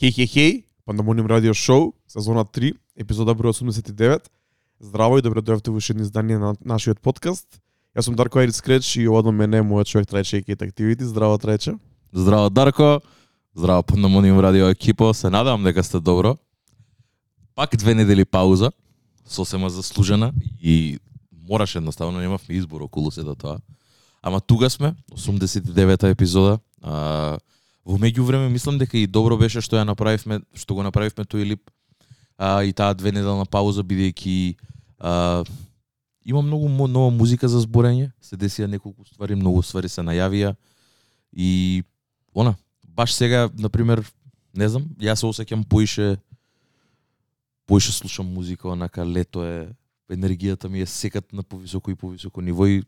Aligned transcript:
Хеј, 0.00 0.14
хеј, 0.16 0.28
хеј, 0.32 0.52
Пандамониум 0.88 1.26
радио 1.28 1.52
шоу, 1.52 1.90
сезона 2.08 2.46
3, 2.48 2.72
епизода 2.96 3.34
број 3.36 3.52
89. 3.52 4.30
Здраво 4.80 5.18
и 5.18 5.22
добро 5.22 5.42
дојавте 5.44 5.68
во 5.68 5.76
уште 5.76 5.92
едно 5.92 6.06
издание 6.06 6.38
на 6.40 6.54
нашиот 6.64 7.02
подкаст. 7.04 7.60
Јас 7.92 8.08
сум 8.08 8.16
Дарко 8.16 8.40
Айрис 8.40 8.62
Креч 8.64 8.96
и 8.96 9.04
одно 9.04 9.28
мене 9.30 9.60
мојот 9.60 9.92
човек 9.92 10.08
Трајче 10.08 10.40
и 10.40 10.42
Кейт 10.42 10.62
Активити. 10.62 11.04
Здраво 11.04 11.36
Трајче. 11.36 11.76
Здраво 12.12 12.48
Дарко, 12.48 13.02
здраво 13.52 13.82
Пандамониум 13.82 14.40
радио 14.40 14.70
екипо, 14.72 15.12
се 15.12 15.28
надевам 15.28 15.64
дека 15.64 15.84
сте 15.84 16.00
добро. 16.00 16.38
Пак 17.54 17.76
две 17.76 17.94
недели 17.94 18.24
пауза, 18.24 18.72
сосема 19.28 19.68
заслужена 19.70 20.32
и 20.62 20.98
мораше 21.30 21.78
едноставно, 21.78 22.20
немавме 22.20 22.56
избор 22.56 22.80
околу 22.80 23.10
се 23.10 23.22
до 23.22 23.34
тоа. 23.34 23.58
Ама 24.22 24.40
тука 24.40 24.70
сме, 24.70 24.94
89-та 25.12 26.08
епизода. 26.08 26.58
А, 26.82 27.38
во 27.84 27.98
меѓувреме 27.98 28.50
мислам 28.52 28.78
дека 28.78 28.98
и 28.98 29.06
добро 29.06 29.36
беше 29.40 29.62
што 29.64 29.78
ја 29.78 29.86
направивме, 29.88 30.40
што 30.54 30.74
го 30.74 30.82
направивме 30.82 31.24
тој 31.24 31.44
лип 31.54 31.70
а, 32.36 32.62
и 32.64 32.72
таа 32.72 32.94
две 32.94 33.12
неделна 33.12 33.46
пауза 33.46 33.82
бидејќи 33.82 34.56
а, 34.98 35.44
има 36.24 36.42
многу 36.42 36.68
нова 36.68 37.10
музика 37.10 37.48
за 37.48 37.60
зборење, 37.64 38.10
се 38.20 38.36
десија 38.36 38.68
неколку 38.68 39.04
ствари, 39.08 39.34
многу 39.34 39.62
ствари 39.62 39.88
се 39.88 40.04
најавија 40.04 40.54
и 41.32 41.82
она, 42.34 42.54
баш 42.84 43.14
сега, 43.14 43.48
на 43.58 43.68
пример, 43.68 44.04
не 44.54 44.68
знам, 44.68 44.84
јас 45.00 45.24
се 45.24 45.26
осеќам 45.26 45.64
поише 45.64 46.18
поише 47.70 47.92
слушам 47.92 48.26
музика, 48.26 48.68
онака 48.68 49.06
лето 49.06 49.44
е, 49.46 49.68
енергијата 50.10 50.68
ми 50.68 50.80
е 50.82 50.86
секат 50.86 51.32
на 51.32 51.42
повисоко 51.42 51.90
и 51.90 51.94
повисоко 51.94 52.42
ниво 52.42 52.66
и 52.66 52.82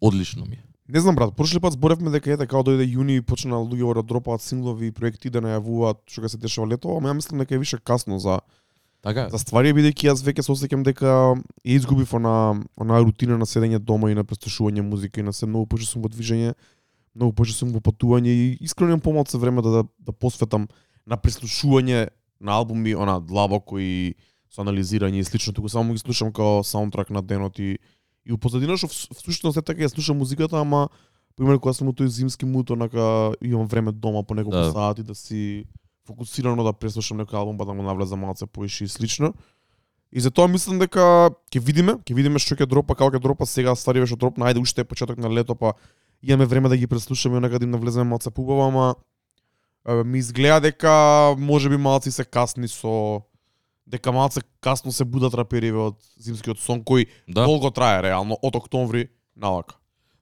одлично 0.00 0.46
ми 0.46 0.56
е. 0.56 0.64
Не 0.92 1.00
знам 1.00 1.14
брат, 1.14 1.36
прошли 1.36 1.60
пат 1.60 1.72
зборевме 1.72 2.10
дека 2.10 2.32
ете 2.34 2.46
као 2.50 2.64
дојде 2.66 2.86
јуни 2.88 3.20
и 3.20 3.22
почна 3.22 3.60
луѓе 3.62 3.94
да 4.00 4.02
дропаат 4.02 4.42
синглови 4.42 4.88
и 4.90 4.94
проекти 4.94 5.30
да 5.30 5.42
најавуваат 5.44 6.02
што 6.10 6.24
ќе 6.24 6.32
се 6.34 6.40
дешава 6.42 6.66
лето, 6.72 6.96
ама 6.96 7.12
ја 7.12 7.18
мислам 7.20 7.42
дека 7.44 7.54
е 7.54 7.62
више 7.62 7.78
касно 7.78 8.18
за 8.18 8.40
Така, 9.00 9.30
за 9.32 9.38
ствари 9.40 9.72
бидејќи 9.72 10.10
јас 10.10 10.20
веќе 10.20 10.44
се 10.44 10.52
осеќам 10.52 10.82
дека 10.84 11.06
ја 11.64 11.76
изгубив 11.78 12.10
она 12.18 12.60
она 12.76 12.98
рутина 13.00 13.38
на 13.40 13.46
седење 13.48 13.78
дома 13.78 14.10
и 14.10 14.14
на 14.18 14.24
преслушување 14.24 14.84
музика 14.84 15.20
и 15.20 15.24
на 15.24 15.32
се 15.32 15.46
многу 15.46 15.78
сум 15.78 16.02
во 16.02 16.10
движење, 16.12 16.52
многу 17.14 17.46
сум 17.46 17.72
во 17.72 17.80
патување 17.80 18.28
и 18.28 18.58
искрено 18.60 18.92
имам 18.92 19.00
помалку 19.00 19.38
време 19.38 19.62
да, 19.62 19.70
да 19.70 19.84
да 19.98 20.12
посветам 20.12 20.68
на 21.06 21.16
преслушување 21.16 22.08
на 22.40 22.52
албуми 22.52 22.92
она 22.92 23.20
длабоко 23.20 23.78
и 23.78 24.16
со 24.50 24.60
анализирање 24.62 25.20
и 25.20 25.24
слично, 25.24 25.54
туку 25.54 25.68
само 25.68 25.94
ги 25.94 25.98
слушам 25.98 26.32
као 26.32 26.62
саундтрак 26.64 27.10
на 27.10 27.22
денот 27.22 27.58
и 27.58 27.78
и 28.26 28.32
у 28.32 28.38
позадина 28.38 28.76
што 28.76 28.88
в- 28.88 29.14
всушност 29.16 29.56
е 29.56 29.62
така 29.62 29.82
ја 29.82 29.88
слушам 29.88 30.18
музиката, 30.18 30.60
ама 30.60 30.88
пример 31.36 31.58
кога 31.58 31.72
сум 31.72 31.88
у 31.88 31.92
тој 31.92 32.06
зимски 32.06 32.44
мут, 32.44 32.70
онака 32.70 33.32
имам 33.42 33.66
време 33.66 33.92
дома 33.92 34.22
по 34.22 34.34
неколку 34.34 34.56
Да. 34.58 34.72
сати 34.72 35.02
да 35.02 35.14
си 35.14 35.64
фокусирано 36.06 36.64
да 36.64 36.72
преслушам 36.72 37.18
некој 37.18 37.34
албум 37.34 37.58
па 37.58 37.64
да 37.64 37.72
го 37.72 37.82
навлезам 37.82 38.20
малце 38.20 38.46
поише 38.46 38.84
и 38.84 38.88
слично. 38.88 39.34
И 40.12 40.20
затоа 40.20 40.48
мислам 40.48 40.78
дека 40.78 41.30
ќе 41.50 41.60
видиме, 41.60 41.92
ќе 41.94 42.14
видиме 42.14 42.38
што 42.38 42.54
ќе 42.54 42.66
дропа, 42.66 42.94
како 42.94 43.16
ќе 43.16 43.20
дропа 43.20 43.46
сега 43.46 43.74
стари 43.74 44.02
што 44.06 44.16
дропна, 44.16 44.46
ајде 44.46 44.58
уште 44.58 44.80
е 44.80 44.84
почеток 44.84 45.18
на 45.18 45.30
лето, 45.30 45.54
па 45.54 45.72
имаме 46.22 46.46
време 46.46 46.68
да 46.68 46.76
ги 46.76 46.86
преслушаме 46.86 47.36
онака 47.36 47.58
да 47.58 47.64
им 47.64 47.70
навлеземе 47.70 48.04
малце 48.04 48.30
пубаво, 48.30 48.62
ама 48.62 48.94
ми 50.04 50.18
изгледа 50.18 50.60
дека 50.60 51.34
можеби 51.38 51.76
малци 51.76 52.10
се 52.10 52.24
касни 52.24 52.68
со 52.68 53.22
дека 53.90 54.12
малце 54.12 54.42
касно 54.60 54.92
се 54.92 55.04
будат 55.04 55.34
рапериве 55.34 55.90
од 55.90 55.98
зимскиот 56.22 56.60
сон 56.62 56.84
кој 56.86 57.08
да. 57.26 57.44
долго 57.44 57.70
трае 57.74 58.02
реално 58.06 58.38
од 58.42 58.56
октомври 58.56 59.08
навака. 59.36 59.76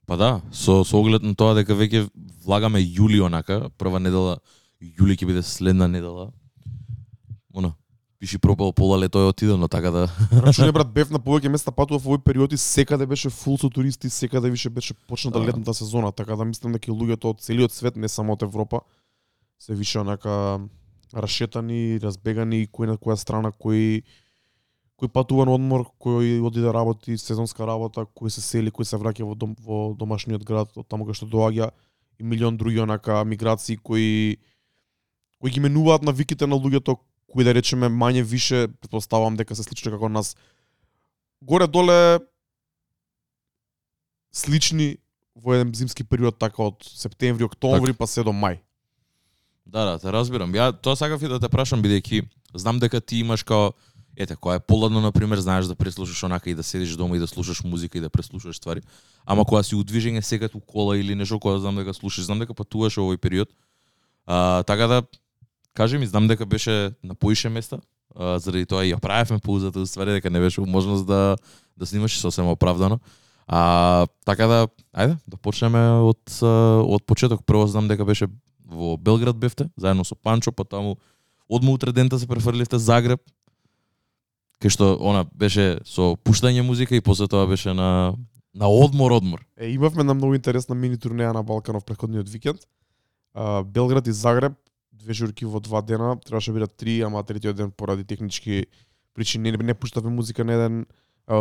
Па 0.08 0.16
да, 0.16 0.30
со, 0.52 0.80
со 0.88 0.96
оглед 0.96 1.22
на 1.22 1.34
тоа 1.36 1.52
дека 1.58 1.76
веќе 1.76 2.06
влагаме 2.44 2.80
јули 2.80 3.20
онака, 3.20 3.68
прва 3.76 4.00
недела, 4.00 4.38
јули 4.80 5.18
ќе 5.18 5.28
биде 5.28 5.42
следна 5.44 5.84
недела. 5.90 6.30
Она, 7.52 7.74
пиши 8.18 8.38
пропал 8.38 8.72
пола 8.72 8.96
лето 8.98 9.20
е 9.20 9.28
отидено, 9.28 9.68
така 9.68 9.90
да... 9.90 10.06
Рачуне 10.32 10.72
брат 10.76 10.88
бев 10.92 11.12
на 11.12 11.20
повеќе 11.20 11.52
места 11.52 11.74
патував 11.74 12.06
во 12.06 12.16
овој 12.16 12.24
период 12.24 12.56
и 12.56 12.56
секаде 12.56 13.06
беше 13.06 13.28
фул 13.28 13.58
со 13.60 13.68
туристи, 13.68 14.08
секаде 14.08 14.48
више 14.50 14.70
беше 14.70 14.94
почната 14.94 15.40
Да. 15.40 15.46
летната 15.46 15.74
сезона, 15.74 16.12
така 16.12 16.36
да 16.36 16.44
мислам 16.44 16.72
дека 16.72 16.88
луѓето 16.88 17.36
од 17.36 17.44
целиот 17.44 17.72
свет, 17.72 17.96
не 17.96 18.08
само 18.08 18.32
од 18.32 18.42
Европа, 18.42 18.80
се 19.58 19.74
више 19.74 20.00
онака 20.00 20.60
расшетани, 21.12 21.98
разбегани, 22.02 22.66
кој 22.66 22.92
на 22.92 22.96
која 22.98 23.16
страна, 23.16 23.52
кој 23.52 24.02
кој 24.98 25.10
патува 25.14 25.44
на 25.46 25.54
одмор, 25.54 25.86
кој 26.02 26.40
оди 26.42 26.60
да 26.60 26.72
работи 26.74 27.14
сезонска 27.18 27.66
работа, 27.66 28.02
кој 28.02 28.34
се 28.34 28.42
сели, 28.42 28.72
кој 28.74 28.84
се 28.84 28.98
враќа 28.98 29.24
во 29.24 29.36
дом, 29.38 29.54
во 29.62 29.94
домашниот 29.94 30.42
град, 30.42 30.74
од 30.74 30.88
таму 30.88 31.06
кај 31.06 31.14
што 31.14 31.28
доаѓа 31.30 31.70
и 32.18 32.24
милион 32.24 32.56
други 32.56 32.80
онака 32.82 33.24
миграции 33.24 33.76
кои 33.76 34.38
кои 35.38 35.50
ги 35.50 35.60
менуваат 35.60 36.02
навиките 36.02 36.46
на 36.46 36.58
луѓето 36.58 36.98
кои 37.30 37.44
да 37.44 37.54
речеме 37.54 37.88
мање 37.88 38.24
више 38.24 38.66
претпоставувам 38.80 39.36
дека 39.36 39.54
се 39.54 39.62
слично 39.62 39.92
како 39.94 40.08
нас 40.08 40.34
горе 41.40 41.66
доле 41.66 42.18
слични 44.32 44.96
во 45.36 45.54
еден 45.54 45.70
зимски 45.74 46.04
период 46.04 46.38
така 46.38 46.62
од 46.62 46.82
септември, 46.82 47.46
октомври 47.46 47.94
па 47.94 48.06
се 48.06 48.24
до 48.26 48.34
мај. 48.34 48.58
Да, 49.68 49.84
да, 49.84 49.98
те 49.98 50.12
разбирам. 50.12 50.52
Ја 50.56 50.72
тоа 50.72 50.96
сакав 50.96 51.22
и 51.22 51.28
да 51.28 51.36
те 51.40 51.48
прашам 51.52 51.82
бидејќи 51.84 52.24
знам 52.56 52.78
дека 52.80 53.00
ти 53.00 53.20
имаш 53.20 53.42
као 53.44 53.72
ете, 54.16 54.36
кога 54.36 54.54
е 54.54 54.60
поладно 54.60 55.00
на 55.00 55.12
пример, 55.12 55.38
знаеш 55.38 55.66
да 55.66 55.74
преслушаш 55.74 56.22
онака 56.24 56.50
и 56.50 56.54
да 56.54 56.62
седиш 56.62 56.96
дома 56.96 57.16
и 57.16 57.18
да 57.18 57.26
слушаш 57.26 57.62
музика 57.64 57.98
и 57.98 58.00
да 58.00 58.10
преслушаш 58.10 58.56
ствари. 58.56 58.82
Ама 59.26 59.44
кога 59.44 59.62
си 59.62 59.76
у 59.76 59.84
движење 59.84 60.20
секад 60.20 60.54
у 60.54 60.60
кола 60.60 60.96
или 60.98 61.14
нешто 61.14 61.38
кога 61.38 61.58
знам 61.58 61.76
дека 61.76 61.94
слушаш, 61.94 62.24
знам 62.24 62.40
дека 62.40 62.54
патуваш 62.54 62.96
во 62.96 63.06
овој 63.06 63.20
период. 63.20 63.52
А, 64.26 64.62
така 64.64 64.86
да 64.86 65.02
кажи 65.74 65.98
ми, 65.98 66.06
знам 66.06 66.28
дека 66.28 66.46
беше 66.46 66.96
на 67.04 67.14
поише 67.14 67.48
места, 67.48 67.78
а, 68.16 68.38
заради 68.38 68.66
тоа 68.66 68.88
и 68.88 68.92
ја 68.96 68.98
правевме 69.00 69.38
паузата, 69.38 69.86
ствари 69.86 70.16
дека 70.16 70.30
не 70.30 70.40
беше 70.40 70.60
можност 70.60 71.06
да 71.06 71.36
да 71.76 71.86
снимаш 71.86 72.18
сосема 72.18 72.52
оправдано. 72.52 72.98
А, 73.46 74.06
така 74.24 74.46
да, 74.46 74.68
ајде, 74.96 75.16
да 75.28 75.36
почнеме 75.36 76.02
од 76.02 76.18
од 76.42 77.06
почеток. 77.06 77.46
Прво 77.46 77.66
знам 77.66 77.88
дека 77.88 78.04
беше 78.04 78.26
во 78.68 78.96
Белград 78.96 79.36
бевте, 79.36 79.70
заедно 79.76 80.04
со 80.04 80.14
Панчо, 80.14 80.52
па 80.52 80.64
таму 80.64 80.98
одма 81.48 81.72
утре 81.72 81.92
дента 81.92 82.18
се 82.18 82.28
префрливте 82.28 82.78
Загреб, 82.78 83.20
кај 84.60 84.68
што 84.68 84.96
она 85.00 85.24
беше 85.32 85.80
со 85.88 86.14
пуштање 86.16 86.62
музика 86.62 86.94
и 86.94 87.00
после 87.00 87.28
тоа 87.28 87.46
беше 87.46 87.74
на 87.74 88.14
на 88.54 88.68
одмор 88.68 89.12
одмор. 89.12 89.46
Е, 89.56 89.70
имавме 89.70 90.00
една 90.00 90.14
многу 90.14 90.34
интересна 90.34 90.74
мини 90.74 90.96
турнеја 90.98 91.32
на 91.32 91.42
Балканов 91.42 91.84
претходниот 91.84 92.28
викенд. 92.28 92.66
А, 93.34 93.62
Белград 93.62 94.06
и 94.06 94.12
Загреб, 94.12 94.52
две 94.92 95.14
журки 95.14 95.46
во 95.46 95.60
два 95.60 95.82
дена, 95.82 96.16
требаше 96.16 96.50
да 96.50 96.54
бидат 96.54 96.76
три, 96.76 97.00
ама 97.00 97.22
третиот 97.22 97.56
ден 97.56 97.70
поради 97.70 98.04
технички 98.04 98.66
причини 99.14 99.52
не, 99.52 99.58
не 99.58 99.74
пуштавме 99.74 100.10
музика 100.10 100.44
на 100.44 100.52
еден 100.52 100.86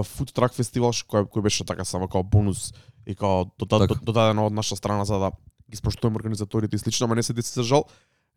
фуд 0.04 0.34
трак 0.34 0.54
фестивал 0.54 0.92
кој, 0.92 1.28
кој 1.32 1.42
беше 1.42 1.66
така 1.66 1.86
само 1.86 2.08
као 2.08 2.24
бонус 2.24 2.74
и 3.08 3.16
дода, 3.16 3.88
Така. 3.88 4.00
додадено 4.04 4.46
од 4.46 4.54
наша 4.54 4.76
страна 4.76 5.06
за 5.06 5.20
да 5.20 5.32
ги 5.72 5.78
споштуваме 5.78 6.16
организаторите 6.16 6.76
и 6.76 6.80
слично, 6.80 7.06
ама 7.06 7.16
не 7.16 7.24
се 7.24 7.34
деси 7.34 7.54
за 7.54 7.64
жал. 7.64 7.86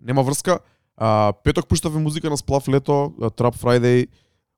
Нема 0.01 0.23
врска. 0.23 0.59
А, 0.97 1.33
петок 1.45 1.69
пуштавме 1.69 2.01
музика 2.01 2.31
на 2.31 2.37
Сплав 2.37 2.69
лето, 2.69 3.15
Trap 3.19 3.57
Friday, 3.57 4.09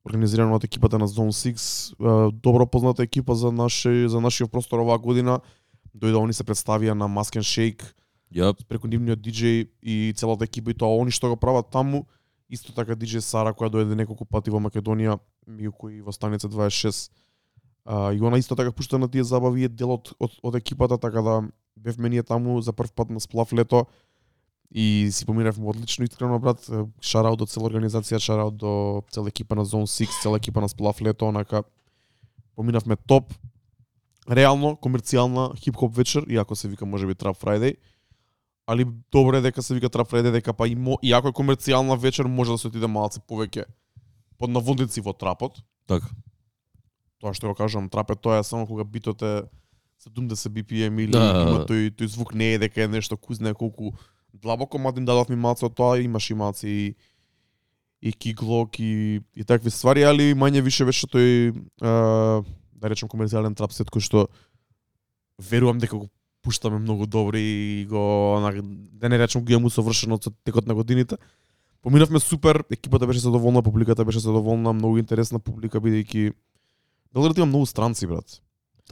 организирано 0.04 0.56
од 0.56 0.64
екипата 0.64 0.98
на 0.98 1.08
Zone 1.08 1.30
6, 1.30 1.94
а, 2.00 2.30
добро 2.32 2.66
позната 2.66 3.02
екипа 3.02 3.34
за 3.34 3.52
наше 3.52 4.08
за 4.08 4.20
нашиот 4.20 4.50
простор 4.50 4.82
оваа 4.82 4.98
година. 4.98 5.40
Дојде 5.94 6.18
они 6.18 6.32
се 6.32 6.44
представија 6.44 6.94
на 6.94 7.06
Mask 7.06 7.36
and 7.38 7.46
Shake 7.46 7.84
Јап, 8.32 8.64
преку 8.64 8.88
нивниот 8.88 9.20
диџеј 9.20 9.68
и 9.82 10.12
целата 10.16 10.44
екипа 10.48 10.72
и 10.72 10.74
тоа 10.74 10.96
они 10.96 11.12
што 11.12 11.28
го 11.28 11.36
прават 11.36 11.68
таму. 11.70 12.06
Исто 12.48 12.72
така 12.72 12.96
диџеј 12.96 13.20
Сара 13.20 13.52
која 13.52 13.70
дојде 13.70 13.94
неколку 13.94 14.24
пати 14.24 14.50
во 14.50 14.58
Македонија, 14.58 15.18
Мијуко 15.46 15.92
и 15.92 16.00
во 16.00 16.12
станица 16.12 16.48
26. 16.48 17.10
А, 17.84 18.12
и 18.12 18.20
она 18.20 18.38
исто 18.38 18.56
така 18.56 18.72
пушта 18.72 18.98
на 18.98 19.08
тие 19.08 19.24
забави 19.24 19.64
е 19.64 19.68
дел 19.68 19.92
од, 19.92 20.14
од, 20.18 20.32
од 20.42 20.54
екипата, 20.56 20.98
така 20.98 21.22
да 21.22 21.42
бевме 21.76 22.08
ние 22.08 22.22
таму 22.22 22.60
за 22.60 22.72
прв 22.72 22.92
пат 22.92 23.10
на 23.10 23.20
сплав 23.20 23.52
лето 23.52 23.86
и 24.74 25.08
си 25.12 25.26
поминавме 25.26 25.68
одлично 25.68 26.04
искрено 26.04 26.38
брат. 26.38 26.70
Шараут 27.00 27.38
до 27.38 27.46
цела 27.46 27.68
организација, 27.68 28.18
шараут 28.18 28.56
до 28.56 29.02
цела 29.10 29.28
екипа 29.28 29.54
на 29.54 29.64
Zone 29.64 29.86
6, 29.86 30.22
цела 30.22 30.36
екипа 30.36 30.60
на 30.60 30.68
сплав 30.68 31.02
лето, 31.02 31.28
онака 31.28 31.62
поминавме 32.56 32.96
топ. 32.96 33.34
Реално 34.30 34.76
комерцијална 34.76 35.52
хип-хоп 35.58 35.96
вечер, 35.96 36.24
иако 36.28 36.56
се 36.56 36.68
вика 36.68 36.86
можеби 36.86 37.14
Trap 37.14 37.36
Friday 37.42 37.76
али 38.66 38.86
добро 39.12 39.36
е 39.36 39.40
дека 39.40 39.62
се 39.62 39.74
вика 39.74 39.90
Trap 39.90 40.10
Friday, 40.10 40.30
дека 40.30 40.52
па 40.52 40.68
и 40.68 40.74
мо, 40.74 40.98
иако 41.02 41.28
е 41.28 41.32
комерцијална 41.32 41.98
вечер, 41.98 42.26
може 42.26 42.52
да 42.52 42.58
се 42.58 42.68
отиде 42.68 42.86
малце 42.86 43.20
повеќе 43.20 43.66
под 44.38 44.50
наводници 44.50 45.00
во 45.00 45.12
трапот. 45.12 45.62
така. 45.86 46.06
Тоа 47.20 47.34
што 47.34 47.48
го 47.48 47.54
кажам, 47.54 47.88
трап 47.88 48.10
е 48.10 48.16
тоа 48.16 48.38
е 48.38 48.44
само 48.44 48.66
кога 48.66 48.84
битот 48.84 49.22
е 49.22 49.42
70 50.06 50.48
BPM 50.48 51.00
или 51.02 51.12
Да, 51.12 51.32
да, 51.32 51.42
има 51.42 51.58
да. 51.62 51.66
тој 51.66 51.90
тој 51.94 52.06
звук 52.06 52.34
не 52.34 52.54
е 52.54 52.58
дека 52.58 52.82
е 52.82 52.88
нешто 52.88 53.16
кузне 53.16 53.54
колку 53.54 53.92
длабоко, 54.34 54.78
мада 54.78 55.00
им 55.00 55.06
дадов 55.06 55.28
ми 55.28 55.36
малце 55.36 55.66
од 55.66 55.74
тоа, 55.74 56.00
имаш 56.00 56.30
и 56.30 56.34
малце 56.34 56.68
и 56.68 56.94
и 58.02 58.12
киклок 58.12 58.80
и, 58.80 59.20
и 59.36 59.44
такви 59.44 59.70
ствари, 59.70 60.02
али 60.02 60.34
мање 60.34 60.60
више 60.60 60.84
беше 60.84 61.06
тој 61.06 61.54
а, 61.80 62.42
да 62.74 62.90
речем 62.90 63.08
комерцијален 63.08 63.54
трап 63.54 63.70
сет 63.72 63.92
кој 63.94 64.02
што 64.02 64.26
верувам 65.38 65.78
дека 65.78 65.96
го 65.96 66.08
пуштаме 66.42 66.82
многу 66.82 67.06
добри 67.06 67.42
и 67.42 67.86
го 67.86 68.34
онак, 68.34 68.58
да 68.98 69.08
не 69.08 69.18
речем 69.18 69.44
го 69.44 69.52
имам 69.52 69.70
усовршено 69.70 70.18
со 70.18 70.34
текот 70.44 70.66
на 70.66 70.74
годините. 70.74 71.16
Поминавме 71.82 72.20
супер, 72.20 72.64
екипата 72.70 73.06
беше 73.06 73.20
задоволна, 73.20 73.62
публиката 73.62 74.04
беше 74.04 74.18
задоволна, 74.18 74.72
многу 74.72 74.98
интересна 74.98 75.38
публика 75.38 75.78
бидејќи 75.78 76.32
Белград 77.14 77.38
има 77.38 77.46
многу 77.46 77.66
странци, 77.66 78.06
брат. 78.06 78.40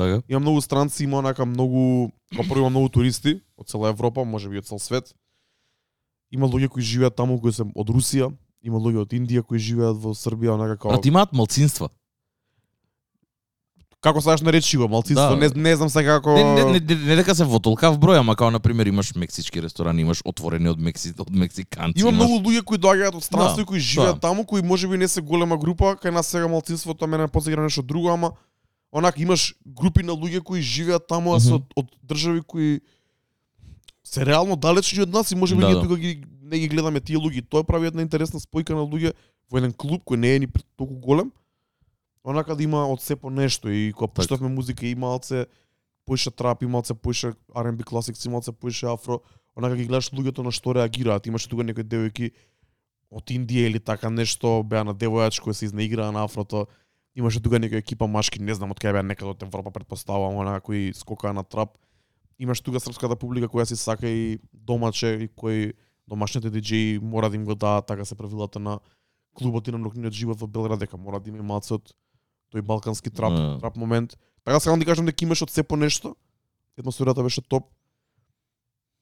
Така? 0.01 0.23
Има 0.29 0.41
многу 0.41 0.61
странци, 0.65 1.05
има 1.05 1.19
онака 1.21 1.45
многу, 1.47 2.11
па 2.37 2.43
прво 2.49 2.65
има 2.65 2.71
многу 2.71 2.89
туристи 2.89 3.41
од 3.61 3.69
цела 3.69 3.93
Европа, 3.93 4.25
можеби 4.25 4.59
од 4.59 4.65
цел 4.65 4.81
свет. 4.81 5.13
Има 6.33 6.49
луѓе 6.49 6.69
кои 6.73 6.83
живеат 6.83 7.17
таму 7.17 7.37
кои 7.41 7.53
се 7.53 7.67
од 7.69 7.89
Русија, 7.93 8.31
има 8.65 8.79
луѓе 8.81 9.05
од 9.05 9.13
Индија 9.13 9.43
кои 9.45 9.59
живеат 9.61 9.99
во 10.01 10.15
Србија, 10.17 10.55
онака 10.57 10.79
како 10.81 10.95
Брат, 10.97 11.07
имаат 11.07 11.33
малцинства. 11.37 11.91
како 14.01 14.21
сакаш 14.25 14.41
наречи 14.41 14.79
го, 14.81 14.89
малцинство, 14.89 15.37
Да. 15.37 15.37
не, 15.37 15.49
не 15.55 15.77
знам 15.77 15.91
сега 15.91 16.15
како 16.17 16.33
Не, 16.33 16.45
не, 16.45 16.65
не, 16.65 16.81
не, 16.81 16.95
не 16.95 17.17
дека 17.17 17.35
се 17.35 17.45
во 17.45 17.59
толкав 17.61 17.99
број, 18.01 18.19
ама 18.21 18.37
као 18.37 18.51
на 18.51 18.61
пример 18.61 18.87
имаш 18.89 19.15
мексички 19.15 19.61
ресторани, 19.61 20.01
имаш 20.03 20.23
отворени 20.25 20.69
од 20.73 20.81
Мекси, 20.81 21.13
од 21.19 21.29
мексиканци. 21.31 22.01
Има 22.01 22.09
имаш... 22.09 22.17
многу 22.17 22.41
луѓе 22.49 22.63
кои 22.65 22.79
доаѓаат 22.79 23.15
од 23.21 23.25
странство 23.25 23.57
Да, 23.57 23.63
и 23.63 23.67
кои 23.67 23.81
живеат 23.81 24.17
да. 24.17 24.21
таму, 24.21 24.47
кои 24.47 24.63
можеби 24.63 24.97
не 24.97 25.09
се 25.09 25.21
голема 25.21 25.59
група, 25.59 25.97
кај 26.01 26.11
нас 26.11 26.27
сега 26.27 26.49
малцинството 26.49 27.07
мене 27.07 27.29
посега 27.29 27.61
нешто 27.61 27.83
друго, 27.83 28.09
ама 28.09 28.33
онака 28.93 29.23
имаш 29.23 29.55
групи 29.67 30.03
на 30.03 30.13
луѓе 30.13 30.43
кои 30.43 30.63
живеат 30.63 31.07
таму, 31.07 31.35
а 31.35 31.41
се 31.41 31.55
од, 31.59 31.67
од 31.77 31.91
држави 32.03 32.43
кои 32.43 32.81
се 34.05 34.27
реално 34.27 34.57
далечни 34.57 35.03
од 35.03 35.11
нас 35.11 35.31
и 35.31 35.37
можеби 35.37 35.63
Да, 35.63 35.67
ние 35.69 35.77
да. 35.77 35.83
тука 35.83 35.97
ги 35.97 36.25
не 36.43 36.59
ги 36.59 36.69
гледаме 36.69 37.01
тие 37.01 37.17
луѓе. 37.17 37.47
Тоа 37.49 37.65
прави 37.65 37.87
една 37.87 38.03
интересна 38.03 38.41
спојка 38.41 38.75
на 38.75 38.83
луѓе 38.83 39.15
во 39.51 39.59
еден 39.59 39.73
клуб 39.73 40.03
кој 40.03 40.17
не 40.17 40.35
е 40.35 40.39
ни 40.39 40.49
толку 40.77 40.95
голем. 40.95 41.31
Онака 42.25 42.57
да 42.57 42.63
има 42.63 42.85
од 42.91 43.01
се 43.03 43.17
по 43.17 43.31
нешто 43.31 43.71
и 43.71 43.93
кога 43.93 44.11
пуштавме 44.13 44.49
музика 44.49 44.87
и 44.87 44.95
малце 44.95 45.47
поише 46.05 46.31
трап, 46.31 46.63
и 46.63 46.67
малце 46.67 46.95
поише 46.95 47.33
R&B 47.55 47.85
класикс, 47.85 48.25
и 48.25 48.29
малце 48.29 48.53
поише 48.53 48.87
афро, 48.87 49.21
онака 49.57 49.77
ги 49.77 49.87
гледаш 49.87 50.11
луѓето 50.11 50.43
на 50.43 50.51
што 50.51 50.75
реагираат. 50.75 51.27
Имаше 51.27 51.49
тука 51.49 51.65
некои 51.65 51.87
девојки 51.87 52.33
од 53.11 53.31
Индија 53.31 53.71
или 53.71 53.79
така 53.79 54.11
нешто, 54.11 54.63
беа 54.63 54.85
на 54.85 54.95
девојач 54.95 55.39
кој 55.43 55.55
се 55.55 55.71
изнаиграа 55.71 56.11
на 56.13 56.25
афрото. 56.27 56.67
Имаше 57.15 57.41
тука 57.43 57.59
некоја 57.59 57.83
екипа 57.83 58.07
машки, 58.07 58.39
не 58.39 58.55
знам 58.55 58.71
од 58.71 58.79
кај 58.79 58.95
беа 58.95 59.03
некаде 59.03 59.31
од 59.33 59.43
Европа 59.43 59.73
претпоставувам, 59.75 60.37
онаа 60.37 60.61
кои 60.61 60.93
скокаа 60.95 61.33
на 61.35 61.43
трап. 61.43 61.77
Имаш 62.39 62.61
тука 62.61 62.81
српската 62.81 63.17
публика 63.17 63.49
која 63.49 63.67
си 63.67 63.77
сака 63.77 64.09
и 64.09 64.39
домаче 64.53 65.17
и 65.27 65.29
кои 65.29 65.73
домашните 66.07 66.51
диџеи 66.51 67.01
мора 67.03 67.31
да 67.31 67.37
им 67.37 67.45
го 67.45 67.55
дадат 67.55 67.87
така 67.87 68.05
се 68.05 68.15
правилата 68.15 68.59
на 68.59 68.79
клубот 69.35 69.69
и 69.69 69.71
на 69.71 69.79
нокниот 69.79 70.13
живот 70.13 70.41
во 70.41 70.47
Белград 70.47 70.81
дека 70.81 70.97
мора 70.97 71.21
да 71.21 71.31
има 71.31 71.57
од 71.57 71.95
тој 72.51 72.63
балкански 72.63 73.11
трап, 73.11 73.33
Да. 73.33 73.59
трап 73.59 73.77
момент. 73.77 74.19
Така 74.45 74.61
сакам 74.61 74.79
да 74.79 74.85
кажам 74.85 75.07
дека 75.07 75.25
имаш 75.25 75.43
од 75.43 75.51
се 75.51 75.63
по 75.63 75.77
нешто. 75.77 76.17
Атмосферата 76.79 77.23
беше 77.23 77.43
топ. 77.43 77.71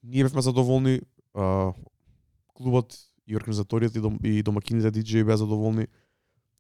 Ние 0.03 0.25
бевме 0.25 0.43
задоволни, 0.43 1.01
а, 1.35 1.73
клубот 2.55 2.97
и 3.27 3.37
организаторијата 3.37 3.97
и, 3.97 4.01
дом, 4.01 4.19
и 4.23 4.43
домакините 4.43 4.91
диџеи 4.91 5.25
беа 5.25 5.37
задоволни. 5.37 5.87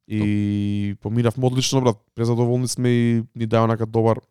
И 0.08 0.96
поминавме 1.02 1.46
одлично, 1.46 1.80
брат. 1.80 1.96
Презадоволни 2.14 2.68
сме 2.68 2.88
и 2.88 3.22
ни 3.36 3.44
даја 3.44 3.68
онака 3.68 3.86
добар. 3.86 4.22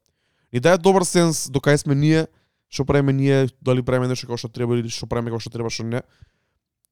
Ни 0.54 0.60
даја 0.60 0.82
добар 0.82 1.06
сенс 1.06 1.46
до 1.54 1.62
кај 1.62 1.78
сме 1.78 1.96
ние, 1.96 2.26
што 2.70 2.86
правиме 2.86 3.14
ние, 3.14 3.48
дали 3.62 3.86
правиме 3.86 4.10
нешто 4.10 4.26
како 4.26 4.42
што 4.42 4.50
треба 4.50 4.74
или 4.80 4.90
што 4.90 5.06
правиме 5.06 5.30
како 5.30 5.44
што 5.44 5.54
треба, 5.54 5.70
што 5.70 5.86
не. 5.86 6.02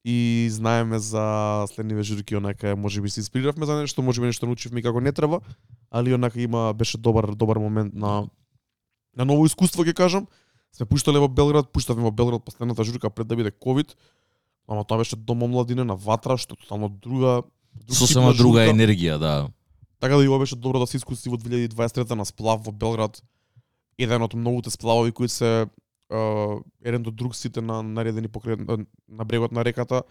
И 0.05 0.47
знаеме 0.53 0.99
за 1.01 1.65
следниве 1.73 2.03
журки, 2.05 2.37
онака 2.37 2.75
можеби 2.77 3.09
се 3.09 3.25
инспириравме 3.25 3.65
за 3.65 3.81
нешто, 3.81 4.05
Може 4.05 4.21
би 4.21 4.27
нешто 4.27 4.45
научивме 4.45 4.81
како 4.85 5.01
не 5.01 5.11
треба, 5.11 5.41
али 5.89 6.13
онака 6.13 6.41
има 6.41 6.73
беше 6.73 6.97
добар 6.97 7.33
добар 7.33 7.57
момент 7.57 7.93
на 7.93 8.29
на 9.17 9.25
ново 9.25 9.45
искуство 9.45 9.81
ќе 9.81 9.95
кажам. 9.95 10.27
Сме 10.75 10.85
пуштале 10.85 11.19
во 11.19 11.27
Белград, 11.27 11.71
пуштавме 11.71 12.03
во 12.03 12.11
Белград 12.11 12.43
последната 12.45 12.83
журка 12.83 13.09
пред 13.09 13.27
да 13.27 13.35
биде 13.35 13.51
ковид. 13.51 13.95
Ама 14.67 14.83
тоа 14.83 14.97
беше 14.97 15.15
дома 15.15 15.47
младина 15.47 15.85
на 15.85 15.95
ватра, 15.95 16.38
што 16.38 16.55
тотално 16.55 16.89
друга 16.89 17.41
друг 17.77 17.98
Сосема 17.98 18.33
друга 18.33 18.60
журка. 18.62 18.74
енергија, 18.74 19.18
да. 19.18 19.48
Така 20.00 20.16
да 20.16 20.24
и 20.24 20.27
ова 20.27 20.39
беше 20.39 20.56
добро 20.56 20.80
да 20.80 20.88
се 20.88 20.98
искуси 20.98 21.30
во 21.30 21.38
2023 21.38 22.12
на 22.12 22.25
сплав 22.25 22.62
во 22.62 22.72
Белград. 22.72 23.22
Еден 23.98 24.22
од 24.22 24.33
многуте 24.33 24.69
сплавови 24.69 25.12
кои 25.12 25.30
се 25.30 25.66
е, 26.12 26.18
еден 26.81 27.04
до 27.04 27.12
друг 27.12 27.36
сите 27.36 27.62
на 27.62 27.81
наредени 27.81 28.27
покрај 28.27 28.60
на- 28.60 28.86
на 29.10 29.25
брегот 29.25 29.51
на 29.51 29.66
реката 29.66 30.04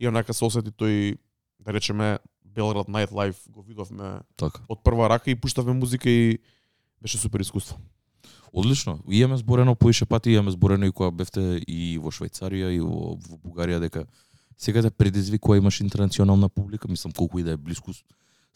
и 0.00 0.08
онака 0.08 0.34
се 0.34 0.44
осети 0.44 0.70
тој 0.70 1.18
да 1.60 1.72
речеме 1.72 2.18
Белград 2.44 2.86
Night 2.86 3.10
Life 3.10 3.50
го 3.50 3.62
видовме 3.62 4.20
Така. 4.36 4.60
од 4.68 4.82
прва 4.84 5.08
рака 5.08 5.30
и 5.30 5.34
пуштавме 5.34 5.72
музика 5.72 6.10
и 6.10 6.38
беше 7.02 7.18
супер 7.18 7.40
искуство. 7.40 7.78
Одлично. 8.52 8.98
И 9.08 9.18
имаме 9.18 9.36
зборено 9.36 9.74
поише 9.74 10.06
пати, 10.06 10.30
имаме 10.30 10.50
зборено 10.50 10.86
и 10.86 10.92
кога 10.92 11.10
бевте 11.10 11.40
и 11.68 11.98
во 11.98 12.10
Швајцарија 12.10 12.68
и 12.68 12.80
во, 12.80 13.14
во 13.16 13.36
Бугарија 13.38 13.80
дека 13.80 14.04
секаде 14.60 14.90
предизвикува 14.90 15.56
имаш 15.56 15.80
интернационална 15.80 16.48
публика, 16.48 16.88
мислам 16.88 17.12
колку 17.12 17.38
и 17.38 17.42
да 17.42 17.50
е 17.52 17.56
блиску 17.56 17.92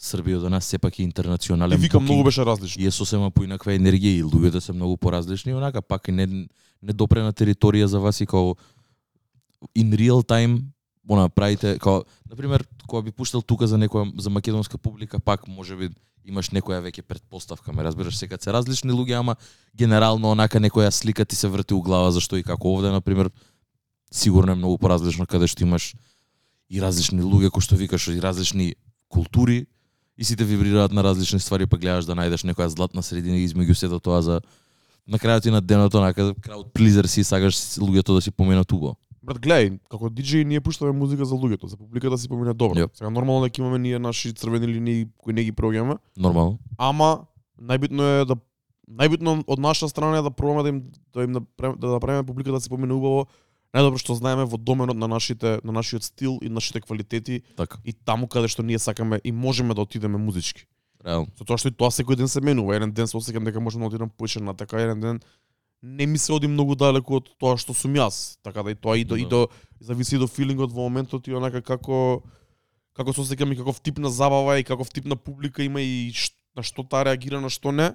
Србија 0.00 0.40
до 0.42 0.50
нас 0.50 0.66
сепак 0.66 0.98
е 0.98 1.02
И 1.02 1.04
интернационален 1.04 1.78
вика 1.78 1.98
букинг. 1.98 2.10
многу 2.10 2.24
беше 2.24 2.44
различно. 2.44 2.82
и 2.82 2.86
е 2.86 2.90
сосема 2.90 3.30
поинаква 3.30 3.72
енергија 3.72 4.18
и 4.18 4.24
луѓето 4.24 4.58
се 4.58 4.72
многу 4.72 4.96
поразлични, 4.96 5.52
и 5.52 5.54
онака 5.54 5.82
пак 5.82 6.08
и 6.08 6.12
не 6.12 6.26
не 6.82 6.92
допре 6.92 7.22
на 7.22 7.32
територија 7.32 7.84
за 7.84 8.00
вас 8.00 8.20
и 8.20 8.26
као 8.26 8.56
in 9.78 9.94
real 9.94 10.20
time 10.26 10.62
она 11.08 11.28
правите 11.28 11.78
као 11.78 12.04
на 12.30 12.36
пример 12.36 12.66
кога 12.86 13.02
би 13.02 13.12
пуштал 13.12 13.42
тука 13.42 13.66
за 13.66 13.78
некоја 13.78 14.20
за 14.20 14.30
македонска 14.30 14.78
публика 14.78 15.20
пак 15.20 15.48
можеби 15.48 15.90
имаш 16.24 16.50
некоја 16.50 16.80
веќе 16.80 17.02
претпоставка, 17.02 17.72
ме 17.72 17.84
разбираш, 17.84 18.16
секад 18.16 18.42
се 18.42 18.52
различни 18.52 18.92
луѓе, 18.92 19.18
ама 19.20 19.36
генерално 19.76 20.30
онака 20.32 20.58
некоја 20.58 20.90
слика 20.90 21.24
ти 21.24 21.36
се 21.36 21.48
врти 21.48 21.74
у 21.74 21.82
глава 21.82 22.10
зашто 22.10 22.36
и 22.36 22.42
како 22.42 22.74
овде 22.74 22.90
на 22.90 23.00
пример 23.00 23.30
сигурно 24.14 24.52
е 24.52 24.54
многу 24.54 24.78
поразлично 24.78 25.26
каде 25.26 25.46
што 25.50 25.66
имаш 25.66 25.94
и 26.70 26.80
различни 26.80 27.22
луѓе 27.22 27.50
кои 27.50 27.62
што 27.62 27.76
викаш 27.76 28.08
и 28.14 28.20
различни 28.22 28.74
култури 29.08 29.66
и 30.16 30.24
сите 30.24 30.44
вибрираат 30.44 30.92
на 30.92 31.02
различни 31.02 31.40
ствари, 31.40 31.66
па 31.66 31.78
гледаш 31.78 32.06
да 32.06 32.14
најдеш 32.14 32.46
некоја 32.46 32.70
златна 32.70 33.02
средина 33.02 33.36
измеѓу 33.42 33.74
сето 33.74 33.98
тоа 33.98 34.22
за 34.22 34.40
на 35.06 35.18
крајот 35.18 35.48
и 35.48 35.50
на 35.50 35.60
денот 35.60 35.94
онака 35.94 36.32
crowd 36.38 36.70
pleaser 36.72 37.06
си 37.06 37.24
сакаш 37.24 37.58
луѓето 37.82 38.14
да 38.14 38.20
си 38.22 38.30
поменат 38.30 38.72
убаво. 38.72 38.96
Брат, 39.24 39.40
гледај, 39.40 39.78
како 39.90 40.10
диџеј 40.12 40.44
ние 40.44 40.60
пуштаме 40.60 40.92
музика 40.92 41.24
за 41.24 41.34
луѓето, 41.34 41.66
за 41.66 41.76
публиката 41.76 42.18
си 42.18 42.28
помине 42.28 42.54
добро. 42.54 42.76
Јоп. 42.76 42.92
Сега 42.94 43.10
нормално 43.10 43.48
дека 43.48 43.62
имаме 43.62 43.78
ние 43.78 43.98
наши 43.98 44.32
црвени 44.32 44.68
линии 44.68 45.06
кои 45.18 45.32
не 45.32 45.44
ги 45.44 45.52
проѓаме, 45.52 45.96
Нормално. 46.16 46.58
ама 46.78 47.26
најбитно 47.60 48.04
е 48.20 48.24
да 48.28 48.36
најбитно 48.84 49.44
од 49.48 49.58
наша 49.58 49.88
страна 49.88 50.18
е 50.18 50.22
да 50.22 50.30
пробаме 50.30 50.62
да 50.62 50.68
им 50.68 50.82
да 51.14 51.24
им 51.24 51.32
направиме 51.32 51.76
да 51.80 51.86
направиме 51.86 52.26
публиката 52.26 52.52
да 52.52 52.60
се 52.60 52.68
помине 52.68 52.92
убаво 52.92 53.26
најдобро 53.74 53.98
што 53.98 54.14
знаеме 54.14 54.44
во 54.46 54.56
доменот 54.58 54.96
на 54.96 55.08
нашите 55.08 55.58
на 55.64 55.72
нашиот 55.72 56.04
стил 56.04 56.38
и 56.42 56.48
нашите 56.48 56.80
квалитети 56.80 57.42
Така. 57.56 57.78
и 57.84 57.92
таму 57.92 58.28
каде 58.28 58.48
што 58.48 58.62
ние 58.62 58.78
сакаме 58.78 59.20
и 59.24 59.32
можеме 59.32 59.74
да 59.74 59.82
отидеме 59.82 60.18
музички. 60.18 60.66
Реално. 61.04 61.26
Затоа 61.38 61.58
што 61.58 61.68
и 61.68 61.74
тоа 61.74 61.90
секој 61.90 62.16
ден 62.16 62.28
се 62.28 62.40
менува. 62.40 62.76
Еден 62.76 62.92
ден 62.92 63.06
се 63.06 63.16
осеќам 63.16 63.44
дека 63.44 63.60
можам 63.60 63.82
да 63.82 63.86
отидам 63.88 64.10
поише 64.10 64.40
на 64.40 64.54
така, 64.54 64.80
еден 64.80 65.00
ден 65.00 65.20
не 65.82 66.06
ми 66.06 66.18
се 66.18 66.32
оди 66.32 66.48
многу 66.48 66.74
далеку 66.74 67.16
од 67.20 67.28
тоа 67.38 67.58
што 67.60 67.74
сум 67.74 67.92
јас. 67.98 68.38
Така 68.42 68.62
да 68.62 68.70
и 68.70 68.74
тоа 68.74 68.96
и 68.96 69.04
до, 69.04 69.16
и 69.16 69.22
Да. 69.22 69.28
до 69.28 69.48
зависи 69.80 70.16
и 70.16 70.18
до 70.18 70.26
филингот 70.26 70.72
во 70.72 70.88
моментот 70.88 71.28
и 71.28 71.34
онака 71.34 71.60
како 71.60 72.22
како 72.94 73.12
се 73.12 73.20
осеќам 73.20 73.52
и 73.52 73.56
каков 73.56 73.80
тип 73.82 73.98
на 73.98 74.08
забава 74.08 74.58
и 74.58 74.64
каков 74.64 74.88
тип 74.88 75.04
на 75.04 75.16
публика 75.16 75.62
има 75.62 75.82
и 75.82 76.12
на 76.56 76.62
што 76.62 76.84
таа 76.88 77.04
реагира, 77.04 77.40
на 77.40 77.50
што 77.50 77.72
не. 77.72 77.94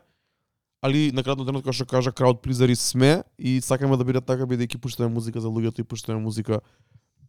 Али 0.81 1.09
на 1.11 1.23
крајот 1.23 1.41
на 1.41 1.45
денот 1.49 1.63
како 1.65 1.75
што 1.75 1.85
кажа 1.85 2.11
crowd 2.15 2.39
pleaseri 2.43 2.75
сме 2.79 3.23
и 3.37 3.59
сакаме 3.61 3.97
да 3.99 4.05
биде 4.07 4.21
така 4.21 4.47
бидејќи 4.47 4.79
пуштаме 4.79 5.11
музика 5.11 5.41
за 5.43 5.51
луѓето 5.51 5.83
и 5.83 5.87
пуштаме 5.87 6.21
музика 6.23 6.61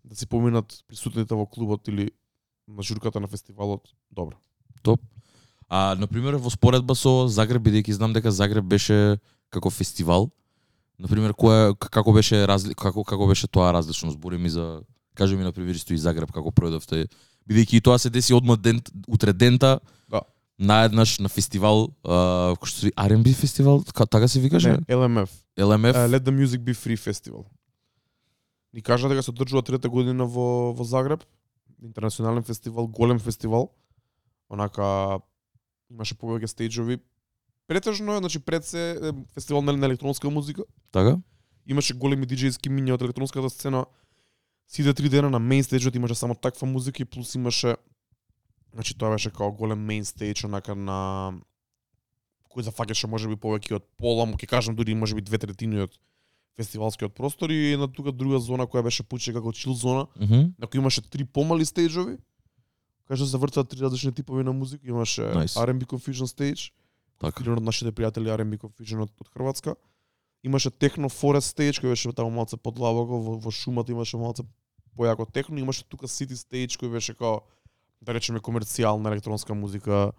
да 0.05 0.15
си 0.15 0.27
поминат 0.27 0.85
присутните 0.87 1.35
во 1.35 1.47
клубот 1.47 1.89
или 1.89 2.11
на 2.69 2.83
журката 2.83 3.21
на 3.21 3.27
фестивалот. 3.27 3.91
Добро. 4.11 4.39
А 5.69 5.95
на 5.99 6.07
пример 6.07 6.35
во 6.35 6.51
споредба 6.51 6.95
со 6.95 7.27
Загреб 7.29 7.63
бидејќи 7.63 7.99
знам 7.99 8.13
дека 8.13 8.31
Загреб 8.31 8.65
беше 8.65 9.19
како 9.51 9.71
фестивал. 9.71 10.31
На 10.99 11.09
пример 11.09 11.35
која 11.35 11.75
како 11.75 12.13
беше 12.13 12.47
разли, 12.47 12.75
како 12.75 13.05
како 13.05 13.27
беше 13.27 13.47
тоа 13.47 13.73
различно 13.73 14.11
збори 14.11 14.39
ми 14.39 14.51
за 14.51 14.83
кажи 15.15 15.37
ми 15.37 15.45
на 15.45 15.53
пример 15.53 15.75
исто 15.75 15.95
и 15.95 15.99
Загреб 15.99 16.31
како 16.31 16.51
пројдовте 16.51 17.07
бидејќи 17.51 17.79
и 17.79 17.81
тоа 17.81 17.99
се 17.99 18.11
деси 18.11 18.35
одма 18.35 18.57
ден 18.57 18.81
утре 19.09 19.33
дента. 19.33 19.81
Да. 20.11 20.23
Наеднаш 20.61 21.19
на 21.19 21.29
фестивал, 21.33 21.97
а, 22.05 22.53
кој 22.61 22.69
што 22.69 22.91
R&B 22.93 23.33
фестивал, 23.33 23.81
ка- 23.95 24.07
така 24.07 24.29
се 24.29 24.41
викаше? 24.41 24.73
Не, 24.73 24.79
LMF. 24.93 25.31
LMF. 25.57 25.97
Uh, 25.97 26.09
Let 26.13 26.21
the 26.21 26.31
Music 26.31 26.61
Be 26.61 26.75
Free 26.77 26.99
Festival. 27.01 27.45
Ни 28.75 28.83
кажа 28.83 29.09
дека 29.09 29.23
се 29.23 29.31
одржува 29.31 29.63
трета 29.63 29.89
година 29.89 30.27
во 30.27 30.73
во 30.73 30.85
Загреб, 30.85 31.25
интернационален 31.83 32.43
фестивал, 32.43 32.87
голем 32.89 33.19
фестивал. 33.19 33.73
Онака 34.51 35.21
имаше 35.91 36.15
повеќе 36.15 36.45
стејџови. 36.47 37.01
Претежно 37.67 38.19
значи 38.19 38.39
пред 38.39 38.65
се 38.65 39.13
фестивал 39.35 39.63
на, 39.63 39.73
на 39.73 39.87
електронска 39.87 40.31
музика. 40.31 40.63
Така? 40.93 41.17
Имаше 41.67 41.95
големи 41.95 42.27
диџејски 42.27 42.69
миња 42.69 42.95
од 42.95 43.03
електронската 43.03 43.51
сцена. 43.51 43.87
Сите 44.69 44.95
три 44.95 45.09
дена 45.09 45.31
на 45.31 45.39
мейн 45.39 45.65
стејџот 45.65 45.97
имаше 45.97 46.15
само 46.15 46.35
таква 46.35 46.67
музика 46.67 47.03
и 47.03 47.05
плюс 47.07 47.35
имаше 47.35 47.77
значи 48.73 48.95
тоа 48.95 49.11
беше 49.11 49.31
као 49.31 49.53
голем 49.53 49.79
мейн 49.85 50.05
стејдж 50.05 50.45
онака 50.47 50.75
на 50.75 51.33
кој 52.51 52.67
зафаќаше 52.67 53.07
можеби 53.07 53.37
повеќе 53.39 53.79
од 53.79 53.85
пола, 53.97 54.27
му 54.27 54.35
ќе 54.37 54.47
кажам 54.47 54.77
дури 54.77 54.95
можеби 54.95 55.23
две 55.23 55.39
третини 55.39 55.85
од 55.87 55.95
фестивалскиот 56.59 57.15
простор 57.15 57.51
и 57.51 57.73
една 57.73 57.87
тука 57.89 58.13
друга 58.13 58.39
зона 58.39 58.67
која 58.67 58.83
беше 58.83 59.03
поче 59.03 59.33
како 59.33 59.53
чил 59.53 59.75
зона, 59.75 60.07
Мгм. 60.19 60.55
на 60.59 60.67
кој 60.67 60.79
имаше 60.83 61.03
три 61.03 61.25
помали 61.25 61.65
стејџови, 61.65 62.19
се 63.17 63.37
вртат 63.39 63.69
три 63.69 63.81
различни 63.81 64.13
типови 64.13 64.45
на 64.45 64.53
музика, 64.53 64.87
имаше 64.87 65.23
Nice. 65.23 65.57
R&B 65.57 65.85
Confusion 65.87 66.27
Stage, 66.27 66.71
Така. 67.19 67.53
од 67.53 67.63
нашите 67.63 67.93
пријатели 67.93 68.31
R&B 68.31 68.59
Confusion 68.59 69.03
од, 69.03 69.11
од 69.21 69.29
Хрватска. 69.29 69.75
Имаше 70.43 70.71
Techno 70.71 71.09
Forest 71.09 71.57
Stage 71.57 71.81
кој 71.83 71.89
беше 71.91 72.13
таму 72.13 72.31
малце 72.31 72.57
подлабоко 72.57 73.19
во, 73.21 73.39
во 73.39 73.51
шумата 73.51 73.93
имаше 73.93 74.17
малце 74.17 74.43
појако 74.97 75.27
техно, 75.33 75.59
имаше 75.59 75.85
тука 75.85 76.07
City 76.07 76.33
Stage 76.35 76.79
кој 76.79 76.91
беше 76.93 77.15
као 77.15 77.41
да 78.03 78.15
речеме 78.15 78.41
комерцијална 78.41 79.13
електронска 79.13 79.55
музика 79.55 80.13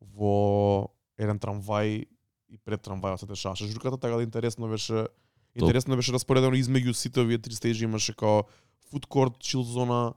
во 0.00 0.90
еден 1.18 1.38
трамвај 1.38 2.06
и 2.50 2.58
пред 2.64 2.82
трамвајот 2.86 3.22
се 3.22 3.26
дешаваше 3.26 3.68
журката, 3.70 3.98
така 3.98 4.16
да 4.16 4.22
интересно 4.22 4.68
беше 4.68 5.06
интересно 5.54 5.96
беше 5.96 6.12
распоредено 6.12 6.56
измеѓу 6.56 6.92
сите 6.92 7.20
овие 7.20 7.38
три 7.38 7.54
стејџи 7.54 7.84
имаше 7.84 8.14
као 8.14 8.42
food 8.90 9.06
court, 9.06 9.38
chill 9.38 9.62
зона, 9.62 10.14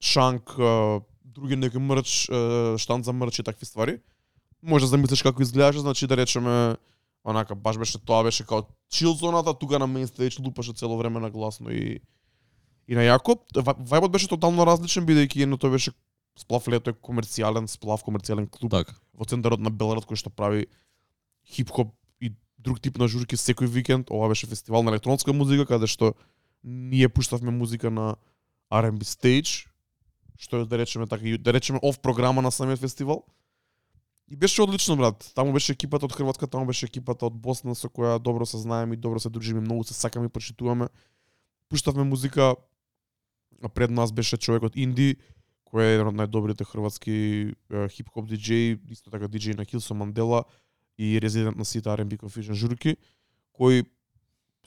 шанк, 0.00 0.54
други 1.24 1.56
некои 1.56 1.80
мрч, 1.80 2.30
штанд 2.78 3.04
за 3.04 3.12
мрч 3.12 3.38
и 3.38 3.42
такви 3.42 3.66
ствари. 3.66 3.98
Може 4.62 4.84
да 4.84 4.94
замислиш 4.94 5.22
како 5.22 5.42
изгледаше, 5.42 5.78
значи 5.78 6.06
да 6.06 6.16
речеме 6.16 6.76
онака 7.24 7.54
баш 7.54 7.78
беше 7.78 7.98
тоа 7.98 8.22
беше 8.22 8.46
као 8.46 8.62
чил 8.90 9.12
зоната, 9.12 9.54
тука 9.54 9.78
на 9.78 9.86
мейн 9.86 10.06
стејдж 10.06 10.38
лупаше 10.44 10.72
цело 10.72 10.96
време 10.98 11.20
на 11.20 11.30
гласно 11.30 11.70
и 11.70 12.00
и 12.88 12.94
на 12.94 13.00
јако. 13.00 13.40
Ва- 13.56 13.74
Вајбот 13.74 14.10
беше 14.12 14.28
тотално 14.28 14.66
различен 14.66 15.06
бидејќи 15.06 15.42
едното 15.42 15.70
беше 15.70 15.90
сплав 16.38 16.68
лето 16.68 16.90
е 16.90 16.94
комерцијален 16.94 17.66
сплав, 17.66 18.02
комерцијален 18.04 18.48
клуб 18.50 18.70
Така. 18.70 18.94
во 19.14 19.24
центарот 19.24 19.60
на 19.60 19.70
Белград 19.70 20.06
кој 20.06 20.18
што 20.18 20.30
прави 20.30 20.66
хип-хоп 21.46 21.94
и 22.20 22.32
друг 22.58 22.80
тип 22.80 22.98
на 22.98 23.08
журки 23.08 23.36
секој 23.36 23.66
викенд. 23.66 24.10
Ова 24.10 24.28
беше 24.28 24.46
фестивал 24.46 24.82
на 24.82 24.90
електронска 24.90 25.32
музика 25.32 25.66
каде 25.66 25.86
што 25.86 26.14
ние 26.64 27.08
пуштавме 27.08 27.50
музика 27.50 27.90
на 27.90 28.16
R&B 28.72 29.04
stage, 29.04 29.68
што 30.38 30.62
е 30.62 30.66
да 30.66 30.78
речеме 30.78 31.06
така 31.06 31.38
да 31.38 31.52
речеме 31.52 31.78
оф 31.82 32.00
програма 32.00 32.42
на 32.42 32.50
самиот 32.50 32.80
фестивал. 32.80 33.24
И 34.30 34.36
беше 34.36 34.62
одлично 34.62 34.96
брат. 34.96 35.32
Таму 35.34 35.52
беше 35.52 35.72
екипата 35.72 36.06
од 36.06 36.12
Хрватска, 36.12 36.46
таму 36.46 36.66
беше 36.66 36.86
екипата 36.86 37.26
од 37.26 37.34
Босна 37.36 37.74
со 37.76 37.88
која 37.92 38.18
добро 38.18 38.46
се 38.46 38.58
знаеме 38.58 38.94
и 38.94 38.96
добро 38.96 39.20
се 39.20 39.28
дружиме, 39.28 39.60
многу 39.60 39.84
се 39.84 39.94
сакаме 39.94 40.26
и 40.26 40.32
почитуваме. 40.32 40.88
Пуштавме 41.68 42.04
музика, 42.04 42.56
пред 43.74 43.90
нас 43.90 44.12
беше 44.12 44.36
човек 44.36 44.62
од 44.62 44.76
Инди, 44.76 45.16
кој 45.74 45.82
е 45.82 45.94
еден 45.96 46.12
од 46.12 46.14
најдобрите 46.14 46.62
хрватски 46.62 47.14
хип-хоп 47.90 48.28
диџеи, 48.30 48.78
исто 48.94 49.10
така 49.10 49.26
диџеј 49.26 49.58
на 49.58 49.66
Килсо 49.66 49.96
Мандела 49.98 50.44
и 50.94 51.18
резидент 51.18 51.58
на 51.58 51.66
сите 51.66 51.90
R&B 51.90 52.20
Confusion 52.20 52.54
журки, 52.54 52.94
кој 53.58 53.82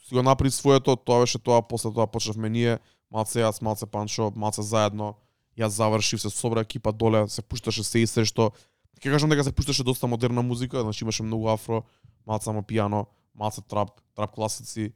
си 0.03 0.15
го 0.15 0.23
направи 0.23 0.51
своето, 0.51 0.97
тоа 0.99 1.23
беше 1.23 1.39
тоа, 1.39 1.61
после 1.63 1.93
тоа 1.95 2.11
почнавме 2.11 2.51
ние, 2.51 2.79
малце 3.07 3.39
јас, 3.39 3.63
малце 3.63 3.87
Панчо, 3.87 4.33
малце 4.35 4.67
заедно, 4.67 5.15
јас 5.55 5.79
завршив 5.79 6.19
се 6.19 6.29
собра 6.29 6.67
екипа 6.67 6.91
доле, 6.91 7.23
се 7.31 7.41
пушташе 7.41 7.87
се 7.87 8.03
и 8.03 8.07
се 8.07 8.27
што 8.27 8.51
Ќе 8.97 9.13
кажам 9.13 9.29
дека 9.29 9.43
се 9.45 9.53
пушташе 9.53 9.83
доста 9.85 10.07
модерна 10.09 10.41
музика, 10.41 10.81
значи 10.81 11.03
имаше 11.05 11.23
многу 11.23 11.51
афро, 11.53 11.83
малце 12.25 12.49
само 12.49 12.63
пијано, 12.65 13.05
малце 13.37 13.61
трап, 13.61 14.01
трап 14.17 14.33
класици, 14.33 14.93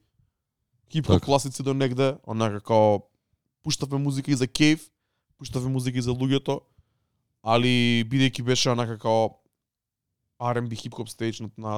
хип-хоп 0.89 1.21
класици 1.21 1.63
до 1.63 1.73
негде, 1.77 2.15
онака 2.25 2.61
као 2.65 3.03
пуштавме 3.61 4.01
музика 4.01 4.31
и 4.31 4.35
за 4.35 4.47
кейф, 4.47 4.89
пуштавме 5.41 5.69
музика 5.69 5.97
и 5.97 6.01
за 6.01 6.13
луѓето, 6.13 6.59
али 7.43 7.73
бидејќи 8.05 8.43
беше 8.43 8.69
онака 8.69 8.97
као 8.97 9.31
R&B 10.39 10.77
хип-хоп 10.77 11.09
стејдж 11.09 11.41
на, 11.41 11.49
на 11.57 11.73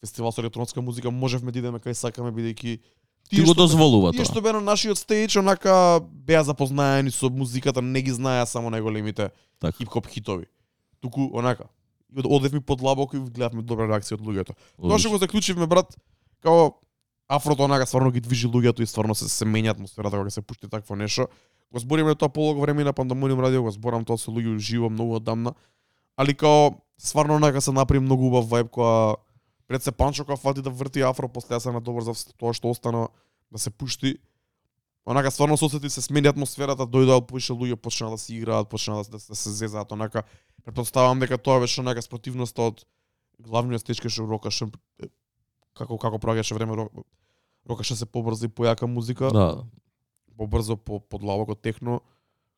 фестивал 0.00 0.30
со 0.30 0.40
електронска 0.40 0.78
музика, 0.80 1.10
можевме 1.10 1.50
да 1.50 1.58
идеме 1.58 1.78
кај 1.78 1.92
сакаме 1.92 2.30
бидејќи 2.30 2.78
Ти 3.24 3.40
го 3.40 3.54
дозволува 3.54 4.12
Тие 4.12 4.20
тоа. 4.20 4.28
што 4.28 4.42
беа 4.44 4.52
на 4.52 4.60
нашиот 4.62 5.00
стејдж, 5.00 5.38
онака 5.40 5.74
беа 6.04 6.44
запознаени 6.44 7.10
со 7.10 7.30
музиката, 7.30 7.80
не 7.80 8.02
ги 8.02 8.12
знаеа 8.12 8.46
само 8.46 8.70
најголемите 8.70 9.30
Така. 9.58 9.72
хип-хоп 9.74 10.06
хитови. 10.06 10.44
Туку 11.00 11.30
онака, 11.32 11.64
и 12.12 12.20
од- 12.20 12.28
одевме 12.28 12.60
подлабоко 12.60 13.16
и 13.16 13.20
гледавме 13.20 13.62
добра 13.62 13.88
реакција 13.88 14.14
од 14.14 14.20
луѓето. 14.20 14.52
Тоа 14.78 14.98
што 14.98 15.10
го 15.10 15.18
заклучивме 15.18 15.66
брат, 15.66 15.96
као 16.42 16.74
афрото 17.26 17.64
онака 17.64 17.86
стварно 17.86 18.12
ги 18.12 18.20
движи 18.20 18.46
луѓето 18.46 18.82
и 18.82 18.86
стварно 18.86 19.14
се 19.14 19.24
се 19.26 19.44
менја 19.44 19.72
атмосферата 19.72 20.16
кога 20.16 20.30
се 20.30 20.42
пушти 20.42 20.68
такво 20.68 20.94
нешто. 20.94 21.26
Го 21.74 21.78
збориме 21.82 22.14
тоа 22.14 22.28
полого 22.28 22.60
време 22.62 22.84
на 22.84 22.92
Пандамониум 22.92 23.40
радио, 23.40 23.62
го 23.62 23.70
зборам 23.74 24.04
тоа 24.06 24.14
со 24.14 24.30
луѓе 24.30 24.58
живо 24.62 24.86
многу 24.90 25.16
одамна. 25.18 25.54
Али 26.16 26.34
као 26.34 26.78
стварно 26.98 27.34
онака 27.34 27.60
се 27.60 27.72
направи 27.74 27.98
многу 27.98 28.30
убав 28.30 28.46
вајб 28.46 28.70
која 28.70 29.16
пред 29.66 29.82
се 29.82 29.92
Панчо 29.92 30.22
кога 30.24 30.36
фати 30.36 30.62
да 30.62 30.70
врти 30.70 31.02
афро, 31.02 31.26
после 31.28 31.56
јас 31.58 31.66
се 31.66 31.72
на 31.74 31.80
добар 31.80 32.06
за 32.06 32.14
тоа 32.38 32.54
што 32.54 32.70
остана 32.70 33.08
да 33.50 33.58
се 33.58 33.70
пушти. 33.70 34.14
Онака 35.06 35.30
стварно 35.30 35.56
се 35.56 35.64
осети 35.64 35.90
се 35.90 36.00
смени 36.00 36.30
атмосферата, 36.30 36.86
дојдоа 36.86 37.18
да 37.18 37.26
повеќе 37.26 37.58
луѓе, 37.58 37.76
почнаа 37.76 38.10
да 38.14 38.18
се 38.18 38.34
играат, 38.38 38.68
почнаа 38.70 39.02
да, 39.02 39.18
се- 39.18 39.28
да 39.28 39.36
се 39.36 39.50
зезаат 39.50 39.92
онака. 39.92 40.22
Претпоставам 40.64 41.18
дека 41.18 41.38
тоа 41.38 41.58
беше 41.60 41.80
онака 41.80 42.02
спротивноста 42.02 42.62
од 42.62 42.86
главниот 43.42 43.80
стечка 43.82 44.08
што 44.08 44.30
рокаше 44.30 44.70
е, 45.02 45.10
како 45.74 45.98
како 45.98 46.22
проаѓаше 46.22 46.54
време 46.54 46.76
рока 46.76 47.02
рокаше 47.68 47.96
се 47.96 48.06
побрзо 48.06 48.46
и 48.46 48.48
појака 48.48 48.86
музика, 48.86 49.28
Да 49.32 49.64
побрзо 50.38 50.76
по 50.76 51.00
подлабоко 51.00 51.54
техно. 51.54 52.00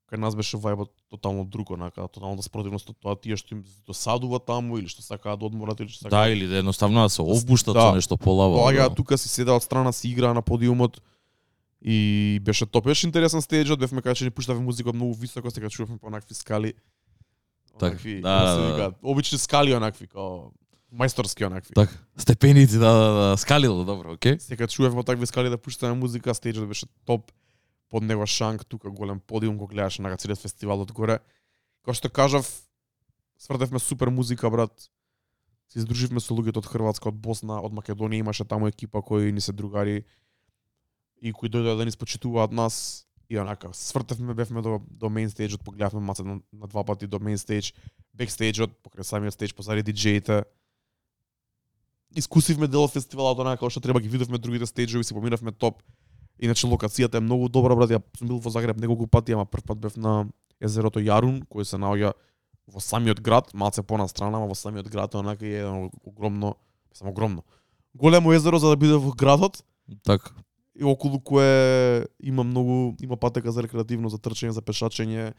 Кај 0.06 0.16
нас 0.22 0.36
беше 0.38 0.56
вајбот 0.56 0.88
тотално 1.10 1.44
друг, 1.44 1.70
онака, 1.70 2.06
тотално 2.08 2.42
спротивност 2.42 2.90
од 2.90 2.96
тоа 3.02 3.16
тие 3.18 3.34
што 3.36 3.56
им 3.56 3.64
досадува 3.86 4.38
таму 4.38 4.78
или 4.78 4.86
што 4.86 5.02
сакаат 5.02 5.40
да 5.40 5.46
одморат 5.46 5.80
или 5.80 5.88
што 5.90 6.06
Да, 6.06 6.10
сакаат. 6.10 6.30
или 6.36 6.46
да 6.46 6.56
едноставно 6.62 7.02
да 7.02 7.08
се 7.10 7.22
обуштат 7.22 7.74
Да. 7.74 7.90
со 7.90 7.94
нешто 7.94 8.16
полаво. 8.16 8.56
Доаѓаа 8.62 8.88
да. 8.88 8.94
тука 8.94 9.18
си 9.18 9.28
седеа 9.28 9.54
од 9.58 9.62
страна 9.62 9.92
си 9.92 10.08
играа 10.08 10.34
на 10.34 10.42
подиумот 10.42 11.02
и 11.82 12.38
беше 12.42 12.66
топ. 12.66 12.84
Беше 12.84 13.06
интересен 13.06 13.40
стејџот, 13.42 13.78
бевме 13.78 14.00
кај 14.02 14.24
ни 14.24 14.30
пуштавме 14.30 14.62
музика 14.62 14.92
многу 14.92 15.14
високо, 15.14 15.50
сега 15.50 15.68
чувавме 15.68 15.98
по 15.98 16.06
онакви 16.06 16.34
скали. 16.34 16.74
Так, 17.78 17.90
Онакви, 17.92 18.20
да, 18.20 18.38
се 18.46 18.56
да, 18.56 18.62
да. 18.62 18.72
викаат, 18.72 18.94
Обични 19.02 19.38
скали 19.38 19.74
онакви, 19.74 20.06
као 20.06 20.50
мајсторски 20.94 21.46
онакви. 21.46 21.74
Така. 21.74 21.92
Степеници, 22.16 22.78
да, 22.78 22.92
да, 22.92 23.12
да, 23.12 23.36
скалило, 23.36 23.84
добро, 23.84 24.12
окей. 24.12 24.38
Сега 24.38 24.66
чувавме 24.66 25.02
такви 25.04 25.26
скали 25.26 25.48
да 25.50 25.58
пуштаме 25.58 25.94
музика, 25.94 26.30
стејџот 26.30 26.66
беше 26.66 26.86
топ. 27.04 27.30
Под 27.88 28.02
него 28.02 28.26
шанк, 28.26 28.64
тука 28.66 28.90
голем 28.90 29.20
подиум 29.20 29.58
го 29.58 29.66
гледаш 29.66 29.98
на 29.98 30.16
целиот 30.16 30.40
фестивал 30.40 30.80
одгоре. 30.82 31.20
Како 31.84 31.94
што 31.94 32.10
кажав, 32.10 32.48
сврдевме 33.38 33.78
супер 33.78 34.10
музика, 34.10 34.50
брат. 34.50 34.90
Се 35.70 35.82
издруживме 35.82 36.20
со 36.22 36.34
луѓето 36.34 36.62
од 36.62 36.70
Хрватска, 36.70 37.10
од 37.10 37.18
Босна, 37.18 37.58
од 37.62 37.74
Македонија, 37.74 38.22
имаше 38.22 38.46
таму 38.46 38.68
екипа 38.70 39.02
кои 39.02 39.32
ни 39.32 39.40
се 39.40 39.52
другари 39.52 40.04
и 41.22 41.32
кои 41.32 41.50
дојдоа 41.50 41.76
да 41.78 41.84
ни 41.84 41.94
спочитуваат 41.94 42.52
нас 42.52 43.06
и 43.28 43.38
онака 43.38 43.70
свртевме 43.74 44.34
бевме 44.34 44.62
до 44.62 44.80
до 44.90 45.10
мейн 45.10 45.30
стејджот, 45.30 45.64
погледавме 45.64 46.00
маца 46.00 46.24
на, 46.24 46.40
на 46.52 46.66
два 46.66 46.84
пати 46.84 47.06
до 47.06 47.18
мейн 47.18 47.38
стејдж, 47.38 47.72
бек 48.14 48.30
стејџот, 48.30 48.78
покрај 48.86 49.02
самиот 49.02 49.34
стејдж 49.34 49.54
позади 49.54 49.82
диджеите. 49.82 50.44
Искусивме 52.14 52.68
дел 52.70 52.86
од 52.86 52.94
фестивалот 52.94 53.38
онака 53.42 53.60
како 53.60 53.70
што 53.70 53.82
треба 53.82 54.00
ги 54.00 54.08
видовме 54.08 54.38
другите 54.38 54.70
стејџови, 54.70 55.02
си 55.02 55.14
поминавме 55.14 55.52
топ. 55.52 55.82
Иначе 56.38 56.66
локацијата 56.66 57.18
е 57.18 57.24
многу 57.24 57.48
добра, 57.48 57.76
брат. 57.76 57.90
Ја 57.90 58.02
сум 58.18 58.28
бил 58.28 58.38
во 58.38 58.50
Загреб 58.50 58.76
неколку 58.80 59.06
пати, 59.06 59.32
ама 59.32 59.46
прв 59.46 59.64
пат 59.64 59.78
бев 59.78 59.96
на 59.96 60.26
езерото 60.60 61.00
Јарун, 61.00 61.42
кој 61.48 61.64
се 61.64 61.80
наоѓа 61.80 62.12
во 62.66 62.80
самиот 62.80 63.20
град, 63.20 63.52
малце 63.54 63.82
понастрана, 63.82 64.38
ама 64.38 64.50
во 64.50 64.54
самиот 64.54 64.88
град 64.90 65.14
онака 65.14 65.46
е 65.46 65.62
едно 65.62 65.90
огромно, 66.04 66.56
само 66.92 67.10
огромно. 67.10 67.44
Големо 67.94 68.32
езеро 68.32 68.58
за 68.58 68.68
да 68.68 68.76
биде 68.76 68.96
во 68.96 69.12
градот 69.12 69.62
Така. 70.04 70.34
и 70.74 70.84
околу 70.84 71.20
кое 71.20 72.06
има 72.20 72.44
многу 72.44 72.96
има 73.00 73.16
патека 73.16 73.52
за 73.52 73.62
рекреативно, 73.62 74.08
за 74.08 74.18
трчање, 74.18 74.50
за 74.50 74.62
пешачење, 74.62 75.32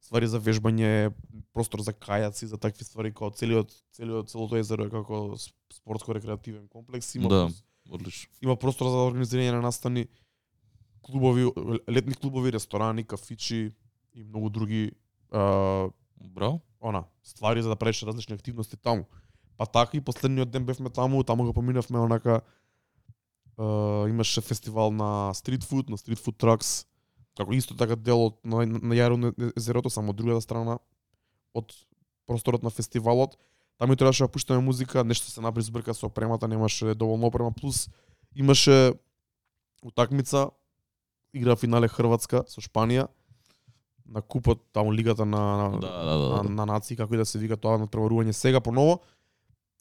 ствари 0.00 0.26
за 0.26 0.40
вежбање, 0.40 1.12
простор 1.52 1.80
за 1.80 1.92
кајаци, 1.92 2.48
за 2.48 2.56
такви 2.56 2.84
ствари 2.84 3.12
како 3.12 3.30
целиот 3.30 3.70
целиот 3.92 4.30
целото 4.30 4.56
езеро 4.56 4.86
е 4.86 4.90
како 4.90 5.36
спортско 5.72 6.14
рекреативен 6.14 6.66
комплекс, 6.68 7.14
има 7.14 7.28
Да. 7.28 7.48
Одлично. 7.90 8.30
има 8.42 8.56
простор 8.56 8.86
за 8.86 8.96
организирање 9.10 9.52
на 9.52 9.60
настани, 9.60 10.06
клубови, 11.02 11.50
летни 11.90 12.14
клубови, 12.14 12.52
ресторани, 12.52 13.04
кафичи 13.04 13.72
и 14.14 14.24
многу 14.24 14.50
други 14.50 14.92
а, 15.32 15.88
Браво. 16.20 16.60
она, 16.80 17.04
ствари 17.22 17.62
за 17.62 17.68
да 17.68 17.76
правиш 17.76 18.02
различни 18.02 18.34
активности 18.34 18.76
таму. 18.76 19.06
Па 19.56 19.66
така 19.66 19.96
и 19.96 20.00
последниот 20.00 20.50
ден 20.50 20.64
бевме 20.64 20.90
таму, 20.90 21.24
таму 21.24 21.44
го 21.44 21.52
поминавме 21.52 21.98
онака 21.98 22.40
е, 23.60 23.62
имаше 24.08 24.40
фестивал 24.40 24.90
на 24.90 25.34
стрит 25.34 25.64
фуд, 25.64 25.88
на 25.88 25.98
стрит 25.98 26.18
фуд 26.18 26.38
тракс, 26.38 26.86
како 27.36 27.52
исто 27.52 27.76
така 27.76 27.96
дел 27.96 28.24
од 28.26 28.38
на, 28.44 28.64
на 28.64 28.96
Јарун 28.96 29.34
езерото, 29.56 29.90
само 29.90 30.10
од 30.10 30.16
другата 30.16 30.40
страна 30.40 30.78
од 31.54 31.74
просторот 32.26 32.62
на 32.62 32.70
фестивалот. 32.70 33.36
Таму 33.78 33.92
и 33.92 33.96
требаше 33.96 34.24
да 34.24 34.28
пуштаме 34.28 34.64
музика, 34.64 35.04
нешто 35.04 35.30
се 35.30 35.40
направи 35.40 35.64
збрка 35.64 35.94
со 35.94 36.06
опремата, 36.06 36.48
немаше 36.48 36.94
доволно 36.94 37.26
опрема, 37.26 37.52
плюс 37.52 37.88
имаше 38.36 38.94
утакмица, 39.84 40.50
игра 41.32 41.56
финале 41.56 41.88
Хрватска 41.88 42.44
со 42.48 42.60
Шпанија, 42.60 43.08
на 44.10 44.22
купот 44.22 44.62
таму 44.72 44.92
лигата 44.92 45.24
на, 45.24 45.70
Да, 45.80 45.88
да, 45.88 46.04
да, 46.04 46.28
на, 46.28 46.42
да. 46.42 46.48
на 46.48 46.66
нации, 46.66 46.96
како 46.96 47.14
и 47.14 47.16
да 47.16 47.26
се 47.26 47.38
вика 47.38 47.56
тоа 47.56 47.78
на 47.78 47.86
преварување 47.86 48.32
сега 48.32 48.60
поново. 48.60 49.00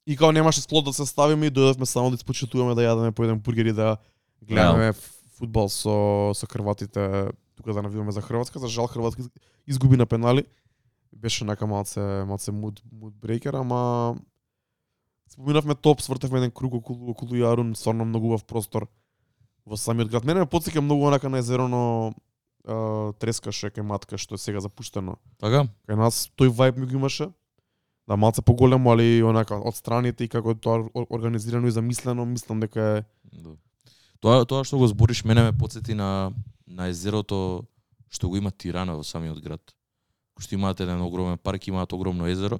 И 0.06 0.18
као 0.18 0.32
немаше 0.32 0.62
склад 0.62 0.86
да 0.86 0.94
се 0.94 1.06
ставиме 1.06 1.48
и 1.48 1.52
дојдовме 1.52 1.86
само 1.86 2.10
да 2.10 2.16
испочитуваме 2.16 2.76
да 2.76 2.82
јадеме 2.82 3.12
по 3.12 3.24
еден 3.24 3.40
бургер 3.40 3.66
и 3.66 3.74
да 3.74 3.98
Гледаме 4.42 4.94
фудбал 5.38 5.70
со 5.70 6.32
со 6.34 6.48
Хрватите, 6.48 7.32
тука 7.56 7.74
да 7.74 7.82
навиваме 7.82 8.12
за 8.12 8.22
Хрватска, 8.22 8.60
за 8.60 8.68
жал 8.68 8.88
Хрватска 8.88 9.24
изгуби 9.68 9.98
на 9.98 10.06
пенали. 10.06 10.46
Беше 11.14 11.46
нака 11.46 11.68
малце 11.68 12.00
малце 12.26 12.52
муд 12.52 12.82
муд 12.92 13.14
брейкер, 13.14 13.54
ама 13.54 14.16
споминавме 15.30 15.76
топ, 15.76 16.02
свртавме 16.02 16.38
еден 16.38 16.52
круг 16.52 16.74
околу 16.74 17.12
околу 17.12 17.36
Јарун, 17.36 17.76
стварно 17.76 18.06
многу 18.06 18.28
убав 18.28 18.46
простор 18.46 18.88
во 19.66 19.78
самиот 19.78 20.10
град. 20.10 20.26
Мене 20.26 20.44
ме 20.44 20.50
потсеќа 20.50 20.82
многу 20.82 21.08
онака 21.08 21.30
на 21.30 21.40
езероно 21.40 22.14
а, 22.66 23.14
Трескаше 23.20 23.70
кај 23.70 23.84
матка 23.84 24.18
што 24.18 24.36
е 24.36 24.38
сега 24.38 24.62
запуштено. 24.62 25.18
Така? 25.40 25.68
Кај 25.88 25.98
нас 25.98 26.30
тој 26.38 26.50
вајб 26.50 26.78
ми 26.78 26.86
го 26.86 26.98
имаше. 27.00 27.30
Да 28.08 28.16
малце 28.18 28.42
поголемо, 28.42 28.92
али 28.92 29.22
онака 29.24 29.56
од 29.56 29.76
страните 29.76 30.26
и 30.26 30.28
како 30.28 30.56
тоа 30.56 30.90
ор- 30.94 31.08
организирано 31.10 31.68
и 31.68 31.72
замислено, 31.72 32.26
мислам 32.26 32.60
дека 32.60 32.82
е 32.82 33.04
Да. 33.32 33.56
Тоа 34.20 34.46
тоа 34.46 34.64
што 34.64 34.78
го 34.78 34.88
збориш 34.88 35.24
мене 35.24 35.44
ме 35.44 35.58
потсети 35.58 35.94
на 35.94 36.34
на 36.68 36.88
езерото 36.90 37.66
што 38.10 38.30
го 38.30 38.38
има 38.38 38.52
Тирана 38.52 38.96
во 38.96 39.04
самиот 39.04 39.40
град. 39.40 39.62
Што 40.40 40.56
имаат 40.56 40.80
еден 40.80 41.02
огромен 41.02 41.38
парк, 41.38 41.68
имаат 41.68 41.94
огромно 41.94 42.28
езеро. 42.28 42.60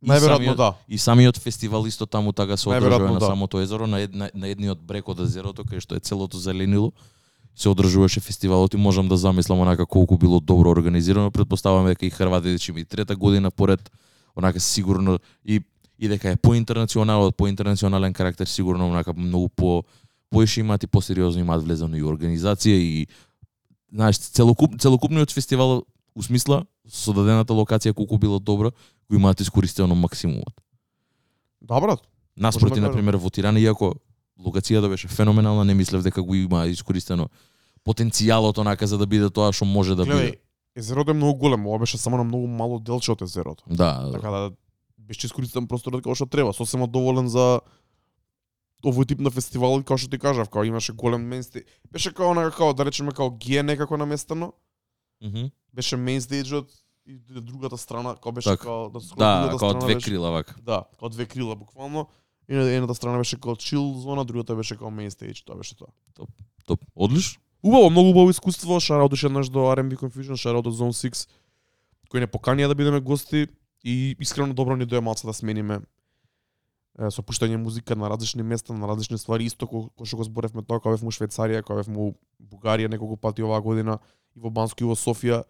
Најверојатно 0.00 0.56
да. 0.56 0.74
И 0.88 0.98
самиот 0.98 1.38
фестивал 1.38 1.86
исто 1.86 2.06
таму 2.06 2.32
така 2.32 2.56
се 2.56 2.68
одржува 2.68 3.12
на 3.12 3.18
да. 3.18 3.26
самото 3.26 3.60
езеро, 3.60 3.86
на, 3.86 4.00
ед, 4.00 4.14
на, 4.14 4.30
на 4.34 4.48
едниот 4.48 4.80
брег 4.80 5.08
од 5.08 5.20
езерото, 5.20 5.64
кај 5.64 5.80
што 5.84 5.96
е 5.96 6.00
целото 6.00 6.38
зеленило. 6.40 6.92
Се 7.54 7.68
одржуваше 7.68 8.20
фестивалот 8.20 8.74
и 8.74 8.80
можам 8.80 9.08
да 9.08 9.16
замислам 9.16 9.60
онака 9.60 9.86
колку 9.86 10.16
било 10.16 10.40
добро 10.40 10.70
организирано. 10.70 11.30
Предпоставам 11.30 11.86
дека 11.86 12.06
и 12.06 12.10
Хрватите 12.10 12.56
ќе 12.56 12.72
ми 12.72 12.84
трета 12.84 13.16
година 13.16 13.50
поред 13.50 13.90
онака 14.36 14.60
сигурно 14.60 15.18
и 15.44 15.60
и 16.00 16.08
дека 16.08 16.30
е 16.30 16.36
поинтернационален, 16.36 17.32
поинтернационален 17.36 18.12
карактер 18.12 18.46
сигурно 18.46 18.88
онака 18.88 19.12
многу 19.12 19.48
по 19.48 19.84
поише 20.30 20.60
имаат 20.60 20.82
и 20.82 20.86
посериозно 20.86 21.40
имаат 21.40 21.62
влезено 21.62 21.96
и 21.96 22.02
организација 22.02 22.78
и 22.78 23.06
знаеш 23.92 24.18
целокуп 24.18 24.78
целокупниот 24.80 25.30
фестивал 25.30 25.82
у 26.20 26.22
смисла 26.22 26.64
со 26.84 27.14
дадената 27.16 27.56
локација 27.56 27.96
колку 27.96 28.18
било 28.20 28.38
добро 28.38 28.70
го 29.08 29.16
имаат 29.16 29.40
искористено 29.40 29.94
максимумот. 29.94 30.60
Да, 31.62 31.80
брат. 31.80 32.00
Наспроти, 32.36 32.80
да 32.80 32.88
на 32.88 32.92
пример, 32.92 33.16
во 33.16 33.30
Тирана, 33.30 33.60
иако 33.60 33.94
локацијата 34.40 34.88
беше 34.88 35.08
феноменална, 35.08 35.64
не 35.64 35.74
мислев 35.74 36.02
дека 36.02 36.22
го 36.22 36.34
има 36.34 36.66
искористено 36.68 37.28
потенцијалот 37.84 38.58
онака 38.60 38.86
за 38.86 38.98
да 38.98 39.06
биде 39.06 39.30
тоа 39.30 39.52
што 39.52 39.64
може 39.64 39.96
да 39.96 40.04
Гледај, 40.04 40.36
биде. 40.36 40.40
езерото 40.76 41.10
е 41.10 41.14
многу 41.14 41.38
големо, 41.38 41.70
ова 41.70 41.78
беше 41.78 41.98
само 41.98 42.16
на 42.16 42.24
многу 42.24 42.46
мало 42.46 42.78
делче 42.78 43.12
од 43.12 43.22
езерото. 43.22 43.64
Да, 43.66 43.92
да. 44.04 44.12
Така 44.12 44.30
да 44.30 44.50
беше 44.98 45.26
искористен 45.26 45.66
просторот 45.66 46.04
како 46.04 46.14
што 46.14 46.28
треба, 46.28 46.52
сосема 46.52 46.86
доволен 46.86 47.28
за 47.28 47.60
овој 48.84 49.08
тип 49.08 49.20
на 49.20 49.30
фестивал, 49.32 49.80
како 49.82 49.98
што 50.00 50.10
ти 50.12 50.20
кажав, 50.20 50.48
као 50.48 50.64
имаше 50.64 50.92
голем 50.92 51.24
мейнстеј. 51.28 51.64
Беше 51.92 52.12
као 52.12 52.32
онака 52.32 52.56
као 52.56 52.74
да 52.74 52.84
речеме 52.84 53.12
као 53.12 53.30
ге 53.30 53.62
некако 53.62 53.96
наместено, 53.96 54.52
Мгм. 55.22 55.46
беше 55.74 55.96
мейнстејџот 55.96 56.68
и 57.06 57.18
другата 57.40 57.78
страна, 57.78 58.16
као 58.16 58.32
беше 58.32 58.48
Така. 58.48 58.62
као 58.62 58.90
да 58.90 58.98
Да, 58.98 59.04
страна 59.04 59.78
две 59.78 59.94
беше- 59.94 60.04
крила 60.04 60.30
вака. 60.30 60.54
Да, 60.62 60.84
као 60.98 61.08
две 61.08 61.26
крила 61.26 61.56
буквално. 61.56 62.06
И 62.48 62.54
на 62.54 62.62
едната 62.64 62.94
страна 62.94 63.18
беше 63.18 63.40
као 63.40 63.56
чил 63.56 63.94
зона, 63.94 64.24
другата 64.24 64.56
беше 64.56 64.76
као 64.76 64.88
мейнстејдж, 64.88 65.44
тоа 65.44 65.56
беше 65.56 65.76
тоа. 65.76 65.88
Топ. 66.66 66.80
Одлично. 66.96 67.40
Убаво, 67.62 67.90
многу 67.90 68.10
убаво 68.10 68.30
искуство, 68.30 68.80
шараут 68.80 69.12
уште 69.12 69.26
еднаш 69.26 69.48
до 69.48 69.58
R&B 69.58 69.96
Confusion, 69.96 70.36
шараут 70.36 70.64
до 70.64 70.70
Zone 70.72 70.92
6, 70.94 71.28
кој 72.10 72.20
не 72.20 72.26
поканија 72.26 72.68
да 72.68 72.74
бидеме 72.74 73.00
гости 73.00 73.46
и 73.84 74.16
искрено 74.20 74.54
добро 74.54 74.76
ни 74.76 74.86
дое 74.86 75.00
малце 75.00 75.26
да 75.26 75.32
смениме 75.32 75.80
е, 76.98 77.10
со 77.10 77.22
пуштање 77.22 77.56
музика 77.56 77.96
на 77.96 78.10
различни 78.10 78.42
места, 78.42 78.72
на 78.72 78.88
различни 78.88 79.18
ствари, 79.18 79.44
исто 79.44 79.66
ко, 79.66 79.90
ко 79.90 80.04
што 80.04 80.16
го 80.16 80.24
зборевме 80.24 80.62
тоа, 80.62 80.80
кога 80.80 80.96
бевме 80.96 81.08
у 81.08 81.12
Швейцарија, 81.12 81.62
кога 81.62 81.82
бевме 81.82 81.98
у 81.98 82.14
Бугарија 82.42 82.88
неколку 82.88 83.16
пати 83.16 83.42
оваа 83.42 83.60
година, 83.60 83.98
и 84.40 84.42
во 84.42 84.50
Банско 84.50 84.84
и 84.84 84.88
во 84.88 84.96
Софија, 84.96 85.44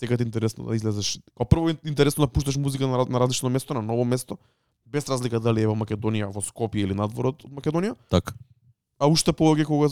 е 0.00 0.22
интересно 0.22 0.64
да 0.64 0.76
излезеш. 0.76 1.18
Као 1.36 1.44
прво 1.44 1.70
интересно 1.84 2.26
да 2.26 2.32
пушташ 2.32 2.56
музика 2.56 2.86
на, 2.86 3.04
на 3.04 3.20
различно 3.20 3.50
место, 3.50 3.74
на 3.74 3.82
ново 3.82 4.04
место, 4.04 4.38
без 4.86 5.08
разлика 5.08 5.40
дали 5.40 5.62
е 5.62 5.66
во 5.66 5.74
Македонија, 5.74 6.30
во 6.32 6.40
Скопје 6.40 6.86
или 6.86 6.94
надворот 6.94 7.44
од 7.44 7.50
Македонија. 7.50 7.96
Така. 8.08 8.34
А 8.98 9.06
уште 9.06 9.32
повеќе 9.32 9.66
кога 9.66 9.90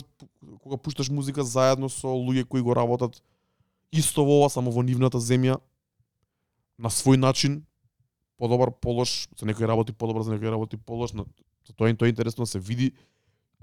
кога 0.63 0.77
пушташ 0.77 1.09
музика 1.09 1.43
заедно 1.43 1.89
со 1.89 2.07
луѓе 2.07 2.45
кои 2.45 2.61
го 2.61 2.75
работат 2.75 3.21
исто 3.91 4.23
во 4.25 4.39
ова, 4.41 4.49
само 4.49 4.71
во 4.71 4.83
нивната 4.83 5.19
земја, 5.19 5.59
на 6.77 6.89
свој 6.89 7.17
начин, 7.17 7.65
подобар 8.37 8.71
полош, 8.71 9.27
за 9.37 9.45
некој 9.45 9.67
работи 9.67 9.93
подобар, 9.93 10.23
за 10.23 10.35
некој 10.35 10.51
работи 10.51 10.77
полош, 10.77 11.11
за 11.11 11.73
тоа 11.75 11.93
тоа 11.95 12.07
е 12.07 12.13
интересно 12.15 12.43
да 12.43 12.51
се 12.51 12.59
види 12.59 12.91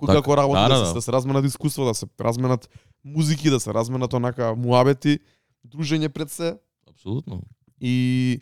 Така. 0.00 0.20
како 0.20 0.36
работи, 0.36 0.60
Да, 0.60 0.68
да, 0.68 0.74
да, 0.74 0.80
да, 0.80 0.80
да. 0.80 0.86
се, 0.86 0.94
да 0.94 1.02
се 1.02 1.12
разменат 1.12 1.44
искуства, 1.44 1.84
да 1.84 1.94
се 1.94 2.06
разменат 2.20 2.68
музики, 3.04 3.50
да 3.50 3.60
се 3.60 3.74
разменат 3.74 4.12
онака 4.12 4.54
муабети, 4.56 5.18
дружење 5.66 6.08
пред 6.08 6.30
се 6.30 6.56
Апсолутно. 6.88 7.42
и 7.80 8.40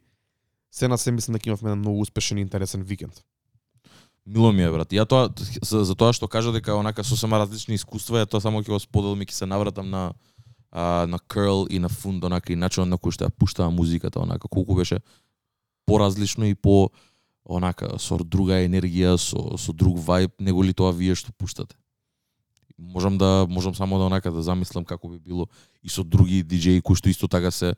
се 0.70 0.88
на 0.88 0.98
се 0.98 1.12
мислам 1.12 1.32
дека 1.34 1.50
имавме 1.50 1.70
еден 1.70 1.78
многу 1.78 2.00
успешен 2.00 2.38
и 2.38 2.40
интересен 2.40 2.82
викенд. 2.82 3.22
Мило 4.26 4.52
ми 4.52 4.62
е, 4.62 4.70
брат. 4.70 4.92
Ја 4.92 5.04
тоа, 5.08 5.28
за, 5.62 5.82
за 5.84 5.94
тоа 5.98 6.14
што 6.14 6.28
кажа 6.30 6.52
дека 6.54 6.76
онака 6.78 7.02
сосема 7.04 7.40
различни 7.42 7.74
искуства, 7.74 8.22
ја 8.22 8.30
тоа 8.30 8.40
само 8.40 8.62
ќе 8.62 8.70
го 8.70 8.78
споделам 8.78 9.22
и 9.22 9.26
ќе 9.26 9.42
се 9.42 9.46
навратам 9.50 9.90
на 9.90 10.14
а, 10.70 11.06
на 11.06 11.18
Curl 11.18 11.66
и 11.68 11.78
на 11.78 11.88
Fund, 11.88 12.24
онака 12.24 12.52
и 12.52 12.56
начинот 12.56 12.88
на 12.88 12.96
кој 12.96 13.18
што 13.18 13.26
ја 13.26 13.34
пуштаа 13.34 13.70
музиката, 13.70 14.22
онака 14.22 14.48
колку 14.48 14.78
беше 14.78 15.02
поразлично 15.86 16.46
и 16.46 16.54
по 16.54 16.90
онака 17.44 17.98
со 17.98 18.16
друга 18.22 18.62
енергија, 18.62 19.18
со 19.18 19.58
со 19.58 19.72
друг 19.72 19.98
вајб 19.98 20.38
него 20.38 20.62
ли 20.62 20.72
тоа 20.72 20.92
вие 20.94 21.14
што 21.14 21.34
пуштате. 21.34 21.76
Можам 22.78 23.18
да 23.18 23.46
можам 23.48 23.74
само 23.74 23.98
да 23.98 24.04
онака 24.04 24.32
да 24.32 24.42
замислам 24.42 24.84
како 24.84 25.08
би 25.08 25.18
било 25.18 25.46
и 25.82 25.88
со 25.88 26.04
други 26.04 26.42
диџеи 26.42 26.82
кои 26.82 26.96
што 26.96 27.08
исто 27.08 27.28
така 27.28 27.50
се 27.50 27.74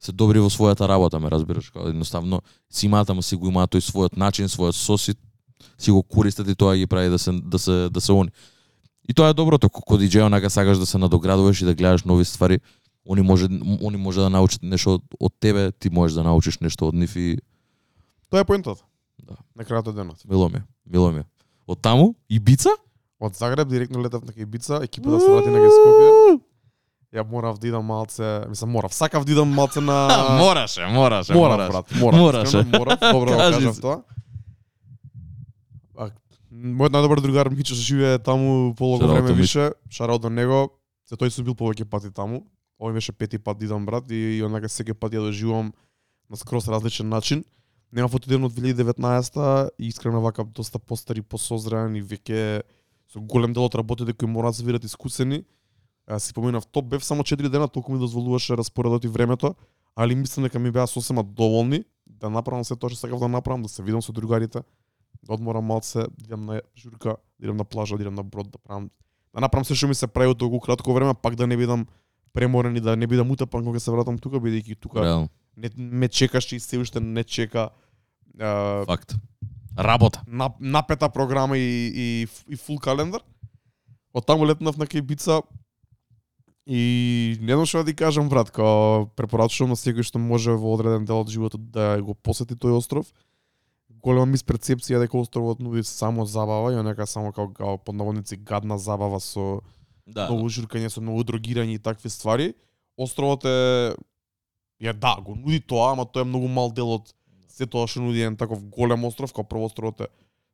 се 0.00 0.12
добри 0.12 0.38
во 0.38 0.46
својата 0.50 0.86
работа, 0.88 1.18
ме 1.18 1.30
разбираш, 1.30 1.70
како 1.70 1.88
едноставно 1.88 2.40
си 2.70 2.86
имаат, 2.86 3.10
ама 3.10 3.22
си 3.22 3.36
го 3.36 3.48
имаат 3.50 3.74
тој 3.74 3.82
својот 3.82 4.16
начин, 4.16 4.46
својот 4.46 4.78
сосит, 4.78 5.18
си 5.78 5.90
го 5.90 6.02
користат 6.02 6.48
и 6.48 6.54
тоа 6.54 6.76
ги 6.76 6.86
прави 6.86 7.10
да 7.10 7.18
се 7.18 7.32
да 7.32 7.58
се 7.58 7.88
да 7.90 8.00
се 8.00 8.12
они. 8.12 8.30
И 9.08 9.14
тоа 9.14 9.30
е 9.30 9.34
доброто, 9.34 9.68
кога 9.68 9.98
диџеј 9.98 10.26
онака 10.26 10.50
сакаш 10.50 10.78
да 10.78 10.86
се 10.86 10.98
надоградуваш 10.98 11.62
и 11.62 11.64
да 11.64 11.74
гледаш 11.74 12.04
нови 12.04 12.24
ствари, 12.24 12.60
они 13.08 13.22
може 13.22 13.48
они 13.82 13.96
може 13.96 14.20
да 14.20 14.30
научат 14.30 14.62
нешто 14.62 14.94
од, 14.94 15.02
од 15.20 15.32
тебе, 15.40 15.72
ти 15.72 15.90
можеш 15.90 16.14
да 16.14 16.22
научиш 16.22 16.60
нешто 16.60 16.88
од 16.88 16.94
нив 16.94 17.16
и 17.16 17.38
Тоа 18.30 18.40
е 18.40 18.44
поентата. 18.44 18.84
Да. 19.24 19.36
На 19.56 19.64
крајот 19.64 19.88
од 19.88 19.96
денот. 19.96 20.24
мило 20.24 20.48
ми, 20.48 20.62
мило 20.86 21.12
ми. 21.12 21.24
Од 21.66 21.80
таму 21.80 22.14
Ибица? 22.28 22.70
Од 23.20 23.34
Загреб 23.34 23.68
директно 23.68 24.00
летав 24.00 24.22
на 24.24 24.32
Кајбица, 24.32 24.84
екипата 24.84 25.20
се 25.20 25.30
врати 25.30 25.50
на 25.50 25.58
Скопје. 25.58 26.40
Ја 27.14 27.24
морав 27.24 27.58
да 27.58 27.68
идам 27.68 27.84
малце, 27.84 28.44
мислам 28.48 28.70
морав, 28.70 28.94
сакав 28.94 29.24
да 29.24 29.32
идам 29.32 29.48
малце 29.48 29.80
на 29.80 30.08
мораше, 30.38 30.86
мораше, 30.86 31.34
Морав, 31.34 31.70
брат, 31.70 31.86
морав. 32.00 32.20
Мораше. 32.20 32.62
Морав, 32.78 32.98
добро 33.00 33.30
го 33.32 33.36
Кажи 33.36 33.54
кажав 33.58 33.74
се. 33.74 33.80
тоа. 33.80 34.02
А, 35.96 36.10
мојот 36.52 36.92
најдобар 36.94 37.22
другар 37.24 37.50
Мичо 37.50 37.74
што 37.74 37.82
живее 37.82 38.18
таму 38.18 38.74
полого 38.78 39.08
време 39.08 39.32
више, 39.32 39.72
шараут 39.90 40.22
до 40.22 40.30
него. 40.30 40.78
За 41.08 41.16
тој 41.16 41.32
сум 41.32 41.48
бил 41.48 41.56
повеќе 41.56 41.88
пати 41.88 42.12
таму. 42.12 42.44
Овој 42.78 42.92
беше 43.00 43.12
пети 43.12 43.38
пат 43.38 43.58
да 43.58 43.64
идам 43.64 43.86
брат 43.86 44.04
и, 44.12 44.38
и 44.38 44.42
онака 44.44 44.68
секој 44.68 44.94
пат 44.94 45.16
ја 45.16 45.24
доживувам 45.24 45.72
на 46.28 46.36
скрос 46.36 46.68
различен 46.68 47.08
начин. 47.08 47.42
Нема 47.90 48.08
фотоден 48.12 48.44
од 48.44 48.52
2019 48.52 49.70
и 49.78 49.88
искрено 49.88 50.20
вака 50.20 50.44
доста 50.44 50.78
постари, 50.78 51.22
посозрен 51.22 51.96
и 51.96 52.02
веќе 52.04 52.62
со 53.12 53.20
голем 53.20 53.52
дел 53.52 53.64
од 53.64 53.74
работите 53.74 54.12
кои 54.12 54.28
мора 54.28 54.52
да 54.52 54.54
се 54.54 54.64
видат 54.64 54.84
искусени. 54.84 55.44
А, 56.06 56.18
си 56.18 56.34
поминав 56.34 56.66
топ 56.66 56.88
бев 56.88 57.04
само 57.04 57.22
4 57.22 57.48
дена, 57.48 57.68
толку 57.68 57.92
ми 57.92 57.98
дозволуваше 57.98 58.56
распоредот 58.56 59.04
и 59.04 59.08
времето, 59.08 59.54
али 59.96 60.14
мислам 60.14 60.44
дека 60.44 60.58
ми 60.58 60.70
беа 60.70 60.86
сосема 60.86 61.24
доволни 61.24 61.84
да 62.06 62.30
направам 62.30 62.64
се 62.64 62.76
тоа 62.76 62.90
што 62.90 63.00
сакав 63.00 63.20
да 63.20 63.28
направам, 63.28 63.62
да 63.62 63.68
се 63.68 63.82
видам 63.82 64.02
со 64.02 64.12
другарите, 64.12 64.62
да 65.22 65.34
одморам 65.34 65.64
малце, 65.64 66.08
да 66.08 66.24
идам 66.24 66.46
на 66.46 66.60
журка, 66.76 67.16
да 67.40 67.44
идам 67.44 67.56
на 67.56 67.64
плажа, 67.64 67.96
да 67.96 68.02
идам 68.02 68.14
на 68.14 68.24
брод, 68.24 68.50
да 68.50 68.58
правам 68.58 68.90
да 69.34 69.40
направам 69.40 69.64
се 69.64 69.74
што 69.74 69.88
ми 69.88 69.94
се 69.94 70.06
прави 70.06 70.32
од 70.32 70.38
толку 70.38 70.60
кратко 70.60 70.94
време, 70.94 71.14
пак 71.14 71.36
да 71.36 71.46
не 71.46 71.56
бидам 71.56 71.86
преморен 72.32 72.76
и 72.76 72.80
да 72.80 72.96
не 72.96 73.06
бидам 73.06 73.30
утапан 73.30 73.64
кога 73.64 73.80
се 73.80 73.90
вратам 73.90 74.18
тука, 74.18 74.40
бидејќи 74.40 74.80
тука 74.80 75.04
Реално, 75.04 75.28
не, 75.56 75.70
ме 75.76 76.08
чекаш 76.08 76.52
и 76.52 76.60
се 76.60 76.78
уште 76.78 77.00
не 77.00 77.24
чека 77.24 77.70
а, 78.40 78.84
факт. 78.86 79.14
Работа. 79.78 80.22
нап, 80.26 80.56
напета 80.60 81.08
програма 81.08 81.56
и, 81.58 81.92
и, 81.94 82.28
и 82.48 82.56
фул 82.56 82.78
календар. 82.78 83.22
Од 84.12 84.26
таму 84.26 84.44
летнав 84.44 84.76
на 84.76 84.86
Кајбица 84.90 85.42
и 86.66 87.38
не 87.40 87.54
знам 87.54 87.66
што 87.66 87.84
да 87.84 87.92
ти 87.92 87.94
кажам, 87.94 88.28
брат, 88.28 88.50
као 88.50 89.06
препорачувам 89.16 89.70
на 89.72 89.78
секој 89.78 90.02
што 90.02 90.18
може 90.18 90.56
во 90.58 90.74
одреден 90.74 91.06
дел 91.06 91.22
од 91.22 91.30
животот 91.30 91.70
да 91.70 91.96
го 92.02 92.14
посети 92.14 92.58
тој 92.58 92.74
остров. 92.76 93.06
Голема 93.88 94.34
мисперцепција 94.34 94.98
дека 94.98 95.16
островот 95.18 95.62
нуди 95.62 95.82
само 95.86 96.26
забава 96.26 96.72
и 96.72 96.76
онека 96.76 97.06
само 97.06 97.32
као, 97.32 97.52
као 97.54 97.78
под 97.78 97.94
наводници 97.94 98.36
гадна 98.36 98.78
забава 98.78 99.20
со 99.20 99.60
Да. 100.08 100.24
многу 100.30 100.48
журкање, 100.48 100.88
со 100.88 101.00
многу 101.00 101.22
дрогирање 101.22 101.74
и 101.74 101.78
такви 101.78 102.08
ствари. 102.08 102.54
Островот 102.96 103.44
е 103.44 103.92
ја 104.80 104.92
да, 104.96 105.16
го 105.20 105.34
нуди 105.36 105.60
тоа, 105.60 105.92
ама 105.92 106.06
тоа 106.06 106.22
е 106.22 106.24
многу 106.24 106.48
мал 106.48 106.72
дел 106.72 106.88
од 106.96 107.12
се 107.58 107.66
тоа 107.66 107.88
што 107.90 108.04
нуди 108.04 108.22
еден 108.22 108.36
таков 108.38 108.62
голем 108.64 109.04
остров, 109.04 109.34
као 109.34 109.44
прво 109.44 109.66
островот 109.66 110.06
е 110.06 110.08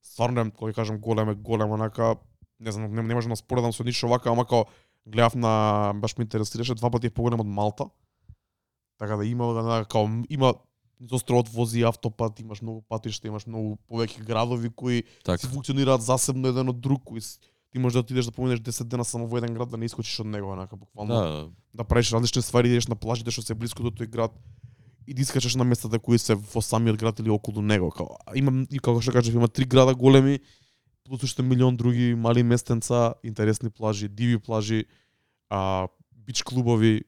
стварно 0.05 0.49
ќе 0.51 0.75
кажам 0.75 0.99
голем 0.99 1.31
е 1.31 1.35
голем, 1.35 1.73
онака 1.77 2.17
не 2.61 2.73
знам, 2.73 2.93
не, 2.93 3.03
не 3.03 3.14
можам 3.14 3.33
да 3.33 3.37
споредам 3.37 3.73
со 3.73 3.85
ништо 3.85 4.09
вака, 4.09 4.31
ама 4.31 4.47
као 4.47 4.64
гледав 5.07 5.35
на 5.35 5.93
баш 5.97 6.17
ме 6.19 6.25
интересираше 6.25 6.75
два 6.75 6.90
пати 6.90 7.07
е 7.07 7.11
поголем 7.11 7.40
од 7.40 7.47
Малта. 7.47 7.88
Така 8.99 9.17
да 9.17 9.27
има 9.27 9.53
да, 9.55 9.85
као 9.85 10.09
има 10.31 10.55
низ 11.01 11.12
островот 11.12 11.49
вози 11.49 11.83
автопат, 11.83 12.40
имаш 12.40 12.62
многу 12.62 12.83
патишта, 12.88 13.29
имаш 13.29 13.47
многу 13.47 13.77
повеќе 13.90 14.25
градови 14.25 14.71
кои 14.71 15.03
Така. 15.25 15.38
си 15.38 15.47
функционираат 15.47 16.03
засебно 16.03 16.49
еден 16.49 16.69
од 16.69 16.81
друг, 16.81 17.03
кои 17.05 17.21
ти 17.71 17.79
можеш 17.79 17.95
да 17.95 18.01
отидеш 18.01 18.25
да 18.25 18.33
поминеш 18.33 18.61
10 18.61 18.85
дена 18.85 19.05
само 19.05 19.27
во 19.27 19.38
еден 19.38 19.55
град 19.55 19.69
да 19.69 19.77
не 19.77 19.85
искочиш 19.85 20.21
од 20.21 20.27
него, 20.27 20.53
онака 20.53 20.77
буквално 20.77 21.14
Да, 21.14 21.49
да 21.75 21.85
правиш 21.85 22.12
различни 22.12 22.43
ствари, 22.43 22.69
да 22.69 22.75
идеш 22.75 22.88
на 22.88 22.97
плажите 22.97 23.31
што 23.31 23.43
се 23.43 23.55
блиску 23.55 23.83
до 23.83 23.90
тој 23.90 24.07
град 24.07 24.33
и 25.07 25.14
да 25.14 25.23
искачаш 25.23 25.55
на 25.55 25.64
местата 25.64 25.99
кои 25.99 26.19
се 26.19 26.35
во 26.35 26.62
самиот 26.62 26.97
град 26.97 27.19
или 27.21 27.31
околу 27.31 27.62
него. 27.62 27.90
Као, 27.90 28.17
има 28.35 28.64
и 28.71 28.79
како 28.79 29.01
што 29.01 29.12
кажав, 29.12 29.35
има 29.35 29.49
три 29.49 29.64
града 29.64 29.95
големи, 29.95 30.40
плюс 31.05 31.23
уште 31.23 31.43
милион 31.43 31.77
други 31.77 32.14
мали 32.14 32.43
местенца, 32.43 33.14
интересни 33.23 33.71
плажи, 33.71 34.09
диви 34.09 34.38
плажи, 34.38 34.85
а, 35.51 35.88
бич 36.12 36.43
клубови, 36.43 37.05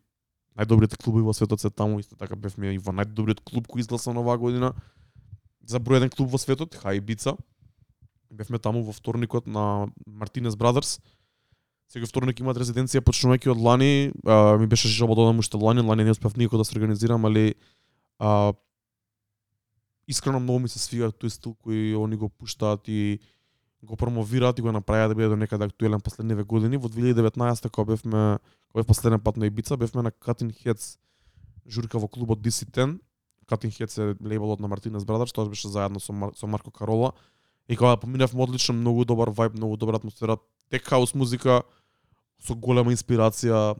најдобрите 0.57 0.97
клубови 1.01 1.25
во 1.25 1.33
светот 1.33 1.61
се 1.61 1.71
таму, 1.71 2.01
исто 2.01 2.17
така 2.17 2.37
бевме 2.37 2.75
и 2.75 2.79
во 2.79 2.93
најдобриот 2.93 3.41
клуб 3.45 3.69
кој 3.69 3.85
изгласан 3.85 4.17
оваа 4.21 4.37
година. 4.39 4.75
За 5.67 5.81
број 5.81 6.01
еден 6.01 6.13
клуб 6.13 6.31
во 6.31 6.39
светот, 6.39 6.77
Хај 6.77 7.01
Бица. 7.01 7.37
Бевме 8.31 8.59
таму 8.59 8.83
во 8.85 8.93
вторникот 8.93 9.47
на 9.47 9.89
Мартинес 10.07 10.55
Brothers. 10.55 11.01
Секој 11.93 12.11
вторник 12.11 12.41
имаат 12.43 12.59
резиденција 12.59 13.01
почнувајќи 13.01 13.51
од 13.53 13.59
лани, 13.63 14.13
а, 14.27 14.57
ми 14.59 14.67
беше 14.67 14.89
жалба 14.89 15.15
да 15.15 15.27
одам 15.27 15.39
уште 15.39 15.57
лани, 15.57 15.81
лани 15.87 16.05
не 16.05 16.15
успев 16.15 16.35
никој 16.35 16.59
да 16.59 16.65
се 16.65 16.77
организирам, 16.77 17.25
али 17.25 17.55
а, 18.19 18.53
искрено 20.09 20.41
многу 20.41 20.59
ми 20.59 20.69
се 20.69 20.79
свига 20.79 21.11
тој 21.11 21.33
стил 21.33 21.57
кој 21.65 21.97
они 21.99 22.17
го 22.17 22.29
пуштаат 22.29 22.89
и 22.89 23.19
го 23.83 23.97
промовираат 23.97 24.59
и 24.59 24.63
го 24.63 24.73
направија 24.75 25.09
да 25.09 25.15
биде 25.15 25.29
до 25.29 25.37
некаде 25.37 25.65
актуелен 25.65 26.01
последниве 26.01 26.45
години. 26.45 26.77
Во 26.77 26.89
2019 26.89 27.71
кога 27.71 27.95
бевме, 27.95 28.39
кога 28.73 28.83
бев 28.83 28.87
последен 28.87 29.21
пат 29.21 29.37
на 29.37 29.47
Ибица, 29.47 29.77
бевме 29.77 30.03
на 30.03 30.11
Cutting 30.11 30.53
Heads 30.53 30.99
журка 31.69 31.99
во 31.99 32.09
клубот 32.09 32.41
DC10. 32.41 32.99
Cutting 33.47 33.71
Heads 33.71 33.99
е 33.99 34.17
лейбелот 34.23 34.61
на 34.61 34.69
Мартинес 34.69 35.05
Brothers, 35.05 35.35
тоа 35.35 35.49
беше 35.49 35.69
заедно 35.69 36.01
со, 36.01 36.13
Мар, 36.13 36.33
со 36.35 36.47
Марко 36.47 36.71
Карола. 36.71 37.13
И 37.69 37.77
кога 37.77 37.97
поминавме 37.97 38.43
одлично, 38.43 38.75
многу 38.75 39.05
добар 39.05 39.29
вајб, 39.29 39.57
многу 39.57 39.77
добра 39.77 39.97
атмосфера, 39.97 40.39
тек 40.71 40.87
хаус 40.87 41.15
музика 41.15 41.63
со 42.39 42.55
голема 42.55 42.93
инспирација 42.93 43.77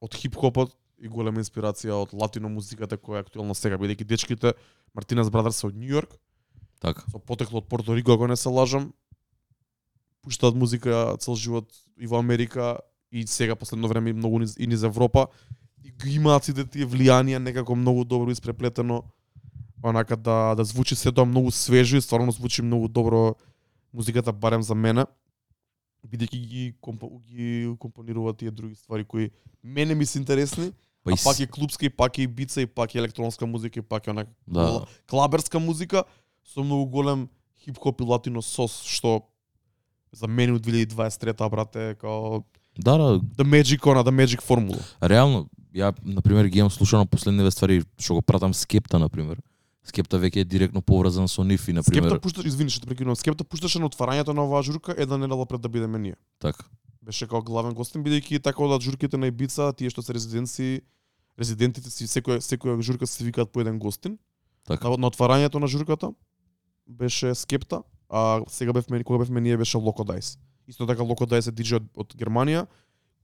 од 0.00 0.14
хип-хопот 0.14 0.72
и 0.98 1.08
голема 1.08 1.40
инспирација 1.42 1.96
од 2.02 2.14
латино 2.16 2.48
музиката 2.48 2.96
која 2.96 3.20
е 3.20 3.26
актуелна 3.26 3.54
сега, 3.54 3.78
бидејќи 3.78 4.04
дечките 4.04 4.52
Мартинес 4.94 5.28
се 5.28 5.66
од 5.66 5.76
Нью 5.76 5.88
Йорк, 5.88 6.16
така. 6.80 7.04
со 7.10 7.18
потекло 7.18 7.58
од 7.58 7.68
Порто 7.68 7.94
Рико, 7.94 8.12
ако 8.12 8.26
не 8.26 8.36
се 8.36 8.48
лажам, 8.48 8.92
пуштаат 10.22 10.54
музика 10.54 11.16
цел 11.20 11.34
живот 11.34 11.68
и 11.98 12.06
во 12.06 12.18
Америка 12.18 12.78
и 13.12 13.26
сега 13.26 13.54
последно 13.56 13.88
време 13.88 14.10
и 14.10 14.12
многу 14.12 14.38
низ, 14.38 14.56
и 14.58 14.66
низ 14.66 14.82
Европа 14.82 15.28
и 15.84 15.90
ги 15.90 16.16
имаат 16.16 16.44
сите 16.44 16.64
тие 16.64 16.86
влијанија 16.86 17.38
некако 17.38 17.76
многу 17.76 18.04
добро 18.04 18.30
испреплетено 18.30 19.04
онака 19.82 20.16
да 20.16 20.54
да 20.54 20.64
звучи 20.64 20.96
се 20.96 21.12
тоа 21.12 21.24
многу 21.24 21.50
свежо 21.50 21.96
и 21.96 22.00
стварно 22.00 22.32
звучи 22.32 22.62
многу 22.62 22.88
добро 22.88 23.36
музиката 23.92 24.32
барем 24.32 24.62
за 24.62 24.74
мене 24.74 25.06
бидејќи 26.06 26.40
ги 26.46 26.74
компо, 26.80 27.10
ги 27.26 27.76
компонируваат 27.78 28.38
тие 28.38 28.50
други 28.50 28.74
ствари 28.74 29.04
кои 29.04 29.30
мене 29.62 29.94
ми 29.94 30.06
се 30.06 30.18
интересни, 30.18 30.72
Па 31.06 31.10
а 31.10 31.14
и 31.14 31.16
с- 31.16 31.24
пак 31.24 31.38
е 31.38 31.46
клубска 31.48 31.86
и 31.86 31.90
пак 31.90 32.18
е 32.18 32.22
и 32.22 32.26
бица 32.28 32.60
и 32.60 32.66
пак 32.68 32.94
е 32.94 32.98
електронска 32.98 33.46
музика 33.46 33.78
и 33.78 33.82
пак 33.84 34.06
е 34.06 34.10
онака 34.10 34.30
Да. 34.48 34.84
клаберска 35.06 35.58
музика 35.60 36.02
со 36.44 36.60
многу 36.60 36.86
голем 36.86 37.28
хип-хоп 37.58 38.00
и 38.00 38.04
латино 38.04 38.42
сос 38.42 38.82
што 38.84 39.22
за 40.12 40.26
мене 40.28 40.52
од 40.52 40.62
2023 40.62 41.48
брате 41.48 41.94
као 41.96 42.42
Да, 42.78 42.98
да, 42.98 43.06
the 43.36 43.44
magic 43.44 43.86
она 43.86 44.02
the 44.02 44.10
magic 44.12 44.42
формула. 44.42 44.78
реално, 45.00 45.46
ја, 45.74 45.94
например, 46.04 46.46
ги 46.46 46.58
имам 46.58 46.70
слушано 46.70 47.06
последниве 47.06 47.50
ствари, 47.50 47.82
што 47.98 48.14
го 48.14 48.22
пратам 48.22 48.52
Скепта, 48.52 48.98
например. 48.98 49.38
Скепта 49.84 50.18
веќе 50.18 50.36
е 50.36 50.44
директно 50.46 50.82
поврзан 50.82 51.28
со 51.28 51.44
нив 51.44 51.62
и, 51.62 51.72
например, 51.72 52.02
Скепта 52.02 52.20
пушташ, 52.20 52.44
извини 52.44 52.68
што 52.68 52.80
те 52.80 52.86
прекинувам, 52.86 53.16
Скепта 53.16 53.44
пушташе 53.44 53.78
на 53.78 53.86
отварањето 53.86 54.34
на 54.34 54.42
оваа 54.42 54.62
журка 54.62 54.94
една 54.94 55.16
недела 55.16 55.46
пред 55.46 55.60
да 55.60 55.68
бидеме 55.68 55.98
ние. 56.00 56.16
така. 56.38 56.64
Беше 57.02 57.26
као 57.26 57.40
главен 57.40 57.72
гостин 57.72 58.02
бидејќи 58.02 58.42
така 58.42 58.58
одат 58.60 58.82
журките 58.82 59.16
на 59.16 59.26
Ибица, 59.26 59.72
тие 59.72 59.88
што 59.88 60.02
се 60.02 60.12
резиденци, 60.12 60.80
резидентите 61.38 61.90
си 61.90 62.08
секоја 62.08 62.40
секоја 62.40 62.80
журка 62.80 63.06
се 63.06 63.24
викаат 63.24 63.52
по 63.52 63.60
еден 63.60 63.78
гостин. 63.78 64.18
Така. 64.66 64.90
На, 64.90 64.96
на 64.96 65.10
отварањето 65.10 65.60
на 65.60 65.66
журката 65.66 66.12
беше 66.86 67.34
Скепта, 67.34 67.82
а 68.08 68.42
сега 68.48 68.72
бевме 68.72 69.04
кога 69.04 69.18
бевме 69.18 69.40
ние 69.40 69.56
беше 69.56 69.76
Локо 69.76 70.04
Дайс. 70.04 70.38
Исто 70.68 70.86
така 70.86 71.02
Локо 71.02 71.26
Дайс 71.26 71.46
е 71.46 71.52
диџеј 71.52 71.80
од, 71.80 71.86
од 71.94 72.14
Германија, 72.18 72.66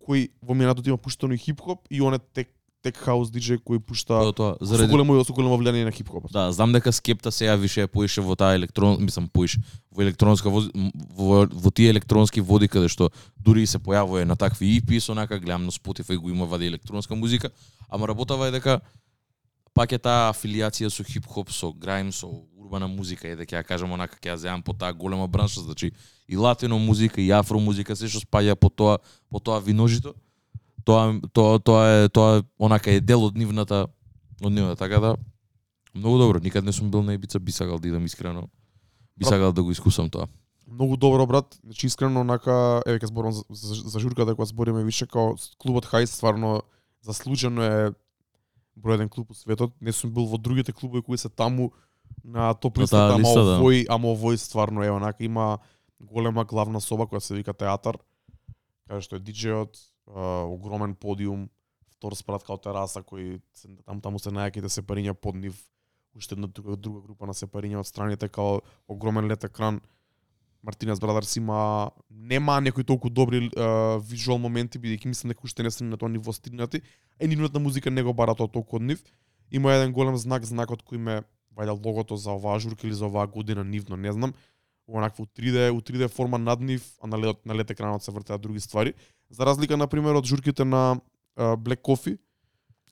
кој 0.03 0.31
во 0.42 0.55
минатото 0.55 0.90
има 0.90 0.98
пуштано 0.98 1.35
и 1.35 1.38
хип-хоп 1.38 1.87
и 1.90 2.03
он 2.03 2.14
е 2.14 2.18
тек 2.18 2.53
тек 2.82 2.98
хаус 2.98 3.30
диџеј 3.30 3.60
кој 3.62 3.80
пушта 3.80 4.18
Тоа, 4.18 4.32
тоа, 4.32 4.50
со 4.58 4.74
заради 4.74 4.90
големо 4.90 5.16
со 5.24 5.34
големо 5.34 5.56
влијание 5.60 5.86
на 5.86 5.92
хип-хопот. 5.94 6.32
Да, 6.34 6.50
знам 6.52 6.72
дека 6.72 6.92
Скепта 6.92 7.30
сега 7.30 7.54
више 7.56 7.86
поише 7.86 8.22
во 8.22 8.34
таа 8.36 8.56
електрон, 8.58 8.98
мислам 9.02 9.28
поише 9.28 9.62
во 9.90 10.02
електронска 10.02 10.50
воз, 10.50 10.68
м, 10.74 10.90
во, 11.14 11.46
во 11.46 11.70
тие 11.70 11.90
електронски 11.94 12.40
води 12.40 12.68
каде 12.68 12.88
што 12.88 13.12
дури 13.38 13.62
и 13.62 13.70
се 13.70 13.78
појавува 13.78 14.24
на 14.24 14.36
такви 14.36 14.80
EP 14.80 15.00
со 15.00 15.14
нака 15.14 15.38
гледам 15.38 15.66
на 15.66 15.72
Spotify 15.72 16.16
го 16.16 16.30
има 16.30 16.46
вади 16.46 16.66
електронска 16.66 17.14
музика, 17.14 17.50
ама 17.88 18.08
работава 18.08 18.48
е 18.48 18.50
дека 18.50 18.80
пак 19.74 19.92
е 19.92 19.98
таа 19.98 20.32
афилијација 20.32 20.90
со 20.90 21.04
хип-хоп, 21.04 21.50
со 21.50 21.72
граим, 21.72 22.12
со 22.12 22.28
урбана 22.58 22.88
музика 22.88 23.28
е 23.28 23.36
дека 23.36 23.56
ја 23.56 23.64
кажам 23.64 23.92
онака 23.92 24.18
ќе 24.18 24.34
ја 24.34 24.36
земам 24.36 24.62
по 24.62 24.72
таа 24.72 24.92
голема 24.92 25.28
бранша, 25.28 25.60
значи 25.60 25.92
и 26.28 26.36
латино 26.36 26.78
музика 26.78 27.20
и 27.20 27.30
афро 27.30 27.60
музика 27.60 27.96
се 27.96 28.08
што 28.08 28.20
спаѓа 28.26 28.56
по 28.56 28.70
тоа 28.70 28.98
по 29.30 29.40
тоа 29.40 29.60
виножито. 29.60 30.14
Тоа 30.84 31.20
тоа 31.32 31.58
тоа 31.58 31.88
е 31.88 32.08
тоа 32.08 32.38
е 32.38 32.42
онака 32.58 32.90
е 32.90 33.00
дел 33.00 33.24
од 33.24 33.36
нивната 33.36 33.86
од 34.42 34.52
нивната 34.52 34.76
така 34.84 35.00
да 35.00 35.16
Многу 35.94 36.18
добро, 36.18 36.40
никад 36.40 36.64
не 36.64 36.72
сум 36.72 36.90
бил 36.90 37.02
на 37.02 37.14
Ибица, 37.14 37.40
би 37.40 37.52
сакал 37.52 37.78
да 37.78 37.88
идам 37.88 38.04
искрено. 38.04 38.48
Би 39.16 39.24
сакал 39.24 39.52
да 39.52 39.62
го 39.62 39.70
искусам 39.70 40.10
тоа. 40.10 40.26
Многу 40.66 40.96
добро 40.96 41.26
брат, 41.26 41.58
значи 41.64 41.86
искрено 41.86 42.20
онака 42.20 42.82
еве 42.86 42.96
ќе 42.96 43.12
зборам 43.12 43.32
за, 43.32 43.44
за, 43.50 43.74
за 43.74 44.00
журката 44.00 44.32
кога 44.32 44.48
збориме 44.48 44.84
више 44.84 45.04
као 45.06 45.36
клубот 45.60 45.84
Хајс 45.84 46.16
стварно 46.16 46.62
заслужено 47.04 47.60
е 47.60 47.92
број 48.80 48.96
еден 48.96 49.12
клуб 49.12 49.30
у 49.30 49.36
светот. 49.36 49.76
Не 49.84 49.92
сум 49.92 50.14
бил 50.16 50.24
во 50.24 50.40
другите 50.40 50.72
клубови 50.72 51.04
кои 51.04 51.18
се 51.20 51.28
таму 51.28 51.72
на 52.24 52.54
топ 52.54 52.78
листата, 52.78 53.20
ама 53.20 53.28
да. 53.28 53.60
овој, 53.60 53.84
ама 53.92 54.08
овој 54.16 54.40
стварно 54.40 54.80
е 54.80 54.88
онака 54.88 55.20
има 55.20 55.58
голема 56.00 56.48
главна 56.48 56.80
соба 56.80 57.04
која 57.04 57.20
се 57.20 57.36
вика 57.36 57.52
театар. 57.52 58.00
Каде 58.88 59.04
што 59.04 59.20
е 59.20 59.20
диџејот, 59.20 59.76
а, 60.14 60.44
огромен 60.44 60.94
подиум, 60.94 61.48
втор 61.96 62.14
спрат 62.14 62.44
као 62.44 62.59
тераса 62.59 63.03
кој 63.03 63.40
там 63.87 64.01
таму 64.01 64.01
таму 64.01 64.18
се 64.18 64.31
најаките 64.31 64.68
сепариња 64.68 65.14
под 65.14 65.37
нив 65.37 65.59
уште 66.14 66.35
една 66.35 66.46
друга, 66.46 66.77
друга 66.77 67.01
група 67.01 67.27
на 67.27 67.35
сепариња 67.35 67.81
од 67.81 67.87
страните 67.87 68.29
као 68.29 68.61
огромен 68.88 69.29
лет 69.31 69.44
екран. 69.44 69.81
Мартинес 70.62 71.01
Брадерс 71.01 71.37
има 71.37 71.90
нема 72.11 72.61
некои 72.61 72.85
толку 72.85 73.11
добри 73.11 73.48
uh, 73.51 73.98
визуал 73.98 74.38
моменти 74.38 74.79
бидејќи 74.79 75.11
мислам 75.11 75.33
дека 75.33 75.42
уште 75.44 75.62
не 75.62 75.70
се 75.70 75.85
на 75.85 75.98
тоа 75.98 76.09
ниво 76.09 76.33
стигнати. 76.33 76.83
Е 77.18 77.27
нивната 77.27 77.59
музика 77.59 77.90
не 77.90 78.03
го 78.03 78.14
бара 78.14 78.35
тоа 78.35 78.48
толку 78.48 78.77
од 78.77 78.83
нив. 78.83 79.03
Има 79.51 79.72
еден 79.72 79.92
голем 79.92 80.16
знак, 80.16 80.44
знакот 80.46 80.85
кој 80.87 80.98
ме 80.98 81.22
вајде 81.57 81.75
логото 81.75 82.16
за 82.16 82.31
оваа 82.31 82.61
журка 82.61 82.87
или 82.87 82.94
за 82.94 83.07
оваа 83.07 83.27
година 83.27 83.64
нивно, 83.64 83.96
не 83.96 84.12
знам. 84.12 84.35
Онакво 84.88 85.22
у 85.22 85.27
3D, 85.27 85.70
у 85.70 85.81
3D 85.81 86.09
форма 86.09 86.38
над 86.38 86.61
нив, 86.61 86.83
а 87.01 87.07
на 87.07 87.18
лед, 87.18 87.46
на 87.46 87.55
лед 87.55 87.70
екранот 87.70 88.03
се 88.03 88.11
вртеа 88.11 88.38
други 88.38 88.61
ствари. 88.61 88.94
За 89.32 89.46
разлика 89.48 89.76
на 89.80 89.86
пример 89.88 90.14
од 90.20 90.28
журките 90.28 90.64
на 90.64 91.00
uh, 91.36 91.56
Black 91.56 91.80
Coffee, 91.80 92.18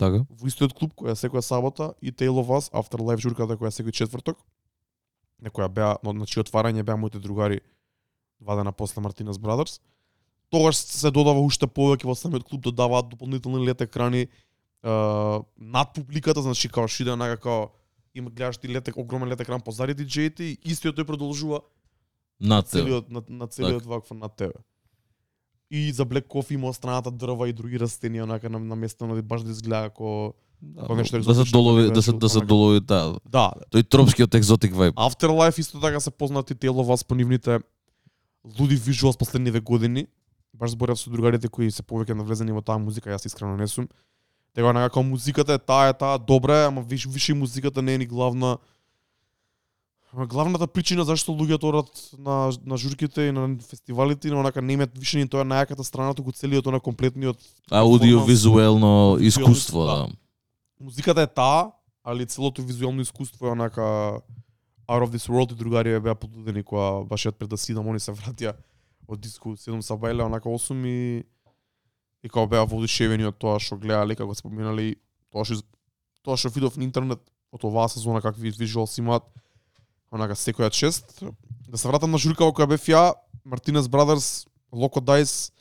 Така? 0.01 0.25
во 0.25 0.49
истиот 0.49 0.73
клуб 0.73 0.95
која 0.97 1.13
е 1.13 1.21
секоја 1.21 1.43
сабота 1.45 1.93
и 2.01 2.09
Tale 2.13 2.41
of 2.41 2.49
Us 2.49 2.71
Afterlife 2.73 3.21
журката 3.21 3.59
која 3.61 3.69
е 3.69 3.77
секој 3.77 3.93
четврток 3.93 4.39
на 5.41 5.51
која 5.53 5.69
беа 5.69 5.97
на 6.03 6.13
на 6.17 6.27
чие 6.27 6.41
отварање 6.41 6.83
беа 6.83 6.97
моите 6.97 7.21
другари 7.21 7.61
два 8.41 8.57
дена 8.57 8.73
после 8.73 9.03
Мартинес 9.05 9.37
Brothers. 9.37 9.81
Тогаш 10.51 10.77
се 10.77 11.11
додава 11.11 11.45
уште 11.45 11.67
повеќе 11.69 12.09
во 12.09 12.15
самиот 12.17 12.49
клуб 12.49 12.63
додаваат 12.65 13.11
дополнителни 13.13 13.67
лет 13.69 13.81
екрани 13.81 14.23
е, 14.25 14.29
над 15.61 15.93
публиката, 15.95 16.41
значи 16.43 16.69
као 16.73 16.89
што 16.89 17.03
иде 17.05 17.13
онака 17.13 17.37
као 17.37 17.69
има 18.15 18.31
гледаш 18.31 18.59
ти 18.59 18.69
лет 18.69 18.89
огромен 18.97 19.29
лет 19.29 19.41
екран 19.41 19.61
позади 19.61 19.93
диџеите 19.95 20.43
и 20.43 20.59
истиот 20.65 20.97
тој 20.97 21.05
продолжува 21.05 21.61
На 22.41 22.63
тебе. 22.63 22.83
целиот 22.83 23.11
на, 23.11 23.23
на 23.29 23.47
целиот 23.47 23.85
вакво 23.85 24.15
на 24.17 24.29
тебе. 24.29 24.57
И 25.71 25.93
за 25.93 26.07
Black 26.07 26.27
Coffee 26.27 26.55
има 26.55 26.75
страната 26.75 27.11
дрва 27.11 27.49
и 27.49 27.53
други 27.53 27.79
растенија 27.79 28.23
онака 28.23 28.51
на, 28.51 28.59
на 28.59 28.77
место 28.77 29.07
на 29.07 29.23
баш 29.23 29.43
да 29.43 29.51
изгледа 29.51 29.91
како 29.91 30.35
Да, 30.61 30.95
нешто 30.95 31.17
да 31.19 31.25
се 31.25 31.31
екзотично, 31.31 31.59
долови, 31.59 31.83
да 31.83 31.91
да 31.91 32.03
се 32.03 32.11
се 32.11 32.17
да 32.17 32.29
се 32.29 32.41
долови 32.41 32.81
таа. 32.81 33.17
да, 33.25 33.53
Тој 33.73 33.87
тропскиот 33.89 34.35
екзотик 34.35 34.75
вајб. 34.75 34.93
Afterlife 34.93 35.59
исто 35.59 35.81
така 35.81 36.01
се 36.01 36.11
познати 36.11 36.55
Теловас 36.55 37.05
по 37.05 37.15
нивните 37.15 37.61
луди 38.59 38.77
вижуалс 38.77 39.17
последниве 39.17 39.61
години. 39.61 40.07
Баш 40.55 40.71
зборев 40.71 40.99
со 40.99 41.11
другарите 41.11 41.49
кои 41.49 41.71
се 41.71 41.83
повеќе 41.83 42.13
навлезени 42.13 42.53
во 42.53 42.61
таа 42.61 42.79
музика, 42.79 43.09
јас 43.09 43.25
искрено 43.27 43.57
не 43.57 43.69
сум. 43.69 43.89
Тега 44.55 44.69
онака 44.69 44.91
како 44.91 45.03
музиката 45.03 45.55
е 45.55 45.59
таа 45.59 45.89
е 45.89 45.95
таа 45.95 46.19
добра, 46.19 46.67
ама 46.67 46.83
виш, 46.83 47.07
више 47.07 47.35
музиката 47.35 47.83
не 47.83 47.95
е 47.95 47.99
ни 47.99 48.07
главна 48.07 48.59
Главната 50.15 50.67
причина 50.67 51.05
зашто 51.07 51.31
луѓето 51.33 51.69
одат 51.71 51.91
на 52.19 52.51
на 52.67 52.77
журките 52.77 53.29
и 53.29 53.33
на 53.33 53.59
фестивалите 53.63 54.29
и 54.29 54.31
на 54.31 54.41
онака 54.41 54.63
не 54.63 54.73
имаат 54.73 54.99
више 54.99 55.19
ни 55.19 55.29
тоа 55.29 55.45
најаката 55.47 55.87
страна, 55.87 56.15
туку 56.15 56.33
целиот 56.33 56.67
на 56.67 56.81
комплетниот 56.81 57.39
Аудиовизуелно 57.71 59.19
искуство, 59.21 59.85
да. 59.87 60.09
музиката 60.81 61.23
е 61.23 61.27
таа, 61.27 61.71
али 62.05 62.27
целото 62.27 62.63
визуелно 62.63 63.01
искуство 63.01 63.47
е 63.47 63.51
онака 63.51 64.21
out 64.91 65.07
of 65.07 65.15
this 65.15 65.31
world 65.31 65.53
и 65.53 65.55
другари 65.55 66.01
беа 66.01 66.15
подлудени 66.15 66.63
кога 66.63 67.05
баш 67.07 67.29
пред 67.39 67.51
да 67.51 67.57
сидам, 67.57 67.87
они 67.89 68.01
се 68.01 68.11
вратија 68.11 68.57
од 69.07 69.21
диско 69.21 69.55
7 69.55 69.81
са 69.81 69.95
бајле 69.95 70.27
онака 70.27 70.49
8 70.49 70.87
и 70.87 71.25
и 72.23 72.29
кога 72.29 72.47
беа 72.47 72.67
воодушевени 72.67 73.31
од 73.31 73.39
тоа 73.39 73.61
што 73.63 73.79
гледале 73.79 74.17
како 74.19 74.35
се 74.35 74.43
поминали 74.43 74.97
тоа 75.31 75.47
што 75.47 75.63
тоа 76.27 76.37
што 76.37 76.51
видов 76.51 76.77
на 76.77 76.83
интернет 76.85 77.23
од 77.55 77.65
оваа 77.65 77.89
сезона 77.89 78.21
какви 78.21 78.51
визуалс 78.51 78.99
имаат 78.99 79.23
онака 80.11 80.35
секоја 80.35 80.71
чест. 80.71 81.23
Да 81.69 81.79
се 81.79 81.89
вратам 81.89 82.11
на 82.11 82.19
журка 82.19 82.45
која 82.51 82.69
бев 82.69 82.87
ја, 82.89 83.15
Мартинес 83.45 83.89
Брадерс, 83.89 84.47
Локо 84.73 85.01
Дайс 85.01 85.53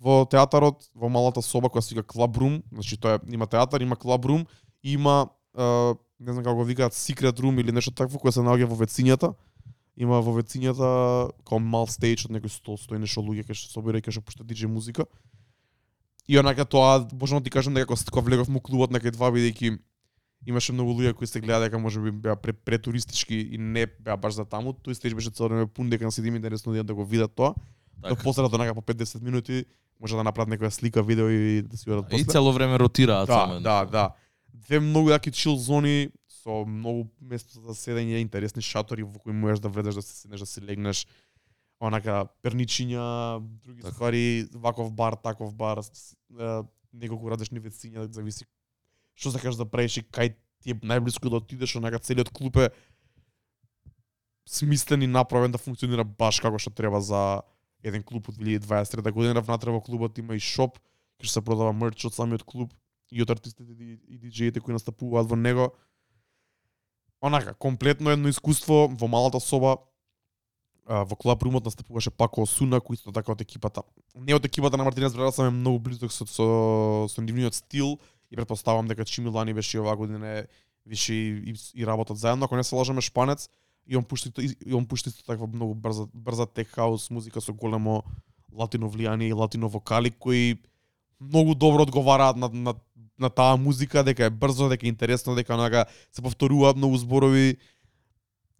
во 0.00 0.24
театарот, 0.26 0.88
во 0.94 1.08
малата 1.08 1.42
соба 1.42 1.68
која 1.68 1.84
се 1.84 1.94
вика 1.94 2.06
Club 2.06 2.38
Room, 2.38 2.62
значи 2.72 2.96
тоа 2.96 3.20
има 3.28 3.46
театар, 3.46 3.80
има 3.80 3.96
Club 3.96 4.24
Room, 4.24 4.46
има 4.82 5.28
е, 5.56 5.94
не 6.20 6.32
знам 6.32 6.44
како 6.44 6.56
го 6.56 6.64
викаат 6.64 6.94
Secret 6.94 7.40
Room 7.40 7.60
или 7.60 7.72
нешто 7.72 7.92
такво 7.94 8.18
која 8.18 8.32
се 8.34 8.44
наоѓа 8.46 8.70
во 8.70 8.78
вецињата. 8.78 9.34
Има 9.98 10.20
во 10.22 10.36
вецињата 10.38 10.88
како 11.42 11.58
мал 11.58 11.86
стејдж 11.90 12.28
од 12.28 12.36
некој 12.38 12.52
стол, 12.54 12.78
стои 12.78 12.98
нешто 12.98 13.20
луѓе 13.20 13.46
кај 13.48 13.58
што 13.58 13.72
собира 13.72 13.98
и 13.98 14.02
кај 14.02 14.14
што 14.14 14.22
пушта 14.22 14.46
диџе 14.46 14.70
музика. 14.70 15.06
И 16.28 16.38
онака 16.38 16.64
тоа, 16.64 17.00
божно 17.12 17.40
да 17.40 17.44
ти 17.44 17.50
кажам 17.50 17.74
дека 17.74 17.94
кога 18.10 18.24
влегов 18.24 18.48
му 18.48 18.60
клубот 18.60 18.90
на 18.90 19.00
кај 19.00 19.16
два 19.16 19.32
бидејќи 19.34 19.78
имаше 20.46 20.72
многу 20.72 20.92
луѓе 20.92 21.14
кои 21.14 21.26
се 21.26 21.40
гледа 21.40 21.60
дека 21.60 21.78
можеби 21.78 22.10
беа 22.10 22.36
пре, 22.36 22.52
претуристички 22.52 23.34
и 23.34 23.58
не 23.58 23.86
беа 23.86 24.16
баш 24.16 24.34
за 24.34 24.44
таму. 24.44 24.72
Тој 24.72 24.92
стеж 24.92 25.14
беше 25.14 25.30
цело 25.30 25.48
време 25.48 25.66
пун 25.66 25.90
дека 25.90 26.10
се 26.12 26.22
им 26.22 26.36
интересно 26.36 26.72
да, 26.72 26.84
да 26.84 26.94
го 26.94 27.04
видат 27.04 27.34
тоа. 27.34 27.54
Да 27.98 28.08
Така. 28.08 28.22
посредат 28.22 28.52
онака 28.52 28.74
по 28.74 28.82
5-10 28.82 29.22
минути 29.22 29.64
може 30.00 30.16
да 30.16 30.24
направат 30.24 30.48
некоја 30.48 30.68
слика, 30.70 31.02
видео 31.02 31.28
и 31.28 31.62
да 31.62 31.76
си 31.76 31.90
одат 31.90 32.06
И 32.06 32.10
после. 32.10 32.24
цело 32.24 32.52
време 32.52 32.78
ротираат 32.78 33.26
Да, 33.26 33.32
само. 33.34 33.60
да, 33.60 33.84
да. 33.84 34.14
Две 34.54 34.80
многу 34.80 35.10
јаки 35.10 35.32
чил 35.32 35.56
зони 35.56 36.10
со 36.28 36.64
многу 36.64 37.10
место 37.20 37.60
за 37.60 37.74
седење, 37.74 38.22
интересни 38.22 38.62
шатори 38.62 39.02
во 39.02 39.18
кои 39.18 39.32
можеш 39.32 39.58
да 39.60 39.68
влезеш 39.68 39.94
да 39.94 40.02
се 40.02 40.14
седнеш, 40.14 40.40
да 40.40 40.46
се 40.46 40.62
легнеш. 40.62 41.06
Онака 41.80 42.26
перничиња, 42.42 43.38
други 43.64 43.82
Така. 43.82 43.94
ствари, 43.94 44.46
ваков 44.54 44.92
бар, 44.92 45.14
таков 45.14 45.54
бар, 45.54 45.78
неколку 46.92 47.30
различни 47.30 47.60
вециња, 47.60 48.06
зависи 48.12 48.44
што 49.18 49.34
сакаш 49.34 49.58
да 49.58 49.66
правиш 49.66 49.98
и 49.98 50.06
кај 50.06 50.36
ти 50.62 50.74
е 50.74 50.78
најблиску 50.86 51.30
да 51.30 51.42
отидеш, 51.42 51.74
онака 51.76 51.98
целиот 51.98 52.30
клуб 52.30 52.56
е 52.62 52.70
смислен 54.46 55.02
и 55.02 55.06
направен 55.06 55.52
да 55.52 55.58
функционира 55.58 56.04
баш 56.04 56.40
како 56.40 56.58
што 56.58 56.70
треба 56.70 57.00
за 57.02 57.42
еден 57.82 58.02
клуб 58.02 58.30
од 58.30 58.38
2023 58.38 59.12
година. 59.12 59.42
Внатре 59.42 59.74
во 59.74 59.82
клубот 59.82 60.18
има 60.18 60.38
и 60.38 60.42
шоп, 60.42 60.78
кај 61.18 61.26
што 61.26 61.40
се 61.40 61.44
продава 61.44 61.74
мерч 61.74 62.06
од 62.08 62.14
самиот 62.14 62.46
клуб 62.46 62.72
и 63.10 63.22
од 63.22 63.30
артистите 63.30 63.74
и, 63.74 64.18
диджеите 64.18 64.60
кои 64.60 64.76
настапуваат 64.76 65.28
во 65.28 65.36
него. 65.36 65.72
Онака, 67.20 67.54
комплетно 67.54 68.10
едно 68.14 68.30
искуство 68.30 68.86
во 68.88 69.08
малата 69.08 69.40
соба. 69.40 69.78
Во 70.88 71.16
клуб 71.16 71.42
румот 71.42 71.66
настапуваше 71.66 72.10
Пако 72.10 72.46
Осуна, 72.46 72.80
кој 72.80 72.96
исто 72.96 73.12
така 73.12 73.34
од 73.34 73.42
екипата. 73.44 73.82
Не 74.14 74.32
од 74.32 74.46
екипата 74.46 74.78
на 74.78 74.86
Мартинес 74.86 75.12
Брадас, 75.12 75.38
ама 75.38 75.48
е 75.48 75.58
многу 75.58 75.82
близок 75.84 76.12
со, 76.12 76.24
со, 76.24 76.46
со 77.12 77.20
нивниот 77.20 77.54
стил 77.54 77.98
и 78.30 78.36
предпоставам 78.36 78.88
дека 78.88 79.04
Чими 79.04 79.28
Лани 79.28 79.54
беше 79.54 79.76
и 79.76 79.80
оваа 79.80 79.96
година 79.96 80.44
више 80.86 81.14
и, 81.14 81.52
и, 81.52 81.54
и 81.74 81.86
работат 81.86 82.18
заедно, 82.18 82.44
ако 82.44 82.56
не 82.56 82.64
се 82.64 82.74
лажаме 82.74 83.00
шпанец, 83.00 83.48
и 83.86 83.96
он 83.96 84.04
пушти 84.04 84.32
и 84.66 84.74
он 84.74 84.86
пушти 84.86 85.10
таква 85.26 85.46
многу 85.46 85.74
брза 85.74 86.06
брза 86.14 86.46
тек 86.46 86.68
хаус 86.68 87.10
музика 87.10 87.40
со 87.40 87.52
големо 87.52 88.04
латино 88.52 88.88
влијание 88.88 89.28
и 89.28 89.32
латино 89.32 89.68
вокали 89.68 90.10
кои 90.10 90.58
многу 91.20 91.54
добро 91.54 91.82
одговараат 91.82 92.36
на, 92.36 92.48
на, 92.48 92.74
на 93.18 93.30
таа 93.30 93.56
музика, 93.56 94.04
дека 94.04 94.24
е 94.24 94.30
брзо, 94.30 94.68
дека 94.68 94.86
е 94.86 94.88
интересно, 94.88 95.34
дека 95.34 95.54
онака 95.54 95.86
се 96.12 96.22
повторуваат 96.22 96.76
многу 96.76 96.96
зборови 96.96 97.56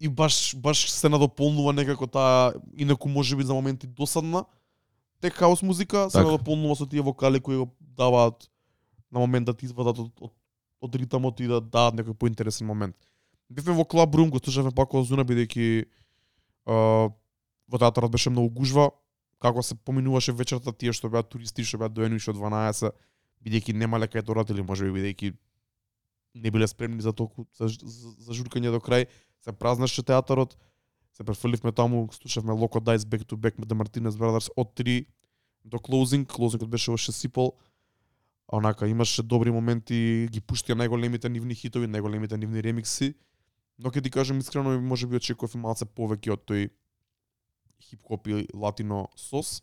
и 0.01 0.09
баш 0.09 0.57
баш 0.57 0.91
се 0.91 1.09
надополнува 1.09 1.73
некако 1.73 2.07
таа 2.07 2.53
инаку 2.77 3.09
можеби 3.09 3.45
за 3.45 3.55
моменти 3.55 3.87
досадна 3.87 4.45
тек 5.21 5.33
хаус 5.33 5.63
музика 5.63 6.11
се 6.11 6.19
Така. 6.19 6.25
надополнува 6.25 6.77
со 6.77 6.87
тие 6.87 7.01
вокали 7.01 7.41
кои 7.41 7.57
го 7.57 7.69
даваат 7.81 8.51
на 9.11 9.19
момент 9.21 9.47
да 9.47 9.55
ти 9.55 9.67
извадат 9.67 9.99
од, 9.99 10.11
од, 10.21 10.33
од 10.81 10.95
ритамот 10.95 11.41
и 11.41 11.49
да 11.49 11.61
дадат 11.61 11.99
некој 11.99 12.15
поинтересен 12.15 12.67
момент. 12.67 12.97
Бевме 13.49 13.77
во 13.79 13.85
Клаб 13.85 14.15
Рум, 14.15 14.31
го 14.31 14.39
слушавме 14.39 14.75
пак 14.77 14.95
Озуна, 14.95 15.25
бидејќи 15.25 15.87
а, 16.69 17.09
во 17.69 17.81
театарот 17.81 18.13
беше 18.13 18.31
многу 18.31 18.51
гужва, 18.61 18.91
како 19.39 19.63
се 19.63 19.75
поминуваше 19.75 20.33
вечерта 20.33 20.73
тие 20.73 20.93
што 20.93 21.09
беа 21.09 21.23
туристи, 21.23 21.65
што 21.65 21.81
беа 21.81 21.89
доени 21.89 22.21
од 22.21 22.37
12, 22.37 22.93
бидејќи 23.45 23.75
немале 23.75 24.09
кај 24.09 24.27
да 24.27 24.53
или 24.53 24.63
можеби 24.63 24.93
бидејќи 25.01 25.35
не 26.35 26.51
биле 26.51 26.69
спремни 26.69 27.01
за 27.01 27.13
толку 27.13 27.47
за, 27.57 27.69
за, 27.69 28.11
за 28.19 28.33
журкање 28.33 28.71
до 28.71 28.81
крај, 28.81 29.07
се 29.41 29.53
празнаше 29.53 30.03
театарот, 30.03 30.57
се 31.13 31.25
префрливме 31.25 31.73
таму, 31.73 32.09
слушавме 32.13 32.53
Локо 32.53 32.81
Дайс 32.81 33.05
Back 33.05 33.25
to 33.25 33.37
Back 33.37 33.57
The 33.57 33.75
Martinez 33.75 34.19
Brothers 34.19 34.51
од 34.57 34.75
3 34.77 35.07
до 35.65 35.79
Closing, 35.79 36.27
Closingот 36.27 36.69
беше 36.69 36.91
уште 36.91 37.13
сипол, 37.13 37.57
онака 38.49 38.89
имаше 38.89 39.23
добри 39.23 39.53
моменти, 39.53 40.29
ги 40.33 40.41
пуштија 40.41 40.77
најголемите 40.79 41.29
нивни 41.29 41.55
хитови, 41.55 41.87
најголемите 41.87 42.37
нивни 42.37 42.63
ремикси, 42.65 43.13
но 43.79 43.93
ќе 43.93 44.03
ти 44.03 44.11
кажам 44.11 44.39
искрено, 44.39 44.81
може 44.81 45.07
би 45.07 45.17
очекував 45.17 45.55
малце 45.61 45.85
повеќе 45.85 46.33
од 46.33 46.45
тој 46.49 46.71
хип-хоп 47.89 48.27
и 48.29 48.47
латино 48.55 49.09
сос. 49.17 49.63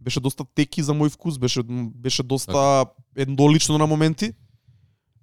Беше 0.00 0.20
доста 0.20 0.44
теки 0.44 0.82
за 0.82 0.94
мој 0.94 1.12
вкус, 1.12 1.38
беше 1.38 1.62
беше 1.66 2.22
доста 2.22 2.86
еднолично 3.16 3.78
на 3.78 3.86
моменти. 3.86 4.32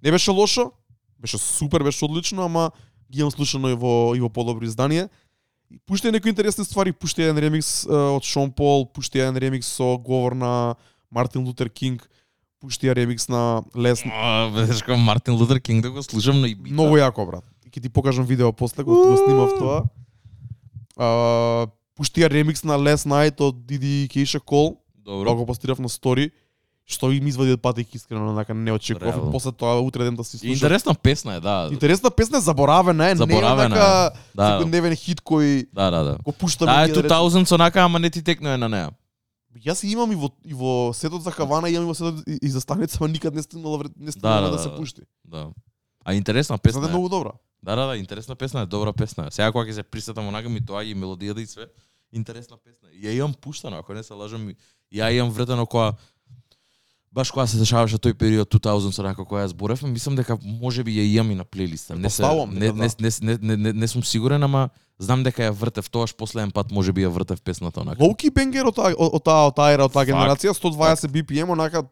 Не 0.02 0.10
беше 0.10 0.30
лошо, 0.30 0.72
беше 1.18 1.38
супер, 1.38 1.82
беше 1.82 2.04
одлично, 2.04 2.44
ама 2.44 2.70
ги 3.10 3.20
имам 3.20 3.30
слушано 3.30 3.68
и 3.68 3.74
во 3.74 4.14
и 4.14 4.20
во 4.20 4.28
подобро 4.28 4.64
издание. 4.64 5.08
Пушти 5.86 6.10
некои 6.10 6.30
интересни 6.30 6.64
ствари, 6.64 6.92
пушти 6.92 7.22
еден 7.22 7.38
ремикс 7.38 7.86
од 7.88 8.22
Шон 8.22 8.52
Пол, 8.52 8.86
пушти 8.92 9.18
еден 9.18 9.36
ремикс 9.36 9.66
со 9.66 9.98
говор 9.98 10.34
на 10.34 10.76
Мартин 11.10 11.44
Лутер 11.44 11.70
Кинг, 11.70 12.08
пушти 12.64 12.88
ја 12.88 12.96
ремикс 12.96 13.28
на 13.28 13.62
Лес 13.76 14.00
Ведеш 14.54 14.80
како 14.82 14.96
Мартин 14.96 15.36
Лутер 15.36 15.60
Кинг 15.60 15.82
да 15.84 15.90
го 15.92 16.02
слушам 16.02 16.40
на 16.40 16.48
Ибица. 16.48 16.72
Многу 16.72 16.96
јако, 16.96 17.26
брат. 17.28 17.44
И 17.66 17.70
ќе 17.70 17.82
ти 17.82 17.88
покажам 17.92 18.24
видео 18.24 18.52
после, 18.52 18.82
го, 18.82 18.96
го 18.96 19.16
снимав 19.20 19.52
тоа. 19.60 19.82
А, 20.96 21.66
пушти 21.96 22.24
ја 22.24 22.30
ремикс 22.32 22.64
на 22.64 22.78
Last 22.80 23.04
Night 23.04 23.40
од 23.40 23.60
Didi 23.68 24.08
Keisha 24.08 24.40
Cole, 24.40 24.76
Добро. 25.04 25.18
Добро. 25.18 25.36
го 25.36 25.46
постирав 25.46 25.78
на 25.78 25.88
стори, 25.88 26.30
што 26.86 27.12
им 27.12 27.26
извади 27.26 27.52
од 27.52 27.62
патек 27.62 27.94
искрено, 27.94 28.30
онака 28.30 28.54
не 28.54 28.72
очекував. 28.72 29.32
После 29.32 29.52
тоа 29.52 29.80
утре 29.80 30.04
ден 30.04 30.16
да 30.16 30.24
си 30.24 30.38
слушам. 30.38 30.52
Интересна 30.52 30.94
песна 30.94 31.34
е, 31.34 31.40
да. 31.40 31.68
Интересна 31.72 32.10
песна, 32.10 32.38
е, 32.38 32.40
заборавена 32.40 33.10
е, 33.10 33.16
Заборавена 33.16 33.68
не 33.68 33.74
е 33.74 33.78
така 33.78 34.10
Да. 34.34 34.42
секојдневен 34.42 34.96
хит 34.96 35.20
кој 35.20 35.66
Да, 35.72 35.90
да, 35.90 36.04
да. 36.04 36.16
го 36.24 36.32
пуштаме. 36.32 36.72
Е 36.72 36.76
ние 36.76 36.94
да 36.94 37.02
речеме. 37.02 37.20
2000 37.20 37.54
онака, 37.54 37.80
ама 37.80 37.98
не 37.98 38.10
ти 38.10 38.22
текнува 38.22 38.58
на 38.58 38.68
неа. 38.68 38.90
Јас 39.54 39.84
имам 39.86 40.10
и 40.12 40.16
во 40.18 40.30
и 40.44 40.54
во 40.54 40.92
сетот 40.92 41.22
за 41.22 41.30
Хавана, 41.30 41.68
имам 41.70 41.84
и 41.84 41.92
во 41.92 41.94
сетот 41.94 42.26
и, 42.26 42.38
и 42.42 42.48
за 42.48 42.60
станица, 42.60 42.98
ама 43.00 43.08
никад 43.08 43.34
не 43.34 43.42
стигнала 43.42 43.84
не 43.96 44.12
стигнала 44.12 44.40
да, 44.40 44.50
да, 44.50 44.56
да, 44.56 44.62
се 44.62 44.68
да. 44.68 44.76
пушти. 44.76 45.02
Да. 45.24 45.50
А 46.04 46.14
интересна 46.14 46.58
песна 46.58 46.82
е 46.82 46.86
е. 46.86 46.88
многу 46.88 47.08
добра. 47.08 47.32
Да, 47.62 47.76
да, 47.76 47.86
да, 47.86 47.96
интересна 47.96 48.36
песна 48.36 48.60
е, 48.62 48.66
добра 48.66 48.92
песна 48.92 49.26
е. 49.26 49.30
Сега 49.30 49.52
кога 49.52 49.64
ќе 49.64 49.80
се 49.80 49.82
присетам 49.82 50.28
онака 50.28 50.48
ми 50.48 50.60
тоа 50.60 50.84
и 50.84 50.94
мелодијата 50.94 51.40
и 51.40 51.46
све, 51.46 51.70
интересна 52.12 52.56
песна. 52.56 52.88
Ја 52.92 53.14
имам 53.14 53.34
пуштано, 53.34 53.78
ако 53.78 53.94
не 53.94 54.02
се 54.02 54.14
лажам, 54.14 54.52
ја 54.92 55.10
имам 55.14 55.30
вретено 55.30 55.66
кога 55.66 55.94
баш 57.14 57.30
кога 57.30 57.46
се 57.46 57.58
дешаваше 57.60 57.98
тој 58.02 58.16
период 58.18 58.50
2000 58.50 58.98
онака 59.00 59.22
кога 59.22 59.44
ја 59.44 59.52
зборев, 59.52 59.82
мислам 59.86 60.16
дека 60.18 60.36
можеби 60.42 60.96
ја 60.96 61.04
имам 61.20 61.30
и 61.30 61.34
на 61.38 61.44
плейлиста. 61.44 61.94
Не 61.94 62.10
се 62.10 62.22
не, 62.22 62.58
дека 62.60 62.74
не, 62.74 62.88
да. 62.88 62.94
не, 62.98 63.10
не, 63.20 63.38
не, 63.40 63.56
не, 63.56 63.72
не, 63.72 63.88
сум 63.88 64.02
сигурен, 64.02 64.42
ама 64.42 64.68
знам 64.98 65.22
дека 65.22 65.46
ја 65.46 65.54
вртев 65.54 65.88
тоаш 65.88 66.14
последен 66.18 66.50
пат 66.50 66.72
можеби 66.74 67.06
ја 67.06 67.12
вртев 67.14 67.42
песната 67.42 67.80
онака. 67.80 68.02
Лоуки 68.02 68.30
бенгер 68.34 68.66
од 68.66 68.74
таа 68.74 68.90
од 68.98 69.22
таа 69.22 69.46
од 69.46 69.54
таа 69.54 69.70
ера, 69.76 69.86
од 69.86 69.94
таа 69.94 70.04
генерација, 70.04 70.56
120 70.58 71.06
BPM, 71.14 71.54
онака 71.54 71.86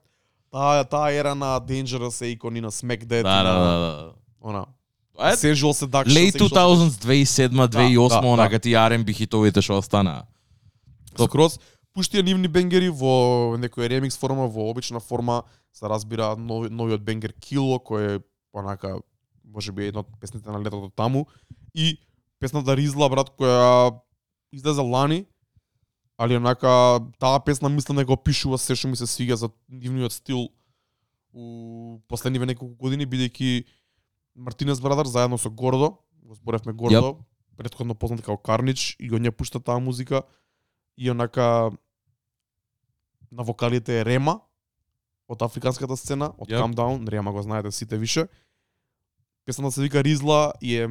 таа 0.50 0.82
таа 0.84 1.14
ера 1.14 1.34
на 1.34 1.54
Dangerous 1.60 2.22
е 2.26 2.34
икони 2.34 2.60
на 2.60 2.70
Smack 2.70 3.06
Dead, 3.06 3.22
Да, 3.22 3.40
и 3.40 3.44
да, 3.46 3.54
на, 3.54 3.54
да, 3.54 3.78
да. 3.78 4.12
Она. 4.42 4.66
Тоа 5.14 5.30
е 5.30 5.36
Sensual 5.36 5.70
Seduction. 5.70 6.18
Late 6.18 6.38
Sexual 6.38 6.50
2000s, 6.50 6.98
2007, 6.98 7.68
2008, 7.68 8.08
да, 8.08 8.20
да. 8.20 8.26
онака 8.26 8.58
ти 8.58 8.74
R&B 8.74 9.14
хитовите 9.14 9.62
што 9.62 9.78
останаа. 9.78 10.26
Скроз 11.14 11.60
пушти 11.92 12.18
ја 12.18 12.24
нивни 12.26 12.48
бенгери 12.48 12.88
во 12.88 13.56
некој 13.60 13.88
ремикс 13.92 14.18
форма, 14.18 14.46
во 14.48 14.70
обична 14.70 15.00
форма, 15.00 15.42
се 15.72 15.88
разбира 15.88 16.36
нови, 16.36 16.70
новиот 16.70 17.02
бенгер 17.04 17.34
Кило, 17.40 17.78
кој 17.78 18.16
е 18.16 18.22
онака 18.52 18.98
можеби 19.44 19.88
една 19.90 20.00
од 20.00 20.08
песните 20.20 20.50
на 20.50 20.60
летото 20.60 20.90
таму 20.96 21.26
и 21.74 21.98
песната 22.40 22.76
Ризла 22.76 23.08
брат 23.12 23.32
која 23.36 24.00
излезе 24.52 24.80
лани, 24.80 25.24
али 26.18 26.36
онака 26.36 27.00
таа 27.18 27.40
песна 27.44 27.68
мислам 27.68 28.00
дека 28.00 28.16
опишува 28.16 28.58
се 28.58 28.76
што 28.76 28.88
ми 28.88 28.96
се 28.96 29.08
свиѓа 29.08 29.34
за 29.34 29.50
нивниот 29.68 30.12
стил 30.12 30.48
у 31.32 32.00
последниве 32.08 32.46
неколку 32.46 32.76
години 32.76 33.08
бидејќи 33.08 33.64
Мартинес 34.34 34.80
Брадер 34.80 35.06
заедно 35.06 35.38
со 35.38 35.50
Гордо, 35.50 35.98
го 36.22 36.34
зборевме 36.34 36.72
Гордо, 36.72 37.18
предходно 37.56 37.94
познат 37.94 38.22
како 38.22 38.36
Карнич 38.36 38.96
и 38.98 39.08
го 39.08 39.20
ја 39.20 39.32
пушта 39.32 39.60
таа 39.60 39.80
музика 39.80 40.22
и 40.96 41.10
онака 41.10 41.70
на 43.32 43.42
вокалите 43.42 44.00
е 44.00 44.04
Рема 44.04 44.40
од 45.28 45.42
африканската 45.42 45.96
сцена, 45.96 46.32
од 46.38 46.48
Јап. 46.48 46.60
Calm 46.60 46.74
Down, 46.74 47.08
Рема 47.08 47.32
го 47.32 47.42
знаете 47.42 47.72
сите 47.72 47.98
више. 47.98 48.26
Песната 49.44 49.72
се 49.72 49.82
вика 49.82 50.04
Ризла 50.04 50.52
и 50.60 50.76
е 50.76 50.88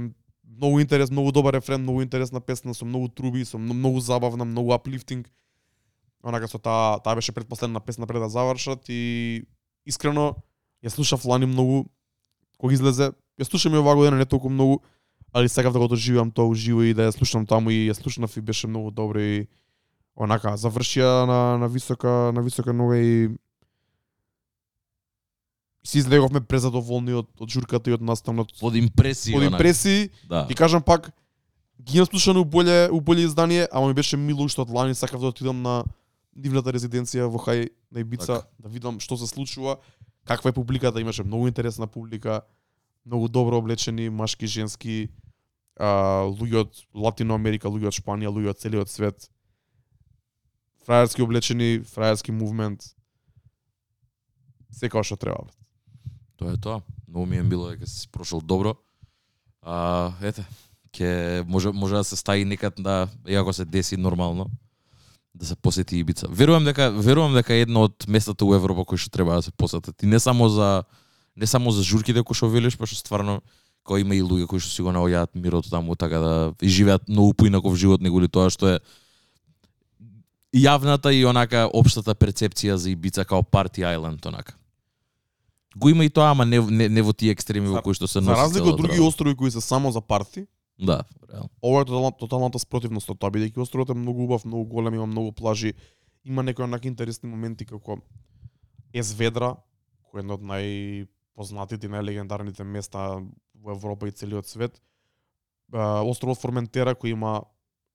многу 0.57 0.79
интерес, 0.79 1.11
многу 1.11 1.31
добар 1.31 1.53
рефрен, 1.53 1.81
многу 1.81 2.01
интересна 2.01 2.41
песна 2.41 2.73
со 2.73 2.85
многу 2.85 3.07
труби, 3.07 3.45
со 3.45 3.57
мно- 3.57 3.73
многу 3.73 3.99
забавна, 3.99 4.45
многу 4.45 4.71
аплифтинг. 4.73 5.29
Онака 6.23 6.47
со 6.47 6.59
таа 6.59 6.99
таа 6.99 7.15
беше 7.15 7.31
предпоследна 7.31 7.79
песна 7.79 8.07
пред 8.07 8.21
да 8.21 8.29
завршат 8.29 8.89
и 8.89 9.43
искрено 9.85 10.35
ја 10.83 10.89
слушав 10.89 11.25
лани 11.25 11.45
многу 11.45 11.85
кога 12.57 12.73
излезе. 12.73 13.11
Ја 13.39 13.43
слушам 13.43 13.73
и 13.73 13.77
оваа 13.77 13.95
година 13.95 14.17
не 14.17 14.25
толку 14.25 14.49
многу, 14.49 14.81
али 15.33 15.49
сакав 15.49 15.73
да 15.73 15.79
го 15.79 15.87
доживеам 15.87 16.31
тоа 16.31 16.45
уживо 16.45 16.83
и 16.83 16.93
да 16.93 17.09
ја 17.09 17.11
слушам 17.17 17.45
таму 17.45 17.69
и 17.69 17.89
ја 17.89 17.93
слушнав 17.93 18.37
и 18.37 18.41
беше 18.41 18.67
многу 18.67 18.91
добро 18.91 19.19
и 19.19 19.47
онака 20.21 20.53
завршија 20.57 21.25
на 21.29 21.39
на 21.57 21.67
висока 21.67 22.31
на 22.35 22.41
висока 22.41 22.73
нога 22.73 22.97
и 22.97 23.29
си 25.83 25.97
излеговме 25.97 26.41
презадоволни 26.41 27.13
од 27.13 27.27
од 27.39 27.49
журката 27.49 27.89
и 27.89 27.93
од 27.97 28.03
наставното. 28.05 28.53
Од 28.61 28.77
импресија. 28.77 29.37
Од 29.37 29.49
импресии 29.49 30.09
Да. 30.29 30.45
Ти 30.47 30.55
кажам 30.55 30.81
пак, 30.81 31.09
ги 31.81 31.97
имам 31.97 32.05
слушано 32.05 32.41
у 32.41 32.45
боле, 32.45 32.89
у 32.91 33.01
боле 33.01 33.25
издание, 33.25 33.67
ама 33.71 33.87
ми 33.87 33.93
беше 33.93 34.17
мило 34.17 34.47
што 34.47 34.61
од 34.61 34.69
лани 34.69 34.95
сакав 34.95 35.21
да 35.21 35.33
отидам 35.33 35.61
на 35.61 35.83
нивната 36.35 36.71
резиденција 36.71 37.25
во 37.25 37.41
Хај 37.41 37.69
на 37.91 37.99
Ибица, 37.99 38.45
Така. 38.45 38.47
да 38.59 38.69
видам 38.69 38.99
што 38.99 39.17
се 39.17 39.27
случува, 39.27 39.77
каква 40.25 40.49
е 40.49 40.53
публиката, 40.53 41.01
имаше 41.01 41.23
многу 41.23 41.47
интересна 41.47 41.87
публика, 41.87 42.41
многу 43.05 43.27
добро 43.27 43.57
облечени, 43.57 44.09
машки, 44.09 44.47
женски, 44.47 45.09
а, 45.79 46.29
луѓе 46.29 46.61
од 46.61 46.85
Латино 46.93 47.33
Америка, 47.33 47.67
луѓе 47.67 47.89
од 47.89 47.97
Шпанија, 47.97 48.29
луѓе 48.29 48.53
од 48.53 48.61
целиот 48.61 48.89
свет. 48.89 49.29
Фраерски 50.85 51.21
облечени, 51.21 51.81
фраерски 51.85 52.31
мувмент. 52.31 52.83
Секој 54.73 55.03
што 55.05 55.17
треба. 55.19 55.51
Тоа 56.37 56.55
е 56.55 56.57
тоа. 56.57 56.81
Многу 57.07 57.25
ми 57.25 57.37
е 57.37 57.43
било 57.43 57.69
дека 57.69 57.87
си 57.87 58.07
прошол 58.11 58.41
добро. 58.41 58.75
А, 59.61 60.13
ете, 60.21 60.45
ќе 60.95 61.43
може 61.47 61.71
може 61.71 61.95
да 61.95 62.03
се 62.03 62.15
стаи 62.15 62.45
некад 62.45 62.73
да 62.79 63.07
иако 63.27 63.53
се 63.53 63.65
деси 63.65 63.97
нормално 63.97 64.49
да 65.35 65.45
се 65.45 65.55
посети 65.55 65.97
Ибица. 65.97 66.27
Верувам 66.29 66.63
дека 66.63 66.91
верувам 66.91 67.33
дека 67.33 67.53
едно 67.53 67.87
од 67.87 68.07
местата 68.07 68.45
у 68.45 68.53
Европа 68.55 68.85
кои 68.85 68.97
што 68.97 69.09
треба 69.09 69.35
да 69.39 69.41
се 69.41 69.51
посетат. 69.51 70.03
И 70.03 70.05
не 70.05 70.19
само 70.19 70.49
за 70.49 70.83
не 71.35 71.47
само 71.47 71.71
за 71.71 71.83
журките 71.83 72.23
кои 72.23 72.35
што 72.35 72.49
велиш, 72.51 72.77
па 72.77 72.85
што 72.85 72.99
стварно 72.99 73.41
кои 73.83 74.01
има 74.01 74.15
и 74.15 74.21
луѓе 74.21 74.47
кои 74.47 74.59
што 74.59 74.71
си 74.73 74.81
го 74.83 74.91
наоѓаат 74.91 75.31
мирот 75.35 75.69
таму 75.69 75.95
така 75.95 76.19
да 76.19 76.53
и 76.61 76.67
живеат 76.67 77.07
многу 77.07 77.33
поинаков 77.33 77.75
живот 77.75 78.01
неголи 78.01 78.27
тоа 78.27 78.49
што 78.49 78.75
е 78.75 78.79
јавната 80.53 81.11
и 81.13 81.23
онака 81.25 81.69
општата 81.73 82.15
перцепција 82.15 82.75
за 82.75 82.89
Ибица 82.91 83.25
као 83.25 83.43
парти 83.43 83.81
ајленд 83.81 84.25
онака. 84.27 84.55
Го 85.75 85.89
има 85.89 86.05
и 86.05 86.09
тоа, 86.09 86.31
ама 86.31 86.45
не, 86.45 86.59
не, 86.59 86.89
не 86.89 87.01
во 87.01 87.13
тие 87.13 87.31
екстреми 87.31 87.67
во 87.67 87.79
За- 87.79 87.81
кои 87.81 87.93
што 87.93 88.07
се 88.07 88.19
За 88.19 88.21
носи 88.21 88.39
разлика 88.41 88.69
од 88.73 88.77
други 88.77 88.99
острови 88.99 89.35
кои 89.35 89.51
се 89.51 89.61
само 89.61 89.91
за 89.91 90.01
парти, 90.01 90.47
Да, 90.79 91.03
реално. 91.31 91.49
ова 91.61 91.81
е 91.81 91.85
тотална, 91.85 92.11
тоталната 92.11 92.59
спротивност 92.59 93.09
од 93.09 93.19
тоа, 93.19 93.31
бидејќи 93.31 93.61
островот 93.61 93.89
е 93.89 93.93
многу 93.93 94.23
убав, 94.23 94.45
многу 94.45 94.65
голем, 94.65 94.93
има 94.93 95.05
многу 95.05 95.31
плажи, 95.31 95.73
има 96.25 96.43
некои 96.43 96.63
онаки 96.65 96.87
интересни 96.87 97.29
моменти 97.29 97.65
како 97.65 98.01
Езведра, 98.93 99.55
кој 100.11 100.17
е 100.17 100.19
едно 100.19 100.33
од 100.33 100.41
најпознатите 100.43 101.85
и 101.85 101.93
најлегендарните 101.95 102.63
места 102.63 103.21
во 103.55 103.71
Европа 103.71 104.07
и 104.07 104.11
целиот 104.11 104.47
свет. 104.47 104.81
Островот 105.71 106.41
Форментера 106.41 106.95
кој 106.95 107.11
има 107.15 107.43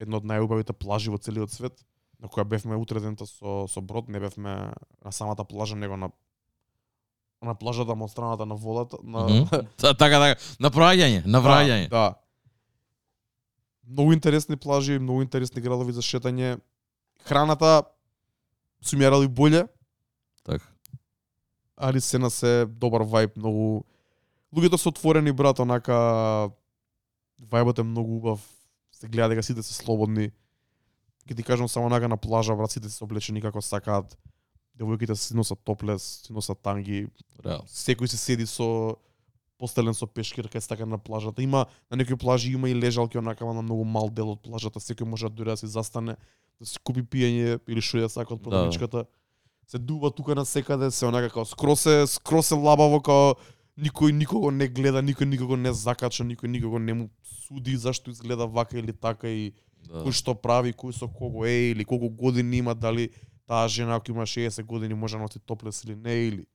едно 0.01 0.16
од 0.16 0.25
најубавите 0.25 0.73
плажи 0.73 1.11
во 1.11 1.19
целиот 1.19 1.51
свет, 1.53 1.85
на 2.20 2.29
која 2.29 2.44
бевме 2.44 2.76
утредента 2.76 3.26
со 3.26 3.66
со 3.68 3.81
брод, 3.81 4.09
не 4.09 4.20
бевме 4.20 4.72
на 5.05 5.12
самата 5.12 5.44
плажа, 5.44 5.76
него 5.76 5.96
на 5.96 6.11
на 7.42 7.55
плажата 7.55 7.92
од 7.92 8.11
страната 8.11 8.46
на 8.46 8.55
водата, 8.55 8.96
на. 9.02 9.46
Та- 9.76 9.94
Така, 9.94 10.18
така, 10.18 10.40
на 10.61 10.70
проаѓање, 10.70 11.26
на 11.26 11.40
да, 11.40 11.88
да. 11.88 12.14
Многу 13.87 14.12
интересни 14.12 14.57
плажи, 14.57 14.98
многу 14.98 15.22
интересни 15.22 15.61
градови 15.62 15.92
за 15.92 16.00
шетање. 16.02 16.59
Храната 17.22 17.83
сум 18.83 19.00
јарали 19.00 19.29
боле, 19.29 19.66
Така. 20.44 20.64
али 21.76 22.00
се 22.00 22.18
на 22.18 22.31
се 22.31 22.66
добар 22.66 23.02
вајб, 23.02 23.37
многу 23.37 23.85
луѓето 24.55 24.76
се 24.76 24.88
отворени 24.88 25.33
брат, 25.33 25.59
онака 25.59 26.50
вајбот 27.42 27.79
е 27.79 27.83
многу 27.83 28.16
убав. 28.16 28.40
Се 28.92 29.09
гледа 29.09 29.29
дека 29.29 29.42
сите 29.42 29.62
се 29.62 29.74
слободни. 29.74 30.31
Ќе 31.27 31.37
ти 31.37 31.43
кажам 31.43 31.69
само 31.69 31.87
онака 31.87 32.09
на 32.09 32.17
плажа, 32.17 32.55
брат, 32.57 32.71
сите 32.71 32.89
се 32.89 33.05
облечени 33.05 33.41
како 33.43 33.62
сакаат. 33.62 34.17
Девојките 34.79 35.15
си 35.15 35.35
носат 35.35 35.59
топлес, 35.65 36.03
си 36.27 36.33
носат 36.33 36.59
танги, 36.62 37.07
Реално. 37.45 37.65
секој 37.67 38.07
се 38.07 38.17
седи 38.17 38.47
со 38.47 38.97
постелен 39.59 39.95
со 39.95 40.07
пешкир 40.07 40.47
кај 40.49 40.61
стака 40.61 40.87
на 40.87 40.99
плажата. 40.99 41.43
Има 41.43 41.67
на 41.91 41.97
некои 41.97 42.17
плажи 42.17 42.53
има 42.53 42.69
и 42.71 42.75
лежалки 42.77 43.19
онака 43.19 43.45
на 43.47 43.62
многу 43.62 43.85
мал 43.85 44.11
дел 44.11 44.31
од 44.31 44.43
плажата, 44.43 44.79
секој 44.81 45.05
може 45.05 45.29
дури 45.31 45.51
да 45.51 45.57
се 45.57 45.67
застане, 45.67 46.17
да 46.61 46.67
си 46.67 46.79
купи 46.85 47.03
пиење 47.03 47.59
или 47.69 47.81
што 47.81 47.99
ја 47.99 48.09
сака 48.09 48.35
од 48.35 48.41
Да. 48.41 48.43
продавничката. 48.45 49.05
Се 49.67 49.79
дува 49.79 50.11
тука 50.11 50.35
на 50.35 50.45
секаде, 50.45 50.91
се 50.91 51.07
онака 51.07 51.31
као 51.31 51.45
скросе, 51.45 52.07
скросе 52.07 52.55
лабаво 52.55 53.01
као 53.01 53.35
никој 53.81 54.12
никого 54.12 54.51
не 54.51 54.69
гледа, 54.69 55.03
никој 55.03 55.25
никого 55.25 55.57
не 55.57 55.73
закача, 55.73 56.23
никој 56.23 56.47
никого 56.47 56.79
не 56.79 56.95
му 56.95 57.09
суди 57.49 57.77
зашто 57.77 58.11
изгледа 58.11 58.47
вака 58.47 58.79
или 58.79 58.93
така 58.93 59.29
и 59.29 59.53
Да. 59.87 60.03
кој 60.05 60.12
што 60.12 60.35
прави, 60.35 60.72
кој 60.72 60.92
со 60.92 61.09
кого 61.09 61.46
е 61.46 61.70
или 61.70 61.85
колку 61.85 62.11
години 62.11 62.59
има, 62.59 62.75
дали 62.75 63.11
таа 63.46 63.68
жена 63.68 63.96
ако 63.96 64.11
има 64.11 64.27
60 64.27 64.62
години 64.64 64.94
може 64.94 65.16
да 65.16 65.22
носи 65.22 65.38
топлес 65.38 65.85
или 65.85 65.96
не 65.96 66.14
или 66.14 66.46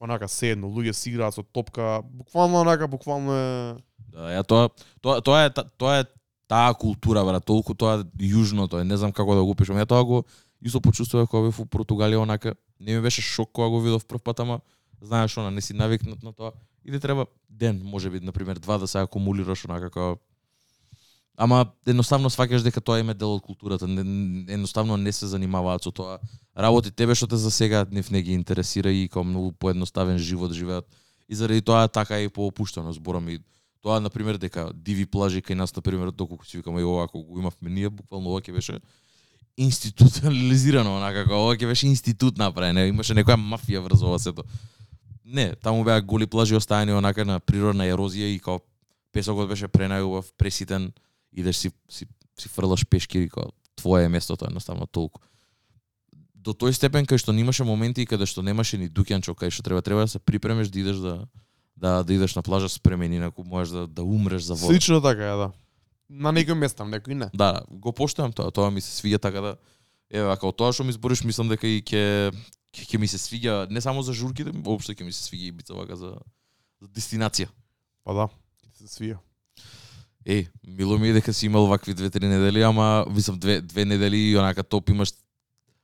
онака 0.00 0.28
се 0.28 0.50
едно, 0.50 0.66
луѓе 0.66 0.92
си 0.92 1.10
играат 1.10 1.34
со 1.34 1.42
топка, 1.42 2.02
буквално 2.04 2.60
онака, 2.60 2.88
буквално 2.88 3.32
е 3.32 3.76
Да, 4.12 4.28
ја 4.28 4.42
тоа 4.44 4.68
тоа 5.00 5.20
тоа 5.24 5.44
е 5.46 5.50
тоа 5.50 6.00
е 6.00 6.04
таа 6.48 6.74
култура 6.76 7.24
брат, 7.24 7.44
толку 7.48 7.74
тоа 7.74 8.04
јужното 8.20 8.80
е, 8.80 8.84
не 8.84 8.96
знам 8.96 9.12
како 9.12 9.34
да 9.34 9.44
го 9.44 9.54
опишам. 9.56 9.78
Ја 9.80 9.88
тоа 9.88 10.04
го 10.04 10.24
исто 10.60 10.80
почувствував 10.84 11.30
кога 11.30 11.48
бев 11.48 11.60
у 11.60 11.64
Португалија 11.64 12.20
онака, 12.20 12.54
не 12.80 12.96
ми 12.96 13.00
беше 13.00 13.22
шок 13.22 13.50
кога 13.52 13.68
го 13.68 13.80
видов 13.80 14.04
прв 14.04 14.20
пат, 14.20 14.40
ама 14.40 14.60
знаеш 15.00 15.36
она, 15.36 15.50
не 15.50 15.60
си 15.60 15.72
навикнат 15.72 16.22
на 16.22 16.32
тоа. 16.32 16.52
И 16.84 16.92
ти 16.92 17.00
треба 17.00 17.26
ден, 17.48 17.80
може 17.84 18.10
би, 18.10 18.20
на 18.20 18.32
пример, 18.32 18.58
два 18.58 18.78
да 18.78 18.86
се 18.86 18.98
акумулираш 18.98 19.64
онака 19.64 19.90
како 19.90 20.18
Ама 21.36 21.64
едноставно 21.88 22.28
сваќаш 22.28 22.62
дека 22.62 22.80
тоа 22.80 23.00
е 23.00 23.14
дел 23.14 23.38
од 23.38 23.42
културата, 23.42 23.86
не, 23.88 24.02
едноставно 24.52 24.96
не 24.96 25.12
се 25.12 25.26
занимаваат 25.26 25.82
со 25.82 25.90
тоа. 25.90 26.18
Работи 26.56 26.90
тебе 26.90 27.14
што 27.14 27.26
те 27.26 27.36
засега, 27.36 27.86
нив 27.90 28.10
не 28.10 28.22
ги 28.22 28.32
интересира 28.32 28.92
и 28.92 29.08
како 29.08 29.24
многу 29.24 29.52
поедноставен 29.52 30.18
живот 30.18 30.52
живеат. 30.52 30.84
И 31.28 31.34
заради 31.34 31.62
тоа 31.62 31.88
така 31.88 32.18
е 32.18 32.24
и 32.24 32.28
поопуштено 32.28 32.92
зборам 32.92 33.28
и 33.28 33.38
тоа 33.82 34.00
на 34.00 34.10
пример 34.10 34.38
дека 34.38 34.70
диви 34.74 35.06
плажи 35.06 35.42
кај 35.42 35.54
нас 35.54 35.74
на 35.76 35.82
пример 35.82 36.10
доколку 36.10 36.44
си 36.46 36.56
викаме 36.56 36.80
и 36.80 36.84
ова 36.84 37.04
ако 37.04 37.22
го 37.22 37.38
имавме 37.38 37.70
ние 37.70 37.88
буквално 37.88 38.30
ова 38.30 38.40
ќе 38.40 38.52
беше 38.52 38.78
институционализирано 39.56 40.96
онака 40.96 41.24
како 41.24 41.48
ова 41.48 41.56
ќе 41.56 41.66
беше 41.66 41.86
институт 41.86 42.38
направен, 42.38 42.78
имаше 42.78 43.14
некоја 43.14 43.40
мафија 43.40 43.82
врз 43.82 44.02
ова 44.02 44.18
сето. 44.18 44.44
Не, 45.24 45.54
таму 45.56 45.84
беа 45.84 46.00
голи 46.00 46.26
плажи 46.26 46.54
оставени 46.54 46.92
онака 46.92 47.24
на 47.24 47.40
природна 47.40 47.88
ерозија 47.88 48.28
и 48.28 48.38
како 48.38 48.60
песокот 49.12 49.48
беше 49.48 49.68
пренајубав, 49.68 50.30
преситен, 50.38 50.92
идеш 51.32 51.56
си 51.56 51.70
си 51.88 52.06
си 52.38 52.48
фрлаш 52.48 52.86
пешкири 52.86 53.28
како 53.28 53.52
твое 53.76 54.04
е 54.04 54.08
местото 54.08 54.46
едноставно 54.46 54.86
толку. 54.86 55.20
До 56.34 56.52
тој 56.52 56.74
степен 56.74 57.06
кај 57.06 57.20
што 57.22 57.32
немаше 57.32 57.64
моменти 57.64 58.06
каде 58.06 58.26
што 58.26 58.42
немаше 58.42 58.78
ни 58.78 58.88
дуќанчо 58.90 59.34
кај 59.38 59.50
што 59.50 59.62
треба 59.62 59.82
треба 59.82 60.06
да 60.06 60.08
се 60.08 60.18
припремеш 60.18 60.68
да 60.68 60.80
идеш 60.80 60.96
да 60.96 61.14
да 61.76 62.02
да 62.02 62.14
идеш 62.14 62.34
на 62.34 62.42
плажа 62.42 62.68
спремен 62.68 63.12
инаку 63.12 63.44
можеш 63.44 63.72
да 63.72 63.86
да 63.86 64.02
умреш 64.02 64.42
за 64.42 64.54
вода. 64.54 64.72
слично 64.74 65.00
така 65.00 65.24
е, 65.24 65.36
да. 65.36 65.52
На 66.08 66.32
некој 66.32 66.54
места, 66.54 66.84
некој 66.84 67.14
не. 67.14 67.30
Да, 67.34 67.62
го 67.70 67.92
поштувам 67.92 68.32
тоа, 68.32 68.50
тоа 68.50 68.70
ми 68.70 68.80
се 68.80 68.90
свиѓа 68.90 69.18
така 69.18 69.40
да 69.40 69.56
еве 70.10 70.28
ако 70.32 70.52
тоа 70.52 70.72
што 70.72 70.84
ми 70.84 70.92
збориш 70.92 71.24
мислам 71.24 71.48
дека 71.48 71.66
и 71.66 71.82
ќе 71.82 72.32
ќе 72.72 72.98
ми 72.98 73.08
се 73.08 73.18
свиѓа 73.18 73.70
не 73.70 73.80
само 73.80 74.02
за 74.02 74.12
журките, 74.12 74.52
воопшто 74.52 74.92
ќе 74.92 75.04
ми 75.04 75.12
се 75.12 75.24
свиѓа 75.24 75.48
и 75.48 75.52
бица 75.52 75.74
вака 75.74 75.96
за 75.96 76.16
за 76.82 76.88
дестинација. 76.88 77.48
Па 78.04 78.14
да, 78.14 78.26
ќе 78.66 78.82
се 78.82 78.90
свија. 78.90 79.18
Е, 80.26 80.46
мило 80.66 80.98
ми 80.98 81.08
е 81.08 81.12
дека 81.12 81.32
си 81.32 81.46
имал 81.46 81.66
вакви 81.66 81.94
две-три 81.94 82.28
недели, 82.28 82.62
ама 82.62 83.06
мислам 83.10 83.38
две 83.38 83.60
две 83.60 83.84
недели 83.84 84.16
и 84.16 84.36
онака 84.38 84.62
топ 84.62 84.88
имаш 84.88 85.12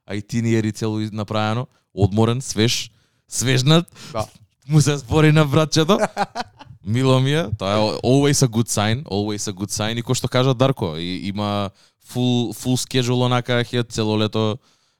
ајтиниери 0.09 0.73
цело 0.73 0.99
направено, 1.11 1.67
одморен, 1.93 2.41
свеж, 2.41 2.91
свежнат. 3.27 4.11
Да. 4.11 4.27
Му 4.67 4.81
се 4.81 4.97
збори 4.97 5.31
на 5.31 5.45
братчето. 5.45 5.99
Мило 6.85 7.19
ми 7.19 7.33
е, 7.33 7.49
тоа 7.57 7.73
е 7.73 7.77
always 8.03 8.45
a 8.45 8.47
good 8.47 8.67
sign, 8.67 9.03
always 9.03 9.51
a 9.51 9.53
good 9.53 9.69
sign 9.69 9.99
и 9.99 10.03
кој 10.03 10.15
што 10.15 10.27
кажа 10.31 10.53
Дарко, 10.55 10.95
и, 10.97 11.27
има 11.27 11.69
full 11.99 12.55
full 12.55 12.79
schedule 12.79 13.25
онака 13.25 13.63
хет 13.63 13.91
цело 13.91 14.17
лето. 14.17 14.57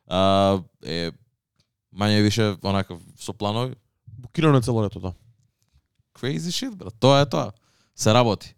А, 0.08 0.60
е 0.86 1.12
мање 1.96 2.22
више 2.22 2.56
онака 2.64 2.98
со 3.18 3.34
планови. 3.34 3.76
Букирано 4.08 4.58
е 4.58 4.62
цело 4.62 4.84
лето, 4.84 5.00
да. 5.00 5.14
Crazy 6.20 6.52
shit, 6.52 6.76
брат. 6.76 6.94
Тоа 7.00 7.22
е 7.22 7.26
тоа. 7.26 7.52
Се 7.96 8.14
работи. 8.14 8.56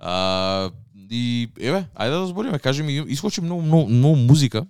А, 0.00 0.70
и 1.10 1.48
еве, 1.58 1.84
ајде 1.94 2.20
да 2.20 2.26
збориме, 2.26 2.58
кажи 2.58 2.82
ми, 2.82 3.04
искочи 3.08 3.40
многу 3.40 3.62
многу, 3.62 3.88
многу 3.88 4.16
музика 4.16 4.66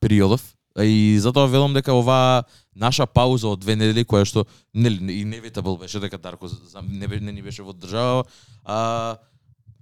периодов. 0.00 0.52
И 0.82 1.16
затоа 1.20 1.46
велам 1.48 1.72
дека 1.72 1.94
ова 1.94 2.44
наша 2.74 3.06
пауза 3.06 3.48
од 3.48 3.60
две 3.60 3.76
недели 3.76 4.04
која 4.04 4.24
што 4.28 4.44
нели 4.74 5.00
и 5.12 5.24
inevitable 5.24 5.78
беше 5.80 6.00
дека 6.00 6.18
Дарко 6.18 6.48
за- 6.48 6.82
не, 6.82 7.06
не 7.06 7.32
ни 7.32 7.42
беше 7.42 7.62
во 7.62 7.72
држава. 7.72 8.24
А, 8.64 9.16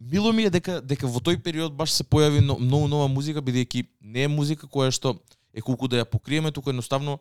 мило 0.01 0.33
ми 0.33 0.45
е 0.45 0.51
дека 0.51 0.81
дека 0.81 1.07
во 1.07 1.19
тој 1.19 1.43
период 1.43 1.75
баш 1.75 1.91
се 1.91 2.05
појави 2.05 2.39
но- 2.41 2.59
многу 2.61 2.89
нова 2.89 3.09
музика 3.09 3.43
бидејќи 3.43 3.87
не 4.03 4.23
е 4.23 4.29
музика 4.29 4.67
која 4.67 4.95
што 4.95 5.19
е 5.55 5.61
колку 5.61 5.89
да 5.89 5.97
ја 5.97 6.05
покриеме, 6.05 6.53
туку 6.53 6.71
едноставно 6.71 7.19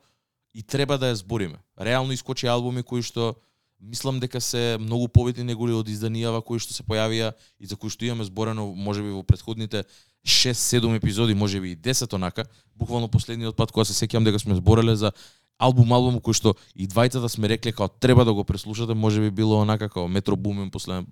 и 0.54 0.62
треба 0.62 0.98
да 0.98 1.10
ја 1.10 1.14
збориме. 1.26 1.58
Реално 1.80 2.14
искочи 2.14 2.46
албуми 2.46 2.84
кои 2.84 3.02
што 3.02 3.36
мислам 3.84 4.20
дека 4.20 4.42
се 4.42 4.78
многу 4.80 5.08
побитни 5.08 5.44
неголи 5.44 5.76
од 5.76 5.90
изданијава 5.92 6.42
кои 6.46 6.60
што 6.64 6.74
се 6.74 6.86
појавија 6.88 7.34
и 7.60 7.68
за 7.68 7.76
кои 7.76 7.92
што 7.92 8.08
имаме 8.08 8.24
зборено 8.24 8.70
можеби 8.76 9.12
во 9.12 9.24
претходните 9.24 9.84
6-7 10.26 10.96
епизоди, 10.96 11.36
можеби 11.36 11.74
и 11.74 11.78
10 11.78 12.14
онака. 12.16 12.46
Буквално 12.76 13.08
последниот 13.12 13.56
пат 13.56 13.72
кога 13.72 13.86
се 13.86 13.94
сеќавам 13.94 14.24
дека 14.24 14.40
сме 14.40 14.56
збореле 14.56 14.96
за 14.96 15.12
албум 15.60 15.92
албум 15.94 16.22
кој 16.24 16.34
што 16.34 16.56
и 16.76 16.88
двајцата 16.88 17.28
сме 17.28 17.52
рекле 17.52 17.76
како 17.76 17.92
треба 18.00 18.26
да 18.26 18.34
го 18.34 18.44
преслушате, 18.44 18.96
можеби 18.96 19.32
било 19.32 19.62
онака 19.62 19.90
како 19.90 20.08
Метро 20.08 20.36
Бумен 20.36 20.72
после 20.72 21.04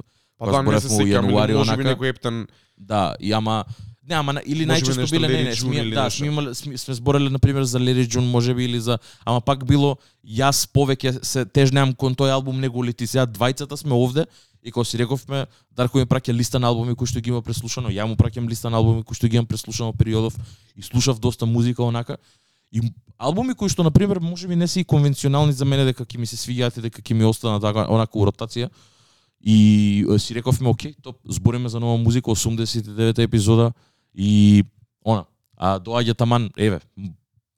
Па 0.42 0.52
да, 0.52 0.62
не 0.64 0.80
се 0.82 0.90
можеби 0.90 1.54
онака. 1.54 1.84
некој 1.84 2.10
ептен 2.10 2.48
Да, 2.78 3.16
и 3.20 3.32
ама 3.32 3.66
не, 4.12 4.20
ама 4.20 4.36
или 4.46 4.68
најчесто 4.68 5.08
биле 5.12 5.32
не, 5.32 5.44
не, 5.50 5.56
сме, 5.56 5.88
да, 5.96 6.10
сме 6.12 6.28
имале 6.28 6.54
сме, 6.56 6.78
сме 6.78 6.94
збореле 7.00 7.32
на 7.32 7.40
пример 7.40 7.64
за 7.64 7.80
Лери 7.80 8.06
Джун 8.08 8.28
можеби 8.30 8.68
или 8.68 8.80
за 8.80 9.00
ама 9.26 9.42
пак 9.42 9.66
било 9.66 9.96
јас 10.22 10.68
повеќе 10.68 11.24
се 11.24 11.46
тежнеам 11.46 11.96
кон 11.96 12.16
тој 12.16 12.36
албум 12.36 12.60
него 12.60 12.84
ли 12.84 12.94
ти 12.94 13.08
сега 13.08 13.26
двајцата 13.26 13.80
сме 13.80 13.96
овде 13.96 14.28
и 14.64 14.72
кога 14.72 14.86
си 14.86 15.00
рековме 15.00 15.46
Дарко 15.76 15.98
ми 15.98 16.06
праќа 16.06 16.34
листа 16.36 16.60
на 16.60 16.68
албуми 16.68 16.96
кои 16.96 17.08
што 17.08 17.22
ги 17.24 17.32
има 17.32 17.42
преслушано, 17.42 17.90
ја 17.90 18.06
му 18.06 18.18
праќам 18.20 18.50
листа 18.50 18.70
на 18.70 18.82
албуми 18.82 19.06
кои 19.08 19.16
што 19.16 19.30
ги 19.32 19.40
имам 19.40 19.48
преслушано 19.48 19.94
периодов 19.94 20.36
и 20.76 20.84
слушав 20.84 21.20
доста 21.20 21.46
музика 21.46 21.84
онака. 21.84 22.18
И 22.72 22.82
албуми 23.18 23.56
кои 23.56 23.70
што 23.72 23.84
на 23.88 23.92
пример 23.92 24.20
можеби 24.20 24.56
не 24.56 24.68
се 24.68 24.82
и 24.82 24.84
конвенционални 24.84 25.54
за 25.54 25.66
мене 25.66 25.86
дека 25.88 26.04
ќе 26.04 26.20
ми 26.20 26.28
се 26.28 26.36
свиѓаат 26.36 26.78
и 26.78 26.88
дека 26.90 27.02
ќе 27.02 27.14
ми 27.16 27.26
останат 27.26 27.64
така 27.64 27.88
онака 27.88 28.20
у 28.20 28.28
ротација. 28.28 28.70
И 29.42 30.06
си 30.20 30.36
рековме, 30.36 30.70
окей, 30.70 30.94
топ, 31.02 31.18
збориме 31.26 31.70
за 31.70 31.80
нова 31.80 31.98
музика, 31.98 32.30
89-та 32.30 33.24
епизода 33.24 33.72
и 34.16 34.64
она. 35.06 35.26
А 35.58 35.80
доаѓа 35.80 36.18
таман, 36.18 36.50
еве, 36.58 36.80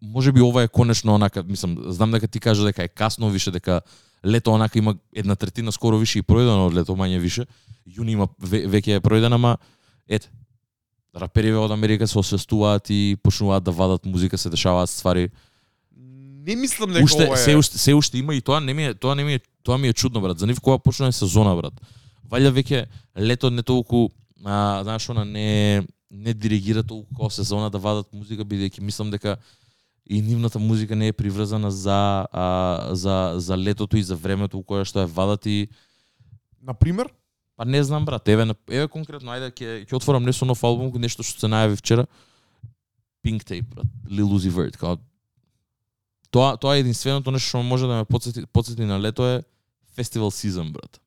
може 0.02 0.32
би 0.32 0.42
ова 0.42 0.64
е 0.64 0.68
конечно 0.68 1.14
онака, 1.14 1.44
мислам, 1.44 1.78
знам 1.88 2.12
дека 2.12 2.28
ти 2.28 2.40
кажа 2.40 2.64
дека 2.64 2.84
е 2.84 2.88
касно 2.88 3.30
више, 3.30 3.52
дека 3.52 3.82
лето 4.26 4.52
онака 4.52 4.80
има 4.80 4.96
една 5.16 5.36
третина 5.36 5.72
скоро 5.72 5.98
више 5.98 6.20
и 6.20 6.24
пројдено 6.24 6.68
од 6.68 6.74
лето 6.74 6.96
мање 6.96 7.20
више. 7.20 7.46
Јуни 7.88 8.16
има 8.16 8.28
ве, 8.40 8.68
веќе 8.68 8.98
е 8.98 9.04
пројдена, 9.04 9.36
ама 9.36 9.58
ете, 10.08 10.30
рапериве 11.16 11.58
од 11.58 11.72
Америка 11.72 12.08
се 12.08 12.20
освестуваат 12.20 12.90
и 12.90 13.18
почнуваат 13.24 13.64
да 13.64 13.72
вадат 13.72 14.06
музика, 14.06 14.38
се 14.38 14.50
дешаваат 14.50 14.90
ствари. 14.90 15.30
не 16.46 16.56
мислам 16.56 16.92
дека 16.92 17.04
Уште 17.04 17.28
ова 17.28 17.34
е 17.34 17.38
се 17.38 17.56
уште 17.56 17.78
се 17.78 17.94
уште 17.94 18.18
има 18.18 18.36
и 18.36 18.42
тоа 18.42 18.60
не 18.60 18.74
ми 18.74 18.86
е 18.86 18.94
тоа 18.94 19.16
не 19.16 19.24
ми 19.24 19.34
е 19.34 19.40
тоа 19.64 19.78
ми 19.78 19.88
е 19.88 19.94
чудно 19.94 20.22
брат. 20.22 20.40
За 20.40 20.48
нив 20.48 20.60
кога 20.62 20.78
почне 20.78 21.12
сезона 21.12 21.56
брат. 21.56 21.74
Валја 22.28 22.52
веќе 22.52 22.86
лето 23.18 23.50
не 23.50 23.64
толку 23.64 24.10
а, 24.44 24.84
знаеш 24.84 25.10
она 25.10 25.26
не 25.26 25.84
не 26.14 26.34
диригира 26.34 26.84
толку 26.84 27.10
како 27.16 27.30
сезона 27.34 27.70
да 27.74 27.82
вадат 27.82 28.14
музика 28.14 28.46
бидејќи 28.46 28.82
мислам 28.82 29.10
дека 29.12 29.38
и 30.06 30.22
нивната 30.22 30.60
музика 30.60 30.96
не 30.96 31.08
е 31.08 31.14
приврзана 31.14 31.72
за 31.72 32.28
а, 32.32 32.90
за 32.92 33.34
за 33.38 33.58
летото 33.58 33.98
и 33.98 34.04
за 34.04 34.16
времето 34.16 34.58
во 34.58 34.64
кое 34.64 34.86
што 34.86 35.02
ја 35.02 35.10
вадат 35.10 35.46
и 35.46 35.70
на 36.62 36.74
пример 36.74 37.10
па 37.56 37.66
не 37.66 37.84
знам 37.84 38.06
брат, 38.06 38.28
еве 38.28 38.54
еве 38.70 38.88
конкретно 38.88 39.34
ајде 39.34 39.52
ќе 39.52 39.86
ќе 39.86 39.96
отворам 39.96 40.24
нешто 40.24 40.46
нов 40.46 40.64
албум, 40.64 40.92
нешто 41.02 41.24
што 41.24 41.40
се 41.40 41.48
најави 41.48 41.78
вчера. 41.80 42.06
Pink 43.24 43.46
Tape, 43.48 43.64
брат, 43.64 43.88
Lil 44.10 44.28
Uzi 44.28 44.52
Vert, 44.52 44.78
као 44.78 44.98
Тоа 46.30 46.58
тоа 46.58 46.76
е 46.76 46.84
единственото 46.84 47.32
нешто 47.32 47.50
што 47.50 47.64
може 47.64 47.88
да 47.88 48.02
ме 48.02 48.06
подсети 48.06 48.46
подсети 48.46 48.86
на 48.86 49.00
лето 49.00 49.26
е 49.26 49.44
Festival 49.98 50.34
Season, 50.34 50.72
брат. 50.72 51.00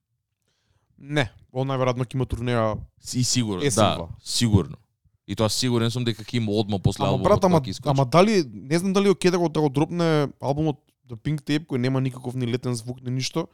не, 0.99 1.29
он 1.53 1.69
најверојатно 1.69 2.07
ќе 2.07 2.15
има 2.15 2.27
турнеја. 2.27 2.79
И 3.13 3.25
сигурно, 3.25 3.63
да, 3.77 4.09
сигурно. 4.25 4.77
И 5.27 5.35
тоа 5.35 5.51
сигурен 5.51 5.91
сум 5.91 6.05
дека 6.07 6.23
ќе 6.23 6.39
има 6.39 6.53
одма 6.55 6.79
после 6.79 7.03
Ама 7.03 7.17
албумот 7.17 7.29
брат, 7.29 7.45
ама, 7.45 7.63
ама 7.85 8.05
дали 8.07 8.45
не 8.47 8.79
знам 8.79 8.93
дали 8.93 9.11
окей 9.11 9.31
да 9.31 9.39
го 9.39 9.49
да 9.49 9.61
го 9.61 9.69
дропне 9.69 10.29
албумот 10.41 10.79
The 11.09 11.17
Pink 11.17 11.43
Tape 11.43 11.67
кој 11.67 11.79
нема 11.79 12.01
никаков 12.01 12.35
ни 12.35 12.47
летен 12.47 12.75
звук 12.75 13.03
ни 13.03 13.11
ништо 13.11 13.49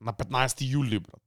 на 0.00 0.12
15 0.12 0.62
јули 0.66 0.98
брат. 0.98 1.22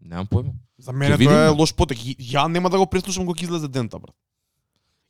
Немам 0.00 0.26
појма. 0.26 0.52
За 0.78 0.92
мене 0.92 1.18
тоа 1.20 1.46
е 1.46 1.52
лош 1.52 1.74
потек. 1.76 1.98
Ја 2.16 2.48
нема 2.48 2.70
да 2.70 2.78
го 2.78 2.86
преслушам 2.86 3.26
кога 3.26 3.44
излезе 3.44 3.68
дента 3.68 3.98
брат. 3.98 4.16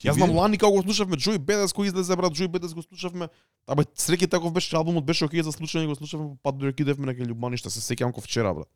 Јас 0.00 0.16
знам 0.16 0.32
лани 0.32 0.58
како 0.58 0.72
го 0.72 0.82
слушавме 0.82 1.18
Джои 1.20 1.38
Бедес 1.38 1.74
кој 1.76 1.90
излезе 1.90 2.16
брат, 2.16 2.32
Джои 2.32 2.48
Бедес 2.48 2.72
го 2.74 2.82
слушавме. 2.82 3.28
Абе 3.68 3.84
среќи 3.84 4.30
таков 4.30 4.52
беше 4.52 4.76
албумот 4.76 5.04
беше 5.04 5.26
окей 5.26 5.42
за 5.44 5.52
слушање, 5.52 5.86
го 5.86 5.94
слушавме 5.94 6.30
по 6.30 6.36
пат 6.48 6.56
додека 6.58 6.82
идевме 6.82 7.06
на 7.06 7.14
љубманиште, 7.14 7.68
се 7.68 7.82
сеќавам 7.84 8.14
ко 8.16 8.24
вчера 8.24 8.54
брат. 8.54 8.70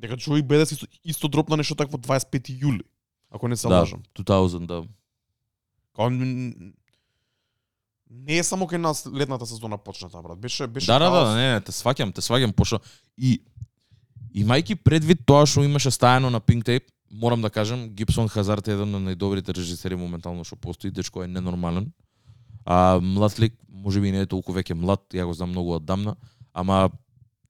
Дека 0.00 0.16
Джои 0.16 0.42
Бедес 0.42 0.72
исто, 0.72 0.88
исто 1.04 1.28
дропна 1.28 1.56
нешто 1.60 1.76
такво 1.76 1.98
25 1.98 2.48
јули. 2.56 2.82
Ако 3.34 3.48
не 3.48 3.56
се 3.56 3.68
Да, 3.68 3.76
лажам. 3.76 4.02
2000, 4.14 4.62
да. 4.62 4.84
Као, 5.92 6.10
не 6.10 6.72
е 8.28 8.44
само 8.44 8.66
кај 8.66 8.76
нас 8.78 9.06
летната 9.08 9.46
сезона 9.46 9.78
почната, 9.78 10.22
брат. 10.22 10.38
Беше 10.38 10.66
беше 10.66 10.86
Да, 10.86 10.98
да, 10.98 11.04
хаос. 11.06 11.28
да, 11.28 11.34
не, 11.34 11.52
не, 11.52 11.60
те 11.60 11.72
сваќам, 11.72 12.14
те 12.14 12.20
сваќам 12.20 12.52
пошто 12.52 12.80
и 13.18 13.42
имајќи 14.34 14.74
предвид 14.76 15.26
тоа 15.26 15.46
што 15.46 15.62
имаше 15.62 15.90
стајано 15.90 16.28
на 16.28 16.40
Pink 16.40 16.62
Tape, 16.62 16.86
морам 17.10 17.42
да 17.42 17.50
кажам, 17.50 17.90
Гибсон 17.90 18.28
Хазард 18.28 18.68
е 18.68 18.72
еден 18.72 18.94
од 18.94 19.02
најдобрите 19.02 19.50
режисери 19.50 19.96
моментално 19.96 20.44
што 20.44 20.56
постои, 20.56 20.90
дечко 20.90 21.22
е 21.22 21.28
ненормален. 21.28 21.92
А 22.64 23.00
млад 23.02 23.38
лик, 23.38 23.54
можеби 23.68 24.12
не 24.12 24.20
е 24.20 24.26
толку 24.26 24.52
веќе 24.52 24.74
млад, 24.74 25.00
ја 25.12 25.24
го 25.24 25.34
знам 25.34 25.50
многу 25.50 25.74
оддамна, 25.74 26.16
ама 26.52 26.90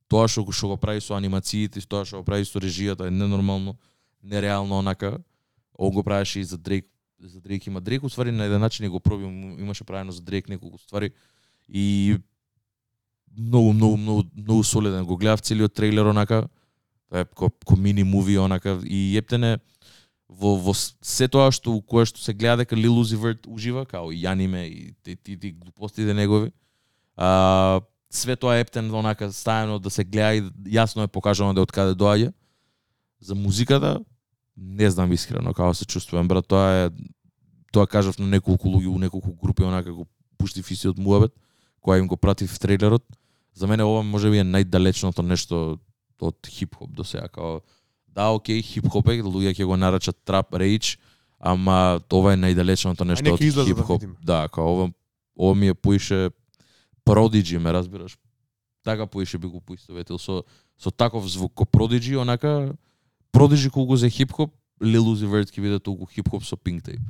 тоа 0.08 0.28
што, 0.28 0.44
го- 0.44 0.52
што 0.52 0.68
го 0.68 0.76
прави 0.76 1.00
со 1.00 1.14
анимациите, 1.14 1.80
тоа 1.86 2.04
што 2.04 2.18
го 2.18 2.24
прави 2.24 2.44
со 2.44 2.58
режијата 2.58 3.06
е 3.06 3.10
ненормално, 3.10 3.76
нереално 4.22 4.78
онака. 4.78 5.18
Он 5.78 5.90
го 5.90 6.02
правеше 6.02 6.40
и 6.40 6.44
за 6.44 6.58
Дрейк, 6.58 6.86
за 7.20 7.40
Дрейк 7.40 7.66
има 7.66 7.80
Дрейк, 7.80 8.02
уствари 8.04 8.32
на 8.32 8.44
еден 8.44 8.60
начин 8.60 8.86
и 8.86 8.88
го 8.88 9.00
проби, 9.00 9.24
имаше 9.58 9.84
правено 9.84 10.12
за 10.12 10.22
Дрейк 10.22 10.48
неколку 10.48 10.78
ствари 10.78 11.10
и 11.68 12.16
многу, 13.38 13.72
многу, 13.72 13.96
многу, 13.96 14.22
многу 14.36 14.64
солиден. 14.64 15.04
Го 15.04 15.16
гледав 15.16 15.40
целиот 15.40 15.74
трейлер 15.74 16.04
онака, 16.04 16.48
тоа 17.08 17.20
е 17.20 17.24
ко, 17.24 17.50
ко 17.50 17.76
мини 17.76 18.04
муви 18.04 18.38
онака 18.38 18.80
и 18.84 19.16
ептене 19.16 19.58
во, 20.28 20.56
во 20.56 20.74
се 20.74 21.28
тоа 21.28 21.50
што 21.52 21.74
кое 21.82 22.06
што 22.08 22.20
се 22.20 22.34
гледа 22.34 22.64
дека 22.64 22.76
Lil 22.76 22.96
Uzi 23.00 23.18
Vert 23.18 23.46
ужива, 23.46 23.84
као 23.86 24.12
и 24.12 24.26
аниме 24.26 24.66
и 24.66 24.94
ти, 25.02 25.16
ти, 25.16 25.38
ти 25.38 25.52
глупостите 25.52 26.14
негови. 26.14 26.52
А, 27.16 27.80
све 28.10 28.36
тоа 28.36 28.58
ептен 28.58 28.90
онака 28.94 29.30
стајано 29.30 29.78
да 29.80 29.90
се 29.90 30.04
гледа 30.04 30.34
и 30.34 30.74
јасно 30.78 31.04
е 31.04 31.12
покажано 31.12 31.54
да 31.54 31.62
од 31.62 31.72
каде 31.72 31.94
доаѓа. 31.94 32.32
За 33.20 33.34
музиката 33.34 34.00
не 34.56 34.90
знам 34.90 35.12
искрено 35.12 35.54
како 35.54 35.74
се 35.74 35.84
чувствувам 35.84 36.28
брат, 36.28 36.46
тоа 36.48 36.86
е 36.86 36.90
тоа 37.72 37.86
кажав 37.86 38.18
на 38.18 38.26
неколку 38.26 38.68
луѓе 38.68 38.86
у 38.86 38.98
неколку 38.98 39.34
групи 39.34 39.62
онака 39.62 39.92
го 39.92 40.06
пуштив 40.38 40.70
истиот 40.70 40.98
муабет 40.98 41.34
која 41.84 42.00
им 42.00 42.08
го 42.08 42.16
пратив 42.16 42.58
трейлерот. 42.58 43.04
За 43.54 43.66
мене 43.66 43.84
ова 43.84 44.02
можеби 44.02 44.40
е 44.40 44.44
најдалечното 44.44 45.22
нешто 45.22 45.78
од 46.20 46.48
хип-хоп 46.48 46.90
до 46.94 47.04
сега. 47.04 47.28
Као, 47.28 47.60
да, 48.08 48.30
окей, 48.32 48.62
хип-хоп 48.62 49.10
е, 49.12 49.20
луѓе 49.22 49.52
ќе 49.52 49.66
го 49.68 49.76
нарачат 49.76 50.16
трап, 50.24 50.54
рейч, 50.54 50.96
ама 51.38 52.00
ова 52.08 52.32
е 52.32 52.40
најдалечното 52.40 53.04
нешто 53.04 53.34
од 53.34 53.40
да 53.40 53.66
хип-хоп. 53.68 54.06
Да, 54.24 54.48
као 54.48 54.72
ова, 54.72 54.90
ова 55.36 55.54
ми 55.54 55.68
е 55.68 55.74
поише 55.74 56.30
Prodigy, 57.04 57.58
ме 57.58 57.72
разбираш? 57.72 58.16
Така 58.82 59.06
поише 59.06 59.38
би 59.38 59.46
го 59.46 59.60
поистоветил 59.60 60.18
со 60.18 60.44
со 60.78 60.90
таков 60.90 61.28
звук 61.30 61.54
ко 61.54 61.64
Prodigy, 61.64 62.16
онака 62.16 62.72
Prodigy 63.34 63.70
колку 63.70 63.96
за 63.96 64.10
хип-хоп, 64.10 64.54
Lil 64.80 65.10
Uzi 65.10 65.26
Vert 65.26 65.50
ќе 65.50 65.62
биде 65.62 65.82
толку 65.82 66.06
хип-хоп 66.06 66.46
со 66.46 66.56
Pink 66.56 66.86
Tape. 66.86 67.02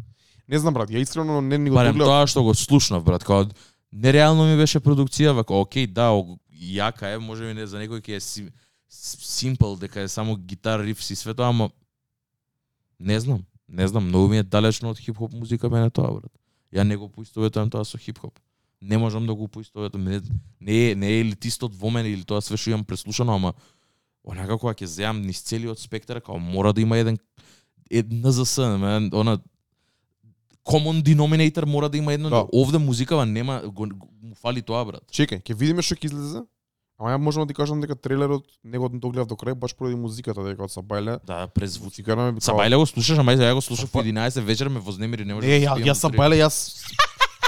Не 0.49 0.59
знам 0.59 0.75
брат, 0.75 0.91
ја 0.91 1.01
искрено 1.01 1.41
не 1.41 1.59
ни 1.59 1.71
го 1.71 1.77
Барем 1.77 2.01
тоа 2.01 2.27
што 2.27 2.43
го 2.45 2.55
слушнав, 2.55 3.05
брат, 3.05 3.25
као 3.25 3.47
нереално 3.95 4.45
ми 4.45 4.57
беше 4.59 4.81
продукција, 4.81 5.33
вака, 5.33 5.55
окей, 5.55 5.87
да, 5.87 6.11
о, 6.13 6.37
јака 6.51 7.15
е, 7.15 7.19
може 7.19 7.47
би 7.47 7.55
не 7.55 7.67
за 7.67 7.79
некој 7.79 8.03
ќе 8.03 8.17
е 8.17 8.21
си, 8.21 8.47
симпл, 8.91 9.77
дека 9.79 10.03
е 10.03 10.09
само 10.09 10.37
гитар, 10.37 10.83
рифс 10.83 11.11
и 11.11 11.17
све 11.17 11.35
тоа, 11.35 11.53
ама 11.55 11.71
не 12.99 13.21
знам, 13.21 13.45
не 13.69 13.89
знам, 13.89 14.09
многу 14.09 14.29
ми 14.29 14.39
е 14.39 14.43
далечно 14.43 14.91
од 14.91 14.99
хип-хоп 14.99 15.33
музика 15.33 15.71
мене 15.71 15.91
тоа, 15.91 16.19
брат. 16.19 16.33
Ја 16.75 16.83
не 16.83 16.97
го 16.97 17.09
поистоветувам 17.09 17.71
тоа 17.71 17.85
со 17.85 17.99
хип-хоп. 17.99 18.35
Не 18.83 18.99
можам 18.99 19.27
да 19.27 19.35
го 19.35 19.49
поистоветувам, 19.49 20.05
не, 20.05 20.21
не, 20.61 20.91
е, 20.91 20.95
не 20.95 21.09
е 21.09 21.21
елитистот 21.21 21.75
во 21.75 21.91
мене 21.91 22.11
или 22.11 22.25
тоа 22.25 22.43
све 22.43 22.57
што 22.57 22.75
имам 22.75 22.85
преслушано, 22.85 23.35
ама 23.35 23.55
онака 24.25 24.59
кога 24.59 24.75
ќе 24.75 24.85
земам 24.85 25.23
низ 25.23 25.43
целиот 25.43 25.79
спектар, 25.79 26.21
као 26.21 26.39
мора 26.39 26.73
да 26.73 26.81
има 26.81 26.99
еден 26.99 27.19
една 27.91 28.29
НЗС, 28.31 28.59
мен, 28.59 29.11
она 29.13 29.39
common 30.65 31.03
denominator 31.03 31.67
мора 31.67 31.89
да 31.89 31.99
има 31.99 32.13
едно 32.13 32.31
Да. 32.31 32.47
овде 32.53 32.79
музикава 32.79 33.27
нема 33.27 33.63
го, 33.67 33.87
му 34.23 34.35
фали 34.35 34.63
тоа 34.63 34.85
брат. 34.85 35.05
Чекај, 35.13 35.43
ќе 35.45 35.55
видиме 35.55 35.83
што 35.83 35.95
ќе 35.95 36.09
излезе. 36.13 36.43
Ама 36.99 37.11
ја 37.11 37.19
можам 37.19 37.43
да 37.43 37.51
ти 37.51 37.55
кажам 37.55 37.81
дека 37.81 37.95
трейлерот 37.95 38.47
него 38.65 38.89
не 38.89 38.99
го 38.99 39.11
гледав 39.11 39.27
до 39.27 39.35
крај 39.35 39.55
баш 39.55 39.75
поради 39.75 39.97
музиката 39.97 40.45
дека 40.45 40.63
од 40.65 40.71
Сабајле. 40.71 41.19
Да, 41.27 41.49
ми 42.33 42.41
Сабајле 42.41 42.77
го 42.77 42.87
слушаш, 42.87 43.19
ама 43.19 43.35
ја 43.35 43.55
го 43.55 43.61
слушав 43.61 43.91
во 43.93 44.01
11 44.01 44.41
вечер 44.41 44.69
ме 44.69 44.81
вознемири, 44.81 45.25
не 45.25 45.35
може 45.35 45.47
Не, 45.47 45.59
да 45.61 45.67
ја 45.67 45.75
до 45.75 45.85
три. 45.85 46.17
Сабајле 46.17 46.39
јас 46.39 46.95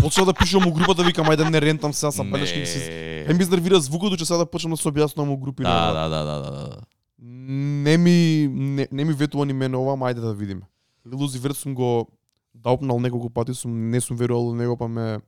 почнав 0.03 0.26
да 0.26 0.34
пишувам 0.34 0.68
у 0.68 0.72
групата 0.72 1.03
викам 1.05 1.26
ајде 1.26 1.51
не 1.51 1.61
рентам 1.61 1.92
сега 1.92 2.11
Сабајле 2.12 2.47
што 2.47 2.59
ми 2.59 2.66
се 2.66 3.24
Е 3.28 3.34
ми 3.34 3.42
изнервира 3.42 3.80
звукот 3.80 4.18
че 4.18 4.24
сега 4.24 4.38
да 4.38 4.47
почнам 4.47 4.70
да 4.72 4.76
се 4.76 4.88
објаснувам 4.88 5.32
у 5.32 5.36
групи. 5.36 5.62
Да, 5.62 5.92
да, 5.92 6.09
да, 6.09 6.24
да, 6.24 6.40
да, 6.42 6.51
да. 6.51 6.80
Не 7.18 7.97
ми 7.99 8.49
не, 8.53 8.88
не 8.92 9.05
ми 9.05 9.12
ветува 9.12 9.47
ни 9.47 9.53
мене 9.53 9.76
ова, 9.76 9.97
ајде 9.97 10.20
да 10.20 10.34
видиме. 10.34 10.62
Лилузи 11.07 11.38
Верт 11.38 11.57
сум 11.57 11.74
го 11.74 12.09
даупнал 12.55 13.01
неколку 13.01 13.30
пати, 13.30 13.55
сум 13.55 13.90
не 13.90 14.01
сум 14.01 14.16
верувал 14.16 14.55
него, 14.55 14.76
па 14.76 14.88
ме 14.88 15.18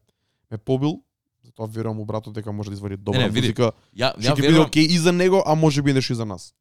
ме 0.51 0.59
побил. 0.59 1.03
Затоа 1.45 1.67
верувам 1.67 2.01
у 2.01 2.05
братот 2.05 2.35
дека 2.35 2.53
може 2.53 2.71
да 2.71 2.75
извади 2.75 2.97
добра 2.97 3.19
Не, 3.19 3.25
не, 3.25 3.31
види. 3.31 3.47
музика. 3.47 3.73
Ја 3.97 4.15
Ќе 4.17 4.21
ја 4.21 4.35
биде 4.37 4.49
верувам, 4.49 4.67
окей 4.67 4.85
и 4.85 4.99
за 4.99 5.13
него, 5.13 5.43
а 5.47 5.55
може 5.55 5.83
би 5.83 5.93
нешто 5.93 6.13
и 6.13 6.17
за 6.17 6.25
нас. 6.25 6.55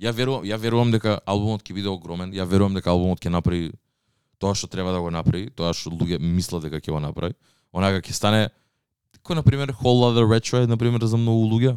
ја 0.00 0.12
верувам, 0.12 0.42
ја 0.44 0.56
верувам 0.58 0.90
дека 0.90 1.20
албумот 1.26 1.62
ќе 1.62 1.74
биде 1.74 1.88
огромен. 1.88 2.32
Ја 2.32 2.44
верувам 2.44 2.74
дека 2.74 2.90
албумот 2.90 3.20
ќе 3.20 3.28
направи 3.30 3.72
тоа 4.38 4.54
што 4.54 4.66
треба 4.66 4.92
да 4.92 5.00
го 5.00 5.10
направи, 5.10 5.50
тоа 5.50 5.72
што 5.72 5.90
луѓе 5.90 6.18
мислат 6.18 6.62
дека 6.62 6.80
ќе 6.80 6.90
го 6.90 7.00
направи. 7.00 7.34
Онака 7.72 8.02
ќе 8.04 8.12
стане 8.12 8.50
кој 9.22 9.38
на 9.38 9.42
пример 9.42 9.72
Whole 9.80 10.02
Lotta 10.02 10.24
Retro 10.26 10.62
е 10.62 10.66
на 10.66 10.76
пример 10.76 11.04
за 11.06 11.16
многу 11.16 11.46
луѓе. 11.48 11.76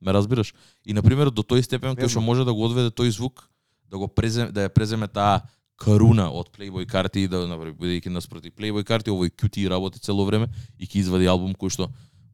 Ме 0.00 0.12
разбираш? 0.12 0.54
И 0.86 0.94
на 0.96 1.02
пример 1.02 1.30
до 1.30 1.42
тој 1.42 1.62
степен 1.62 1.96
кој 1.96 2.08
што 2.08 2.22
може 2.24 2.44
да 2.44 2.54
го 2.54 2.64
одведе 2.64 2.94
тој 2.94 3.10
звук, 3.12 3.50
да 3.90 3.98
го 3.98 4.08
преземе 4.08 4.52
да 4.52 4.68
ја 4.68 4.72
преземе 4.72 5.08
таа 5.08 5.42
каруна 5.80 6.28
од 6.30 6.50
Playboy 6.52 6.86
карти 6.86 7.26
да 7.28 7.46
направи 7.48 7.74
бидејќи 7.76 8.12
наспроти 8.12 8.52
Playboy 8.52 8.84
карти 8.84 9.10
овој 9.10 9.32
QT 9.32 9.68
работи 9.68 10.00
цело 10.00 10.24
време 10.28 10.48
и 10.78 10.86
ќе 10.86 11.04
извади 11.04 11.28
албум 11.28 11.52
кој 11.56 11.72
што 11.74 11.90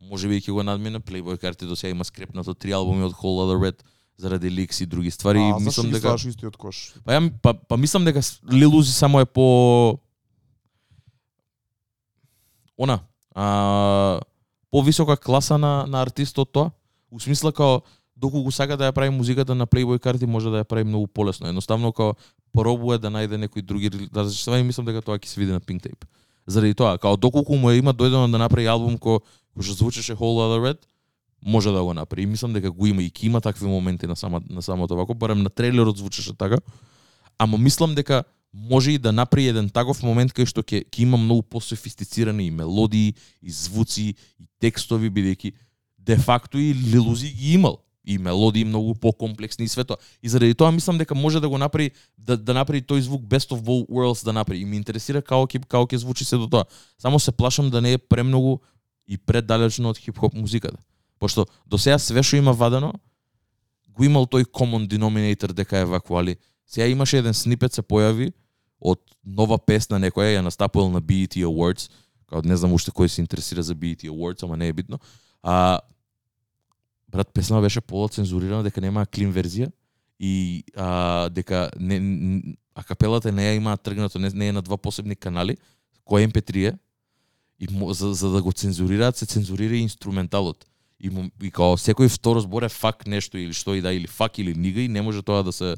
може 0.06 0.28
би 0.28 0.40
ќе 0.42 0.54
го 0.54 0.62
надмине 0.66 1.00
Playboy 1.00 1.38
карти 1.38 1.66
до 1.66 1.76
сега 1.76 1.94
има 1.94 2.04
скрепнато 2.04 2.54
три 2.54 2.74
албуми 2.74 3.06
од 3.06 3.14
Whole 3.14 3.38
Lotta 3.42 3.58
Red 3.58 3.82
заради 4.16 4.50
ликс 4.50 4.80
и 4.80 4.86
други 4.86 5.10
ствари 5.10 5.38
а 5.38 5.58
мислам 5.60 5.90
дека 5.90 6.16
истиот 6.16 6.56
кош? 6.56 6.94
Па 7.04 7.18
ја 7.18 7.30
па, 7.42 7.54
па 7.54 7.76
мислам 7.76 8.04
дека 8.04 8.20
Uzi 8.20 8.92
само 8.92 9.20
е 9.20 9.26
по 9.26 9.98
она 12.78 13.00
а, 13.34 14.20
повисока 14.70 15.16
класа 15.16 15.58
на 15.58 15.86
на 15.86 16.02
артистот 16.02 16.52
тоа. 16.52 16.70
У 17.10 17.20
смисла 17.20 17.52
као 17.52 17.80
доколку 18.16 18.50
сака 18.50 18.76
да 18.76 18.88
ја 18.88 18.92
прави 18.92 19.10
музиката 19.10 19.54
на 19.54 19.66
Playboy 19.66 19.98
карти 19.98 20.26
може 20.26 20.50
да 20.50 20.64
ја 20.64 20.64
прави 20.64 20.84
многу 20.84 21.06
полесно. 21.06 21.48
Едноставно 21.48 21.92
као 21.92 22.14
пробува 22.52 22.98
да 22.98 23.08
најде 23.08 23.36
некои 23.36 23.62
други 23.62 23.90
да 23.90 24.24
различни 24.24 24.60
и 24.60 24.62
мислам 24.62 24.86
дека 24.86 25.02
тоа 25.02 25.18
ќе 25.18 25.26
се 25.26 25.40
види 25.40 25.52
на 25.52 25.60
Pink 25.60 25.84
Tape. 25.84 26.04
Заради 26.46 26.74
тоа, 26.74 26.98
као 26.98 27.16
доколку 27.16 27.56
му 27.56 27.70
е 27.70 27.76
има 27.76 27.94
дојдено 27.94 28.30
да 28.30 28.38
направи 28.38 28.66
албум 28.66 28.96
кој 28.98 29.20
кој 29.56 29.62
што 29.62 29.74
звучеше 29.74 30.16
Whole 30.16 30.40
Other 30.44 30.60
Red, 30.60 30.78
може 31.44 31.72
да 31.72 31.82
го 31.82 31.94
направи. 31.94 32.22
И 32.22 32.26
мислам 32.26 32.52
дека 32.52 32.70
го 32.70 32.86
има 32.86 33.02
и 33.02 33.10
ќе 33.10 33.26
има 33.26 33.40
такви 33.40 33.66
моменти 33.66 34.06
на 34.06 34.16
сама 34.16 34.40
на 34.50 34.62
самото 34.62 34.96
вако, 34.96 35.14
барем 35.14 35.42
на 35.42 35.50
трейлерот 35.50 35.96
звучеше 35.96 36.34
така. 36.34 36.58
Ама 37.38 37.58
мислам 37.58 37.94
дека 37.94 38.24
може 38.52 38.92
и 38.92 38.98
да 38.98 39.12
направи 39.12 39.48
еден 39.48 39.68
таков 39.68 40.02
момент 40.02 40.32
кај 40.32 40.48
што 40.48 40.62
ќе 40.62 40.84
ќе 40.88 41.02
има 41.02 41.16
многу 41.16 41.42
пософистицирани 41.42 42.46
и 42.46 42.50
мелодии, 42.50 43.14
и 43.42 43.50
звуци, 43.50 44.14
и 44.40 44.44
текстови 44.60 45.10
бидејќи 45.10 45.52
де 45.98 46.16
факто 46.16 46.58
и 46.58 46.74
Лилузи 46.74 47.32
ги 47.32 47.54
имал 47.54 47.82
и 48.06 48.18
мелодии 48.18 48.64
многу 48.64 48.94
покомплексни 48.94 49.64
и 49.64 49.68
свето. 49.68 49.96
И 50.22 50.28
заради 50.28 50.54
тоа 50.54 50.70
мислам 50.72 50.98
дека 50.98 51.14
може 51.14 51.40
да 51.40 51.48
го 51.48 51.58
направи 51.58 51.90
да, 52.18 52.36
да 52.36 52.54
направи 52.54 52.82
тој 52.82 53.00
звук 53.00 53.22
Best 53.26 53.50
of 53.50 53.60
Both 53.60 53.90
Worlds 53.90 54.24
да 54.24 54.32
направи. 54.32 54.60
И 54.60 54.64
ми 54.64 54.76
интересира 54.76 55.22
како 55.22 55.46
ќе 55.46 55.66
како 55.66 55.84
ќе 55.90 55.96
звучи 55.96 56.24
се 56.24 56.36
до 56.36 56.46
тоа. 56.46 56.64
Само 56.98 57.18
се 57.18 57.32
плашам 57.32 57.70
да 57.70 57.80
не 57.80 57.92
е 57.92 57.98
премногу 57.98 58.60
и 59.06 59.18
преддалечно 59.18 59.90
од 59.90 59.98
хип-хоп 59.98 60.34
музиката. 60.34 60.78
Пошто 61.18 61.46
до 61.66 61.78
сега 61.78 61.98
све 61.98 62.22
што 62.22 62.36
има 62.36 62.52
вадено 62.52 62.94
го 63.96 64.04
имал 64.04 64.26
тој 64.28 64.46
common 64.46 64.86
denominator 64.86 65.52
дека 65.52 65.78
е 65.78 65.84
вакуали 65.84 66.36
сега 66.66 66.86
имаше 66.86 67.18
еден 67.18 67.34
снипет 67.34 67.72
се 67.72 67.82
појави 67.82 68.32
од 68.80 69.00
нова 69.24 69.58
песна 69.58 69.98
некоја 69.98 70.36
ја 70.36 70.44
настапувал 70.44 70.90
на 70.90 71.00
BET 71.00 71.38
Awards, 71.40 71.88
као 72.26 72.42
не 72.44 72.56
знам 72.56 72.74
уште 72.74 72.90
кој 72.90 73.08
се 73.08 73.22
интересира 73.22 73.62
за 73.62 73.74
BET 73.74 74.04
Awards, 74.10 74.42
ама 74.42 74.56
не 74.56 74.68
е 74.68 74.72
битно. 74.72 74.98
А 75.42 75.80
брат 77.08 77.28
песна 77.32 77.60
беше 77.60 77.80
полуцензурирана 77.80 78.62
дека 78.62 78.80
нема 78.80 79.06
клин 79.06 79.32
верзија 79.32 79.70
и 80.18 80.64
а, 80.76 81.28
дека 81.30 81.70
не, 81.80 82.56
а 82.74 82.84
капелата 82.84 83.32
не 83.32 83.46
ја 83.46 83.56
имаат 83.56 83.82
тргнато, 83.82 84.18
не, 84.18 84.30
не 84.34 84.48
е 84.48 84.52
на 84.52 84.62
два 84.62 84.76
посебни 84.76 85.16
канали, 85.16 85.56
кој 86.06 86.28
MP3 86.28 86.68
е, 86.68 86.72
и 87.60 87.68
за, 87.94 88.14
за 88.14 88.30
да 88.30 88.42
го 88.42 88.52
цензурираат, 88.52 89.16
се 89.16 89.26
цензурира 89.26 89.74
и 89.76 89.86
инструменталот. 89.88 90.66
И, 91.00 91.10
му, 91.10 91.28
и 91.42 91.50
као 91.50 91.76
секој 91.76 92.08
второ 92.08 92.40
збор 92.40 92.64
е 92.64 92.72
фак 92.72 93.06
нешто 93.06 93.36
или 93.36 93.52
што 93.52 93.74
и 93.76 93.82
да, 93.84 93.92
или 93.92 94.06
фак 94.06 94.38
или 94.38 94.54
нига 94.54 94.80
и 94.80 94.88
не 94.88 95.02
може 95.02 95.22
тоа 95.22 95.42
да 95.44 95.52
се 95.52 95.76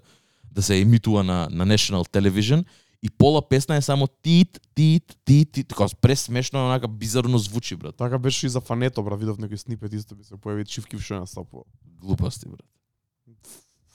да 0.53 0.62
се 0.62 0.80
емитува 0.80 1.24
на, 1.24 1.49
на 1.51 1.66
National 1.66 2.09
Television 2.09 2.64
и 3.03 3.11
пола 3.11 3.49
песна 3.49 3.76
е 3.76 3.82
само 3.82 4.07
тит, 4.07 4.61
тит, 4.74 5.16
тит, 5.24 5.53
тит, 5.53 5.68
така 5.68 5.86
пресмешно, 6.01 6.66
онака 6.66 6.88
бизарно 6.88 7.38
звучи, 7.38 7.76
брат. 7.76 7.96
Така 7.96 8.18
беше 8.18 8.46
и 8.46 8.49
за 8.49 8.61
фането, 8.61 9.03
брат, 9.03 9.20
видов 9.20 9.38
некој 9.38 9.57
снипет 9.57 9.94
исто 9.94 10.18
би 10.18 10.24
се 10.24 10.34
појави 10.34 10.66
чивки 10.66 10.99
што 10.99 11.22
настапува. 11.22 11.64
Глупости, 12.03 12.49
брат. 12.49 12.66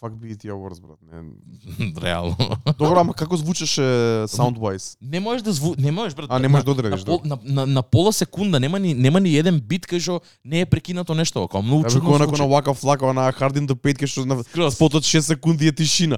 Fuck 0.04 0.20
BET 0.20 0.44
Awards, 0.52 0.82
брат. 0.82 0.98
Не. 1.12 1.94
Реално. 2.02 2.36
Добро, 2.78 3.00
ама 3.00 3.14
како 3.14 3.38
звучеше 3.38 3.82
soundwise? 4.28 4.98
Не 5.02 5.20
можеш 5.20 5.42
да 5.42 5.54
зву... 5.54 5.76
не 5.78 5.92
можеш 5.92 6.16
брат. 6.16 6.28
А, 6.30 6.40
не 6.40 6.48
на- 6.48 6.50
можеш 6.50 6.66
да 6.66 6.72
одредиш, 6.72 7.00
на, 7.00 7.06
пол, 7.06 7.22
на, 7.26 7.38
на, 7.44 7.66
на 7.66 7.82
пола 7.82 8.14
секунда 8.14 8.60
нема 8.60 8.80
ни 8.80 8.94
нема 8.94 9.20
ни 9.20 9.32
еден 9.32 9.62
бит 9.64 9.88
кај 9.88 10.00
што 10.04 10.20
не 10.44 10.62
е 10.62 10.66
прекинато 10.66 11.16
нешто, 11.16 11.48
како 11.48 11.62
многу 11.64 11.88
чудно 11.88 12.10
кој 12.10 12.20
на 12.20 12.28
звучи. 12.28 12.50
вака 12.52 12.74
флака 12.74 13.14
на 13.14 13.32
Hard 13.32 13.56
in 13.56 13.68
the 13.68 13.76
Paint 13.80 14.04
кај 14.04 14.12
што 14.12 14.26
на 14.28 14.44
спотот 14.72 15.08
6 15.08 15.22
секунди 15.22 15.68
е 15.68 15.72
тишина. 15.72 16.18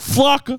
Фак. 0.00 0.50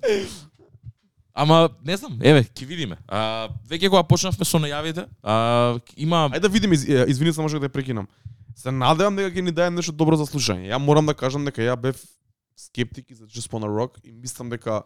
Ама 1.33 1.69
не 1.85 1.97
знам, 1.97 2.19
еве, 2.21 2.43
ќе 2.43 2.65
видиме. 2.67 2.97
А 3.07 3.47
веќе 3.69 3.89
кога 3.89 4.03
почнавме 4.03 4.45
со 4.45 4.59
најавите, 4.59 5.07
а 5.23 5.79
има 5.95 6.27
Ајде 6.29 6.43
да 6.43 6.49
видиме, 6.49 6.75
извини 7.07 7.33
само 7.33 7.49
што 7.49 7.59
да 7.59 7.69
те 7.69 7.73
прекинам. 7.73 8.07
Се 8.55 8.71
надевам 8.71 9.15
дека 9.15 9.31
ќе 9.31 9.43
ни 9.45 9.51
даде 9.51 9.75
нешто 9.75 9.93
добро 9.95 10.17
за 10.19 10.25
слушање. 10.27 10.69
Ја 10.71 10.79
морам 10.81 11.07
да 11.07 11.15
кажам 11.15 11.45
дека 11.47 11.63
ја 11.63 11.77
бев 11.79 12.01
скептик 12.57 13.13
за 13.13 13.25
Just 13.25 13.51
Wanna 13.51 13.69
Rock 13.69 14.01
и 14.03 14.11
мислам 14.11 14.49
дека 14.49 14.83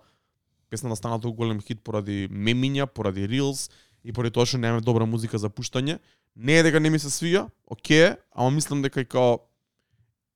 песната 0.70 0.96
стана 0.96 1.20
толку 1.20 1.38
голем 1.44 1.62
хит 1.62 1.84
поради 1.84 2.28
мемиња, 2.32 2.86
поради 2.86 3.28
reels 3.28 3.70
и 4.04 4.14
поради 4.14 4.34
тоа 4.34 4.46
што 4.46 4.58
немаме 4.58 4.86
добра 4.86 5.06
музика 5.06 5.38
за 5.38 5.50
пуштање. 5.50 6.00
Не 6.36 6.60
е 6.60 6.64
дека 6.64 6.80
не 6.80 6.90
ми 6.90 7.00
се 7.00 7.10
свија, 7.10 7.48
оке, 7.66 8.18
ама 8.32 8.52
мислам 8.52 8.82
дека 8.82 9.02
и 9.02 9.06
као 9.06 9.40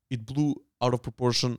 it 0.10 0.26
blew 0.26 0.56
out 0.82 0.94
of 0.94 1.04
proportion 1.04 1.58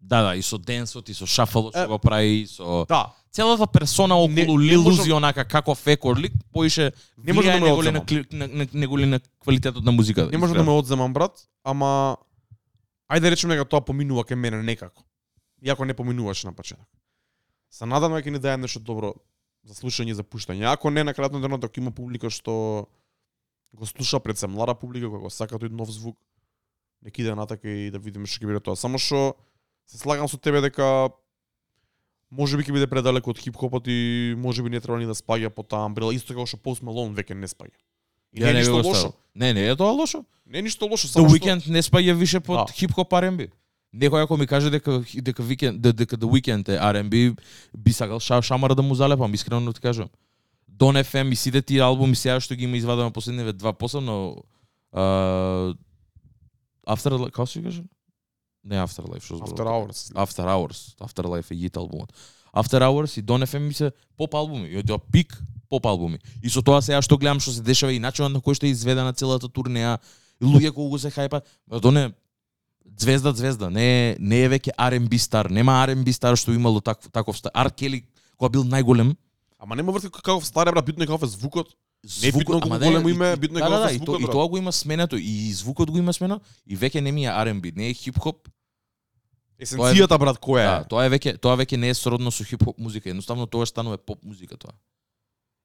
да, 0.00 0.22
да, 0.22 0.34
и 0.34 0.42
со 0.42 0.58
денсот, 0.58 1.08
и 1.08 1.14
со 1.14 1.26
шафалот 1.26 1.74
што 1.74 1.88
го 1.88 1.98
прави, 1.98 2.42
и 2.42 2.46
со 2.46 2.86
Да, 2.88 3.12
целата 3.30 3.66
персона 3.66 4.14
околу 4.16 4.34
Не- 4.34 4.46
не 4.46 4.70
Лил 4.70 4.82
можам- 4.82 5.00
Узи 5.00 5.12
онака 5.12 5.44
како 5.44 5.74
фекор 5.74 6.16
лик, 6.16 6.32
поише 6.52 6.92
Не 7.18 7.32
може 7.32 7.48
да 7.48 7.60
ме 7.60 7.66
неголи 7.68 7.90
на, 7.90 8.48
на, 8.48 8.66
неголи 8.72 9.06
на 9.06 9.20
квалитетот 9.38 9.84
на 9.84 9.92
музиката. 9.92 10.30
не 10.30 10.38
може 10.38 10.54
да 10.54 10.64
ме 10.64 10.70
одземам 10.70 11.12
брат, 11.12 11.32
ама 11.64 12.16
ајде 13.10 13.20
да 13.20 13.30
речеме 13.30 13.54
дека 13.54 13.64
тоа 13.66 13.80
поминува 13.80 14.24
кај 14.24 14.34
мене 14.34 14.62
некако. 14.62 15.02
Иако 15.62 15.84
не 15.84 15.94
поминуваше 15.94 16.46
на 16.46 16.52
почеток. 16.52 16.86
Се 17.70 17.86
надам 17.86 18.12
дека 18.12 18.28
ќе 18.28 18.32
ни 18.32 18.38
даде 18.38 18.56
нешто 18.56 18.80
добро 18.80 19.14
за 19.64 19.74
слушање 19.74 20.10
и 20.10 20.14
за 20.14 20.22
пуштање. 20.24 20.64
Ако 20.64 20.90
не 20.90 21.04
на 21.04 21.14
крајот 21.14 21.32
на 21.32 21.40
денот 21.40 21.64
ако 21.64 21.80
има 21.80 21.90
публика 21.90 22.30
што 22.30 22.86
го 23.74 23.86
слуша 23.86 24.18
пред 24.20 24.38
се 24.38 24.46
млада 24.46 24.74
публика 24.74 25.06
која 25.06 25.20
го 25.20 25.30
сака 25.30 25.58
тој 25.58 25.70
нов 25.70 25.90
звук, 25.90 26.16
нека 27.02 27.22
иде 27.22 27.34
натака 27.34 27.68
и 27.68 27.90
да 27.90 27.98
видиме 27.98 28.26
што 28.26 28.40
ќе 28.40 28.46
биде 28.48 28.60
тоа. 28.60 28.76
Само 28.76 28.98
што 28.98 29.34
се 29.90 29.98
слагам 29.98 30.28
со 30.28 30.38
тебе 30.38 30.60
дека 30.62 31.10
може 32.30 32.56
би 32.56 32.62
ќе 32.62 32.72
биде 32.76 32.86
предалеко 32.86 33.34
од 33.34 33.38
хип-хопот 33.42 33.88
и 33.90 34.34
може 34.38 34.62
би 34.62 34.70
не 34.70 34.80
треба 34.80 35.00
ни 35.02 35.06
да 35.06 35.16
спаѓа 35.18 35.50
по 35.50 35.66
таа 35.66 35.88
амбрела, 35.90 36.14
исто 36.14 36.34
како 36.36 36.46
што 36.46 36.60
Post 36.62 36.86
Malone 36.86 37.14
веќе 37.16 37.34
не 37.34 37.50
спаѓа. 37.50 37.74
И 38.32 38.44
не 38.44 38.50
е 38.50 38.54
ништо 38.62 38.78
лошо. 38.86 39.12
Не, 39.34 39.52
не 39.52 39.66
е 39.66 39.74
тоа 39.76 39.90
лошо. 39.90 40.24
Не 40.46 40.58
е 40.58 40.62
ништо 40.62 40.86
лошо, 40.86 41.08
The 41.08 41.18
само 41.18 41.28
што 41.28 41.34
Weeknd 41.34 41.66
не 41.66 41.82
спаѓа 41.82 42.14
више 42.14 42.40
под 42.40 42.66
Да. 42.68 42.72
хип-хоп 42.72 43.10
R&B. 43.10 43.50
Некој 43.90 44.22
ако 44.22 44.36
ми 44.36 44.46
каже 44.46 44.70
дека 44.70 45.02
дека 45.02 45.42
Weekend 45.42 45.82
дека, 45.82 45.92
дека 45.92 46.16
The 46.16 46.28
Weeknd 46.30 46.68
е 46.70 46.78
R&B, 46.78 47.36
би 47.74 47.92
сакал 47.92 48.20
ша, 48.20 48.42
шамара 48.42 48.74
да 48.74 48.82
му 48.82 48.94
залепам, 48.94 49.34
искрено 49.34 49.72
ти 49.72 49.80
кажам. 49.80 50.08
Don 50.70 50.94
FM 51.02 51.32
и 51.32 51.36
сите 51.36 51.62
тие 51.62 51.82
албуми 51.82 52.16
сега 52.16 52.40
што 52.40 52.54
ги 52.54 52.64
има 52.64 52.76
извадено 52.76 53.10
последниве 53.10 53.52
два 53.52 53.72
посебно 53.72 54.44
uh, 54.94 55.74
After 56.86 57.30
како 57.30 57.46
се 57.46 57.62
каже? 57.62 57.82
Не 58.64 58.76
Afterlife, 58.76 59.24
што 59.24 59.38
зборувам? 59.40 59.54
After 59.54 59.66
Hours. 59.66 60.00
After 60.14 60.44
Hours, 60.44 60.80
Afterlife 61.00 61.50
е 61.54 61.56
јит 61.56 61.78
албумот. 61.80 62.12
After 62.52 62.82
Hours 62.82 63.18
и 63.18 63.22
Don 63.22 63.42
FM 63.46 63.70
ми 63.70 63.74
се 63.74 63.92
поп 64.16 64.34
албуми, 64.34 64.68
и 64.68 64.82
тоа 64.82 64.98
пик 64.98 65.36
поп 65.68 65.86
албуми. 65.86 66.18
И 66.42 66.50
со 66.50 66.62
тоа 66.62 66.82
сега 66.82 67.00
што 67.02 67.16
гледам 67.16 67.40
што 67.40 67.54
се 67.56 67.62
дешава 67.62 67.92
и 67.94 68.02
начинот 68.02 68.32
на 68.32 68.40
кој 68.40 68.58
што 68.58 68.66
е 68.66 68.74
изведена 68.74 69.14
целата 69.14 69.48
турнеја, 69.48 69.98
и 70.40 70.44
луѓе 70.44 70.74
кои 70.74 70.90
го 70.90 70.98
се 70.98 71.10
хајпат, 71.10 71.46
ба 71.66 71.80
тоа 71.80 71.92
не 71.92 72.10
звезда 72.98 73.32
звезда, 73.32 73.70
не 73.70 73.86
е 73.86 74.16
не 74.18 74.44
е 74.44 74.50
веќе 74.50 74.76
R&B 74.76 75.18
стар, 75.18 75.50
нема 75.50 75.80
R&B 75.86 76.12
стар 76.12 76.36
што 76.36 76.52
имало 76.52 76.80
таков 76.80 77.10
таков 77.12 77.38
стар. 77.38 77.52
Ар 77.54 77.70
Кели 77.70 78.04
кога 78.36 78.50
бил 78.50 78.64
најголем, 78.64 79.16
Ама 79.60 79.76
нема 79.76 79.92
врска 79.92 80.10
каков 80.10 80.46
старе 80.46 80.72
брат, 80.72 80.84
битно 80.84 81.04
е 81.04 81.06
каков 81.06 81.22
е 81.22 81.26
звукот. 81.26 81.76
Не 82.22 82.28
е 82.28 82.32
битно 82.32 82.44
колку 82.44 82.68
големо 82.68 83.08
име, 83.08 83.36
битно 83.36 83.58
е 83.58 83.62
да, 83.62 83.68
да, 83.70 83.78
да, 83.78 83.88
се 83.88 83.94
и, 83.94 83.98
то, 83.98 84.04
звукот, 84.04 84.20
и 84.20 84.26
тоа 84.26 84.48
го 84.48 84.56
има 84.56 84.72
сменето 84.72 85.16
и 85.16 85.52
звукот 85.52 85.90
го 85.90 85.98
има 85.98 86.12
смено 86.12 86.40
и 86.66 86.76
веќе 86.76 87.00
не 87.00 87.12
ми 87.12 87.26
е 87.26 87.28
R&B, 87.28 87.76
не 87.76 87.88
е 87.88 87.94
хип-хоп. 87.94 88.48
Есенцијата 89.60 90.18
брат 90.18 90.38
која 90.38 90.64
Да, 90.64 90.76
е? 90.76 90.88
тоа 90.88 91.04
е 91.04 91.10
веќе 91.10 91.38
тоа 91.38 91.56
веќе 91.56 91.76
не 91.76 91.88
е 91.88 91.94
сродно 91.94 92.30
со 92.30 92.44
хип-хоп 92.44 92.78
музика, 92.78 93.10
едноставно 93.10 93.46
тоа 93.46 93.66
станува 93.66 93.98
поп 93.98 94.24
музика 94.24 94.56
тоа. 94.56 94.72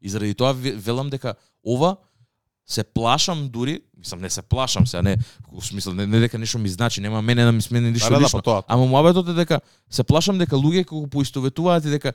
И 0.01 0.09
заради 0.09 0.33
тоа 0.33 0.51
ве- 0.53 0.75
велам 0.75 1.09
дека 1.09 1.35
ова 1.63 1.95
се 2.67 2.83
плашам 2.83 3.47
дури, 3.47 3.81
мислам 3.97 4.21
не 4.21 4.29
се 4.29 4.41
плашам 4.41 4.87
се, 4.87 4.97
а 4.97 5.01
не 5.01 5.17
во 5.47 5.61
смисла 5.61 5.93
не, 5.93 6.07
не 6.07 6.19
дека 6.19 6.37
нешто 6.37 6.59
ми 6.59 6.69
значи, 6.69 7.01
нема 7.01 7.21
мене 7.21 7.45
да 7.45 7.51
ми 7.51 7.61
смени 7.61 7.91
ништо 7.91 8.09
Да, 8.09 8.09
да, 8.09 8.19
да, 8.19 8.25
лично. 8.25 8.39
па 8.39 8.43
тоа. 8.43 8.63
Ама 8.67 8.85
муабетот 8.85 9.29
е 9.29 9.33
дека 9.33 9.61
се 9.89 10.03
плашам 10.03 10.37
дека 10.37 10.55
луѓе 10.55 10.85
кога 10.85 11.07
поистоветуваат 11.09 11.85
и 11.85 11.89
дека 11.89 12.13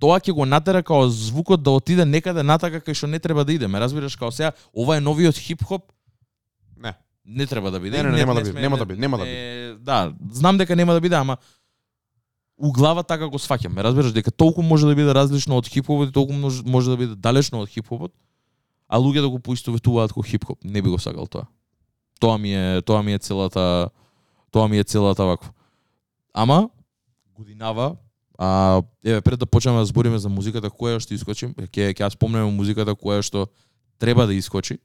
тоа 0.00 0.20
ќе 0.20 0.32
го 0.32 0.44
натера 0.44 0.82
као 0.82 1.08
звукот 1.08 1.62
да 1.62 1.70
отиде 1.70 2.04
некаде 2.04 2.42
натака 2.42 2.80
кај 2.80 2.94
што 2.94 3.06
не 3.06 3.18
треба 3.18 3.44
да 3.44 3.52
иде. 3.52 3.68
Ме 3.68 3.80
разбираш 3.80 4.16
као 4.16 4.30
сега 4.30 4.52
ова 4.72 4.96
е 4.96 5.00
новиот 5.00 5.36
хип-хоп, 5.36 5.82
Не. 6.76 6.94
не 7.24 7.46
треба 7.46 7.70
да 7.70 7.80
биде. 7.80 8.02
Не, 8.02 8.10
не, 8.10 8.16
нема 8.16 8.34
да 8.34 8.42
биде, 8.42 8.60
нема 8.60 8.76
да 8.76 8.86
биде, 8.86 9.00
нема 9.00 9.18
да 9.18 9.24
не- 9.24 9.74
Да, 9.78 10.12
знам 10.30 10.58
дека 10.58 10.76
нема 10.76 10.92
да 10.92 11.00
биде, 11.00 11.14
ама 11.14 11.36
у 12.58 12.72
глава 12.72 13.02
така 13.02 13.28
го 13.28 13.38
сваќам. 13.38 13.68
Ме 13.68 13.82
разбираш 13.82 14.12
дека 14.12 14.30
толку 14.30 14.62
може 14.62 14.86
да 14.86 14.94
биде 14.94 15.14
различно 15.14 15.56
од 15.56 15.66
хип-хопот 15.66 16.08
и 16.08 16.12
толку 16.12 16.32
може, 16.64 16.90
да 16.90 16.96
биде 16.96 17.14
далечно 17.14 17.60
од 17.60 17.68
хип-хопот, 17.68 18.12
а 18.88 18.98
луѓе 18.98 19.20
да 19.20 19.28
го 19.28 19.38
поистоветуваат 19.38 20.10
како 20.10 20.22
хип-хоп. 20.22 20.64
Не 20.64 20.82
би 20.82 20.88
го 20.88 20.98
сакал 20.98 21.26
тоа. 21.26 21.46
Тоа 22.20 22.38
ми 22.38 22.54
е, 22.54 22.82
тоа 22.82 23.02
ми 23.02 23.12
е 23.12 23.18
целата 23.18 23.90
тоа 24.50 24.68
ми 24.68 24.78
е 24.78 24.84
целата 24.84 25.24
вакво. 25.24 25.52
Ама 26.34 26.70
годинава 27.28 27.96
А 28.38 28.82
еве 29.04 29.20
пред 29.20 29.38
да 29.38 29.46
почнеме 29.46 29.78
да 29.78 29.84
збориме 29.84 30.18
за 30.18 30.28
музиката 30.28 30.68
која 30.68 31.00
што 31.00 31.14
искочи, 31.14 31.48
ќе 31.56 31.92
ќе 31.94 32.04
ја 32.04 32.10
спомнеме 32.12 32.50
музиката 32.52 32.92
која 32.92 33.22
што 33.24 33.46
треба 33.98 34.26
да 34.26 34.34
искочи. 34.36 34.78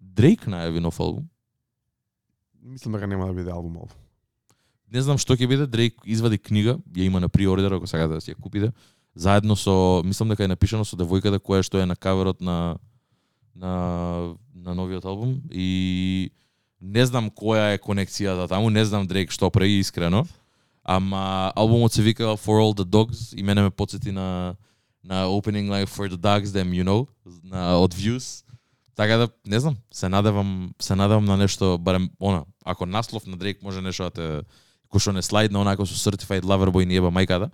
Дрейк 0.00 0.48
најави 0.50 0.82
нов 0.82 0.98
албум. 1.00 1.28
Мислам 2.62 2.94
дека 2.98 3.06
нема 3.06 3.26
да 3.26 3.32
биде 3.32 3.50
албум 3.50 3.76
албум. 3.76 3.94
Не 4.90 5.02
знам 5.02 5.18
што 5.18 5.36
ќе 5.38 5.46
биде, 5.46 5.66
Дрейк 5.70 6.02
извади 6.04 6.38
книга, 6.38 6.80
ја 6.90 7.06
има 7.06 7.20
на 7.20 7.28
приордер 7.28 7.72
ако 7.72 7.86
сакате 7.86 8.14
да 8.14 8.20
си 8.20 8.34
ја 8.34 8.40
купите. 8.40 8.72
Заедно 9.14 9.56
со, 9.56 10.02
мислам 10.04 10.28
дека 10.28 10.44
е 10.44 10.50
напишано 10.50 10.84
со 10.84 10.98
девојката 10.98 11.38
која 11.38 11.62
што 11.62 11.78
е 11.78 11.86
на 11.86 11.94
каверот 11.96 12.40
на 12.40 12.78
на 13.54 14.34
на 14.54 14.74
новиот 14.74 15.04
албум 15.04 15.42
и 15.50 16.30
не 16.80 17.06
знам 17.06 17.30
која 17.30 17.74
е 17.74 17.78
конекцијата 17.78 18.48
таму, 18.48 18.70
не 18.70 18.84
знам 18.84 19.06
Дрейк 19.06 19.30
што 19.30 19.50
прави 19.50 19.78
искрено. 19.78 20.26
Ама 20.90 21.52
албумот 21.54 21.92
се 21.92 22.02
вика 22.02 22.34
For 22.34 22.58
All 22.58 22.74
the 22.74 22.84
Dogs 22.84 23.38
и 23.38 23.42
мене 23.42 23.62
ме 23.62 23.70
подсети 23.70 24.12
на 24.12 24.54
на 25.04 25.24
Opening 25.24 25.70
Live 25.70 25.88
for 25.88 26.10
the 26.10 26.16
Dogs 26.16 26.46
Them 26.46 26.70
You 26.74 26.84
Know 26.84 27.06
на 27.44 27.78
од 27.78 27.94
Views. 27.94 28.44
Така 28.96 29.16
да 29.16 29.28
не 29.46 29.60
знам, 29.60 29.76
се 29.92 30.08
надевам, 30.08 30.74
се 30.80 30.94
надевам 30.94 31.24
на 31.24 31.36
нешто 31.36 31.78
барем 31.78 32.10
она, 32.20 32.44
ако 32.64 32.86
наслов 32.86 33.26
на 33.26 33.36
Дрейк 33.36 33.62
може 33.62 33.80
нешто 33.80 34.02
да 34.02 34.10
те 34.10 34.26
кој 34.90 34.98
што 34.98 35.12
не 35.14 35.22
слайдна 35.22 35.60
онако 35.62 35.86
со 35.86 35.94
Certified 35.94 36.42
Lover 36.42 36.74
Boy 36.74 36.84
ни 36.84 36.98
еба 36.98 37.14
мајката. 37.14 37.46
Да. 37.46 37.50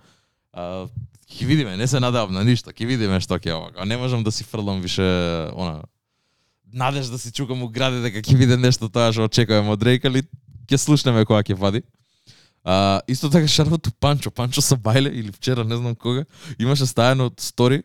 А, 0.53 0.89
ќе 1.29 1.45
видиме, 1.45 1.77
не 1.77 1.87
се 1.87 2.01
надевам 2.01 2.33
на 2.33 2.41
ништо, 2.45 2.73
ќе 2.73 2.89
видиме 2.89 3.21
што 3.21 3.37
ќе 3.37 3.53
е 3.53 3.55
ова. 3.55 3.71
А 3.77 3.85
не 3.85 4.01
можам 4.01 4.25
да 4.25 4.33
си 4.33 4.45
фрлам 4.45 4.81
више 4.81 5.05
она 5.53 5.85
надеж 6.73 7.07
да 7.07 7.19
си 7.19 7.33
чукам 7.33 7.63
у 7.63 7.69
граде 7.69 8.01
дека 8.01 8.25
ќе 8.25 8.39
биде 8.39 8.57
нешто 8.57 8.89
тоа 8.89 9.13
што 9.13 9.29
очекуваме 9.29 9.77
од 9.77 9.85
Дрейк, 9.85 10.09
али 10.09 10.25
ќе 10.65 10.81
слушнеме 10.81 11.29
кога 11.29 11.45
ќе 11.45 11.55
вади. 11.55 11.85
А, 12.67 13.01
исто 13.09 13.31
така 13.31 13.47
шарвото 13.47 13.91
Панчо, 14.01 14.31
Панчо 14.31 14.61
са 14.61 14.77
Бајле 14.77 15.13
или 15.15 15.31
вчера, 15.33 15.65
не 15.65 15.77
знам 15.77 15.95
кога, 15.95 16.25
имаше 16.59 16.83
стајано 16.83 17.31
од 17.31 17.39
стори, 17.39 17.85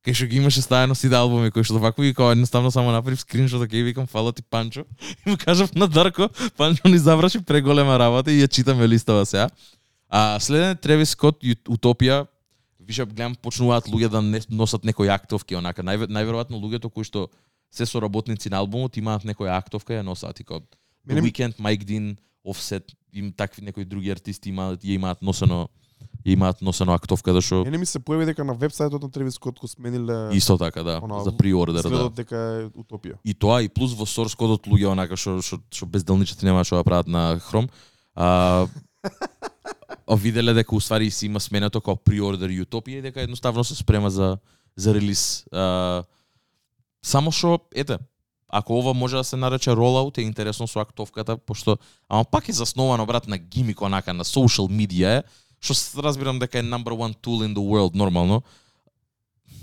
кај 0.00 0.16
што 0.16 0.26
ги 0.26 0.38
имаше 0.40 0.62
стајано 0.64 0.96
сите 0.96 1.12
албуми 1.14 1.50
кои 1.52 1.60
што 1.62 1.76
вакво 1.76 2.02
и 2.08 2.14
као 2.16 2.32
едноставно 2.32 2.70
само 2.72 2.94
направив 2.96 3.20
скриншот 3.20 3.68
и 3.68 3.82
викам 3.82 4.06
фала 4.06 4.32
ти 4.32 4.42
Панчо 4.42 4.84
и 5.26 5.30
му 5.30 5.36
кажав 5.36 5.74
на 5.74 5.86
Дарко, 5.86 6.30
Панчо 6.56 6.88
ни 6.88 6.98
заврши 6.98 7.44
преголема 7.44 7.98
работа 7.98 8.32
и 8.32 8.40
ја 8.40 8.48
читаме 8.48 8.88
листава 8.88 9.26
сега. 9.26 9.50
А 10.08 10.40
следен 10.40 10.76
Тревис 10.76 11.10
Скот 11.12 11.44
Утопија. 11.68 12.26
Више 12.80 13.04
гледам 13.04 13.34
почнуваат 13.36 13.84
луѓе 13.86 14.08
да 14.08 14.22
не 14.22 14.40
носат 14.50 14.84
некои 14.84 15.08
актовки 15.08 15.56
онака. 15.56 15.84
Најве, 15.84 16.08
најверојатно 16.08 16.56
луѓето 16.56 16.88
кои 16.90 17.04
што 17.04 17.28
се 17.70 17.86
соработници 17.86 18.50
на 18.50 18.64
албумот 18.64 18.96
имаат 18.96 19.24
некоја 19.28 19.60
актовка 19.60 19.92
ја 19.92 20.02
носат 20.02 20.40
и 20.40 20.44
као 20.44 20.60
The 20.60 20.76
Мене 21.04 21.20
ми- 21.20 21.32
Weeknd, 21.32 21.56
Mike 21.60 21.84
Dean, 21.84 22.16
Offset, 22.44 22.82
им 23.12 23.32
такви 23.32 23.64
некои 23.64 23.84
други 23.84 24.10
артисти 24.10 24.50
имаат 24.50 24.84
ја 24.84 24.96
имаат 24.96 25.22
носено 25.22 25.68
ја 26.24 26.36
имаат 26.36 26.62
носено 26.62 26.94
актовка 26.94 27.32
да 27.32 27.40
што 27.42 27.64
Мене 27.64 27.78
ми 27.78 27.86
се 27.86 27.98
појави 27.98 28.26
дека 28.26 28.44
на 28.44 28.54
вебсајтот 28.54 29.02
на 29.02 29.10
Тревис 29.10 29.34
Скот 29.34 29.58
го 29.58 29.68
смениле 29.68 30.34
исто 30.36 30.58
така 30.58 30.82
да 30.82 31.00
она, 31.02 31.22
за 31.24 31.32
приордер 31.36 31.82
да. 31.82 32.08
дека 32.10 32.36
е 32.36 32.66
утопија. 32.70 33.18
И 33.24 33.34
тоа 33.34 33.62
и 33.62 33.68
плюс 33.68 33.94
во 33.94 34.06
source 34.06 34.36
кодот 34.36 34.66
луѓе 34.66 34.92
онака 34.92 35.16
што 35.16 35.40
што 35.42 35.58
што 35.70 35.86
безделничати 35.86 36.46
нема 36.46 36.64
што 36.64 36.80
да 36.80 36.84
прават 36.84 37.06
на 37.06 37.40
Chrome. 37.40 37.68
А 38.14 38.66
виделе 40.16 40.54
дека 40.54 40.74
уствари 40.74 41.10
си 41.10 41.26
има 41.26 41.40
сменето 41.40 41.80
како 41.80 41.96
приордер 41.96 42.50
Утопија 42.50 42.98
и 42.98 43.02
дека 43.02 43.22
едноставно 43.22 43.64
се 43.64 43.74
спрема 43.74 44.10
за 44.10 44.38
за 44.76 44.94
релиз. 44.94 45.44
А, 45.52 46.04
само 47.02 47.32
што 47.32 47.58
ете, 47.74 47.98
ако 48.52 48.78
ова 48.78 48.94
може 48.94 49.16
да 49.16 49.24
се 49.24 49.36
нарече 49.36 49.70
rollout, 49.70 50.18
е 50.18 50.22
интересно 50.22 50.68
со 50.68 50.80
актовката, 50.80 51.36
пошто 51.36 51.78
ама 52.08 52.24
пак 52.24 52.48
е 52.48 52.52
засновано 52.52 53.06
брат 53.06 53.28
на 53.28 53.38
гимик 53.38 53.80
онака 53.80 54.14
на 54.14 54.24
social 54.24 54.68
media, 54.68 55.18
е, 55.18 55.22
што 55.60 56.02
разбирам 56.02 56.38
дека 56.38 56.58
е 56.58 56.62
number 56.62 56.92
one 56.92 57.16
tool 57.16 57.46
in 57.46 57.54
the 57.56 57.64
world 57.64 57.94
нормално. 57.94 58.42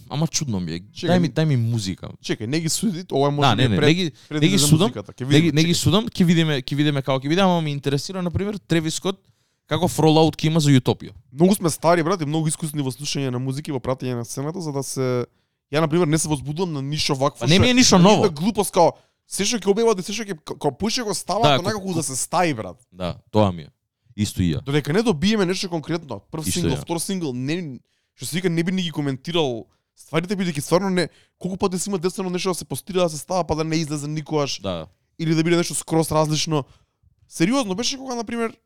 Ама 0.10 0.28
чудно 0.28 0.60
ми 0.60 0.74
е. 0.74 0.80
Чекај, 0.80 1.10
Дај 1.14 1.20
ми 1.20 1.30
дај 1.30 1.46
ми 1.46 1.58
музика. 1.58 2.10
Чекај, 2.26 2.48
не 2.48 2.60
ги 2.60 2.70
суди, 2.70 3.06
ова 3.12 3.30
може 3.32 3.50
Да, 3.50 3.56
не, 3.56 3.68
не, 3.68 3.78
пред, 3.78 3.88
не 3.88 3.94
ги 3.94 4.12
пред 4.30 4.42
не 4.42 4.48
ги 4.48 4.58
за 4.58 4.68
судам. 4.68 4.90
Ќе 4.90 5.26
не 5.30 5.42
ги, 5.42 5.52
не 5.52 5.64
ги 5.64 5.74
судам, 5.74 6.08
ќе 6.10 6.26
видиме, 6.26 6.62
ќе 6.62 6.76
видиме 6.76 7.02
како 7.02 7.22
ќе 7.22 7.30
видиме, 7.30 7.46
ама 7.46 7.62
ме 7.62 7.70
интересира 7.70 8.22
на 8.22 8.32
пример 8.32 8.58
Тревис 8.58 8.98
Скот 8.98 9.22
каков 9.70 10.00
ролаут 10.02 10.34
ќе 10.34 10.50
има 10.50 10.60
за 10.60 10.74
Утопија. 10.74 11.14
Многу 11.32 11.54
сме 11.56 11.70
стари, 11.70 12.04
брат, 12.04 12.22
и 12.22 12.26
многу 12.26 12.50
искусни 12.50 12.82
во 12.82 12.90
слушање 12.90 13.30
на 13.30 13.40
музика 13.40 13.70
и 13.70 13.76
во 13.76 13.80
пратење 13.80 14.18
на 14.18 14.26
сцената, 14.26 14.62
за 14.66 14.74
да 14.74 14.82
се 14.84 15.26
Ја 15.72 15.80
на 15.80 15.88
пример 15.88 16.08
не 16.08 16.18
се 16.18 16.28
возбудувам 16.28 16.74
на 16.74 16.82
ништо 16.82 17.16
вакво. 17.16 17.48
Не 17.48 17.60
ми 17.60 17.70
е 17.70 17.74
ништо 17.74 18.00
ново. 18.00 18.24
ништо 18.24 18.34
глупост 18.34 18.72
као 18.72 18.92
се 19.28 19.46
што 19.46 19.58
ќе 19.58 19.68
објават 19.68 20.00
и 20.00 20.04
се 20.04 20.14
што 20.14 20.24
ќе 20.24 20.38
као 20.56 20.72
пуше 20.74 21.04
го 21.04 21.14
стават 21.14 21.44
Да, 21.44 21.50
да, 21.52 21.58
ко- 21.58 21.64
некако 21.66 21.94
да 21.94 22.04
се 22.04 22.16
стаи 22.18 22.54
брат. 22.54 22.78
Да, 22.92 23.16
тоа 23.32 23.52
ми 23.52 23.62
е. 23.62 23.70
Исто 24.18 24.42
и 24.42 24.52
ја. 24.52 24.62
Додека 24.62 24.94
не 24.94 25.02
добиеме 25.02 25.46
нешто 25.46 25.70
конкретно, 25.70 26.20
прв 26.22 26.42
Исто 26.42 26.60
сингл, 26.60 26.70
ја. 26.70 26.82
втор 26.82 26.98
сингл, 27.00 27.34
не 27.34 27.80
што 28.16 28.26
се 28.26 28.36
вика 28.36 28.50
не 28.50 28.64
би 28.64 28.72
ни 28.72 28.82
ги 28.82 28.92
коментирал 28.92 29.66
стварите 29.96 30.34
бидејќи 30.34 30.60
стварно 30.62 30.90
не 30.90 31.06
колку 31.38 31.58
пати 31.58 31.78
си 31.78 31.90
има 31.90 31.98
десено 32.00 32.30
нешто 32.30 32.50
да 32.50 32.56
се 32.56 32.66
постира 32.66 33.00
да 33.00 33.10
се 33.10 33.18
става 33.18 33.44
па 33.44 33.56
да 33.56 33.64
не 33.64 33.76
излезе 33.78 34.08
никогаш 34.10 34.60
Да. 34.60 34.88
или 35.20 35.36
да 35.36 35.44
биде 35.44 35.58
нешто 35.58 35.76
скрос 35.76 36.12
различно. 36.12 36.64
Сериозно 37.28 37.76
беше 37.76 37.98
кога 37.98 38.16
на 38.16 38.24
пример 38.24 38.58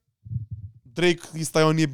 Дрейк 0.88 1.32
ги 1.36 1.46
стави 1.46 1.66
оние 1.66 1.88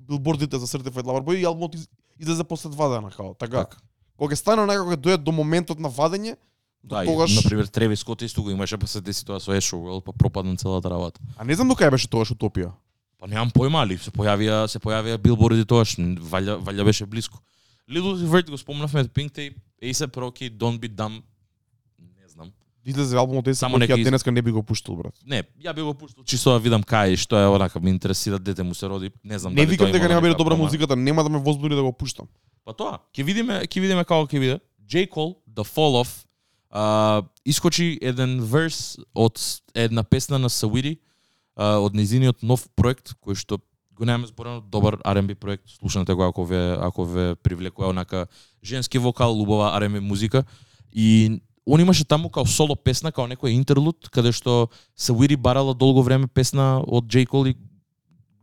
билбордите 0.00 0.58
за 0.58 0.66
Certified 0.68 1.02
Lover 1.02 1.22
Boy 1.22 1.34
и 1.34 1.44
албумот 1.44 1.74
из- 1.74 1.88
излезе 2.18 2.44
после 2.44 2.68
два 2.68 2.88
дена 2.88 3.10
као. 3.10 3.34
Така. 3.34 3.56
Така. 3.58 3.76
Кога 4.18 4.34
ќе 4.34 4.42
стане 4.42 4.66
некако 4.66 4.90
ќе 4.90 4.98
дојде 4.98 5.22
до 5.22 5.32
моментот 5.32 5.78
на 5.78 5.88
вадење, 5.88 6.34
до 6.82 6.96
Да, 6.96 7.04
тогаш 7.04 7.34
на 7.36 7.42
пример 7.42 7.66
Тревис 7.66 8.00
Скот 8.00 8.22
исто 8.22 8.42
го 8.42 8.50
имаше 8.50 8.78
па 8.78 8.86
се 8.86 9.00
деси 9.00 9.24
тоа 9.24 9.40
со 9.40 9.52
World, 9.52 10.02
па 10.04 10.12
пропадна 10.12 10.56
целата 10.56 10.90
работа. 10.90 11.20
а 11.36 11.44
не 11.44 11.54
знам 11.54 11.68
до 11.68 11.74
кај 11.74 11.90
беше 11.90 12.08
тогаш 12.08 12.30
утопија. 12.30 12.72
Па 13.18 13.26
немам 13.26 13.50
појма, 13.50 13.82
али 13.82 13.98
се 13.98 14.10
појавија 14.10 14.66
се 14.66 14.78
појавија 14.78 15.18
билборди 15.18 15.64
тоаш, 15.64 15.96
валја 15.98 16.58
валја 16.58 16.84
беше 16.84 17.06
блиску. 17.06 17.38
Little 17.88 18.14
Vert 18.26 18.50
го 18.50 18.58
спомнавме 18.58 19.04
Pink 19.04 19.32
Tape, 19.32 19.56
A$AP 19.82 20.16
Rocky, 20.16 20.50
Don't 20.50 20.78
Be 20.78 20.88
Dumb. 20.88 21.22
Излезе 22.86 23.16
албумот 23.16 23.46
е 23.46 23.54
Само 23.54 23.76
ја 23.78 23.98
из- 23.98 24.04
денеска 24.04 24.32
не 24.32 24.42
би 24.42 24.50
го 24.50 24.62
пуштил 24.62 24.96
брат. 24.96 25.14
Не, 25.26 25.42
ја 25.60 25.74
би 25.74 25.82
го 25.82 25.94
пуштил 25.94 26.24
чисто 26.24 26.50
да 26.50 26.58
видам 26.58 26.82
кај 26.82 27.16
што 27.16 27.36
е 27.36 27.46
онака 27.46 27.80
ме 27.80 27.90
интересира 27.90 28.38
дете 28.38 28.62
му 28.62 28.74
се 28.74 28.88
роди, 28.88 29.10
не 29.24 29.38
знам 29.38 29.54
Не 29.54 29.66
дали 29.66 29.70
викам 29.70 29.92
дека 29.92 30.08
нема 30.08 30.20
биде 30.20 30.34
добра 30.34 30.56
музиката, 30.56 30.96
нема 30.96 31.22
да 31.22 31.28
ме 31.28 31.38
возбуди 31.38 31.74
да 31.74 31.82
го 31.82 31.92
пуштам. 31.92 32.26
Па 32.64 32.72
тоа, 32.72 32.98
ќе 33.12 33.24
видиме, 33.24 33.62
ќе 33.62 33.80
видиме 33.80 34.04
како 34.04 34.26
ќе 34.26 34.40
биде. 34.40 34.60
J. 34.86 35.06
Cole, 35.06 35.36
The 35.46 35.64
Fall 35.64 36.00
Off, 36.00 36.24
а, 36.70 37.22
искочи 37.44 37.98
еден 38.02 38.40
верс 38.40 38.96
од 39.14 39.36
една 39.74 40.02
песна 40.02 40.38
на 40.38 40.48
Савиди, 40.48 40.98
а, 41.56 41.76
од 41.76 41.94
незиниот 41.94 42.42
нов 42.42 42.68
проект, 42.76 43.12
кој 43.20 43.36
што 43.36 43.58
го 43.92 44.04
немаме 44.04 44.26
зборено, 44.26 44.60
добар 44.62 44.96
R&B 45.04 45.34
проект, 45.34 45.68
слушнете 45.68 46.14
го 46.14 46.22
ако 46.22 46.44
ве, 46.44 46.76
ако 46.80 47.04
ве 47.04 47.34
привлекува 47.34 47.88
онака 47.88 48.26
женски 48.62 48.98
вокал, 48.98 49.34
убава 49.34 49.74
R&B 49.80 50.00
музика. 50.00 50.44
И 50.92 51.40
он 51.68 51.82
имаше 51.82 52.04
таму 52.04 52.30
као 52.30 52.46
соло 52.46 52.76
песна, 52.76 53.12
као 53.12 53.28
некој 53.28 53.52
интерлуд, 53.52 54.08
каде 54.08 54.32
што 54.32 54.70
Савиди 54.96 55.36
барала 55.36 55.74
долго 55.74 56.02
време 56.02 56.26
песна 56.26 56.80
од 56.80 57.04
J. 57.04 57.26
Cole 57.28 57.52
и 57.52 57.56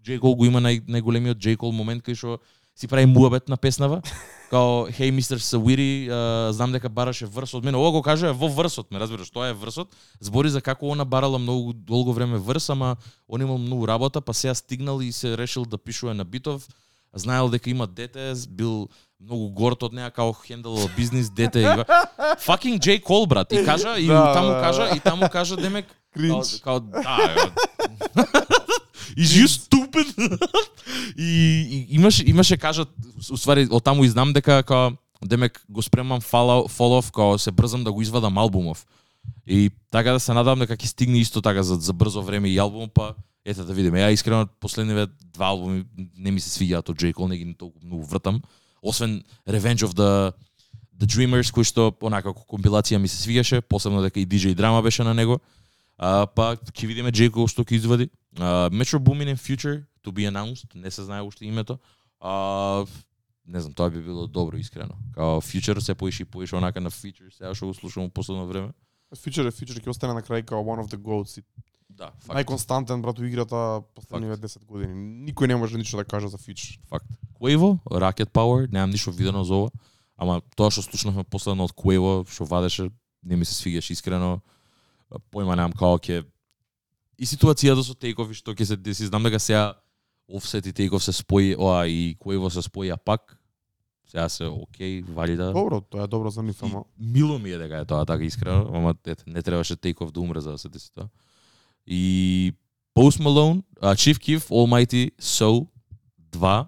J. 0.06 0.20
Cole 0.20 0.36
го 0.36 0.46
има 0.46 0.62
нај, 0.62 0.86
најголемиот 0.86 1.42
J. 1.42 1.58
Cole 1.58 1.74
момент 1.74 2.06
кај 2.06 2.16
што 2.16 2.40
си 2.76 2.88
прави 2.88 3.06
муабет 3.06 3.50
на 3.50 3.58
песнава. 3.58 4.02
Као, 4.50 4.88
хей, 4.92 5.12
мистер 5.12 5.40
Савири, 5.40 6.08
а, 6.12 6.52
знам 6.54 6.72
дека 6.76 6.90
бараше 6.90 7.26
врс 7.26 7.56
од 7.56 7.66
мене. 7.66 7.78
Ова 7.78 7.92
го 7.92 8.02
кажува 8.04 8.34
во 8.34 8.48
врсот, 8.52 8.92
ме 8.92 9.00
разбираш, 9.00 9.32
тоа 9.32 9.50
е 9.50 9.58
врсот. 9.58 9.96
Збори 10.20 10.52
за 10.54 10.62
како 10.62 10.92
она 10.94 11.06
барала 11.06 11.40
многу 11.40 11.74
долго 11.74 12.14
време 12.14 12.38
врс, 12.38 12.70
ама 12.70 12.98
он 13.28 13.42
имал 13.42 13.58
многу 13.58 13.88
работа, 13.88 14.22
па 14.22 14.34
сега 14.34 14.54
стигнал 14.54 15.02
и 15.02 15.12
се 15.12 15.38
решил 15.38 15.66
да 15.66 15.78
пишува 15.78 16.14
на 16.14 16.26
битов. 16.26 16.68
Знаел 17.16 17.50
дека 17.50 17.70
има 17.70 17.88
дете, 17.88 18.34
бил 18.50 18.90
многу 19.20 19.50
горд 19.50 19.84
од 19.84 19.94
неа 19.94 20.12
као 20.12 20.34
хендело 20.34 20.90
бизнис, 20.98 21.30
дете 21.30 21.62
и 21.62 21.66
fucking 22.46 22.80
J 22.80 23.02
Cole 23.02 23.28
брат 23.28 23.52
и 23.54 23.66
кажа 23.66 23.98
и 23.98 24.08
Да, 24.08 24.34
таму 24.34 24.50
да, 24.50 24.62
кажа 24.62 24.90
да. 24.90 24.96
и 24.96 25.00
таму 25.00 25.30
кажа 25.30 25.58
демек 25.58 25.86
Кринч. 26.14 26.60
као 26.62 26.80
да. 26.80 27.02
Is 29.18 29.32
you 29.40 29.48
stupid? 29.48 30.12
и, 31.18 31.24
и 31.24 31.96
имаше 31.96 32.24
имаше 32.28 32.58
кажат 32.58 32.90
уствари 33.32 33.68
од 33.72 33.84
таму 33.84 34.04
и 34.04 34.10
знам 34.10 34.34
дека 34.34 34.64
као 34.64 34.92
демек 35.24 35.64
го 35.70 35.82
спремам 35.82 36.22
follow 36.22 37.12
као 37.12 37.40
се 37.40 37.52
брзам 37.52 37.84
да 37.84 37.92
го 37.92 38.02
извадам 38.02 38.38
албумов. 38.38 38.86
И 39.48 39.72
така 39.92 40.12
да 40.12 40.20
се 40.20 40.34
надам 40.34 40.60
дека 40.60 40.78
ќе 40.78 40.90
стигне 40.90 41.20
исто 41.22 41.42
така 41.42 41.64
за, 41.64 41.76
за 41.76 41.94
брзо 41.94 42.22
време 42.22 42.50
и 42.50 42.58
албум, 42.58 42.90
па 42.90 43.14
ете 43.46 43.64
да 43.64 43.74
видиме. 43.74 44.02
Ја 44.02 44.14
искрено 44.14 44.48
последниве 44.60 45.08
два 45.34 45.54
албуми 45.54 45.86
не 46.18 46.32
ми 46.32 46.42
се 46.42 46.50
свиѓаат 46.50 46.90
од 46.90 46.98
J. 46.98 47.14
Cole, 47.14 47.30
не 47.30 47.38
ги 47.38 47.54
толку 47.54 47.80
многу 47.84 48.04
вртам. 48.04 48.42
Освен 48.82 49.24
Revenge 49.48 49.86
of 49.86 49.94
the 49.94 50.34
The 50.96 51.06
Dreamers, 51.06 51.52
кој 51.52 51.68
што 51.68 51.92
онака 52.02 52.32
како 52.32 52.46
компилација 52.48 52.98
ми 52.98 53.08
се 53.12 53.20
свиѓаше, 53.20 53.62
посебно 53.62 54.02
дека 54.02 54.20
и 54.20 54.26
DJ 54.26 54.56
Драма 54.56 54.82
беше 54.82 55.04
на 55.04 55.14
него. 55.14 55.42
А, 55.98 56.26
па 56.26 56.56
ќе 56.56 56.88
видиме 56.88 57.12
J. 57.12 57.30
Cole 57.30 57.52
што 57.52 57.64
ќе 57.68 57.76
извади. 57.76 58.10
А, 58.40 58.70
Metro 58.72 59.00
Boomin 59.00 59.30
in 59.30 59.38
Future 59.38 59.84
to 60.04 60.12
be 60.12 60.26
announced, 60.26 60.72
не 60.76 60.92
се 60.92 61.04
знае 61.04 61.22
уште 61.22 61.46
името. 61.46 61.78
А, 62.20 62.86
не 63.48 63.62
знам, 63.62 63.74
тоа 63.74 63.90
би 63.90 64.02
било 64.02 64.28
добро 64.28 64.58
искрено. 64.58 64.96
Као 65.14 65.42
Future 65.42 65.80
се 65.80 65.96
поише 65.96 66.24
и 66.24 66.26
поише 66.26 66.56
онака 66.56 66.82
на 66.82 66.92
Future, 66.92 67.30
сега 67.30 67.54
што 67.54 67.68
го 67.68 67.74
слушам 67.74 68.04
у 68.04 68.10
последно 68.10 68.48
време. 68.48 68.72
Future 69.16 69.48
е 69.48 69.52
Future 69.52 69.80
ќе 69.80 69.90
остане 69.90 70.14
на 70.14 70.22
крај 70.22 70.46
као 70.46 70.64
one 70.64 70.84
of 70.84 70.90
the 70.92 70.98
goats. 70.98 71.40
Да, 71.90 72.12
факт. 72.20 72.36
Најконстантен 72.36 73.02
брат 73.02 73.20
у 73.20 73.24
играта 73.24 73.82
последниве 73.96 74.36
10 74.38 74.66
години. 74.66 74.94
Никој 75.32 75.48
не 75.48 75.56
може 75.56 75.78
ништо 75.78 75.98
да 75.98 76.06
каже 76.06 76.28
за 76.28 76.38
Future. 76.38 76.80
Факт. 76.90 77.08
Quavo, 77.40 77.80
Rocket 77.86 78.32
Power, 78.32 78.68
немам 78.72 78.90
ништо 78.90 79.12
видено 79.12 79.44
за 79.44 79.56
ова, 79.56 79.72
ама 80.18 80.42
тоа 80.56 80.72
што 80.72 80.84
слушнавме 80.84 81.24
последно 81.24 81.64
од 81.64 81.72
Quavo, 81.72 82.26
што 82.28 82.46
вадеше, 82.46 82.92
не 83.24 83.36
ми 83.36 83.46
се 83.46 83.56
свигаше 83.56 83.94
искрено. 83.94 84.42
Појма 85.32 85.56
немам 85.56 85.72
као 85.72 86.00
ќе 86.00 86.26
и 87.18 87.26
ситуацијата 87.26 87.84
со 87.84 87.96
Takeoff 87.96 88.32
и 88.32 88.38
што 88.38 88.52
ќе 88.52 88.66
се 88.66 88.76
деси, 88.76 89.08
знам 89.08 89.24
дека 89.24 89.40
сега 89.40 89.76
Offset 90.28 90.68
и 90.68 90.74
Takeoff 90.74 91.06
се 91.06 91.14
спои, 91.14 91.56
оа 91.56 91.86
и 91.88 92.18
Quavo 92.20 92.50
се 92.50 92.62
спои, 92.62 92.90
а 92.90 92.98
пак 92.98 93.38
сега 94.08 94.30
се 94.30 94.46
окей, 94.46 95.02
валида. 95.02 95.54
Добро, 95.54 95.82
тоа 95.82 96.04
е 96.04 96.08
добро 96.08 96.30
за 96.30 96.44
нив, 96.44 96.62
И 96.62 96.66
ама 96.66 96.84
мило 97.00 97.40
ми 97.40 97.52
е 97.52 97.58
дека 97.58 97.78
е 97.78 97.86
тоа 97.86 98.06
така 98.06 98.24
искрено, 98.24 98.70
ама 98.74 98.96
ете, 99.06 99.24
не 99.28 99.44
требаше 99.44 99.76
Takeoff 99.76 100.12
да 100.12 100.20
умре 100.20 100.40
за 100.40 100.52
да 100.52 100.58
се 100.58 100.70
деси 100.70 100.94
тоа. 100.94 101.08
И 101.88 102.54
Post 102.96 103.22
Malone, 103.22 103.64
а, 103.82 103.96
Chief 103.96 104.18
Keef, 104.18 104.50
Almighty, 104.50 105.12
So, 105.22 105.68
2, 106.32 106.68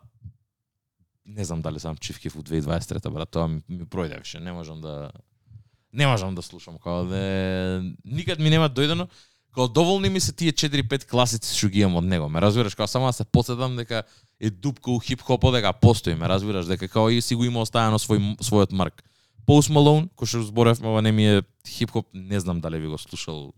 не 1.26 1.46
знам 1.46 1.62
дали 1.62 1.80
сам 1.80 1.96
Chief 1.96 2.28
Keef 2.28 2.36
у 2.36 2.44
2023 2.44 3.10
брат, 3.10 3.30
тоа 3.30 3.48
ми, 3.48 3.62
ми 3.70 3.86
пројде 3.86 4.40
не 4.40 4.52
можам 4.54 4.82
да 4.82 5.12
не 5.94 6.08
можам 6.08 6.36
да 6.36 6.42
слушам, 6.42 6.78
као 6.78 7.06
да 7.06 7.84
никад 8.06 8.40
ми 8.40 8.50
нема 8.50 8.70
дојдено, 8.70 9.08
Кога 9.58 9.74
доволни 9.74 10.10
ми 10.10 10.20
се 10.20 10.34
тие 10.38 10.52
4-5 10.54 11.08
класици 11.10 11.50
што 11.58 11.72
ги 11.74 11.82
имам 11.82 11.96
од 11.98 12.06
него. 12.06 12.28
Ме 12.30 12.38
разбираш, 12.38 12.76
кога 12.78 12.86
само 12.86 13.08
да 13.10 13.14
се 13.18 13.26
подсетам 13.26 13.74
дека 13.74 14.04
е 14.38 14.52
дупка 14.54 14.92
у 14.94 15.00
хип-хопот 15.02 15.56
дека 15.58 15.72
постои, 15.74 16.14
ме 16.14 16.30
разбираш, 16.30 16.70
дека 16.70 16.86
како 16.86 17.10
и 17.10 17.18
си 17.26 17.34
го 17.34 17.42
има 17.42 17.64
оставено 17.66 17.98
свој 17.98 18.38
својот 18.38 18.70
марк. 18.70 19.02
Post 19.50 19.74
Malone, 19.74 20.12
кој 20.14 20.30
што 20.30 20.44
зборев, 20.46 20.78
ама 20.86 21.02
не 21.02 21.10
ми 21.10 21.26
е 21.26 21.42
хип-хоп, 21.66 22.06
не 22.14 22.38
знам 22.38 22.62
дали 22.62 22.78
ви 22.78 22.86
го 22.86 23.02
слушал 23.02 23.50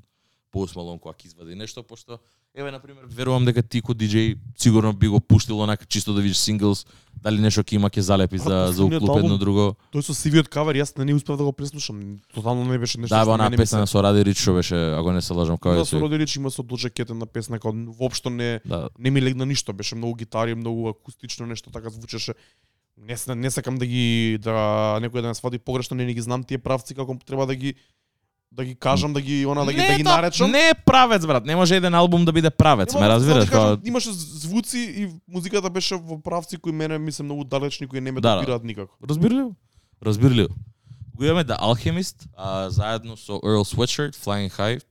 Post 0.56 0.80
Malone 0.80 1.04
кога 1.04 1.20
ќе 1.20 1.36
извади 1.36 1.60
нешто, 1.60 1.84
пошто 1.84 2.24
еве 2.56 2.72
на 2.72 2.80
пример 2.80 3.04
верувам 3.08 3.45
дека 3.45 3.62
ти 3.62 3.82
ко 3.82 3.93
диџеј 3.93 4.38
сигурно 4.58 4.93
би 4.93 5.08
го 5.08 5.20
пуштил 5.20 5.60
онака 5.62 5.86
чисто 5.86 6.14
да 6.14 6.22
видиш 6.22 6.38
синглс, 6.38 6.86
дали 7.22 7.41
нешто 7.41 7.62
ќе 7.62 7.78
има 7.78 7.89
ќе 7.89 8.00
залепи 8.00 8.38
за 8.38 8.50
Брат, 8.50 8.76
за 8.76 8.86
уклуп 8.86 9.18
едно 9.22 9.38
друго. 9.38 9.76
тој 9.93 10.02
со 10.02 10.14
сивиот 10.14 10.50
кавер 10.50 10.76
јас 10.82 10.97
не 10.97 11.14
успев 11.14 11.38
да 11.38 11.43
го 11.43 11.54
преслушам. 11.54 12.20
Тотално 12.34 12.66
не 12.66 12.80
беше 12.80 12.97
нешто 13.00 13.14
Да, 13.14 13.22
што 13.22 13.30
бе, 13.30 13.34
она 13.34 13.43
мене 13.43 13.58
ми 13.58 13.62
песна 13.62 13.86
со 13.88 14.02
Ради 14.02 14.26
Рич 14.26 14.41
што 14.41 14.54
беше, 14.58 14.76
ако 14.97 15.12
не 15.12 15.22
се 15.22 15.34
лажам, 15.34 15.58
Има 15.66 15.76
е 15.76 15.86
со 15.86 15.86
се. 15.86 16.00
Родилич, 16.02 16.36
има 16.36 16.52
со 16.52 16.64
Доджа 16.64 16.89
Кетен 16.89 17.18
на 17.18 17.26
песна, 17.26 17.60
као 17.60 17.72
воопшто 17.72 18.30
не 18.30 18.62
Да, 18.66 18.89
не 19.00 19.12
ми 19.12 19.22
легна 19.22 19.45
ништо, 19.45 19.74
беше 19.74 19.95
многу 19.95 20.16
гитари, 20.16 20.56
многу 20.56 20.89
акустично 20.89 21.45
нешто 21.45 21.70
така 21.70 21.89
звучеше. 21.89 22.34
Не, 22.97 23.16
не 23.36 23.52
сакам 23.52 23.78
да 23.78 23.86
ги 23.86 24.38
да 24.41 24.97
некој 25.00 25.22
да 25.22 25.28
ме 25.28 25.36
свади 25.36 25.60
погрешно, 25.60 25.95
не, 25.95 26.06
не 26.06 26.14
ги 26.14 26.22
знам 26.22 26.43
тие 26.43 26.58
правци 26.58 26.95
како 26.95 27.16
треба 27.26 27.45
да 27.45 27.56
ги 27.56 27.76
да 28.52 28.66
ги 28.66 28.76
кажам, 28.76 29.14
да 29.14 29.22
ги 29.22 29.45
она 29.45 29.66
да 29.66 29.74
ги 29.74 29.78
Не 29.78 29.88
да 29.88 29.95
ги 29.95 30.04
наречам. 30.04 30.52
Не 30.52 30.60
е 30.60 30.74
правец, 30.76 31.26
брат. 31.26 31.45
Не 31.45 31.56
може 31.56 31.76
еден 31.76 31.93
албум 31.93 32.26
да 32.26 32.32
биде 32.32 32.50
правец, 32.50 32.93
Нема 32.93 33.02
ме 33.02 33.08
да- 33.08 33.16
разбираш? 33.16 33.45
да 33.45 33.52
кажам, 33.52 33.68
Као- 33.70 33.88
имаше 33.88 34.10
звуци 34.12 34.78
и 34.78 35.08
музиката 35.28 35.70
беше 35.70 35.95
во 35.95 36.20
правци 36.20 36.58
кои 36.58 36.72
мене 36.72 36.97
ми 36.97 37.12
се 37.12 37.24
многу 37.24 37.43
далечни, 37.43 37.88
кои 37.88 38.02
не 38.02 38.12
ме 38.12 38.22
Да, 38.22 38.30
да. 38.30 38.36
допираат 38.38 38.64
никако. 38.64 38.95
Разбирливо. 39.10 39.56
Разбирливо. 40.06 40.50
Го 41.16 41.26
имаме 41.26 41.43
The 41.45 41.60
Alchemist, 41.60 42.28
а, 42.38 42.70
заедно 42.70 43.18
со 43.18 43.32
Earl 43.34 43.76
Sweatshirt, 43.76 44.16
Flying 44.16 44.52
High. 44.52 44.82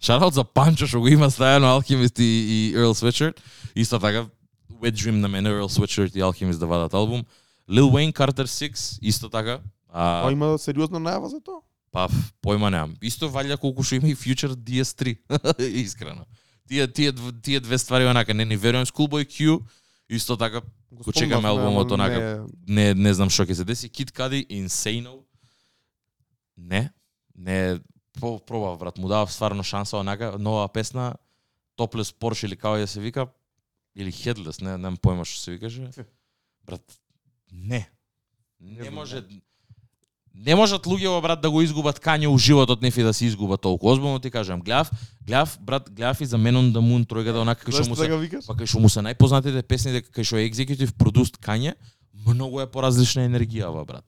Шараут 0.00 0.34
за 0.34 0.44
Панчо 0.44 0.86
што 0.86 1.00
го 1.00 1.08
има 1.08 1.28
заедно 1.28 1.68
Alchemist 1.70 2.20
и, 2.20 2.24
и 2.24 2.76
Earl 2.76 2.92
Sweatshirt. 2.94 3.36
Исто 3.76 3.98
така, 3.98 4.26
Wet 4.72 4.92
Dream 4.92 5.10
на 5.12 5.28
мене, 5.28 5.48
Earl 5.50 5.68
Sweatshirt 5.70 6.16
и 6.16 6.22
Alchemist 6.22 6.58
да 6.58 6.66
вадат 6.66 6.94
албум. 6.94 7.22
Lil 7.70 7.82
Wayne, 7.84 8.12
Carter 8.14 8.44
6, 8.44 8.98
исто 9.02 9.28
така. 9.28 9.58
А 9.92 10.28
А, 10.28 10.32
има 10.32 10.58
сериозна 10.58 11.00
најава 11.00 11.26
за 11.26 11.40
тоа? 11.40 11.60
Па, 11.90 12.08
појма 12.42 12.70
немам. 12.70 12.96
Исто 13.02 13.28
валја 13.28 13.56
колку 13.58 13.82
што 13.82 13.96
има 13.96 14.08
и 14.08 14.14
Future 14.14 14.54
DS3. 14.54 15.16
Искрено. 15.84 16.26
Тие, 16.68 16.86
тие, 16.88 17.12
тие 17.42 17.60
две 17.60 17.78
ствари 17.78 18.04
онака, 18.04 18.34
не 18.34 18.44
ни 18.44 18.56
верувам. 18.56 18.86
Schoolboy 18.86 19.24
Q, 19.26 19.60
исто 20.08 20.36
така, 20.36 20.60
Го 20.90 21.12
чекаме 21.12 21.48
албумот 21.48 21.90
онака. 21.92 22.46
не- 22.66 22.94
не 22.94 22.94
не 22.94 23.14
знам 23.14 23.30
што 23.30 23.44
ќе 23.44 23.54
се 23.54 23.64
деси. 23.64 23.88
Kid 23.88 24.12
Cudi 24.12 24.46
Insano. 24.48 25.24
Не, 26.56 26.90
не 27.36 27.80
по 28.20 28.38
пробав 28.38 28.78
брат, 28.78 28.98
му 28.98 29.08
дав 29.08 29.32
стварно 29.32 29.62
шанса 29.62 29.96
онака 29.96 30.36
нова 30.38 30.68
песна 30.68 31.14
Topless 31.78 32.10
Porsche 32.18 32.44
или 32.44 32.56
како 32.56 32.76
ја 32.76 32.86
се 32.86 33.00
вика 33.00 33.28
или 33.94 34.12
Headless, 34.12 34.62
не 34.62 34.70
немам 34.76 34.96
појма 34.96 35.24
што 35.24 35.40
се 35.40 35.50
викаше. 35.52 35.90
Брат, 36.66 36.82
не. 37.52 37.88
Не 38.60 38.82
знам, 38.82 38.94
може 38.94 39.20
Не 39.20 39.40
можат 40.54 40.86
луѓето 40.86 41.22
брат 41.22 41.40
да 41.42 41.50
го 41.50 41.62
изгубат 41.62 41.98
кање 41.98 42.28
у 42.30 42.38
животот 42.38 42.82
неф 42.82 42.96
и 42.96 43.02
да 43.02 43.12
се 43.12 43.26
изгубат 43.26 43.60
толку. 43.60 43.90
Озбилно 43.90 44.18
ти 44.18 44.30
кажам, 44.30 44.60
гледав, 44.60 44.90
гледав 45.26 45.58
брат, 45.60 45.90
гледав 45.90 46.20
и 46.20 46.26
за 46.26 46.38
Men 46.38 46.54
on 46.54 46.72
the 46.72 46.78
Moon 46.78 47.06
тројката 47.06 47.42
онака 47.42 47.66
кај 47.66 47.74
што 47.74 47.88
му 47.88 47.96
се 47.96 48.06
така 48.06 48.16
викаш? 48.16 48.46
Па 48.46 48.54
кај 48.54 48.66
што 48.70 48.78
му 48.78 48.88
се 48.88 49.02
најпознатите 49.02 49.62
песни 49.62 49.92
дека 49.92 50.10
кај 50.14 50.24
што 50.24 50.38
е 50.38 50.46
екзекутив 50.46 50.94
продуст 50.94 51.38
Кање, 51.42 51.74
многу 52.26 52.60
е 52.60 52.66
поразлична 52.70 53.26
енергијава, 53.26 53.84
брат. 53.86 54.04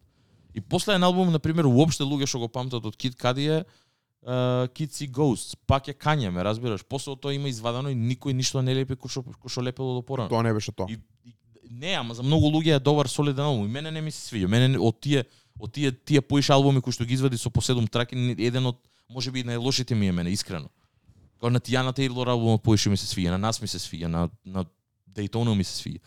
И 0.55 0.61
последен 0.61 1.03
албум, 1.03 1.33
на 1.33 1.39
пример, 1.39 1.67
уопште 1.67 2.05
луѓе 2.05 2.27
што 2.27 2.39
го 2.39 2.49
памтат 2.49 2.85
од 2.87 2.95
Kid 2.95 3.19
Cudi 3.19 3.51
е 3.51 3.65
uh, 4.27 4.69
Kids 4.71 5.03
See 5.03 5.11
Ghosts, 5.11 5.57
пак 5.67 5.89
е 5.89 5.95
Кање, 5.95 6.31
ме 6.31 6.45
разбираш. 6.45 6.85
После 6.85 7.17
тоа 7.17 7.35
има 7.35 7.49
извадено 7.49 7.91
и 7.91 7.95
никој 7.95 8.35
ништо 8.35 8.63
не 8.63 8.75
лепи 8.75 8.95
кој 8.95 9.11
што 9.11 9.23
кој 9.23 9.51
што 9.51 9.63
лепело 9.63 9.99
до 9.99 10.03
порано. 10.03 10.29
Тоа 10.29 10.43
не 10.43 10.53
беше 10.53 10.73
тоа. 10.73 10.87
И, 10.91 10.99
и, 11.25 11.35
не, 11.71 11.95
ама 11.95 12.15
за 12.15 12.23
многу 12.23 12.51
луѓе 12.51 12.77
е 12.77 12.81
добар 12.81 13.07
солиден 13.07 13.45
албум. 13.45 13.67
И 13.67 13.71
мене 13.71 13.91
не 13.91 14.01
ми 14.01 14.11
се 14.11 14.23
свиѓа. 14.31 14.47
Мене 14.47 14.69
не- 14.69 14.79
од 14.79 15.01
тие 15.01 15.25
од 15.61 15.73
тие 15.73 15.93
тие 15.93 16.21
поише 16.21 16.53
албуми 16.53 16.81
кои 16.81 16.93
што 16.93 17.05
ги 17.05 17.15
извади 17.15 17.39
со 17.39 17.51
по 17.51 17.61
7 17.61 17.89
траки, 17.89 18.17
еден 18.39 18.67
од 18.67 18.79
можеби 19.09 19.45
најлошите 19.45 19.95
ми 19.95 20.09
е 20.09 20.13
мене 20.13 20.31
искрено. 20.31 20.71
Као 21.41 21.51
на 21.51 21.61
Тијана 21.61 21.95
Тейлор 21.95 22.29
албумот 22.29 22.63
поише 22.63 22.91
ми 22.91 22.97
се 22.97 23.07
свиѓа, 23.07 23.31
на 23.31 23.39
нас 23.39 23.61
ми 23.63 23.69
се 23.69 23.79
свиѓа, 23.79 24.07
на 24.07 24.29
на 24.45 24.65
Дейтона 25.07 25.55
ми 25.55 25.65
се 25.65 25.83
свиѓа. 25.83 26.01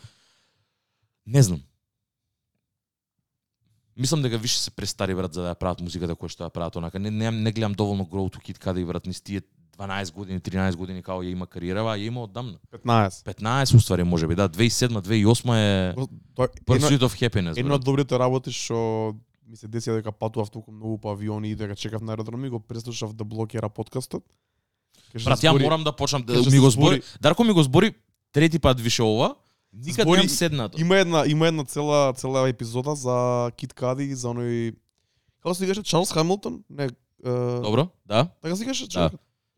Не 1.26 1.42
знам. 1.42 1.62
Мислам 3.96 4.22
дека 4.22 4.38
више 4.38 4.58
се 4.58 4.70
престари 4.70 5.14
брат 5.14 5.34
за 5.34 5.42
да 5.42 5.54
ја 5.54 5.58
прават 5.58 5.80
музиката 5.80 6.16
која 6.18 6.32
што 6.32 6.44
ја 6.44 6.50
прават 6.50 6.76
онака. 6.76 6.98
Не 6.98 7.10
не, 7.10 7.30
не 7.30 7.52
гледам 7.52 7.74
доволно 7.74 8.04
Grow 8.04 8.26
to 8.26 8.42
Kid 8.42 8.58
Cudi 8.58 8.86
брат 8.86 9.06
низ 9.06 9.20
тие 9.20 9.42
12 9.78 10.12
години, 10.12 10.40
13 10.40 10.76
години 10.76 11.02
као 11.02 11.22
ја 11.22 11.32
има 11.32 11.46
кариера, 11.46 11.82
а 11.82 11.98
ја 11.98 12.06
има 12.06 12.22
одамна. 12.22 12.58
15. 12.72 13.24
15 13.24 13.74
уствари 13.76 14.04
можеби, 14.04 14.34
да, 14.34 14.48
2007, 14.48 15.00
2008 15.00 15.54
е 15.54 15.94
Pursuit 16.66 17.02
of 17.02 17.14
Happiness. 17.14 17.58
едно 17.58 17.74
од 17.74 17.84
добрите 17.84 18.18
работи 18.18 18.52
што 18.52 19.14
ми 19.46 19.56
се 19.56 19.68
деси 19.68 19.90
дека 19.90 20.12
патував 20.12 20.50
толку 20.50 20.72
многу 20.72 20.98
по 20.98 21.10
авиони 21.10 21.50
и 21.50 21.54
дека 21.54 21.76
чекав 21.76 22.02
на 22.02 22.12
аеродроми, 22.12 22.48
го 22.48 22.60
преслушав 22.60 23.14
The 23.14 23.24
Blockera 23.24 23.68
подкастот. 23.68 24.24
Што 25.16 25.24
Брат, 25.24 25.38
ја 25.40 25.50
збори- 25.50 25.62
морам 25.62 25.84
да 25.84 25.92
почнам 25.92 26.22
да 26.22 26.32
ми 26.32 26.58
го 26.58 26.70
збори-. 26.70 27.02
Дарко 27.20 27.44
ми 27.44 27.52
го 27.52 27.62
збори 27.62 27.94
трети 28.32 28.58
пат 28.58 28.80
више 28.80 29.02
ова. 29.02 29.34
Никад 29.72 30.06
Збори- 30.06 30.16
немам 30.16 30.28
седнато. 30.28 30.80
Има 30.80 30.96
една 30.96 31.24
има 31.26 31.46
една 31.46 31.64
цела 31.64 32.12
цела 32.12 32.48
епизода 32.48 32.94
за 32.94 33.50
Кит 33.56 33.72
Кади 33.72 34.14
за 34.14 34.28
оној 34.28 34.74
како 35.42 35.54
се 35.54 35.66
викаше 35.66 35.82
Чарлс 35.82 36.12
Хамилтон? 36.12 36.64
Не, 36.70 36.84
е, 36.84 36.90
Добро, 37.60 37.88
да. 38.06 38.28
така 38.42 38.56
се 38.56 38.64
викаше 38.64 38.88
Да. 38.88 39.10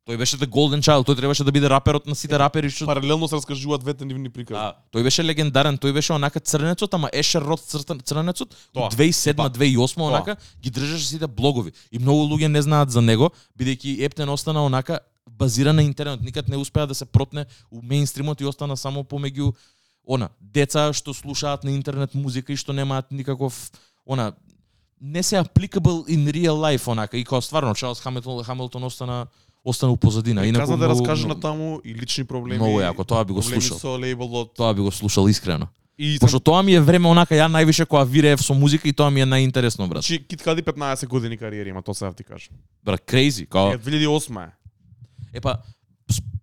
Тој 0.06 0.16
беше 0.18 0.36
the 0.38 0.46
golden 0.46 0.78
child, 0.78 1.02
тој 1.02 1.16
требаше 1.18 1.42
да 1.44 1.50
биде 1.50 1.66
раперот 1.66 2.06
на 2.06 2.14
сите 2.14 2.38
рапери 2.38 2.70
што 2.70 2.86
Паралелно 2.86 3.26
се 3.26 3.34
раскажуваат 3.36 3.82
двете 3.82 4.04
нивни 4.06 4.30
приказни. 4.30 4.62
Да, 4.62 4.76
тој 4.94 5.02
беше 5.02 5.24
легендарен, 5.26 5.78
тој 5.78 5.92
беше 5.92 6.12
онака 6.14 6.38
црнецот, 6.38 6.94
ама 6.94 7.10
Ешер 7.12 7.42
цртен- 7.42 8.02
црнецот, 8.06 8.54
Тоа. 8.72 8.86
од 8.86 8.94
2007 8.94 9.34
Па, 9.36 9.50
2008 9.50 10.02
онака 10.06 10.36
ги 10.62 10.70
држеше 10.70 11.06
сите 11.06 11.26
блогови. 11.26 11.72
И 11.90 11.98
многу 11.98 12.22
луѓе 12.22 12.46
не 12.46 12.62
знаат 12.62 12.90
за 12.90 13.02
него, 13.02 13.32
бидејќи 13.58 14.04
Ептен 14.06 14.28
остана 14.28 14.62
онака 14.64 15.00
базиран 15.26 15.76
на 15.76 15.82
интернет, 15.82 16.22
никад 16.22 16.48
не 16.48 16.56
успеа 16.56 16.86
да 16.86 16.94
се 16.94 17.04
протне 17.04 17.46
у 17.70 17.82
меинстримот 17.82 18.40
и 18.40 18.44
остана 18.46 18.76
само 18.76 19.02
помеѓу 19.02 19.54
она 20.08 20.30
деца 20.40 20.92
што 20.92 21.14
слушаат 21.14 21.64
на 21.64 21.70
интернет 21.74 22.14
музика 22.14 22.52
и 22.52 22.56
што 22.56 22.72
немаат 22.72 23.10
никаков 23.10 23.72
она 24.06 24.32
не 25.00 25.22
се 25.22 25.36
applicable 25.42 26.06
in 26.06 26.30
real 26.30 26.54
life 26.62 26.86
онака 26.86 27.18
и 27.18 27.24
као 27.24 27.42
стварно 27.42 27.74
Чарлс 27.74 28.00
Хамилтон 28.00 28.44
Хамилтон 28.44 28.84
остана 28.84 29.26
остана 29.66 29.92
у 29.92 29.96
позадина. 29.96 30.46
Инаку 30.46 30.62
казна 30.62 30.76
да 30.76 30.88
раскаже 30.88 31.26
на 31.26 31.40
таму 31.40 31.80
и 31.84 31.94
лични 31.94 32.24
проблеми. 32.24 32.58
Многу 32.58 32.80
јако, 32.80 33.04
тоа 33.04 33.24
би 33.24 33.32
го 33.32 33.42
слушал. 33.42 33.78
со 33.78 33.98
лейблот. 33.98 34.54
Тоа 34.54 34.74
би 34.74 34.80
го 34.80 34.90
слушал 34.90 35.28
искрено. 35.28 35.68
И 35.98 36.18
Пошто 36.20 36.40
тоа 36.40 36.62
ми 36.62 36.74
е 36.74 36.80
време 36.80 37.08
онака 37.08 37.34
ја 37.34 37.48
највише 37.48 37.86
кога 37.86 38.04
виреев 38.04 38.40
со 38.40 38.54
музика 38.54 38.88
и 38.88 38.92
тоа 38.92 39.10
ми 39.10 39.20
е 39.20 39.26
најинтересно 39.26 39.88
брат. 39.88 40.04
Значи, 40.04 40.24
Кит 40.28 40.42
Кади 40.42 40.62
15 40.62 41.06
години 41.08 41.38
кариера 41.38 41.68
има, 41.68 41.82
тоа 41.82 41.94
се 41.94 42.12
ти 42.16 42.24
кажам. 42.24 42.54
Брат, 42.84 43.00
crazy, 43.00 43.48
као 43.48 43.72
Е, 43.72 43.78
2008 43.78 44.44
е. 44.44 44.50
Епа, 45.32 45.56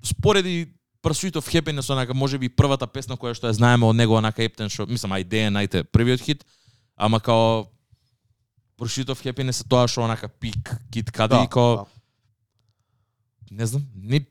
спореди 0.03 0.67
Pursuit 1.03 1.35
of 1.35 1.61
Happiness, 1.61 1.93
онака, 1.93 2.13
може 2.13 2.37
би 2.37 2.49
првата 2.49 2.87
песна 2.87 3.15
која 3.15 3.35
што 3.35 3.47
ја 3.47 3.51
знаеме 3.51 3.85
од 3.85 3.95
него, 3.95 4.15
онака 4.15 4.43
Ептен 4.43 4.69
шо, 4.69 4.87
мислам, 4.87 5.11
ај 5.11 5.23
Day 5.23 5.47
and 5.47 5.53
Night 5.53 5.75
е 5.79 5.83
првиот 5.83 6.21
хит, 6.21 6.45
ама 6.97 7.19
као 7.19 7.67
Pursuit 8.79 9.05
of 9.05 9.21
Happiness 9.21 9.61
е 9.61 9.69
тоа 9.69 9.87
што 9.87 10.01
онака 10.01 10.27
пик, 10.27 10.81
кит 10.91 11.11
каде 11.11 11.43
и 11.43 11.47
као, 11.47 11.75
да. 11.75 11.85
Не 13.53 13.65
знам, 13.65 13.83
не 13.95 14.25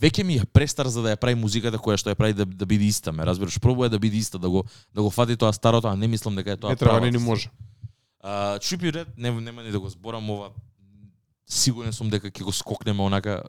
веќе 0.00 0.24
ми 0.24 0.38
е 0.40 0.46
престар 0.46 0.88
за 0.88 1.02
да 1.02 1.14
ја 1.14 1.20
прави 1.20 1.38
музиката 1.40 1.78
која 1.78 1.98
што 2.00 2.12
ја 2.12 2.18
прави 2.18 2.36
да, 2.36 2.46
да 2.46 2.66
биде 2.66 2.88
иста, 2.88 3.12
ме 3.12 3.26
разбираш, 3.26 3.60
пробува 3.60 3.90
да 3.92 3.98
биде 3.98 4.16
иста, 4.16 4.38
да 4.38 4.50
го 4.50 4.64
да 4.94 5.02
го 5.02 5.10
фати 5.10 5.36
тоа 5.36 5.52
старото, 5.52 5.88
а 5.88 5.96
не 5.96 6.08
мислам 6.08 6.36
дека 6.36 6.52
е 6.52 6.56
тоа 6.56 6.70
Не 6.70 6.76
треба, 6.76 7.00
не 7.00 7.10
ни 7.10 7.18
може. 7.18 7.50
А, 8.20 8.58
Trippie 8.58 8.92
Red, 8.92 9.08
нема, 9.16 9.40
нема 9.40 9.62
ни 9.62 9.70
да 9.70 9.80
го 9.80 9.88
зборам 9.88 10.30
ова. 10.30 10.50
Сигурен 11.46 11.92
сум 11.92 12.10
дека 12.10 12.30
ќе 12.30 12.44
го 12.44 12.52
скокнеме 12.52 13.02
онака 13.02 13.42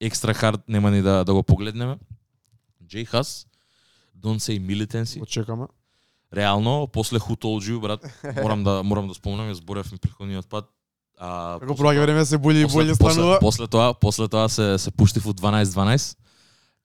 екстра 0.00 0.34
хард, 0.34 0.60
нема 0.68 0.90
ни 0.90 1.02
да, 1.02 1.24
да 1.24 1.34
го 1.34 1.42
погледнеме. 1.42 1.98
J 2.86 3.06
Hus, 3.06 3.46
Don't 4.18 4.40
Say 4.40 4.58
Militancy. 4.58 5.18
Го 5.18 5.26
чекаме. 5.26 5.66
Реално, 6.34 6.88
после 6.92 7.18
Who 7.18 7.36
Told 7.36 7.70
You, 7.70 7.80
брат, 7.80 8.00
морам 8.42 8.64
да 8.64 8.82
морам 8.82 9.08
да 9.08 9.14
спомнам, 9.14 9.50
ја 9.52 9.58
зборевме 9.60 9.98
претходниот 9.98 10.48
пат. 10.48 10.70
А, 11.22 11.58
Како 11.60 11.74
проаѓа 11.74 12.02
време 12.02 12.26
се 12.26 12.36
боле 12.36 12.60
и 12.60 12.64
после, 12.64 12.74
боле 12.74 12.94
после, 12.94 13.12
станува. 13.12 13.38
после 13.40 13.66
тоа, 13.68 13.94
после 13.94 14.28
тоа 14.28 14.48
се 14.48 14.76
се 14.76 14.90
пушти 14.90 15.20
во 15.20 15.32
12-12 15.32 16.16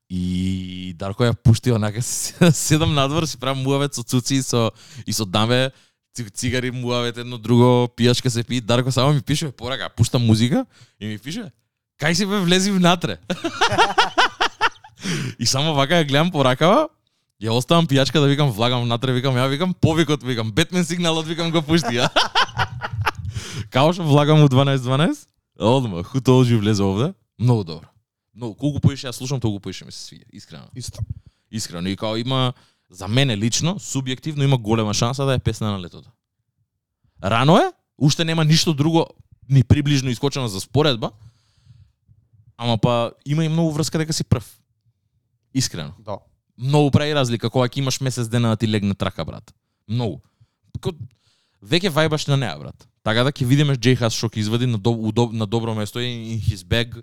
и 0.10 0.94
Дарко 0.96 1.24
ја 1.24 1.36
пушти 1.36 1.72
онака 1.72 2.02
се- 2.02 2.52
седам 2.54 2.94
надвор 2.94 3.26
си 3.26 3.38
правам 3.38 3.60
муавет 3.60 3.92
со 3.92 4.04
цуци 4.04 4.36
и 4.36 4.42
со 4.42 4.72
и 5.04 5.12
со 5.12 5.26
даме 5.26 5.72
ци- 6.14 6.30
цигари 6.30 6.72
муавет 6.72 7.18
едно 7.18 7.38
друго 7.38 7.90
пијачка 7.90 8.30
се 8.30 8.44
пи 8.44 8.62
Дарко 8.62 8.92
само 8.92 9.12
ми 9.12 9.22
пише 9.22 9.52
порака 9.52 9.90
пуштам 9.90 10.22
музика 10.22 10.66
и 11.02 11.08
ми 11.08 11.18
пише 11.18 11.52
кај 11.98 12.14
си 12.14 12.26
бе 12.26 12.40
влези 12.40 12.72
внатре 12.72 13.18
и 15.40 15.46
само 15.46 15.74
вака 15.74 15.96
ја 15.96 16.06
гледам 16.06 16.32
поракава 16.32 16.90
Ја 17.38 17.52
оставам 17.52 17.86
пијачка 17.86 18.16
да 18.16 18.26
викам 18.26 18.50
влагам 18.50 18.82
внатре, 18.82 19.14
викам 19.14 19.34
ја 19.34 19.48
викам 19.48 19.72
повикот, 19.72 20.24
викам 20.24 20.52
Бетмен 20.52 20.82
сигналот, 20.82 21.26
викам 21.26 21.52
го 21.52 21.62
пушти 21.62 21.96
ја. 21.96 22.10
Као 23.70 23.94
што 23.94 24.04
влагам 24.04 24.44
у 24.44 24.48
12-12, 24.48 25.28
одма, 25.60 26.04
told 26.04 26.46
you 26.48 26.60
влезе 26.60 26.84
овде, 26.84 27.14
многу 27.40 27.64
добро. 27.64 27.88
Но 28.34 28.54
колку 28.54 28.80
поише 28.80 29.08
ја 29.08 29.12
слушам, 29.12 29.40
толку 29.40 29.60
поише 29.60 29.86
ми 29.86 29.92
се 29.92 30.16
свиѓа, 30.16 30.26
искрено. 30.34 30.68
Исто. 30.76 31.00
Искрено 31.52 31.90
и 31.90 31.96
као 31.96 32.18
има 32.18 32.54
за 32.90 33.08
мене 33.08 33.38
лично, 33.38 33.80
субјективно 33.80 34.44
има 34.44 34.58
голема 34.58 34.94
шанса 34.94 35.26
да 35.26 35.34
е 35.34 35.40
песна 35.40 35.72
на 35.72 35.80
летото. 35.82 36.10
Рано 37.24 37.58
е, 37.58 37.72
уште 37.98 38.26
нема 38.26 38.46
ништо 38.46 38.74
друго 38.74 39.08
ни 39.50 39.64
приближно 39.64 40.10
искочено 40.10 40.48
за 40.48 40.62
споредба, 40.62 41.12
ама 42.58 42.78
па 42.78 43.12
има 43.26 43.46
и 43.46 43.50
многу 43.50 43.72
врска 43.72 43.98
дека 43.98 44.14
си 44.14 44.24
прв. 44.24 44.60
Искрено 45.54 45.94
Да. 46.00 46.18
многу 46.58 46.92
прави 46.92 47.16
разлика 47.16 47.50
кога 47.50 47.68
ќе 47.68 47.78
имаш 47.78 48.02
месец 48.02 48.28
дена 48.28 48.50
да 48.50 48.58
ти 48.58 48.68
легне 48.68 48.94
трака, 48.94 49.26
брат. 49.26 49.54
Многу. 49.88 50.22
Веќе 51.64 51.92
вајбаш 51.94 52.28
на 52.30 52.38
неа, 52.38 52.58
брат. 52.60 52.88
Така 53.04 53.24
да 53.24 53.32
ќе 53.32 53.46
видиме 53.46 53.78
Джей 53.78 53.96
Хас 53.96 54.14
што 54.14 54.30
ќе 54.30 54.44
извади 54.44 54.68
на, 54.68 54.78
доб, 54.78 55.00
у 55.00 55.12
доб, 55.12 55.34
на 55.34 55.48
добро 55.48 55.74
место 55.76 56.00
и 56.00 56.36
in 56.36 56.42
his 56.42 56.66
bag 56.66 57.02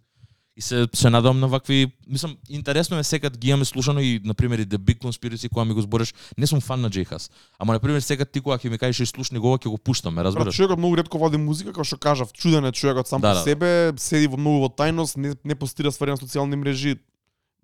и 0.57 0.61
се 0.62 0.88
се 0.94 1.11
надам 1.11 1.40
на 1.40 1.48
вакви 1.48 1.92
мислам 2.07 2.36
интересно 2.48 2.98
е 2.98 3.05
секад 3.05 3.38
ги 3.38 3.48
имаме 3.48 3.64
слушано 3.64 4.00
и 4.00 4.20
на 4.24 4.34
пример 4.34 4.59
и 4.59 4.66
The 4.66 4.78
Big 4.78 4.98
Conspiracy 4.98 5.48
кога 5.48 5.64
ми 5.64 5.74
го 5.74 5.80
збориш 5.80 6.14
не 6.38 6.46
сум 6.46 6.61
фан 6.61 6.80
на 6.80 6.90
Джей 6.90 7.05
Хас 7.05 7.30
ама 7.59 7.72
на 7.72 7.80
пример 7.80 8.00
секад 8.00 8.30
ти 8.30 8.40
кога 8.40 8.59
ќе 8.59 8.70
ми 8.70 8.78
кажеш 8.78 9.00
и 9.00 9.07
слушни 9.07 9.38
го 9.38 9.57
ќе 9.59 9.68
го 9.68 9.78
пуштам 9.78 10.14
ме 10.14 10.22
Брат, 10.22 10.26
разбираш 10.26 10.55
човекот 10.55 10.78
многу 10.78 10.96
ретко 10.96 11.18
води 11.18 11.36
музика, 11.36 11.72
како 11.72 11.84
што 11.84 11.98
кажав, 11.98 12.32
чуден 12.32 12.64
е 12.64 12.72
човекот 12.72 13.09
сам 13.09 13.20
Да, 13.20 13.30
по 13.30 13.34
да, 13.34 13.40
да. 13.40 13.44
себе, 13.44 13.92
седи 13.96 14.26
во 14.26 14.36
многу 14.36 14.61
во 14.62 14.68
тајност, 14.70 15.16
не, 15.16 15.34
не 15.44 15.55
постира 15.55 15.90
ствари 15.92 16.14
на 16.14 16.22
социјални 16.22 16.55
мрежи, 16.55 17.00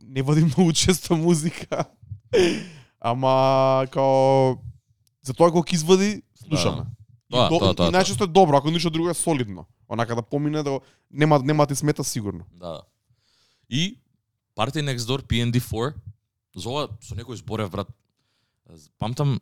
не 0.03 0.23
води 0.23 0.43
многу 0.51 0.73
често 0.73 1.17
музика. 1.17 1.85
Ама 3.01 3.87
као 3.93 4.59
за 5.23 5.35
тоа 5.35 5.53
кога 5.53 5.63
ќе 5.63 5.79
извади, 5.79 6.23
слушаме. 6.51 6.83
И, 6.83 7.01
Тоа, 7.31 7.47
до, 7.47 7.59
тоа, 7.63 7.75
тоа, 7.79 7.89
и 7.89 7.95
најчесто 7.95 8.27
е 8.27 8.33
добро, 8.35 8.59
ако 8.59 8.71
ништо 8.75 8.91
друго 8.91 9.11
е 9.11 9.15
солидно. 9.15 9.67
Онака 9.89 10.17
да 10.19 10.23
помине 10.23 10.63
да 10.67 10.81
нема 11.11 11.39
нема 11.39 11.67
да 11.67 11.75
ти 11.75 11.79
смета 11.79 12.05
сигурно. 12.05 12.45
Да. 12.53 12.83
И 13.71 13.99
Party 14.57 14.83
Next 14.83 15.07
Door 15.07 15.23
PND4 15.23 15.95
за 16.57 16.69
ова 16.69 16.89
со 16.99 17.15
некој 17.15 17.39
зборев 17.39 17.71
брат. 17.71 17.87
Памтам 18.99 19.39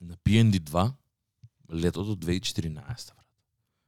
на 0.00 0.16
PND2 0.24 0.92
летото 1.72 2.16
2014 2.16 2.72
брат. 3.12 3.26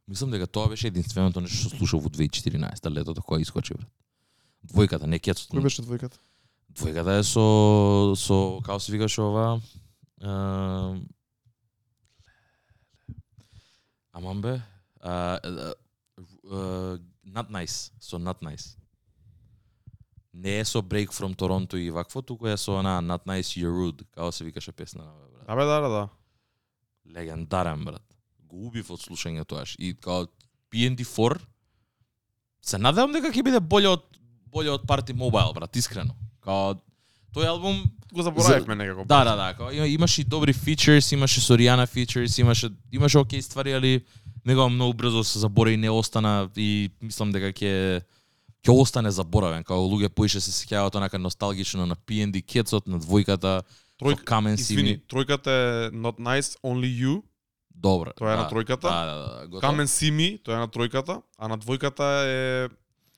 Мислам 0.08 0.30
дека 0.30 0.46
тоа 0.46 0.68
беше 0.68 0.92
единственото 0.92 1.40
нешто 1.40 1.56
што 1.56 1.76
слушав 1.76 2.04
во 2.04 2.12
2014 2.12 2.90
летото 2.92 3.22
кога 3.22 3.40
искочи 3.40 3.74
брат. 3.74 3.88
Двојката, 4.60 5.08
не 5.08 5.18
кецот. 5.18 5.48
Кој 5.56 5.64
беше 5.64 5.82
двојката? 5.82 6.20
Двојката 6.76 7.16
е 7.16 7.24
со 7.24 8.12
со 8.12 8.60
како 8.60 8.76
се 8.76 8.92
викаше 8.92 9.24
ова 9.24 9.56
а, 10.20 11.00
Аман 14.16 14.40
бе 14.40 14.62
Not 17.26 17.50
Nice, 17.52 17.92
со 18.00 18.18
Not 18.18 18.40
Nice. 18.40 18.76
Не 20.32 20.58
е 20.60 20.64
со 20.64 20.80
Break 20.82 21.12
from 21.12 21.34
Toronto 21.36 21.76
и 21.76 21.90
вакво, 21.90 22.22
туку 22.22 22.46
е 22.46 22.56
со 22.56 22.78
она 22.78 23.00
Not 23.02 23.26
Nice 23.26 23.60
You're 23.60 23.72
Rude, 23.72 24.04
како 24.14 24.32
се 24.32 24.44
викаше 24.44 24.72
песна, 24.72 25.04
бе, 25.04 25.28
брат. 25.32 25.44
Абе 25.48 25.64
да, 25.64 25.80
да, 25.80 25.88
да. 25.88 26.08
Легендарен, 27.14 27.84
брат. 27.84 28.02
Го 28.40 28.66
убив 28.66 28.90
од 28.90 29.00
слушање 29.00 29.44
тоаш. 29.44 29.76
И 29.78 29.94
као 29.94 30.26
PND4 30.72 31.40
се 32.62 32.78
надевам 32.78 33.12
дека 33.12 33.32
ќе 33.32 33.44
биде 33.44 33.60
боле 33.60 33.88
од 33.88 34.04
боле 34.46 34.70
од 34.72 34.86
Party 34.88 35.12
Mobile, 35.12 35.52
брат, 35.54 35.76
искрено. 35.76 36.16
Као 36.40 36.76
тој 37.36 37.52
албум 37.52 37.84
Го 38.12 38.22
заборавивме 38.22 38.74
некако. 38.74 39.04
Да, 39.04 39.24
да, 39.24 39.36
да, 39.36 39.54
као, 39.54 39.70
има, 39.72 39.86
имаше 39.86 40.20
и 40.20 40.24
добри 40.24 40.52
фичерс, 40.52 41.12
имаше 41.12 41.40
со 41.40 41.58
Риана 41.58 41.86
фичерс, 41.86 42.38
имаше 42.38 42.70
имаше 42.92 43.18
окей 43.18 43.42
ствари, 43.42 43.72
али 43.72 44.04
него 44.44 44.68
многу 44.70 44.94
брзо 44.94 45.24
се 45.24 45.38
забора 45.38 45.72
и 45.72 45.76
не 45.76 45.90
остана 45.90 46.48
и 46.56 46.90
мислам 47.02 47.32
дека 47.32 47.52
ќе 47.52 48.00
ќе 48.66 48.72
остане 48.72 49.10
заборавен, 49.10 49.64
као 49.64 49.82
луѓе 49.84 50.08
поише 50.08 50.40
се 50.40 50.50
сеќаваат 50.54 50.96
онака 50.96 51.18
носталгично 51.18 51.86
на 51.86 51.96
PND 51.96 52.42
Кецот, 52.42 52.86
на 52.86 52.98
двојката, 52.98 53.62
Тројка, 54.00 54.18
со 54.18 54.24
Камен 54.24 54.54
извини, 54.54 54.96
Сими. 54.96 55.02
тројката 55.08 55.50
е 55.50 55.90
Not 55.90 56.18
Nice, 56.18 56.56
Only 56.62 56.90
You, 57.02 57.22
Добро. 57.70 58.12
тоа 58.16 58.32
е 58.32 58.36
да, 58.36 58.42
на 58.42 58.50
тројката. 58.50 58.88
Да, 58.88 59.04
да, 59.06 59.48
да. 59.48 59.60
Камен 59.60 59.88
Сими, 59.88 60.38
тоа 60.44 60.56
е 60.56 60.64
на 60.64 60.68
тројката, 60.68 61.22
а 61.38 61.48
на 61.48 61.58
двојката 61.58 62.08
е 62.24 62.68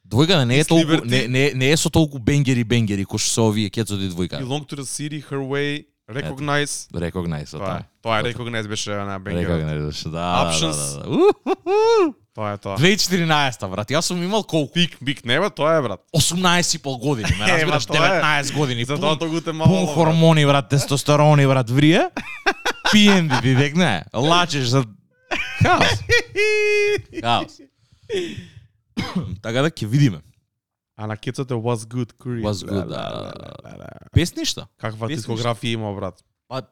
Двојката 0.08 0.44
не 0.44 0.60
е 0.60 0.64
толку 0.64 1.04
не, 1.04 1.28
не, 1.28 1.52
не 1.54 1.70
е 1.70 1.76
со 1.76 1.90
толку 1.90 2.18
бенгери 2.18 2.64
бенгери 2.64 3.04
кои 3.04 3.20
што 3.20 3.28
се 3.28 3.40
овие 3.40 3.70
кецот 3.70 4.00
и 4.00 4.08
двојка. 4.08 4.40
Belong 4.40 4.64
to 4.64 4.80
the 4.80 4.86
City, 4.88 5.20
Her 5.20 5.44
Way, 5.44 5.84
Recognize. 6.08 6.88
Recognize 6.92 7.50
Тоа 7.50 7.84
тоа. 8.02 8.20
Е 8.20 8.32
Recognize 8.32 8.68
беше 8.68 8.90
на 8.90 9.18
бенгер. 9.20 9.48
Recognize, 9.48 10.04
да, 10.04 10.10
да, 10.10 10.50
Options. 10.50 10.94
да, 10.96 11.04
да. 11.04 11.10
Уху. 11.10 12.14
Тоа 12.34 12.52
е 12.52 12.58
тоа. 12.58 12.78
2014 12.78 13.68
брат, 13.68 13.90
јас 13.90 14.00
сум 14.08 14.22
имал 14.22 14.44
колку? 14.44 14.72
Бик, 14.74 14.96
бик, 15.02 15.24
не 15.24 15.40
бе, 15.40 15.50
тоа 15.50 15.76
е 15.76 15.82
брат. 15.82 16.00
18 16.16 16.76
и 16.76 16.78
пол 16.78 16.98
години, 16.98 17.28
ме 17.38 17.46
разбираш, 17.46 17.88
ма, 17.88 17.94
тоа 17.94 18.06
е. 18.06 18.22
19 18.22 18.54
години, 18.56 18.84
За 18.84 18.96
тоа 18.96 19.18
тоа 19.18 19.28
гуте 19.28 19.52
мало. 19.52 19.68
пун 19.68 19.86
хормони, 19.94 20.46
брат, 20.46 20.68
тестостерони, 20.68 21.46
брат, 21.46 21.70
врие. 21.70 22.08
Пиенди 22.92 23.34
ти 23.42 23.54
декне, 23.54 24.04
лачеш 24.14 24.66
за 24.66 24.84
хаос. 25.62 25.88
Хаос. 27.22 27.60
така 29.42 29.62
да 29.62 29.70
ќе 29.70 29.86
видиме. 29.86 30.20
А 30.96 31.06
на 31.06 31.16
кецот 31.16 31.50
е 31.50 31.54
Was 31.54 31.86
Good 31.86 32.12
Creed. 32.18 32.42
Was 32.42 32.66
Good, 32.66 32.86
да, 32.88 33.32
да, 33.62 33.76
да. 33.78 33.88
Песништа. 34.12 34.66
Каква 34.76 35.08
дискографија 35.08 35.78
има, 35.78 35.94
брат. 35.94 36.24
Па 36.48 36.62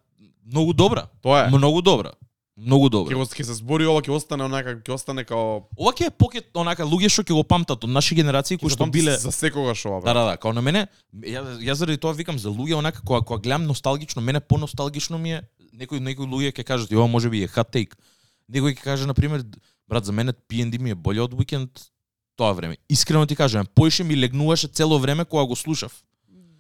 многу 0.47 0.73
добра. 0.73 1.07
Тоа 1.23 1.47
е. 1.47 1.51
Многу 1.51 1.83
добра. 1.83 2.11
Многу 2.57 2.89
го 2.89 3.05
ќе 3.05 3.45
се 3.45 3.53
збори 3.53 3.85
ова, 3.85 4.01
ќе 4.01 4.15
остане 4.17 4.47
онака, 4.49 4.73
ќе 4.81 4.95
остане 4.95 5.27
као 5.29 5.69
Ова 5.77 5.91
ќе 5.93 6.07
е 6.09 6.11
покет 6.11 6.57
онака 6.57 6.87
луѓе 6.89 7.11
што 7.13 7.21
ќе 7.21 7.37
го 7.37 7.43
памтат 7.45 7.85
од 7.85 7.91
наши 7.93 8.17
генерации 8.17 8.57
кои 8.57 8.73
што 8.73 8.89
биле 8.89 9.13
за 9.21 9.29
секогаш 9.29 9.85
ова, 9.85 10.01
Да, 10.01 10.05
брат. 10.09 10.17
да, 10.17 10.23
да, 10.25 10.37
као 10.41 10.55
на 10.57 10.63
мене, 10.65 10.87
ја, 11.13 11.45
ја 11.61 11.77
заради 11.77 12.01
тоа 12.01 12.17
викам 12.17 12.39
за 12.41 12.49
луѓе 12.49 12.79
онака 12.81 13.05
кога 13.05 13.21
кога 13.21 13.43
гледам 13.45 13.69
носталгично, 13.69 14.23
мене 14.25 14.41
поносталгично 14.41 15.19
ми 15.19 15.37
е 15.37 15.43
некои 15.77 16.01
некои 16.01 16.25
луѓе 16.25 16.57
ќе 16.57 16.65
кажат 16.65 16.93
ова 16.97 17.07
може 17.07 17.29
би 17.29 17.45
е 17.45 17.49
hot 17.49 17.69
take. 17.69 17.93
Некој 18.49 18.73
ќе 18.73 18.81
каже 18.81 19.05
на 19.07 19.13
пример 19.13 19.45
брат 19.85 20.09
за 20.09 20.17
мене 20.17 20.33
PND 20.33 20.81
ми 20.81 20.91
е 20.91 20.95
боле 20.97 21.21
од 21.21 21.37
Weekend 21.37 21.69
тоа 22.37 22.53
време. 22.53 22.77
Искрено 22.89 23.27
ти 23.27 23.37
кажам, 23.37 23.67
поише 23.75 24.05
ми 24.05 24.21
легнуваше 24.21 24.69
цело 24.69 24.99
време 24.99 25.25
кога 25.25 25.45
го 25.45 25.57
слушав. 25.57 26.03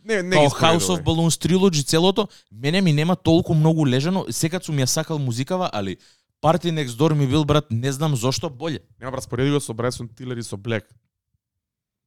Не, 0.05 0.23
не 0.23 0.37
Као 0.37 0.49
ги 0.49 0.55
House 0.55 0.79
of 0.79 1.03
Balloons 1.03 1.49
Trilogy, 1.49 1.87
целото, 1.87 2.29
мене 2.53 2.81
ми 2.81 2.93
нема 2.93 3.17
толку 3.17 3.55
многу 3.55 3.87
лежано, 3.89 4.27
секад 4.31 4.65
сум 4.65 4.77
ја 4.77 4.87
сакал 4.87 5.19
музикава, 5.19 5.71
али 5.73 5.97
Party 6.43 6.71
Next 6.71 6.95
Door 6.99 7.15
ми 7.15 7.27
бил, 7.27 7.45
брат, 7.45 7.67
не 7.71 7.93
знам 7.93 8.17
зошто 8.17 8.51
боле. 8.51 8.79
Нема 9.01 9.11
брат, 9.11 9.25
спореди 9.25 9.51
го 9.51 9.61
со 9.61 9.75
Брајсон 9.75 10.09
Тилер 10.17 10.37
и 10.37 10.43
со 10.43 10.57
Блек. 10.57 10.87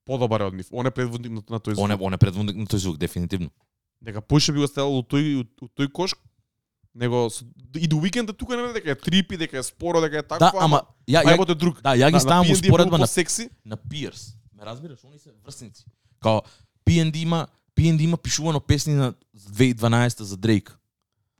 Подобар 0.05 0.41
е 0.41 0.45
од 0.47 0.53
нив. 0.53 0.67
Он 0.71 0.87
е 0.87 0.91
предводник 0.91 1.49
на, 1.49 1.59
тој 1.59 1.75
звук. 1.75 1.83
Он 1.83 1.91
е, 1.91 1.97
он 1.99 2.13
е 2.13 2.17
предводник 2.17 2.55
на 2.55 2.65
тој 2.65 2.77
звук, 2.77 2.97
дефинитивно. 2.97 3.49
Дека 4.01 4.21
поише 4.21 4.53
би 4.53 4.59
го 4.59 4.67
ставил 4.67 4.95
у 4.97 5.03
тој 5.03 5.43
у, 5.43 5.65
у 5.65 5.67
тој 5.67 5.91
кош 5.91 6.15
него 6.95 7.29
и 7.75 7.87
до 7.87 7.97
уикенда 7.97 8.33
тука 8.33 8.55
нема 8.55 8.73
дека 8.73 8.91
е 8.91 8.95
трипи, 8.95 9.37
дека 9.37 9.57
е 9.57 9.63
споро, 9.63 10.01
дека 10.01 10.17
е 10.17 10.23
такво, 10.23 10.39
Да, 10.39 10.51
ама 10.59 10.81
ја 11.09 11.23
па 11.23 11.31
ја 11.31 11.35
ебате 11.35 11.55
друг. 11.55 11.81
да, 11.81 11.95
ја 11.97 12.11
ги 12.11 12.19
ставам 12.19 12.51
успоредба 12.51 12.97
многу 12.97 13.01
на 13.01 13.07
секси. 13.07 13.49
на 13.65 13.77
Pierce. 13.77 14.35
Ме 14.57 14.65
разбираш, 14.65 14.99
они 15.03 15.19
се 15.19 15.29
врсници. 15.45 15.85
Као 16.19 16.41
P&D 16.85 17.17
има 17.17 17.47
P&D 17.75 18.01
има 18.01 18.17
пишувано 18.17 18.59
песни 18.59 18.93
на 18.93 19.13
2012 19.37 20.23
за 20.23 20.37
Дрейк. 20.37 20.75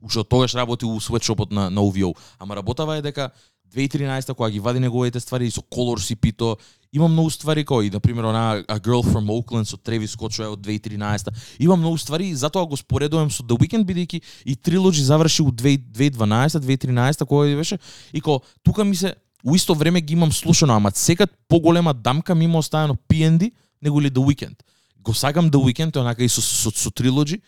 Уште 0.02 0.20
од 0.20 0.28
тогаш 0.28 0.54
работи 0.54 0.84
у 0.84 1.00
светшопот 1.00 1.52
на 1.52 1.70
на 1.70 1.80
OVO. 1.80 2.16
Ама 2.38 2.56
работава 2.56 2.96
е 2.96 3.02
дека 3.02 3.30
2013 3.74 4.34
кога 4.34 4.50
ги 4.50 4.60
вади 4.60 4.80
неговите 4.80 5.20
ствари 5.20 5.46
и 5.46 5.50
со 5.50 5.60
Color 5.60 5.98
CP-то, 5.98 6.56
има 6.92 7.08
многу 7.08 7.30
ствари 7.30 7.64
кои, 7.64 7.90
на 7.90 8.00
пример, 8.00 8.24
она 8.24 8.62
A 8.68 8.80
Girl 8.80 9.02
from 9.02 9.30
Oakland 9.30 9.64
со 9.64 9.76
Тревис 9.76 10.10
Скот 10.10 10.32
што 10.32 10.42
е 10.42 10.50
од 10.50 10.60
2013. 10.60 11.30
Има 11.60 11.76
многу 11.76 11.98
ствари 11.98 12.30
и 12.30 12.34
затоа 12.34 12.66
го 12.66 12.76
споредувам 12.76 13.30
со 13.30 13.42
The 13.42 13.54
Weeknd 13.54 13.86
бидејќи 13.86 14.22
и 14.46 14.56
Trilogy 14.56 15.06
заврши 15.06 15.42
у 15.42 15.52
2012, 15.52 16.58
2013 16.58 17.26
кога 17.26 17.46
беше 17.54 17.78
и 18.12 18.20
ко 18.20 18.40
тука 18.64 18.84
ми 18.84 18.96
се 18.96 19.14
у 19.44 19.54
исто 19.54 19.74
време 19.74 20.00
ги 20.00 20.12
имам 20.12 20.32
слушано, 20.32 20.74
ама 20.74 20.90
секад 20.94 21.30
поголема 21.48 21.94
дамка 21.94 22.34
ми 22.34 22.44
има 22.44 22.58
оставено 22.58 22.96
P&D 23.08 23.52
него 23.82 24.02
ли 24.02 24.10
The 24.10 24.18
Weeknd. 24.18 24.56
Го 24.98 25.14
сакам 25.14 25.50
The 25.50 25.56
Weeknd, 25.56 26.00
онака 26.00 26.24
и 26.24 26.28
со, 26.28 26.42
со, 26.42 26.70
со 26.70 26.90
Trilogy, 26.90 27.40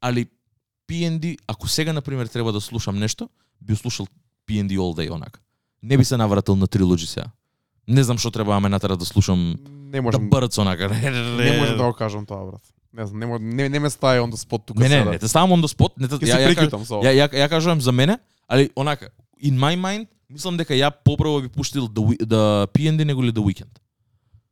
али 0.00 0.26
P&D, 0.88 1.36
ако 1.46 1.68
сега, 1.68 1.92
например, 1.92 2.26
треба 2.26 2.52
да 2.52 2.60
слушам 2.60 2.98
нешто, 2.98 3.28
би 3.60 3.76
слушал 3.76 4.06
P&D 4.48 4.78
all 4.78 4.96
day, 4.96 5.10
онака. 5.10 5.40
Не 5.82 5.98
би 5.98 6.04
се 6.04 6.16
навратил 6.16 6.56
на 6.56 6.66
Trilogy 6.66 7.04
сега. 7.04 7.26
Не 7.88 8.04
знам 8.04 8.18
што 8.18 8.30
треба 8.30 8.54
да 8.54 8.60
ме 8.60 8.68
натера 8.68 8.96
да 8.96 9.04
слушам 9.04 9.56
Не 9.90 9.98
да 9.98 10.02
можам 10.02 10.30
бърц 10.30 10.58
онака. 10.58 10.88
не 10.88 11.58
можам 11.58 11.76
да 11.76 11.84
го 11.84 11.92
кажам 11.92 12.26
тоа 12.26 12.46
брат. 12.46 12.62
Не 12.92 13.06
знам, 13.06 13.20
не 13.20 13.38
не, 13.38 13.68
не 13.68 13.78
ме 13.78 13.90
стаја 13.90 14.22
on 14.22 14.30
the 14.30 14.38
spot 14.38 14.66
тука 14.66 14.82
Не, 14.82 14.88
не, 14.88 15.04
не, 15.04 15.18
те 15.18 15.28
ставам 15.28 15.50
on 15.50 15.62
the 15.62 15.70
spot. 15.70 15.92
Не, 15.98 16.08
те, 16.08 16.14
ја, 16.14 16.38
ја, 16.38 16.54
ја, 17.02 17.14
ја, 17.14 17.26
ја 17.30 17.48
кажувам 17.48 17.80
за 17.80 17.92
мене, 17.92 18.18
али 18.48 18.70
онака, 18.76 19.10
in 19.42 19.54
my 19.54 19.78
mind, 19.78 20.06
мислам 20.30 20.56
дека 20.56 20.74
ја 20.74 20.90
поправо 20.90 21.42
би 21.42 21.48
пуштил 21.48 21.88
the, 21.88 22.00
Wi- 22.00 22.22
the 22.24 22.66
P&D 22.72 23.04
него 23.04 23.22
ли 23.24 23.32
The 23.32 23.42
Weeknd. 23.42 23.80